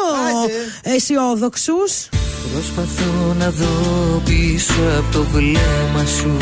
αισιόδοξους. 0.94 2.08
Προσπαθώ 2.52 3.34
να 3.38 3.50
δω 3.50 4.22
πίσω 4.24 4.74
από 4.98 5.12
το 5.12 5.24
βλέμμα 5.32 6.04
σου 6.18 6.36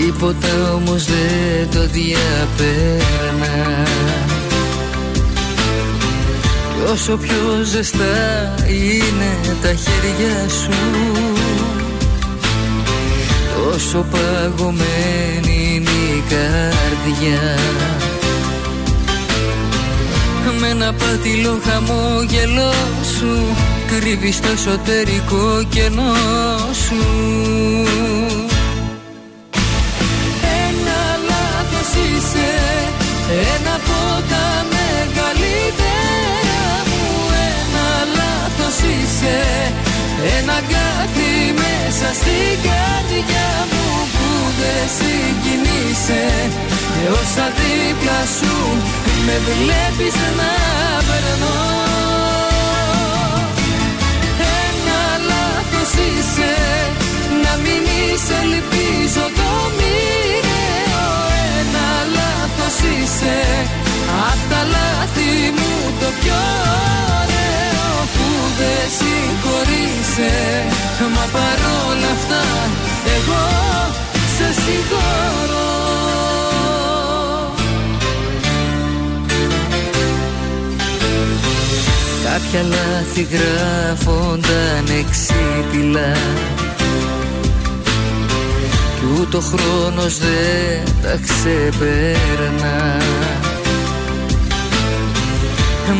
Τίποτα 0.00 0.72
όμως 0.74 1.04
δεν 1.04 1.70
το 1.70 1.86
διαπέρνας 1.86 3.90
Κι 6.84 6.90
όσο 6.90 7.16
πιο 7.16 7.62
ζεστά 7.64 8.54
είναι 8.68 9.56
τα 9.62 9.68
χέρια 9.68 10.48
σου 10.48 10.70
Τόσο 13.54 14.06
παγωμένη 14.10 15.74
είναι 15.74 15.90
η 15.90 16.22
καρδιά. 16.28 17.58
Με 20.60 20.68
ένα 20.68 20.92
πάτηλο 20.92 21.60
χαμόγελό 21.64 22.72
σου 23.18 23.56
Κρύβεις 23.86 24.40
το 24.40 24.48
εσωτερικό 24.54 25.62
κενό 25.68 26.14
σου 26.72 26.96
είσαι 39.22 39.72
Ένα 40.38 40.58
κάτι 40.74 41.30
μέσα 41.62 42.08
στην 42.20 42.54
καρδιά 42.66 43.50
μου 43.70 43.86
Που 44.14 44.28
δεν 44.58 44.84
συγκινείσαι. 44.96 46.24
Και 46.94 47.08
όσα 47.20 47.46
δίπλα 47.58 48.20
σου 48.36 48.54
με 49.26 49.36
βλέπεις 49.46 50.14
να 50.38 50.52
περνώ. 51.08 51.60
Ένα 54.64 55.02
λάθος 55.30 55.92
είσαι 56.06 56.54
Να 57.44 57.52
μην 57.62 57.82
είσαι 57.98 58.36
ελπίζω 58.46 59.24
το 59.38 59.50
μοιραίο. 59.78 61.06
Ένα 61.58 61.88
λάθος 62.16 62.76
είσαι 62.90 63.38
Απ' 64.30 64.44
τα 64.50 64.60
λάθη 64.74 65.32
μου 65.56 65.72
το 66.00 66.08
πιο 66.20 66.40
ωραίο 67.20 67.31
Που 68.14 68.26
δεν 68.58 68.84
συγχωρείσαι. 68.98 70.34
Μα 71.14 71.24
παρόλα 71.36 72.10
αυτά 72.16 72.42
εγώ 73.16 73.44
σε 74.36 74.60
συγχωρώ. 74.60 75.72
Κάποια 82.24 82.62
λάθη 82.62 83.26
γράφονταν 83.32 84.84
εξίτηλα 84.98 86.12
Κι 88.98 89.20
ούτε 89.20 89.36
ο 89.36 89.40
χρόνος 89.40 90.18
δεν 90.18 90.84
τα 91.02 91.18
ξεπέρνα 91.26 92.96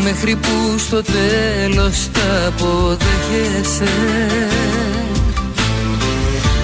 Μέχρι 0.03 0.37
που 0.37 0.79
στο 0.79 1.03
τέλος 1.03 2.09
τα 2.13 2.47
αποδέχεσαι. 2.47 3.93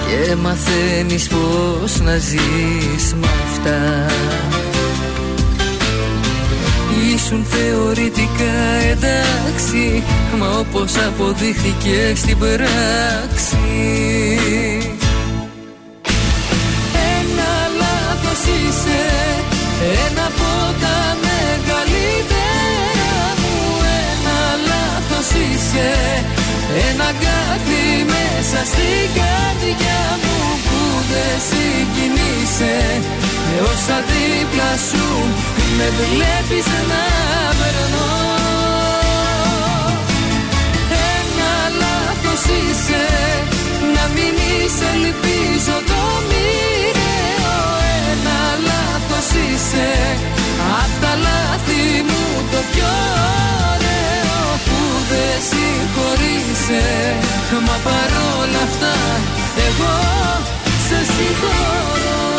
Και 0.07 0.35
μαθαίνεις 0.35 1.27
πως 1.27 1.99
να 1.99 2.17
ζεις 2.17 3.13
με 3.13 3.27
αυτά. 3.45 4.05
Ήσουν 7.13 7.45
θεωρητικά 7.45 8.57
εντάξει 8.91 10.03
Μα 10.39 10.47
όπως 10.59 10.91
αποδείχθηκε 11.07 12.13
στην 12.15 12.37
πράξη. 12.37 13.57
Ένα 17.19 17.51
λάθος 17.79 18.41
είσαι 18.43 19.01
Ένα 20.07 20.29
λάθος 25.19 25.41
είσαι 25.41 25.89
Ένα 26.89 27.09
κάτι 27.25 27.83
μέσα 28.13 28.59
στην 28.71 29.05
καρδιά 29.19 30.01
μου 30.23 30.37
Που 30.65 30.81
δεν 31.11 31.35
συγκινείσαι. 31.49 32.77
Με 33.47 33.57
όσα 33.71 33.97
δίπλα 34.09 34.71
σου 34.89 35.07
με 35.77 35.87
βλέπεις 35.99 36.67
να 36.91 37.03
περνώ. 37.59 38.11
Ένα 41.15 41.53
λάθος 41.81 42.43
είσαι 42.57 43.05
Να 43.95 44.03
μην 44.15 44.33
είσαι 44.49 44.87
ελπίζω 44.97 45.77
το 45.89 46.01
μοιραίο. 46.29 47.57
Ένα 48.11 48.39
λάθος 48.67 49.29
είσαι 49.43 49.89
Απ' 50.81 50.95
τα 51.01 51.13
λάθη 51.25 51.83
μου 52.07 52.23
το 52.51 52.59
πιο 52.71 52.91
ωραίο. 53.71 53.79
Που 53.79 53.88
δεν 55.09 55.35
συγχωρείσαι 55.49 56.83
Μα 57.67 57.77
παρόλα 57.87 58.61
αυτά 58.67 58.93
εγώ 59.67 59.95
σε 60.87 60.99
συγχωρώ 61.11 62.38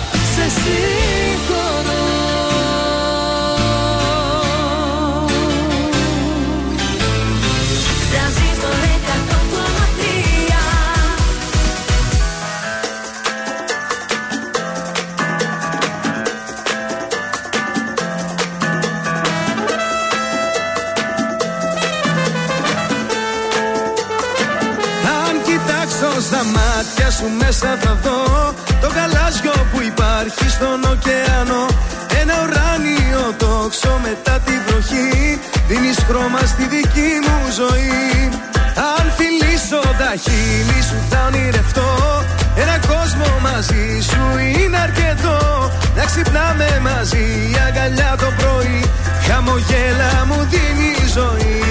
συγχωρώ 0.55 2.05
Τρανζίστορ 8.11 8.71
100,3 8.71 9.71
Αν 25.27 25.41
κοιτάξω 25.43 26.21
στα 26.21 26.43
μάτια 26.43 27.11
σου 27.11 27.29
μέσα 27.39 27.77
θα 27.81 27.93
δω 28.03 28.20
στη 36.45 36.63
δική 36.75 37.11
μου 37.25 37.37
ζωή. 37.59 38.29
Αν 38.95 39.05
φιλήσω 39.17 39.81
τα 40.01 40.11
χείλη 40.23 40.81
σου 40.87 40.97
θα 41.09 41.19
ονειρευτώ. 41.27 41.89
Ένα 42.55 42.77
κόσμο 42.91 43.27
μαζί 43.41 43.85
σου 44.09 44.23
είναι 44.57 44.77
αρκετό. 44.77 45.37
Να 45.95 46.03
ξυπνάμε 46.05 46.79
μαζί 46.81 47.25
η 47.51 47.55
αγκαλιά 47.67 48.15
το 48.17 48.29
πρωί. 48.37 48.79
Χαμογέλα 49.27 50.25
μου 50.27 50.47
δίνει 50.51 50.93
ζωή 51.13 51.61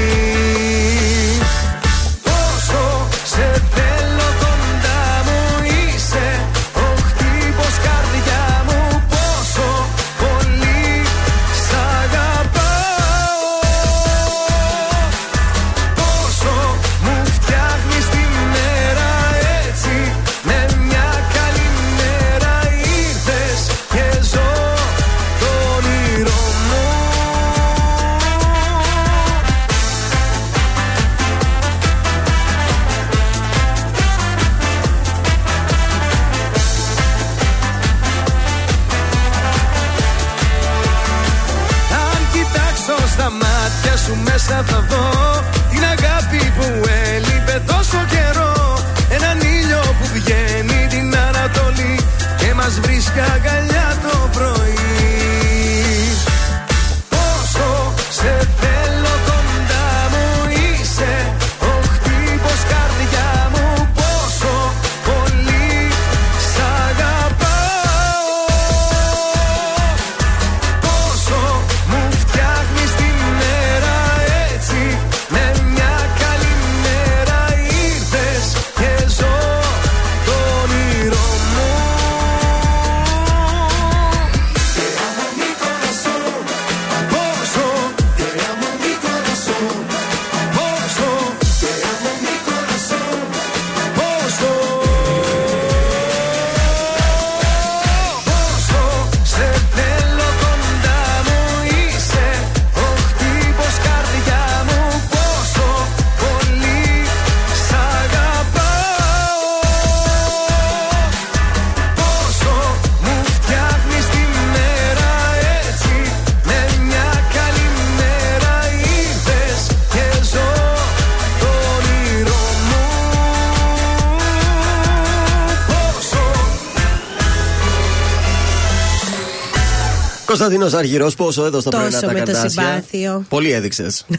Κωνσταντίνος 130.41 130.75
Αργυρός, 130.75 131.15
πόσο 131.15 131.44
έδωσε 131.44 131.69
το 131.70 131.77
πρωί 131.77 131.91
Τόσο 131.91 132.07
τα 132.07 132.12
με 132.12 132.19
το 132.20 132.33
καρτάσια. 132.33 132.49
συμπάθειο. 132.49 133.25
Πολύ 133.28 133.51
έδειξες. 133.52 134.05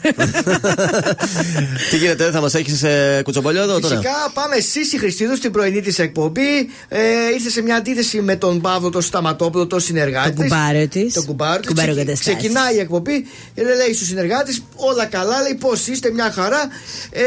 Τι 1.89 1.97
γίνεται, 1.97 2.31
θα 2.31 2.41
μας 2.41 2.53
έχεις 2.53 2.83
ε, 2.83 3.21
κουτσομπολιό 3.23 3.61
εδώ 3.61 3.79
τώρα; 3.79 3.95
Φυσικά 3.95 4.31
πάμε 4.33 4.59
Σύση 4.59 4.97
Χριστίδου 4.99 5.35
στην 5.35 5.51
πρωινή 5.51 5.81
της 5.81 5.99
εκπομπή. 5.99 6.69
Ε, 6.87 6.99
ήρθε 7.33 7.49
σε 7.49 7.61
μια 7.61 7.75
αντίθεση 7.75 8.21
με 8.21 8.35
τον 8.35 8.61
Παύλο 8.61 8.89
τον 8.89 9.01
Σταματόπουλο, 9.01 9.67
τον 9.67 9.79
συνεργάτη. 9.79 10.31
Τον 10.31 10.35
κουμπάρο 10.47 10.87
της. 10.87 11.13
Τον 11.13 11.25
κουμπάρο 11.25 11.59
της. 11.59 11.67
Κουμπάρο 11.67 11.91
Ξεκι- 11.91 12.07
καταστάσεις. 12.07 12.35
Ξεκινάει 12.39 12.75
η 12.75 12.79
εκπομπή 12.79 13.21
και 13.55 13.63
δεν 13.63 13.77
λέει 13.77 13.93
στους 13.93 14.07
συνεργάτες 14.07 14.61
όλα 14.81 15.05
καλά. 15.05 15.41
Λέει 15.41 15.55
πώς 15.55 15.87
είστε, 15.87 16.11
μια 16.11 16.31
χαρά. 16.31 16.61
Ε, 17.11 17.23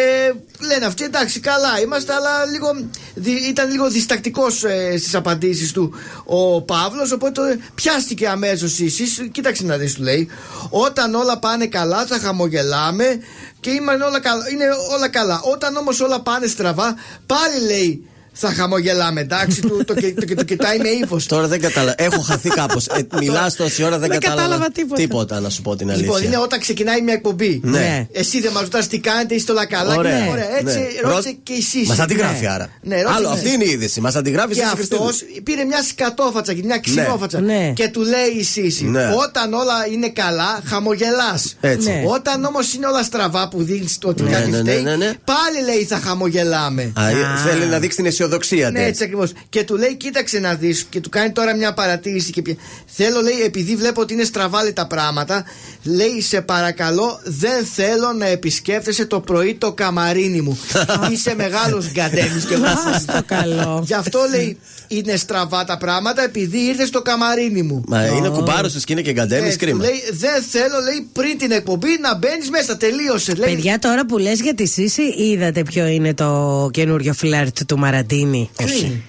λένε 0.67 0.85
αυτοί 0.87 1.05
εντάξει, 1.05 1.41
καλά 1.41 1.81
είμαστε, 1.81 2.13
αλλά 2.15 2.45
λίγο, 2.45 2.87
δι- 3.15 3.49
ήταν 3.49 3.71
λίγο 3.71 3.91
διστακτικός 3.91 4.65
ε, 4.65 4.97
στις 4.99 5.15
απαντήσεις 5.15 5.73
του 5.73 5.95
ο 6.25 6.63
Παύλος. 6.63 7.13
Οπότε 7.13 7.51
ε, 7.51 7.59
πιάστηκε 7.75 8.29
αμέσως 8.29 8.79
η 8.79 8.89
Κοίταξε 9.33 9.65
να 9.65 9.77
δεις, 9.77 9.95
του 9.95 10.03
λέει. 10.03 10.29
Όταν 10.71 11.15
όλα 11.15 11.39
πάνε 11.39 11.67
καλά, 11.67 12.07
θα 12.07 12.19
χαμογελάμε 12.19 13.19
και 13.61 13.71
είναι 13.71 13.93
όλα 14.05 14.21
καλά. 14.21 14.51
Είναι 14.51 14.65
όλα 14.95 15.09
καλά. 15.09 15.41
Όταν 15.45 15.77
όμως 15.77 16.01
όλα 16.01 16.21
πάνε 16.21 16.47
στραβά, 16.47 16.97
πάλι 17.27 17.65
λέει 17.65 18.09
θα 18.37 18.53
χαμογελάμε. 18.53 19.21
Εντάξει, 19.21 19.61
του, 19.61 19.69
το, 19.69 19.95
το, 19.95 20.01
το, 20.27 20.35
το 20.35 20.45
κοιτάει 20.45 20.79
με 20.79 20.89
ύφος. 20.89 21.27
Τώρα 21.27 21.47
δεν 21.49 21.61
κατάλαβα. 21.61 21.95
Έχω 21.99 22.21
χαθεί 22.21 22.49
κάπως. 22.49 22.87
Ε, 22.87 23.07
Μιλάς 23.19 23.57
τόση 23.57 23.83
ώρα, 23.85 23.99
δεν 23.99 24.09
Δεν 24.11 24.21
κατάλαβα. 24.21 24.43
κατάλαβα 24.43 24.95
τίποτα. 24.95 25.41
να 25.41 25.49
σου 25.49 25.63
πω 25.63 25.77
την 25.77 25.91
αλήθεια. 25.91 26.07
Λοιπόν, 26.07 26.23
είναι 26.27 26.39
όταν 26.39 26.61
ξεκινάει 26.61 27.01
μια 27.03 27.15
εκπομπή. 27.15 27.61
Ναι. 27.65 28.07
Εσύ 28.13 28.41
δεν 28.41 28.53
μας 28.53 28.63
ρωτάς 28.63 28.87
τι 28.87 28.99
κάνετε, 28.99 29.35
είστε 29.35 29.53
όλα 29.53 29.67
καλά. 29.67 29.95
Ωραία. 29.97 30.25
Και, 30.25 30.31
ωραία. 30.31 30.57
Έτσι 30.59 30.79
Ναι. 30.79 31.09
ρώτησε 31.11 31.29
Ρω- 31.29 31.37
και 31.43 31.53
η 31.53 31.61
Σύση. 31.63 31.87
Μας 31.87 31.99
αντιγράφει 31.99 32.45
Ναι. 32.45 32.51
άρα. 32.51 32.69
Ναι, 32.83 32.97
ρώτησε, 33.03 33.15
Άλλο, 33.17 33.29
ναι. 33.29 33.35
αυτή 33.35 33.51
είναι 33.51 33.65
η 33.65 33.71
είδηση. 33.71 34.01
Μας 34.01 34.15
αντιγράφεις 34.15 34.57
Και 34.57 34.63
εσύ 34.63 34.73
αυτός 34.83 35.23
πήρε 35.43 35.65
μια 35.65 35.83
σκατόφατσα 35.83 36.53
και 36.55 36.63
μια 36.65 36.79
ξινόφατσα. 36.79 37.41
Ναι. 37.41 37.73
Και 37.75 37.89
του 37.89 38.01
λέει 38.01 38.29
η 38.39 38.43
Σύση: 38.45 38.85
Ναι. 38.85 39.11
Όταν 39.29 39.53
όλα 39.53 39.75
είναι 39.93 40.09
καλά, 40.09 40.61
χαμογελάς. 40.65 41.57
Έτσι. 41.61 41.89
Ναι. 41.89 42.03
Όταν 42.07 42.45
όμως 42.45 42.73
είναι 42.75 42.87
όλα 42.87 43.03
στραβά 43.03 43.49
που 43.49 43.63
δείχνεις 43.63 43.99
το 43.99 44.09
ότι 44.09 44.23
Ναι, 44.23 44.31
κάτι 44.31 44.51
ναι, 44.51 44.57
ναι, 44.57 44.71
φταίει, 44.71 44.83
ναι, 44.83 44.97
ναι. 44.97 45.13
πάλι 45.25 45.65
λέει 45.75 45.85
θα 45.85 45.97
χαμογελάμε. 46.05 46.93
Α, 46.95 47.09
ε, 47.09 47.15
Θέλει 47.47 47.65
να 47.67 47.79
δείξει 47.79 47.97
την 47.97 48.07
αισιοδοξία 48.07 48.23
Ναι, 48.71 48.79
της. 48.79 48.89
έτσι 48.89 49.05
ακριβώς. 49.05 49.33
Και 49.49 49.65
του 49.65 49.77
λέει, 49.77 49.97
κοίταξε 49.97 50.39
να 50.39 50.55
δεις, 50.55 50.87
και 50.89 51.01
του 51.01 51.09
κάνει 51.09 51.33
τώρα 51.33 51.57
μια 51.57 51.75
παρατήρηση. 51.75 52.31
Και 52.31 52.43
πια- 52.43 52.57
Θέλω, 52.87 53.21
λέει, 53.21 53.41
επειδή 53.45 53.77
βλέπω 53.77 54.01
ότι 54.01 54.13
είναι 54.15 54.25
στραβάλη 54.25 54.73
τα 54.73 54.87
πράγματα, 54.87 55.45
λέει, 55.85 56.21
σε 56.21 56.41
παρακαλώ, 56.41 57.21
δεν 57.25 57.65
θέλω 57.75 58.13
να 58.19 58.27
επισκέφτεσαι 58.27 59.07
το 59.07 59.21
πρωί 59.21 59.55
το 59.55 59.73
καμαρίνι 59.73 60.41
μου. 60.41 60.59
Είσαι 61.13 61.35
μεγάλος 61.37 61.91
γκαντέμις 61.93 62.45
και 62.45 62.55
εγώ. 62.55 62.65
το 63.07 63.23
καλό. 63.27 63.83
Γι' 63.87 63.95
αυτό 63.95 64.19
λέει, 64.31 64.59
είναι 64.89 65.17
στραβά 65.17 65.65
τα 65.65 65.79
πράγματα, 65.79 66.23
επειδή 66.25 66.59
ήρθες 66.59 66.89
στο 66.89 67.03
καμαρίνι 67.03 67.63
μου. 67.63 67.85
Μα 67.89 68.07
είναι 68.07 68.29
κουμπάρο 68.29 68.69
τη 68.69 68.79
και 68.85 68.93
είναι 68.93 69.03
και 69.03 69.13
γκαντέμις, 69.13 69.49
Ε, 69.49 69.53
του 69.53 69.65
κρίμα. 69.65 69.85
λέει, 69.85 70.03
δεν 70.13 70.43
θέλω, 70.51 70.81
λέει, 70.85 71.09
πριν 71.13 71.39
την 71.39 71.51
εκπομπή 71.51 71.89
να 72.01 72.17
μπαίνεις 72.17 72.51
μέσα. 72.51 72.77
Τελείωσε. 72.77 73.35
Λέει, 73.35 73.55
Παιδιά, 73.55 73.79
τώρα 73.79 74.07
που 74.07 74.19
λες 74.19 74.41
για 74.41 74.55
τη 74.55 74.67
Σύση, 74.67 75.03
είδατε 75.03 75.63
ποιο 75.63 75.87
είναι 75.87 76.15
το 76.15 76.69
καινούριο 76.73 77.13
φλερτ 77.13 77.59
του 77.67 77.79
Μαραντίνη. 78.23 78.51
Όχι. 78.65 79.03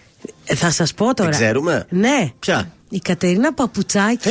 Ε, 0.46 0.56
Θα 0.56 0.72
σας 0.72 0.94
πω 0.94 1.14
τώρα. 1.14 1.30
Την 1.30 1.40
ξέρουμε; 1.40 1.86
Ναι. 1.90 2.32
Ποια; 2.40 2.72
Η 2.90 3.00
Κατερίνα 3.00 3.54
Παπουτσάκη. 3.54 4.30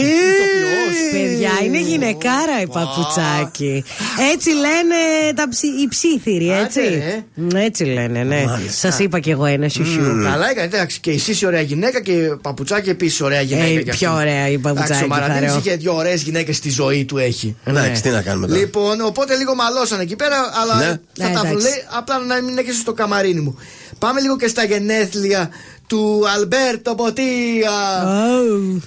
Παιδιά, 1.13 1.51
είναι 1.65 1.81
γυναικάρα 1.81 2.61
η 2.63 2.67
Παπουτσάκη. 2.67 3.85
Έτσι 4.33 4.51
λένε 4.51 5.33
τα 5.35 5.49
ψι... 5.49 5.67
οι 5.67 5.89
ψήθυροι, 5.89 6.51
έτσι. 6.53 6.81
Άντε, 6.81 7.25
Μ, 7.35 7.57
Έτσι 7.57 7.85
λένε, 7.85 8.23
ναι. 8.23 8.45
Σας 8.71 8.99
είπα 8.99 9.19
κι 9.21 9.31
εγώ 9.31 9.45
ένα 9.45 9.69
σιουσιού. 9.69 10.03
Καλά 10.23 10.51
έκανε, 10.51 10.67
εντάξει. 10.67 11.01
Και 11.01 11.11
η 11.11 11.19
Σύση 11.19 11.47
ωραία 11.47 11.61
γυναίκα 11.61 12.01
και 12.03 12.13
η 12.13 12.37
Παπουτσάκη 12.43 12.91
επίσης 12.91 13.21
ωραία 13.21 13.41
γυναίκα. 13.41 13.65
Ε, 13.67 13.83
κι 13.83 13.91
αυτή. 13.91 14.05
πιο 14.05 14.15
ωραία 14.15 14.49
η 14.49 14.59
Παπουτσάκη, 14.59 14.93
Εντάξει, 14.93 15.05
Ο 15.05 15.09
Μαραντίνης 15.09 15.53
θα 15.53 15.59
είχε 15.59 15.77
δύο 15.77 15.95
ωραίες 15.97 16.23
γυναίκες 16.23 16.57
στη 16.57 16.71
ζωή 16.71 17.05
του 17.05 17.19
έχει. 17.19 17.57
Εντάξει, 17.65 18.03
τι 18.03 18.09
να 18.09 18.23
κάνουμε 18.23 18.47
τώρα. 18.47 18.59
Λοιπόν, 18.59 19.01
οπότε 19.01 19.37
λίγο 19.37 19.55
μαλώσαν 19.55 20.01
εκεί 20.01 20.17
πέρα, 20.17 20.37
αλλά 20.63 20.77
Ναι. 20.79 21.01
θα 21.25 21.29
Ε, 21.31 21.33
τα 21.33 21.41
βρουν. 21.41 21.51
εντάξει. 21.51 21.67
Λέει, 21.67 21.85
απλά 21.99 22.19
να 22.19 22.43
μην 22.43 22.59
έχεις 22.59 22.77
στο 22.79 22.93
καμαρίνι 22.93 23.41
μου. 23.41 23.59
Πάμε 24.05 24.21
λίγο 24.21 24.37
και 24.37 24.49
στα 24.49 24.65
γενέθλια 24.65 25.51
του 25.87 26.23
Αλμπέρτο 26.37 26.95
Ποτία. 26.95 27.73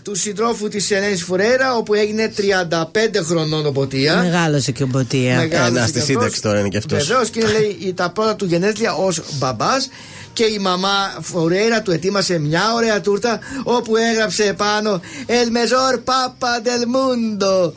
Του 0.04 0.16
συντρόφου 0.16 0.68
της 0.68 0.92
Ελένης 0.92 1.24
Φουρέρα, 1.24 1.76
όπου 1.76 1.94
έγινε 1.94 2.34
35 2.38 3.24
χρονών 3.24 3.66
ο 3.66 3.72
Ποτία. 3.72 4.16
Μεγάλωσε 4.16 4.72
και 4.72 4.84
ο 4.84 4.88
Μποτία. 4.88 5.36
Μεγάλωσε 5.36 5.68
Ένα 5.68 5.80
και 5.80 5.88
στη 5.88 6.00
αυτός. 6.00 6.04
σύνταξη 6.04 6.42
τώρα 6.42 6.60
είναι 6.60 6.68
και 6.68 6.78
αυτός. 6.78 7.08
Βεβαίως 7.08 7.30
και 7.30 7.40
είναι 7.40 7.52
λέει, 7.52 7.94
τα 7.96 8.10
πρώτα 8.10 8.36
του 8.36 8.46
γενέθλια 8.46 8.94
ως 8.94 9.22
μπαμπάς. 9.32 9.90
Και 10.38 10.44
η 10.44 10.58
μαμά 10.60 11.18
Φορέιρα 11.22 11.82
του 11.82 11.92
ετοίμασε 11.92 12.40
μια 12.40 12.62
ωραία 12.76 13.02
τούρτα 13.02 13.40
όπου 13.64 13.96
έγραψε 13.98 14.54
πάνω 14.58 15.02
El 15.28 15.48
mejor 15.58 15.96
papa 15.98 16.52
del 16.68 16.84
mundo. 16.96 17.74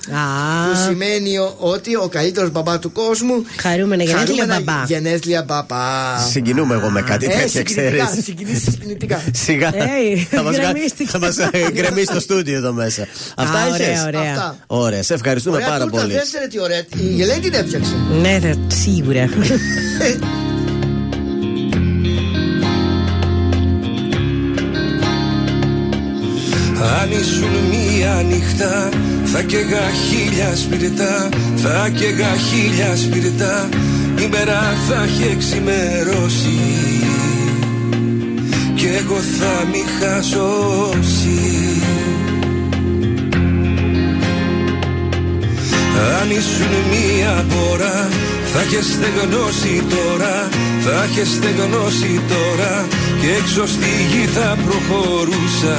Που 0.70 0.76
σημαίνει 0.88 1.38
ο- 1.38 1.54
ότι 1.58 1.94
ο 1.96 2.08
καλύτερος 2.12 2.50
μπαμπά 2.50 2.78
του 2.78 2.92
κόσμου. 2.92 3.44
Χαρούμενα 3.56 4.02
γενέθλια 4.02 4.46
μπαμπά. 4.46 4.84
Γενέθλια 4.86 5.42
μπαμπά. 5.42 6.18
Συγκινούμε 6.30 6.74
εγώ 6.74 6.88
με 6.90 7.02
κάτι 7.02 7.24
Ε, 7.26 7.28
τέτοια, 7.28 7.48
συγκινητικά, 7.48 8.04
ξέρεις. 8.06 8.24
συγκινήσεις 8.24 8.62
συγκινητικά. 8.72 9.22
Σιγά. 9.32 9.70
Hey, 9.72 10.16
θα 10.36 10.42
μας, 10.42 10.56
γκρεμίστηκε. 10.56 11.10
θα 11.10 11.18
μας 11.18 11.38
ε, 11.38 11.48
γκρεμίσει 11.72 12.06
το 12.06 12.20
στούντιο 12.20 12.56
εδώ 12.56 12.72
μέσα. 12.72 13.06
Αυτά 13.36 13.58
Α, 13.58 13.66
ωραία, 13.72 13.90
είχες; 13.90 14.04
ωραία. 14.06 14.20
Αυτά. 14.30 14.56
Ωραία, 14.66 15.02
σε 15.02 15.14
ευχαριστούμε 15.14 15.56
Ωραία 15.56 15.68
πάρα 15.68 15.84
τούρτα, 15.84 16.00
πολύ. 16.00 16.12
δες 16.12 16.30
ρε 16.40 16.46
τι 16.46 16.60
ωραία. 16.60 16.78
Η 16.78 17.14
Γελένη 17.14 17.40
την 17.40 17.52
έφτιαξε. 17.54 17.92
Ναι, 18.20 18.38
θα, 18.42 18.54
σίγουρα. 18.74 19.28
Αν 27.00 27.10
ήσουν 27.10 27.50
μία 27.70 28.24
νύχτα 28.28 28.88
θα 29.24 29.42
καίγα 29.42 29.90
χίλια 30.08 30.56
σπιρτά 30.56 31.28
Θα 31.56 31.88
καίγα 31.94 32.32
χίλια 32.48 32.96
σπιρτά. 32.96 33.68
Η 34.20 34.28
μέρα 34.30 34.76
θα 34.88 35.02
έχει 35.02 35.32
εξημερώσει 35.32 36.58
Κι 38.74 38.86
εγώ 38.86 39.16
θα 39.38 39.66
μη 39.70 39.84
χασώσει. 39.98 41.38
Αν 46.20 46.30
ήσουν 46.30 46.72
μία 46.90 47.44
πόρα 47.48 48.08
θα 48.52 48.62
είχε 48.62 48.82
στεγνώσει 48.82 49.82
τώρα 49.88 50.48
Θα 50.80 51.06
είχε 51.10 51.24
στεγνώσει 51.24 52.20
τώρα 52.28 52.86
Και 53.20 53.28
έξω 53.40 53.66
στη 53.66 53.88
γη 54.10 54.26
θα 54.26 54.56
προχωρούσα 54.64 55.78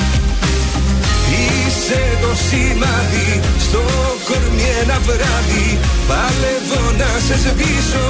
Είσαι 1.91 2.17
το 2.21 2.35
σημάδι 2.47 3.39
στο 3.59 3.81
κορμί 4.27 4.67
ένα 4.81 4.97
βράδυ. 5.07 5.79
Παλεύω 6.07 6.83
να 6.99 7.09
σε 7.25 7.35
σβήσω, 7.43 8.07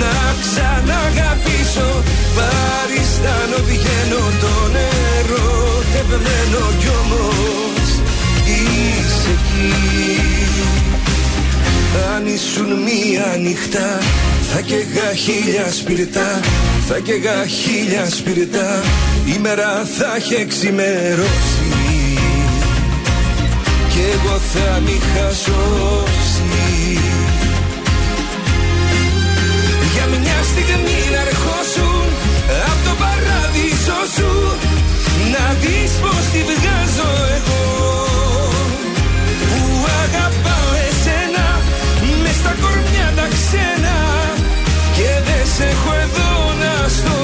να 0.00 0.14
ξαναγαπήσω. 0.42 1.90
Παριστάνω 2.36 3.58
βγαίνω 3.68 4.22
το 4.42 4.54
νερό 4.74 5.82
τευμένο 5.92 6.62
κι 6.80 6.90
όμως. 7.02 7.88
Είσαι 8.54 9.30
εκεί. 9.34 10.14
Αν 12.14 12.26
ήσουν 12.26 12.70
μία 12.86 13.36
νύχτα 13.40 13.98
θα 14.50 14.60
καίγα 14.60 15.14
χίλια 15.14 15.66
σπιρτά. 15.72 16.40
Θα 16.88 16.98
καίγα 16.98 17.46
χίλια 17.46 18.10
σπιρτά. 18.10 18.82
Η 19.34 19.38
μέρα 19.42 19.86
θα 19.98 20.16
έχει 20.16 20.34
εξημερώσει 20.34 21.63
Κι 23.94 24.00
εγώ 24.00 24.38
θα 24.52 24.80
μη 24.84 24.98
χασώσει 25.12 26.44
Για 29.92 30.06
μια 30.06 30.38
στιγμή 30.50 31.00
να 31.14 31.20
ερχόσουν 31.28 32.06
Απ' 32.70 32.80
το 32.86 32.92
παράδεισο 33.02 34.00
σου 34.16 34.32
Να 35.32 35.44
δεις 35.60 35.92
πως 36.02 36.24
τη 36.32 36.40
βγάζω 36.50 37.10
εγώ. 37.36 37.62
Που 39.48 39.60
αγαπάω 40.02 40.70
εσένα 40.88 41.46
μες 42.22 42.36
στα 42.40 42.52
κορμιά 42.62 43.08
τα 43.16 43.26
ξένα 43.34 43.96
Και 44.96 45.10
δεν 45.26 45.44
σε 45.54 45.64
έχω 45.72 45.92
εδώ 46.04 46.32
να 46.60 46.88
στο 46.96 47.16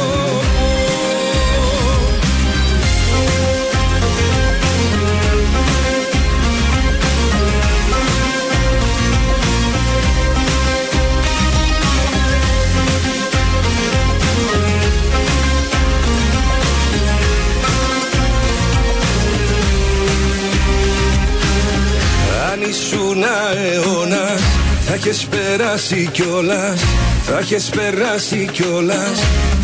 ήσουν 22.71 23.23
αιώνα 23.23 24.39
θα 24.87 24.95
έχεις 24.95 25.27
περάσει 25.27 26.09
κιόλα. 26.13 26.75
Θα 27.23 27.39
έχεις 27.39 27.69
περάσει 27.69 28.49
κιόλα. 28.53 29.13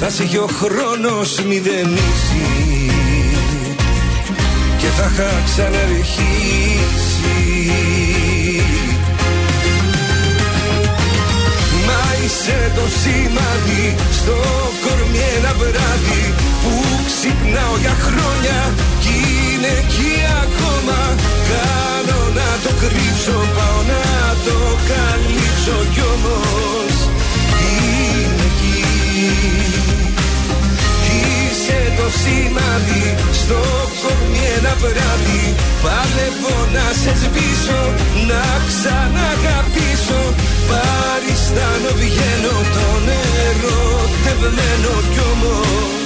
Θα 0.00 0.10
σε 0.10 0.22
είχε 0.22 0.38
ο 0.38 0.46
χρόνος 0.46 1.40
μηδενίσει 1.42 2.90
Και 4.78 4.86
θα 4.86 5.10
είχα 5.12 5.42
ξαναρχίσει 5.44 6.46
Μα 11.86 12.24
είσαι 12.24 12.72
το 12.74 12.82
σημάδι 13.00 13.94
στο 14.12 14.36
κορμί 14.84 15.18
ένα 15.36 15.52
βράδυ 15.58 16.34
Που 16.36 16.55
ξυπνάω 17.08 17.74
για 17.84 17.94
χρόνια 18.06 18.58
κι 19.02 19.14
είναι 19.38 19.72
εκεί 19.82 20.14
ακόμα. 20.44 21.00
Κάνω 21.50 22.20
να 22.38 22.48
το 22.64 22.70
κρύψω, 22.82 23.36
πάω 23.56 23.80
να 23.92 24.04
το 24.46 24.58
καλύψω 24.90 25.76
κι 25.92 26.02
όμως 26.14 26.94
είναι 27.70 28.44
εκεί. 28.50 28.80
Είσαι 31.16 31.80
το 31.98 32.06
σημάδι 32.20 33.04
στο 33.40 33.60
κορμί 34.00 34.44
ένα 34.56 34.72
βράδυ. 34.82 35.44
Παλεύω 35.84 36.56
να 36.76 36.86
σε 37.00 37.12
σβήσω, 37.20 37.82
να 38.30 38.44
ξαναγαπήσω. 38.68 40.22
Παριστάνω 40.70 41.90
βγαίνω 42.00 42.56
το 42.74 42.86
νερό 43.06 43.84
τευμένο 44.24 44.92
κι 45.12 45.20
όμως 45.32 46.05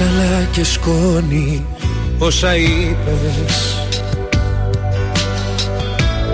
Θρύψαλα 0.00 0.48
και 0.52 0.64
σκόνη 0.64 1.64
όσα 2.18 2.56
είπες. 2.56 3.84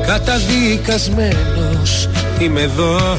Καταδικασμένος 0.07 2.09
είμαι 2.39 2.61
εδώ. 2.61 3.19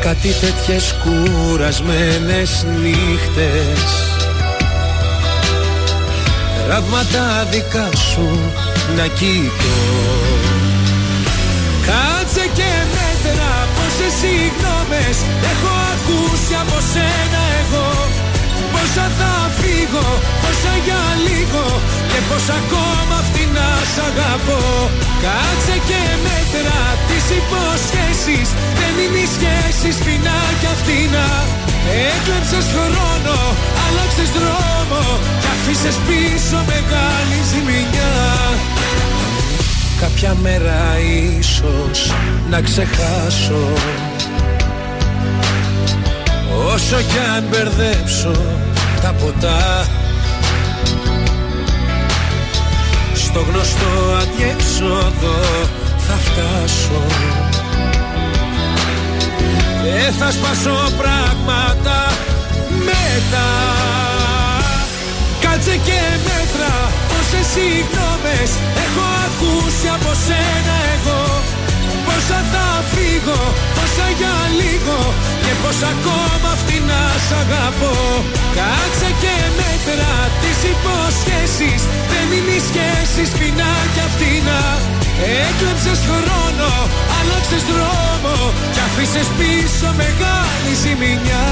Κάτι 0.00 0.28
τέτοιες 0.28 0.94
κουρασμένες 1.02 2.66
νύχτες. 2.82 3.82
Τραύματα 6.66 7.46
δικά 7.50 7.88
σου 7.96 8.38
να 8.96 9.06
κοιτώ. 9.06 9.78
Κάτσε 11.86 12.48
και 12.54 12.70
μέτρα 12.94 13.50
πόσες 13.74 14.16
συγγνώμες 14.84 15.16
Έχω 15.52 15.72
ακούσει 15.94 16.54
από 16.62 16.78
σένα 16.92 17.42
εγώ 17.60 17.88
Πως 18.72 18.88
Πόσα 18.94 19.06
θα 19.18 19.32
φύγω, 19.58 20.08
πόσα 20.42 20.74
για 20.86 21.02
λίγο 21.26 21.64
Και 22.10 22.20
πόσα 22.28 22.54
ακόμα 22.62 23.18
φτηνά 23.28 23.70
σ' 23.92 24.00
αγαπώ. 24.08 24.62
Κάτσε 25.24 25.76
και 25.88 26.02
μέτρα 26.26 26.80
τις 27.08 27.24
υποσχέσεις 27.40 28.48
Δεν 28.80 28.94
είναι 29.02 29.20
οι 29.24 29.28
σχέσεις 29.36 29.94
φτηνά 30.00 30.40
κι 30.60 30.68
αυτήνα 30.74 31.26
Έκλεψες 32.12 32.66
χρόνο, 32.74 33.36
άλλαξες 33.84 34.30
δρόμο 34.36 35.02
Κι 35.40 35.48
αφήσες 35.54 35.96
πίσω 36.06 36.58
μεγάλη 36.72 37.38
ζημιά. 37.50 38.14
Κάποια 40.02 40.32
μέρα 40.42 40.80
ίσως 41.38 41.98
να 42.50 42.60
ξεχάσω 42.60 43.62
Όσο 46.56 46.96
κι 46.96 47.18
αν 47.36 47.44
μπερδέψω 47.50 48.32
τα 49.02 49.12
ποτά 49.12 49.86
Στο 53.14 53.40
γνωστό 53.40 53.90
αδιέξοδο 54.20 55.38
θα 56.06 56.14
φτάσω. 56.14 57.02
Και 59.82 60.12
θα 60.18 60.30
σπάσω 60.30 60.90
πράγματα 60.98 62.12
μετά. 62.88 63.50
Κάτσε 65.40 65.76
και 65.76 66.00
μέτρα 66.26 66.72
πόσες 67.08 67.46
συγγνώμες 67.52 68.50
έχω 68.84 69.04
ακούσει 69.26 69.86
από 69.96 70.12
σένα 70.26 70.76
εγώ 70.94 71.22
Πόσα 72.14 72.40
θα 72.52 72.66
φύγω, 72.92 73.40
πόσα 73.76 74.08
για 74.18 74.36
λίγο 74.60 74.98
Και 75.44 75.52
πόσα 75.62 75.88
ακόμα 75.94 76.50
φτηνά 76.60 77.04
σ' 77.26 77.34
αγαπώ. 77.42 77.94
Κάτσε 78.58 79.10
και 79.22 79.36
μέτρα 79.58 80.12
τις 80.42 80.58
υποσχέσεις 80.72 81.80
Δεν 82.12 82.26
είναι 82.34 82.54
οι 82.56 82.62
σχέσεις 82.68 83.28
φτηνά 83.34 83.72
κι 83.94 84.02
αυτήνα 84.08 84.60
Έκλεψες 85.46 86.00
χρόνο, 86.08 86.70
άλλαξες 87.18 87.62
δρόμο 87.70 88.36
Κι 88.74 88.82
αφήσες 88.86 89.28
πίσω 89.38 89.88
μεγάλη 90.00 90.72
ζημιά 90.82 91.46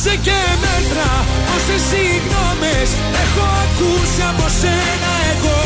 Κάτσε 0.00 0.18
και 0.28 0.40
μέτρα 0.64 1.10
Πόσες 1.48 1.82
συγγνώμες 1.90 2.88
έχω 3.22 3.44
ακούσει 3.64 4.20
από 4.30 4.46
σένα 4.60 5.12
εγώ. 5.32 5.62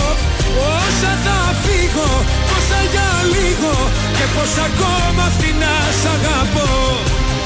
Όσα 0.77 1.12
θα 1.25 1.39
φύγω, 1.62 2.11
πόσα 2.49 2.81
για 2.93 3.11
λίγο 3.35 3.75
Και 4.17 4.27
πόσα 4.35 4.65
ακόμα 4.70 5.25
φτηνά 5.35 5.77
σ' 6.01 6.09
αγαπώ. 6.15 6.70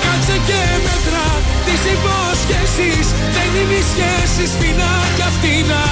Κάτσε 0.03 0.37
και 0.49 0.63
μέτρα 0.87 1.27
τις 1.67 1.83
υποσχέσεις 1.95 3.07
Δεν 3.37 3.49
είναι 3.59 3.77
οι 3.81 3.85
σχέσεις 3.93 4.51
φτηνά 4.57 4.95
κι 5.17 5.25
αυτήνα. 5.31 5.83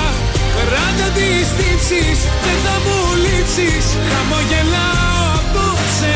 Κράτα 0.58 1.08
τις 1.16 1.47
τύψεις, 1.58 2.18
δεν 2.44 2.58
θα 2.64 2.76
μου 2.84 2.98
λείψεις. 3.24 3.84
Χαμογελάω 4.10 5.24
απόψε 5.40 6.14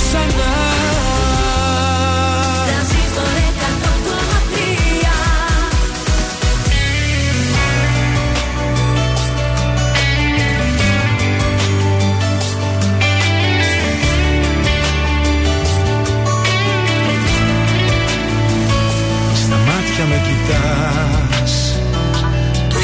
ξανά 0.00 0.52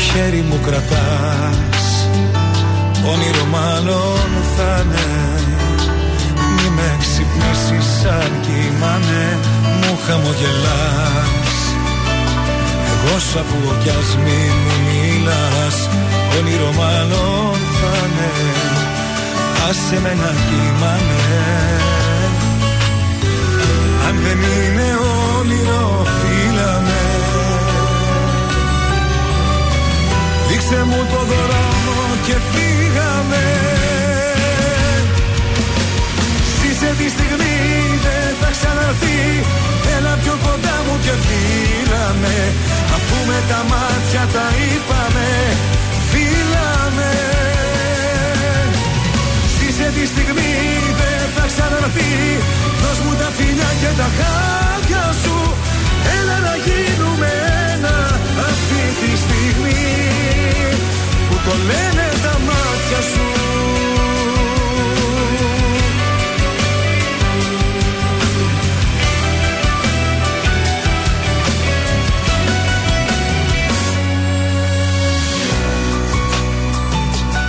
χέρι 0.09 0.43
μου 0.49 0.59
κρατάς. 0.67 1.87
Όνειρο 3.13 3.45
μάλλον 3.57 4.29
θα 4.57 4.73
είναι. 4.85 5.07
Μη 6.55 6.69
με 6.77 6.89
ξυπνήσεις 7.03 7.91
αν 8.19 8.33
κοιμάμαι 8.45 9.39
Μου 9.81 9.99
χαμογελάς. 10.07 11.57
Εγώ 12.91 13.15
σ' 13.29 13.37
ακούω 13.43 13.75
κι 13.83 13.91
ας 13.99 14.11
μη 14.25 14.41
μου 14.63 14.75
μιλάς. 14.87 15.77
Όνειρο 16.39 16.71
μάλλον 16.81 17.59
θα 17.79 17.93
είναι. 18.07 18.31
Άσε 19.69 19.99
με 20.05 20.13
να 20.23 20.31
κοιμάμαι 20.47 21.23
αν 24.09 24.17
δεν 24.25 24.39
είναι 24.39 24.89
όνειρο 25.39 26.07
φύλαμε 26.19 26.98
Δείξε 30.71 30.85
μου 30.85 31.03
το 31.13 31.21
δρόμο 31.31 31.99
και 32.27 32.37
φύγαμε. 32.51 33.45
Ζήσε 36.57 36.91
τη 36.99 37.07
στιγμή 37.15 37.57
δεν 38.05 38.29
θα 38.41 38.49
ξαναρθεί. 38.57 39.21
Έλα 39.97 40.15
πιο 40.23 40.35
κοντά 40.45 40.77
μου 40.87 40.95
και 41.05 41.15
φύλαμε 41.25 42.37
Αφού 42.97 43.17
με 43.29 43.39
τα 43.51 43.61
μάτια 43.71 44.23
τα 44.35 44.47
είπαμε 44.65 45.31
Φύλαμε 46.11 47.13
Ζήσε 49.55 49.89
τη 49.97 50.05
στιγμή 50.13 50.55
δεν 51.01 51.23
θα 51.35 51.45
ξαναρθεί. 51.53 52.13
Δώσ' 52.81 53.01
μου 53.05 53.13
τα 53.21 53.29
φιλιά 53.37 53.71
και 53.81 53.91
τα 54.01 54.09
χάδια 54.19 55.05
σου 55.23 55.37
Έλα 56.19 56.39
να 56.49 56.55
γίνουμε 56.67 57.31
ένα 57.75 57.97
αυτή 58.51 58.83
τη 59.01 59.11
στιγμή 59.25 59.85
Που 61.29 61.35
το 61.45 61.55
λένε 61.69 62.09
τα 62.23 62.39
μάτια 62.47 63.01
σου. 63.13 63.27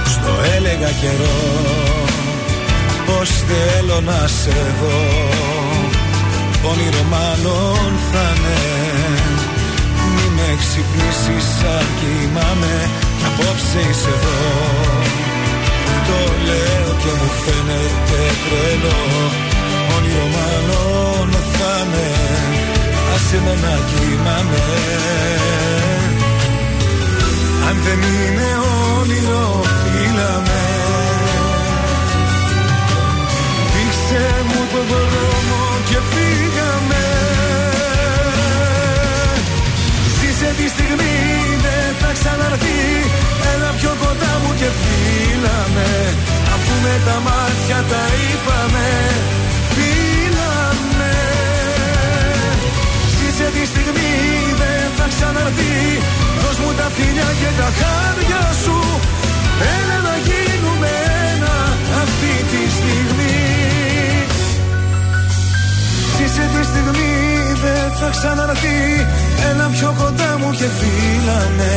Στο 0.05 0.31
έλεγα 0.55 0.91
καιρό 1.01 1.69
πως 3.05 3.29
θέλω 3.29 4.01
να 4.01 4.27
σε 4.27 4.75
δω 4.81 5.48
Όνειρο 6.63 7.03
μάλλον 7.15 7.89
θα 8.11 8.25
είναι. 8.35 8.59
Μη 10.15 10.25
με 10.35 10.49
ξυπνήσεις 10.61 11.49
αν 11.75 11.87
κοιμάμαι 11.99 12.75
Κι 13.17 13.25
απόψε 13.29 13.79
είσαι 13.89 14.11
εδώ. 14.17 14.39
Το 16.07 16.19
λέω 16.47 16.89
και 17.01 17.11
μου 17.19 17.29
φαίνεται 17.43 18.21
τρελό 18.43 19.01
Όνειρο 19.95 20.27
μάλλον 20.37 21.29
θα 21.53 21.73
είναι. 21.83 22.07
Άσε 23.15 23.37
με 23.45 23.53
να 23.63 23.75
κοιμάμαι. 23.89 24.63
Αν 27.69 27.77
δεν 27.83 27.99
είναι 28.01 28.49
όνειρο 28.99 29.61
φύλαμε 29.79 30.63
Δείξε 33.73 34.43
μου 34.47 34.61
τον 34.71 34.85
δρόμο 34.89 35.58
και 35.89 35.99
φύγαμε. 36.11 37.05
Ζήσε 40.15 40.49
τη 40.59 40.67
στιγμή 40.75 41.17
δεν 41.65 41.87
θα 42.01 42.09
ξαναρθεί. 42.17 42.81
Έλα 43.51 43.71
πιο 43.79 43.91
κοντά 44.03 44.33
μου 44.41 44.51
και 44.59 44.69
φύλαμε. 44.81 45.89
Αφού 46.53 46.73
με 46.85 46.95
τα 47.07 47.17
μάτια 47.27 47.79
τα 47.91 48.03
είπαμε 48.21 48.89
Φύλαμε. 49.73 51.15
Ζήσε 53.15 53.47
τη 53.55 53.63
στιγμή 53.71 54.13
δεν 54.61 54.85
θα 54.97 55.05
ξαναρθεί. 55.13 55.77
Δώσ' 56.41 56.59
μου 56.61 56.71
τα 56.79 56.87
φιλιά 56.95 57.29
και 57.41 57.51
τα 57.59 57.69
χάρια 57.79 58.43
σου. 58.63 58.77
Έλα 59.75 59.97
να 60.07 60.15
γίνουμε 60.27 60.91
ένα 61.31 61.55
αυτή 62.03 62.33
τη 62.51 62.58
Ζήσε 66.39 66.57
τη 66.57 66.65
στιγμή 66.65 67.13
δεν 67.63 67.85
θα 67.99 68.09
ξαναρθεί 68.15 68.79
Έλα 69.49 69.67
πιο 69.75 69.89
κοντά 70.01 70.31
μου 70.39 70.51
και 70.59 70.67
φύλαμε. 70.79 71.71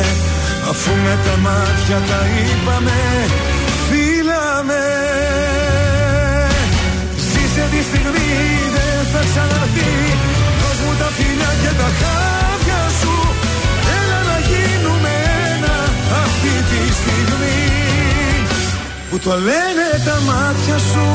Αφού 0.69 0.91
με 1.05 1.15
τα 1.25 1.35
μάτια 1.45 1.99
τα 2.09 2.19
είπαμε 2.35 2.99
Φύλαμε. 3.87 4.83
Ζήσε 7.27 7.65
τη 7.73 7.81
στιγμή 7.89 8.31
δεν 8.75 8.99
θα 9.11 9.21
ξαναρθεί 9.29 9.91
Δώσ' 10.59 10.81
μου 10.83 10.93
τα 11.01 11.09
φιλιά 11.17 11.51
και 11.61 11.71
τα 11.79 11.89
χάδια 11.99 12.81
σου. 12.99 13.15
Έλα 13.99 14.19
να 14.31 14.37
γίνουμε 14.49 15.13
ένα 15.53 15.75
αυτή 16.23 16.53
τη 16.69 16.81
στιγμή. 16.99 17.61
Που 19.09 19.17
το 19.25 19.33
λένε 19.47 19.87
τα 20.07 20.17
μάτια 20.27 20.77
σου 20.89 21.05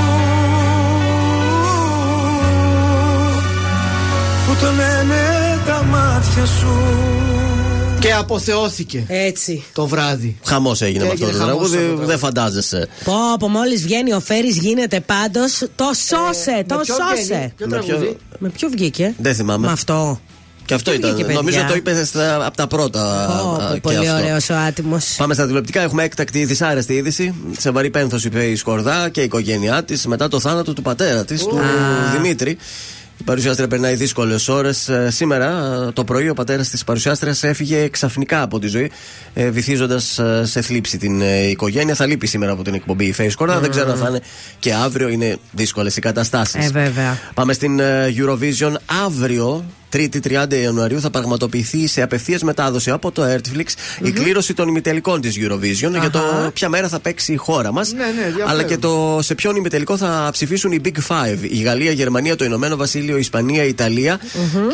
το 4.60 4.66
λένε 4.66 5.20
τα 5.66 5.82
μάτια 5.82 6.46
σου 6.46 6.68
Και 8.00 8.12
αποθεώθηκε. 8.12 9.04
Έτσι. 9.08 9.64
Το 9.72 9.86
βράδυ. 9.86 10.38
Χαμός 10.44 10.82
έγινε 10.82 11.04
με 11.04 11.10
αυτό 11.10 11.24
Έγινε 11.26 11.38
το 11.38 11.44
χαμός 11.44 11.70
τραγούδι, 11.70 11.86
αυτό 11.90 12.00
το 12.00 12.06
δεν 12.06 12.18
φαντάζεσαι. 12.18 12.88
Πω, 13.04 13.12
πω, 13.38 13.48
μόλις 13.48 13.82
βγαίνει 13.82 14.12
ο 14.12 14.20
Φέρι 14.20 14.48
γίνεται 14.48 15.00
πάντως. 15.00 15.58
Το 15.76 15.84
σώσε, 15.84 16.50
με 16.56 16.64
το 16.64 16.76
ποιο 16.76 16.94
σώσε. 16.94 17.22
βγαίνει, 17.24 17.52
ποιο 17.56 17.66
Με 17.66 17.72
τραγούδι; 17.72 18.04
ποιο- 18.06 18.16
Με 18.38 18.48
ποιο 18.48 18.68
βγήκε; 18.68 19.14
Δεν 19.18 19.34
θυμάμαι. 19.34 19.66
Με 19.66 19.72
αυτό. 19.72 20.20
Και 20.64 20.74
αυτό 20.74 20.90
Ποιο 20.90 20.98
ήταν. 20.98 21.10
βγήκε, 21.10 21.24
παιδιά; 21.26 21.40
Νομίζω 21.40 21.64
το 21.68 21.74
είπες 21.74 22.08
στα- 22.08 22.46
από 22.46 22.56
τα 22.56 22.66
πρώτα. 22.66 23.26
Πω, 23.42 23.48
α, 23.48 23.66
πω, 23.68 23.74
και 23.74 23.80
πολύ 23.80 23.96
αυτό. 24.08 24.14
ωραίος 24.22 24.50
ο 24.50 24.54
άτιμος. 24.54 25.14
Πάμε 25.18 25.34
στα 25.34 25.46
τηλεοπτικά. 25.46 25.80
Έχουμε 25.80 26.02
έκτακτη 26.02 26.44
δυσάρεστη 26.44 26.94
είδηση. 26.94 27.34
Σε 27.58 27.70
βαρύ 27.70 27.90
πένθος 27.90 28.24
είπε 28.24 28.44
η 28.44 28.56
Σκορδά 28.56 29.08
και 29.08 29.20
η 29.20 29.24
οικογένειά 29.24 29.84
της 29.84 30.06
μετά 30.06 30.28
το 30.28 30.40
θάνατο 30.40 30.72
του 30.72 30.82
πατέρα 30.82 31.24
της, 31.24 31.42
του 31.44 31.60
Δημήτρη. 32.12 32.56
Η 33.20 33.22
παρουσιάστρια 33.24 33.68
περνάει 33.68 33.94
δύσκολες 33.94 34.48
ώρες. 34.48 34.90
Σήμερα 35.08 35.46
ε, 35.88 35.92
το 35.92 36.04
πρωί 36.04 36.28
ο 36.28 36.34
πατέρας 36.34 36.68
της 36.68 36.84
παρουσιάστριας 36.84 37.42
έφυγε 37.42 37.88
ξαφνικά 37.88 38.42
από 38.42 38.58
τη 38.58 38.66
ζωή, 38.66 38.90
βυθίζοντας 39.34 40.20
σε 40.42 40.60
θλίψη 40.60 40.98
την 40.98 41.20
ε, 41.20 41.48
οικογένεια. 41.48 41.94
Θα 41.94 42.06
λείπει 42.06 42.26
σήμερα 42.26 42.52
από 42.52 42.62
την 42.62 42.74
εκπομπή 42.74 43.04
η 43.04 43.14
Face 43.18 43.30
Σκορδά. 43.30 43.58
Δεν 43.58 43.70
ξέρω 43.70 43.90
αν 43.90 43.96
θα 43.96 44.08
είναι 44.08 44.20
και 44.58 44.74
αύριο. 44.74 45.08
Είναι 45.08 45.36
δύσκολες 45.52 45.96
οι 45.96 46.00
καταστάσεις. 46.00 46.66
Ε, 46.66 46.70
βέβαια. 46.70 47.18
Πάμε 47.34 47.52
στην 47.52 47.80
ε, 47.80 48.14
Eurovision. 48.16 48.74
Αύριο, 49.04 49.64
3η 49.92 50.44
30 50.44 50.54
Ιανουαρίου, 50.62 51.00
θα 51.00 51.10
πραγματοποιηθεί 51.10 51.86
σε 51.86 52.02
απευθείας 52.02 52.42
μετάδοση 52.42 52.90
από 52.90 53.12
το 53.12 53.22
Airtflix 53.22 53.66
η 54.02 54.10
κλήρωση 54.10 54.54
των 54.54 54.68
ημιτελικών 54.68 55.20
της 55.20 55.36
Eurovision 55.38 56.00
για 56.00 56.10
το 56.10 56.50
ποια 56.54 56.68
μέρα 56.68 56.88
θα 56.88 57.00
παίξει 57.00 57.32
η 57.32 57.36
χώρα 57.36 57.72
μας. 57.72 57.92
Ναι, 57.92 57.98
ναι, 57.98 58.08
ενδιαφέρον. 58.08 58.48
αλλά 58.48 58.62
και 58.62 58.78
το 58.78 59.18
σε 59.22 59.34
ποιον 59.34 59.56
ημιτελικό 59.56 59.96
θα 59.96 60.28
ψηφίσουν 60.32 60.72
οι 60.72 60.80
Big 60.84 60.96
Five. 61.08 61.38
Η 61.50 61.62
Γαλλία, 61.62 61.90
η 61.90 61.94
Γερμανία, 61.94 62.36
το 62.36 62.44
Ηνωμένο 62.44 62.76
Βασίλειο, 62.76 63.16
η 63.16 63.20
Ισπανία, 63.20 63.64
η 63.64 63.68
ιταλια 63.68 64.20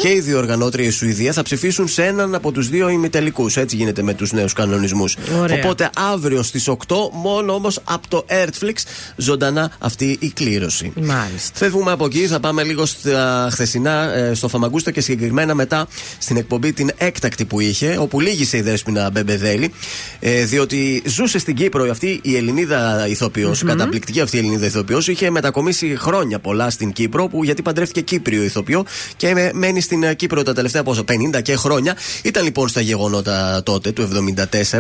και 0.00 0.08
η 0.08 0.20
διοργανώτρια 0.20 0.86
η 0.86 0.90
Σουηδία 0.90 1.32
θα 1.32 1.42
ψηφίσουν 1.42 1.88
σε 1.88 2.04
έναν 2.04 2.34
από 2.34 2.52
τους 2.52 2.68
δύο 2.68 2.88
ημιτελικούς. 2.88 3.56
Έτσι 3.56 3.76
γίνεται 3.76 4.02
με 4.02 4.14
τους 4.14 4.32
νέους 4.32 4.52
κανονισμούς. 4.52 5.16
Ωραία. 5.40 5.56
Οπότε 5.56 5.90
αύριο 6.12 6.42
στις 6.42 6.68
8, 6.68 6.76
μόνο 7.12 7.54
όμως 7.54 7.80
από 7.84 8.08
το 8.08 8.24
Airtflix, 8.28 8.74
ζωντανά 9.16 9.70
αυτή 9.78 10.16
η 10.20 10.30
κλήρωση. 10.30 10.92
Μάλιστα. 10.94 11.50
Φεύγουμε 11.54 11.92
από 11.92 12.04
εκεί, 12.04 12.26
θα 12.26 12.40
πάμε 12.40 12.62
λίγο 12.62 12.86
στα 12.86 13.48
χθεσινά, 13.52 14.14
ε, 14.14 14.34
στο 14.34 14.48
Φαμαγκούστα 14.48 14.90
και 14.90 15.00
συγκεκριμένα 15.04 15.54
μετά 15.54 15.86
στην 16.18 16.36
εκπομπή 16.36 16.72
την 16.72 16.90
έκτακτη 16.96 17.44
που 17.44 17.60
είχε, 17.60 17.96
όπου 18.00 18.20
λύγησε 18.20 18.56
η 18.56 18.60
Δέσποινα 18.60 19.10
Μπεμπεδέλη, 19.10 19.72
ε, 20.20 20.44
διότι 20.44 21.02
ζούσε 21.06 21.38
στην 21.38 21.54
Κύπρο 21.54 21.90
αυτή 21.90 22.20
η 22.22 22.36
Ελληνίδα 22.36 23.06
ηθοποιός, 23.08 23.62
καταπληκτική 23.62 24.20
αυτή 24.20 24.36
η 24.36 24.38
Ελληνίδα 24.38 24.66
ηθοποιός, 24.66 25.08
είχε 25.08 25.30
μετακομίσει 25.30 25.96
χρόνια 25.98 26.38
πολλά 26.38 26.70
στην 26.70 26.92
Κύπρο, 26.92 27.28
που, 27.28 27.44
γιατί 27.44 27.62
παντρεύτηκε 27.62 28.00
Κύπριο 28.00 28.42
ηθοποιό 28.42 28.84
και 29.16 29.34
με- 29.34 29.50
μένει 29.54 29.80
στην 29.80 30.02
ε, 30.02 30.14
Κύπρο 30.14 30.42
τα 30.42 30.52
τελευταία 30.54 30.82
πόσο, 30.82 31.04
50 31.36 31.42
και 31.42 31.56
χρόνια. 31.56 31.96
Ήταν 32.22 32.44
λοιπόν 32.44 32.68
στα 32.68 32.80
γεγονότα 32.80 33.62
τότε, 33.62 33.92
του 33.92 34.08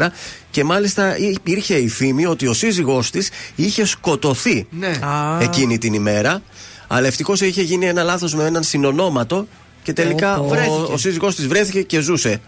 74, 0.00 0.06
και 0.50 0.64
μάλιστα 0.64 1.18
υπήρχε 1.18 1.74
η 1.74 1.88
φήμη 1.88 2.26
ότι 2.26 2.46
ο 2.46 2.52
σύζυγός 2.52 3.10
της 3.10 3.30
είχε 3.54 3.84
σκοτωθεί 3.86 4.66
Ναι. 4.70 4.98
εκείνη 5.40 5.78
την 5.78 5.94
ημέρα. 5.94 6.42
Αλλά 6.86 7.06
ευτυχώς 7.06 7.40
είχε 7.40 7.62
γίνει 7.62 7.86
ένα 7.86 8.02
λάθος 8.02 8.34
με 8.34 8.44
έναν 8.44 8.62
συνονόματο 8.62 9.46
και 9.84 9.92
τελικά 9.92 10.38
Ω, 10.38 10.44
ο, 10.44 10.48
βρέθηκε. 10.48 10.92
ο 10.92 10.96
σύζυγός 10.96 11.34
της 11.34 11.46
βρέθηκε 11.46 11.82
και 11.82 12.00
ζούσε. 12.00 12.40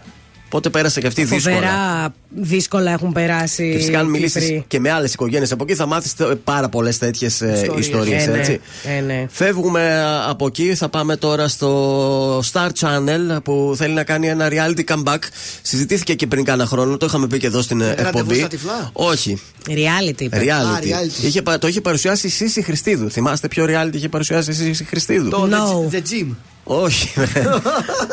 Οπότε 0.46 0.68
πέρασε 0.70 1.00
και 1.00 1.06
αυτή 1.06 1.24
δύσκολα. 1.24 1.54
Φοβερά 1.54 2.14
δύσκολα 2.28 2.90
έχουν 2.92 3.12
περάσει. 3.12 3.70
Και 3.72 3.78
φυσικά, 3.78 3.98
αν 3.98 4.06
οι 4.06 4.10
μιλήσεις 4.10 4.44
Κύπροι. 4.44 4.64
και 4.68 4.80
με 4.80 4.90
άλλες 4.90 5.12
οικογένειες 5.12 5.52
από 5.52 5.64
εκεί, 5.64 5.74
θα 5.74 5.86
μάθεις 5.86 6.14
πάρα 6.44 6.68
πολλές 6.68 6.98
τέτοιες 6.98 7.42
ιστορίες. 7.78 8.26
Ε, 8.26 8.30
ναι. 8.30 8.38
έτσι. 8.38 8.60
Ε, 8.96 9.00
ναι. 9.00 9.26
Φεύγουμε 9.30 9.84
ε, 9.84 10.28
από 10.28 10.46
εκεί, 10.46 10.74
θα 10.74 10.88
πάμε 10.88 11.16
τώρα 11.16 11.48
στο 11.48 12.38
Star 12.52 12.68
Channel 12.80 13.42
που 13.44 13.74
θέλει 13.76 13.94
να 13.94 14.04
κάνει 14.04 14.28
ένα 14.28 14.48
reality 14.50 14.84
comeback. 14.94 15.18
Συζητήθηκε 15.62 16.14
και 16.14 16.26
πριν 16.26 16.44
κάνα 16.44 16.66
χρόνο, 16.66 16.96
το 16.96 17.06
είχαμε 17.06 17.26
πει 17.26 17.38
και 17.38 17.46
εδώ 17.46 17.62
στην 17.62 17.80
ε, 17.80 17.88
ραντεβού 17.88 18.08
εκπομπή. 18.18 18.38
στα 18.38 18.48
τυφλά; 18.48 18.90
Όχι. 18.92 19.40
Reality. 19.68 20.20
είπε. 20.20 20.38
Reality. 20.42 20.90
Α, 20.92 21.00
reality. 21.00 21.24
Είχε, 21.24 21.42
πα- 21.42 21.58
το 21.58 21.66
είχε 21.68 21.80
παρουσιάσει 21.80 22.26
η 22.26 22.30
Σύση 22.30 22.62
Χριστίδου. 22.62 23.10
Θυμάστε 23.10 23.48
ποιο 23.48 23.64
reality 23.68 23.94
είχε 23.94 24.08
παρουσιάσει 24.08 24.50
η 24.50 24.54
Σύση 24.54 24.84
Χριστίδου; 24.84 25.28
Το 25.30 25.48
No. 25.50 25.94
The 25.94 25.98
Gym. 25.98 26.26
Όχι. 26.68 27.12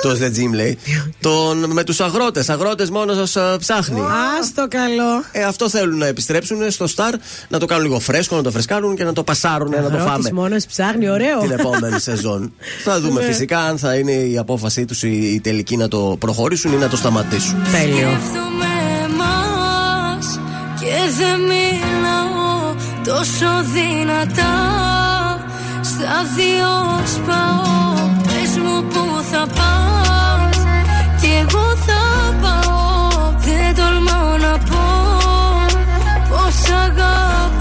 τος 0.01 0.19
The 0.21 0.25
Gym 0.27 0.53
λέει. 0.53 0.77
Τον, 1.19 1.71
με 1.71 1.83
τους 1.83 1.99
αγρότες. 1.99 2.49
Αγρότες 2.49 2.89
μόνος 2.89 3.29
σα 3.29 3.57
ψάχνει. 3.57 3.99
Α 3.99 4.05
το 4.55 4.67
καλό. 4.69 5.23
Ε, 5.31 5.43
αυτό 5.43 5.69
θέλουν 5.69 5.97
να 5.97 6.05
επιστρέψουν 6.05 6.71
στο 6.71 6.85
Star, 6.95 7.13
να 7.47 7.59
το 7.59 7.65
κάνουν 7.65 7.83
λίγο 7.83 7.99
φρέσκο, 7.99 8.35
να 8.35 8.41
το 8.43 8.51
φρεσκάρουν 8.51 8.95
και 8.95 9.03
να 9.03 9.13
το 9.13 9.23
πασάρουν, 9.23 9.69
να 9.69 9.89
το 9.91 9.97
φάμε 9.97 10.29
μόνος 10.33 10.65
ψάχνει, 10.65 11.09
ωραίο. 11.09 11.39
την 11.39 11.51
επόμενη 11.51 11.99
σεζόν. 11.99 12.53
θα 12.83 12.99
δούμε 12.99 13.19
Ναι. 13.21 13.25
φυσικά 13.25 13.59
αν 13.59 13.77
θα 13.77 13.95
είναι 13.95 14.11
η 14.11 14.37
απόφασή 14.37 14.85
τους 14.85 15.03
η, 15.03 15.31
η 15.33 15.39
τελική 15.41 15.77
να 15.77 15.87
το 15.87 16.15
προχωρήσουν 16.19 16.73
ή 16.73 16.75
να 16.75 16.87
το 16.87 16.97
σταματήσουν. 16.97 17.55
Τέλειο. 17.71 18.09
Σκέφτομαι 18.09 18.71
εμάς 19.05 20.39
και 20.79 20.95
δεν 21.17 21.39
μιλάω 21.39 22.75
τόσο 23.03 23.47
δυνατά 23.73 24.53
Στα 25.81 26.25
δύο 26.35 26.69
σπάω, 27.13 27.61
πες 27.63 28.11
μου 28.11 28.12
που 28.81 29.03
θα 29.31 29.47
πας 29.57 30.57
Κι 31.21 31.29
εγώ 31.41 31.65
θα 31.87 32.01
πάω, 32.41 33.33
δεν 33.45 33.75
τολμάω 33.75 34.37
να 34.37 34.57
πω. 34.57 34.85
Πως 36.29 36.57
αγαπάω, 36.85 37.52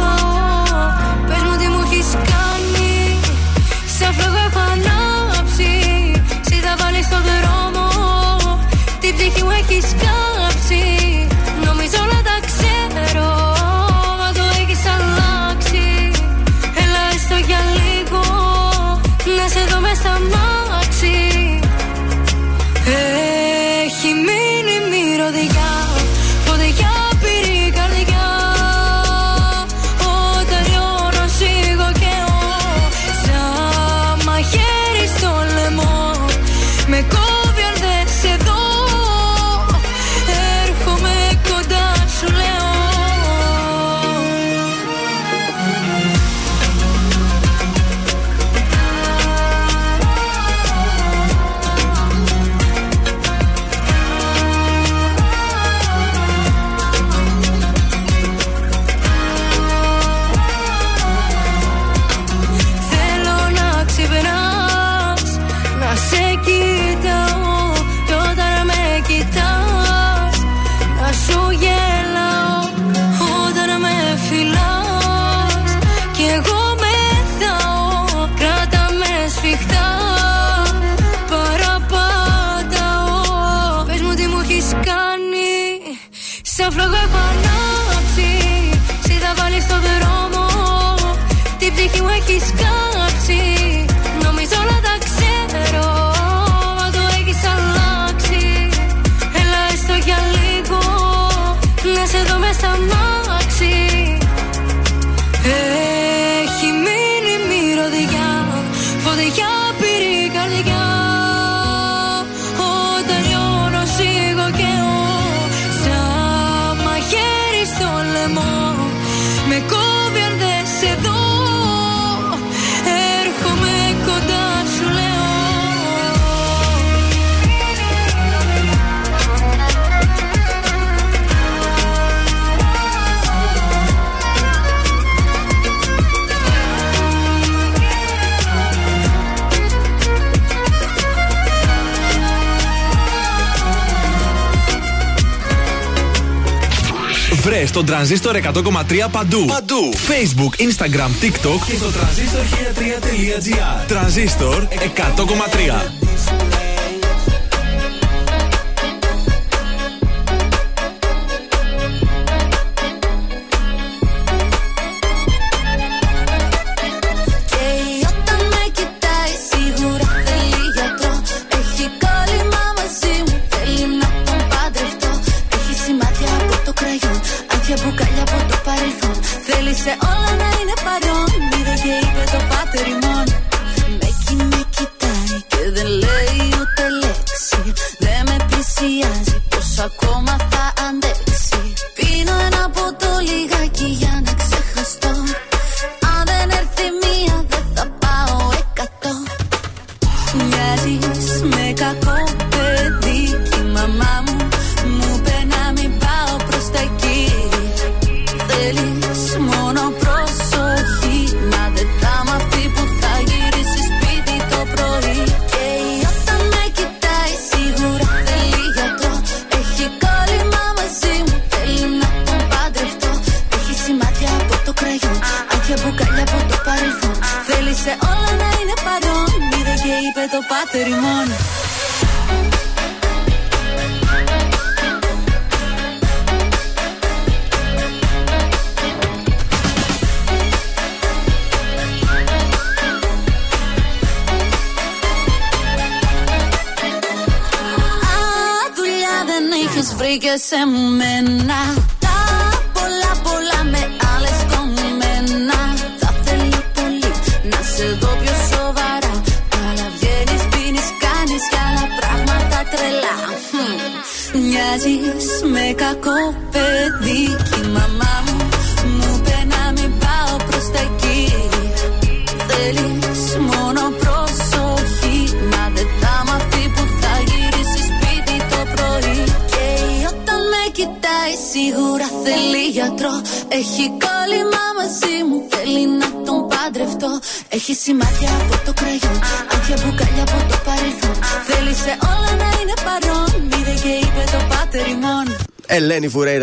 Βρε 147.63 147.71
τον 147.71 147.87
τρανζίστορ 147.87 148.37
100,3 148.37 149.09
παντού. 149.11 149.45
Παντού. 149.45 149.93
Facebook, 149.93 150.61
Instagram, 150.61 151.25
TikTok 151.25 151.61
και 151.67 151.77
στο 151.77 151.91
τρανζίστορ 151.91 152.45
1003.gr. 152.45 153.87
Τρανζίστορ 153.87 154.67
100,3. 154.97 156.62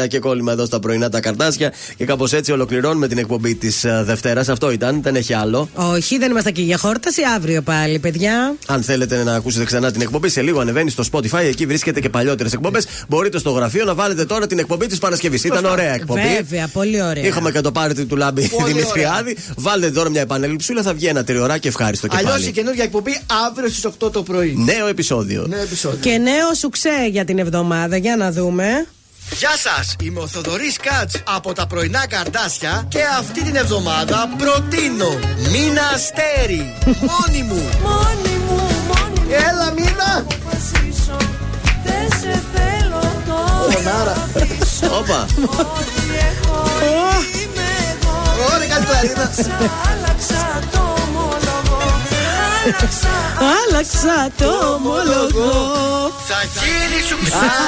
Και 0.10 0.20
κόλλημα 0.20 0.52
εδώ 0.52 0.66
στα 0.66 0.80
πρωινά 0.80 1.10
τα 1.10 1.20
καρτάσια. 1.20 1.74
Και 1.98 2.06
κάπως 2.06 2.34
έτσι 2.34 2.52
ολοκληρώνουμε 2.52 3.08
την 3.08 3.18
εκπομπή 3.18 3.56
της 3.56 3.86
Δευτέρας. 4.04 4.50
Αυτό 4.50 4.72
ήταν, 4.72 5.02
δεν 5.02 5.16
έχει 5.16 5.34
άλλο. 5.34 5.70
Όχι, 5.74 6.18
δεν 6.18 6.32
είμαστε 6.32 6.50
εκεί 6.50 6.62
για 6.62 6.78
χόρταση. 6.78 7.22
Αύριο 7.36 7.62
πάλι, 7.62 8.00
παιδιά. 8.00 8.56
Αν 8.66 8.84
θέλετε 8.84 9.24
να 9.24 9.36
ακούσετε 9.36 9.66
ξανά 9.66 9.92
την 9.92 10.02
εκπομπή, 10.02 10.30
σε 10.30 10.42
λίγο 10.42 10.60
ανεβαίνει 10.60 10.90
στο 10.90 11.04
Spotify. 11.12 11.44
Εκεί 11.44 11.66
βρίσκεται 11.66 12.00
και 12.00 12.10
παλιότερες 12.10 12.54
εκπομπές. 12.54 12.88
Μπορείτε 13.08 13.40
στο 13.40 13.52
γραφείο 13.52 13.86
να 13.86 13.94
βάλετε 13.94 14.26
τώρα 14.26 14.48
την 14.48 14.60
εκπομπή 14.60 14.88
της 14.88 14.98
Παρασκευής. 14.98 15.44
Ήταν 15.44 15.66
ωραία 15.66 15.94
εκπομπή. 15.94 16.22
Βέβαια, 16.38 16.68
πολύ 16.68 17.02
ωραία. 17.02 17.26
Είχαμε 17.26 17.52
και 17.52 17.62
το 17.62 17.72
πάρτι 17.72 18.06
του 18.06 18.16
Λάμπη 18.16 18.48
Πολύ 18.48 18.74
Δημητριάδη. 18.74 19.38
Βάλτε 19.58 19.92
τώρα 19.92 20.10
μια 20.10 20.22
επανέλειψούλα, 20.22 20.82
θα 20.82 20.94
βγει 20.94 21.06
ένα 21.06 21.24
τριωράκι 21.24 21.68
ευχάριστο 21.68 22.08
και 22.08 22.16
Αλλιώς 22.18 22.36
η 22.36 22.40
πάλι. 22.40 22.52
καινούργια 22.52 22.84
εκπομπή 22.84 23.20
αύριο 23.48 23.70
στις 23.70 23.86
8 23.86 24.12
το 24.12 24.24
πρωί. 24.24 24.56
Νέο 24.58 24.88
επεισόδιο. 24.88 25.46
Νέο 25.50 25.62
επεισόδιο. 25.62 26.00
Και 26.02 26.18
νέο 26.18 26.54
σουξέ 26.60 27.08
για 27.12 27.26
την 27.26 27.40
εβδομάδα. 27.40 27.98
Για 27.98 28.16
να 28.16 28.32
δούμε. 28.32 28.88
Γεια 29.32 29.50
σας, 29.58 29.96
είμαι 30.04 30.20
ο 30.20 30.28
Θοδωρής 30.28 30.78
Κάτς 30.78 31.22
από 31.24 31.54
τα 31.54 31.68
πρωινά 31.68 32.08
καρτάσια 32.08 32.86
και 32.88 33.00
αυτή 33.20 33.44
την 33.44 33.56
εβδομάδα 33.56 34.30
προτείνω 34.38 35.10
Μίνα 35.52 35.82
Αστέρι. 35.94 36.74
Μόνη 36.86 37.44
μου. 37.44 37.70
Μόνη 37.82 38.36
μου, 38.48 38.56
μόνη 38.88 39.20
μου 39.20 39.32
Έλα, 39.50 39.72
Μίνα. 39.72 40.10
αποφασίσω 40.18 41.18
Δεν 41.84 42.10
σε 42.22 42.42
θέλω 42.54 43.02
τώρα 43.28 43.72
Φωνάρα. 43.72 44.30
Όπα. 45.00 45.22
Ό,τι 45.22 46.04
έχω 46.30 46.64
είμαι 47.34 47.68
εγώ 47.92 48.16
Ωραία, 48.56 48.68
κάτι 48.68 48.86
κλαρίνα. 48.86 49.32
Άλλαξα 49.92 50.60
το 50.72 50.78
ομολογώ 50.80 50.99
Άλλαξα 52.64 53.10
Άλλαξα 53.70 54.32
το 54.38 54.74
ομολογώ. 54.74 55.52
Θα 56.28 56.40
γίνει 56.60 57.02
σου 57.08 57.18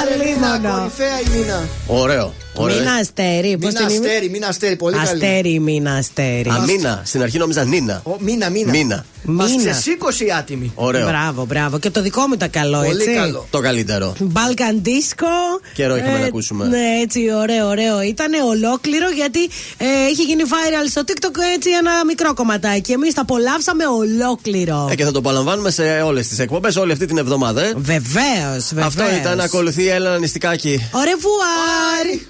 Άλλη 0.00 0.34
Μίνα, 0.34 0.48
μόνο. 0.48 0.78
κορυφαία 0.78 1.20
η 1.20 1.38
Μίνα. 1.38 1.68
Ωραίο. 1.86 2.34
Ωραίο. 2.54 2.76
Μήνα 2.78 2.92
αστέρι. 2.92 3.58
Πώς 3.58 3.72
Μίνα 3.72 3.86
την 3.86 3.96
είπες; 3.96 4.08
Αστέρι, 4.08 4.28
Μίνα 4.30 4.46
Αστέρι, 4.46 4.76
πολύ 4.76 4.96
καλή. 4.96 5.08
Αστέρι, 5.08 5.58
μήνα 5.60 5.92
αστέρι. 5.94 6.50
Αμίνα. 6.50 7.02
Στην 7.04 7.22
αρχή 7.22 7.38
νόμιζα 7.38 7.64
Νίνα. 7.64 8.00
Ο, 8.04 8.16
Μίνα, 8.18 8.50
Μίνα. 8.50 8.70
Μίνα. 8.70 9.04
Μας 9.24 9.50
Μίνα. 9.50 9.70
ξεσήκωσε 9.70 10.24
η 10.24 10.32
άτιμη. 10.32 10.72
Ωραίο. 10.74 11.06
Μπράβο, 11.06 11.44
μπράβο. 11.44 11.78
Και 11.78 11.90
το 11.90 12.02
δικό 12.02 12.20
μου 12.20 12.32
ήταν 12.34 12.50
καλό, 12.50 12.82
Πολύ 12.84 13.02
έτσι. 13.02 13.14
καλό. 13.14 13.46
Το 13.50 13.60
καλύτερο. 13.60 14.14
Balkan 14.32 14.86
Disco. 14.88 15.60
Καιρό 15.74 15.96
είχαμε 15.96 16.18
να 16.18 16.26
ακούσουμε. 16.26 16.66
Ναι, 16.66 17.00
έτσι, 17.02 17.20
ωραίο, 17.42 17.68
ωραίο. 17.68 18.02
Ήταν 18.02 18.32
ολόκληρο 18.48 19.08
γιατί 19.10 19.42
ε, 19.76 19.86
είχε 20.12 20.22
γίνει 20.22 20.42
viral 20.46 20.86
στο 20.90 21.02
TikTok 21.06 21.36
έτσι 21.54 21.70
ένα 21.70 22.04
μικρό 22.06 22.34
κομματάκι. 22.34 22.92
Εμείς 22.92 23.14
τα 23.14 23.20
απολαύσαμε 23.20 23.84
ολόκληρο. 23.86 24.88
Ε, 24.90 24.94
και 24.94 25.04
θα 25.04 25.10
το 25.12 25.18
απολαμβάνουμε 25.18 25.70
σε 25.70 25.82
όλες 25.82 26.28
τις 26.28 26.38
εκπομπές 26.38 26.76
όλη 26.76 26.92
αυτή 26.92 27.06
την 27.06 27.18
εβδομάδα. 27.18 27.62
Ε. 27.64 27.72
Βεβαίως, 27.76 28.68
βεβαίω. 28.68 28.86
Αυτό 28.86 29.02
ήταν. 29.20 29.40
Ακολουθεί 29.40 29.82
η 29.82 29.88
Έλενα 29.88 30.18
Νηστικάκη. 30.18 30.88
Ωρεβουάρ! 30.92 32.20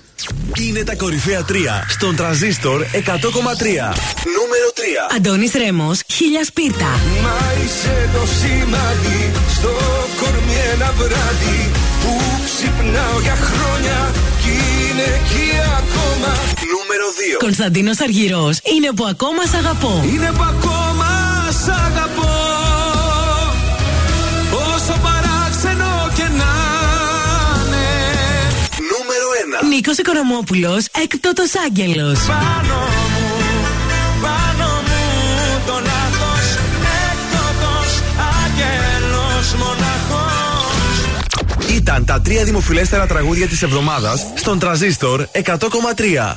Είναι 0.61 0.85
τα 0.85 0.95
κορυφαία 0.95 1.45
3 1.49 1.53
στον 1.89 2.17
τραζίστορ 2.17 2.83
100,3. 2.83 2.89
Νούμερο 4.37 4.69
3. 4.75 5.17
Αντώνης 5.17 5.53
Ρέμος, 5.53 6.01
χίλια 6.13 6.45
σπίρτα. 6.45 6.91
Μα 7.23 7.39
είσαι 7.65 8.09
το 8.15 8.23
σημάδι 8.39 9.31
στο 9.57 9.73
κορμί 10.21 10.57
ένα 10.73 10.93
βράδυ 10.97 11.71
που 12.03 12.13
ξυπνάω 12.45 13.21
για 13.21 13.37
χρόνια 13.51 13.99
κι 14.43 14.49
είναι 14.49 15.07
εκεί 15.19 15.49
ακόμα. 15.81 16.31
Νούμερο 16.73 17.07
2. 17.37 17.39
Κωνσταντίνος 17.39 18.01
Αργυρός, 18.01 18.59
είναι 18.75 18.91
που 18.97 19.05
ακόμα 19.15 19.43
σ' 19.51 19.55
αγαπώ. 19.55 20.05
Είναι 20.13 20.31
που 20.37 20.45
ακόμα 20.55 21.09
σ' 21.65 21.69
αγαπώ. 21.69 22.12
Νίκος 29.69 29.97
Οικονομόπουλος, 29.99 30.87
έκτοτος 31.03 31.51
άγγελος. 31.67 32.19
Πάνω 32.19 32.79
μου, 33.13 33.29
πάνω 34.23 34.71
μου 34.87 35.61
το 35.67 35.73
λάθος 35.73 36.47
Έκτοτος 37.11 37.91
άγγελος 38.43 39.55
μοναχός 39.59 41.01
Ήταν 41.77 42.05
τα 42.05 42.21
τρία 42.21 42.45
δημοφιλέστερα 42.45 43.07
τραγούδια 43.07 43.47
της 43.47 43.63
εβδομάδας 43.63 44.27
στον 44.35 44.59
Τραζίστορ 44.59 45.27
100,3. 45.33 46.37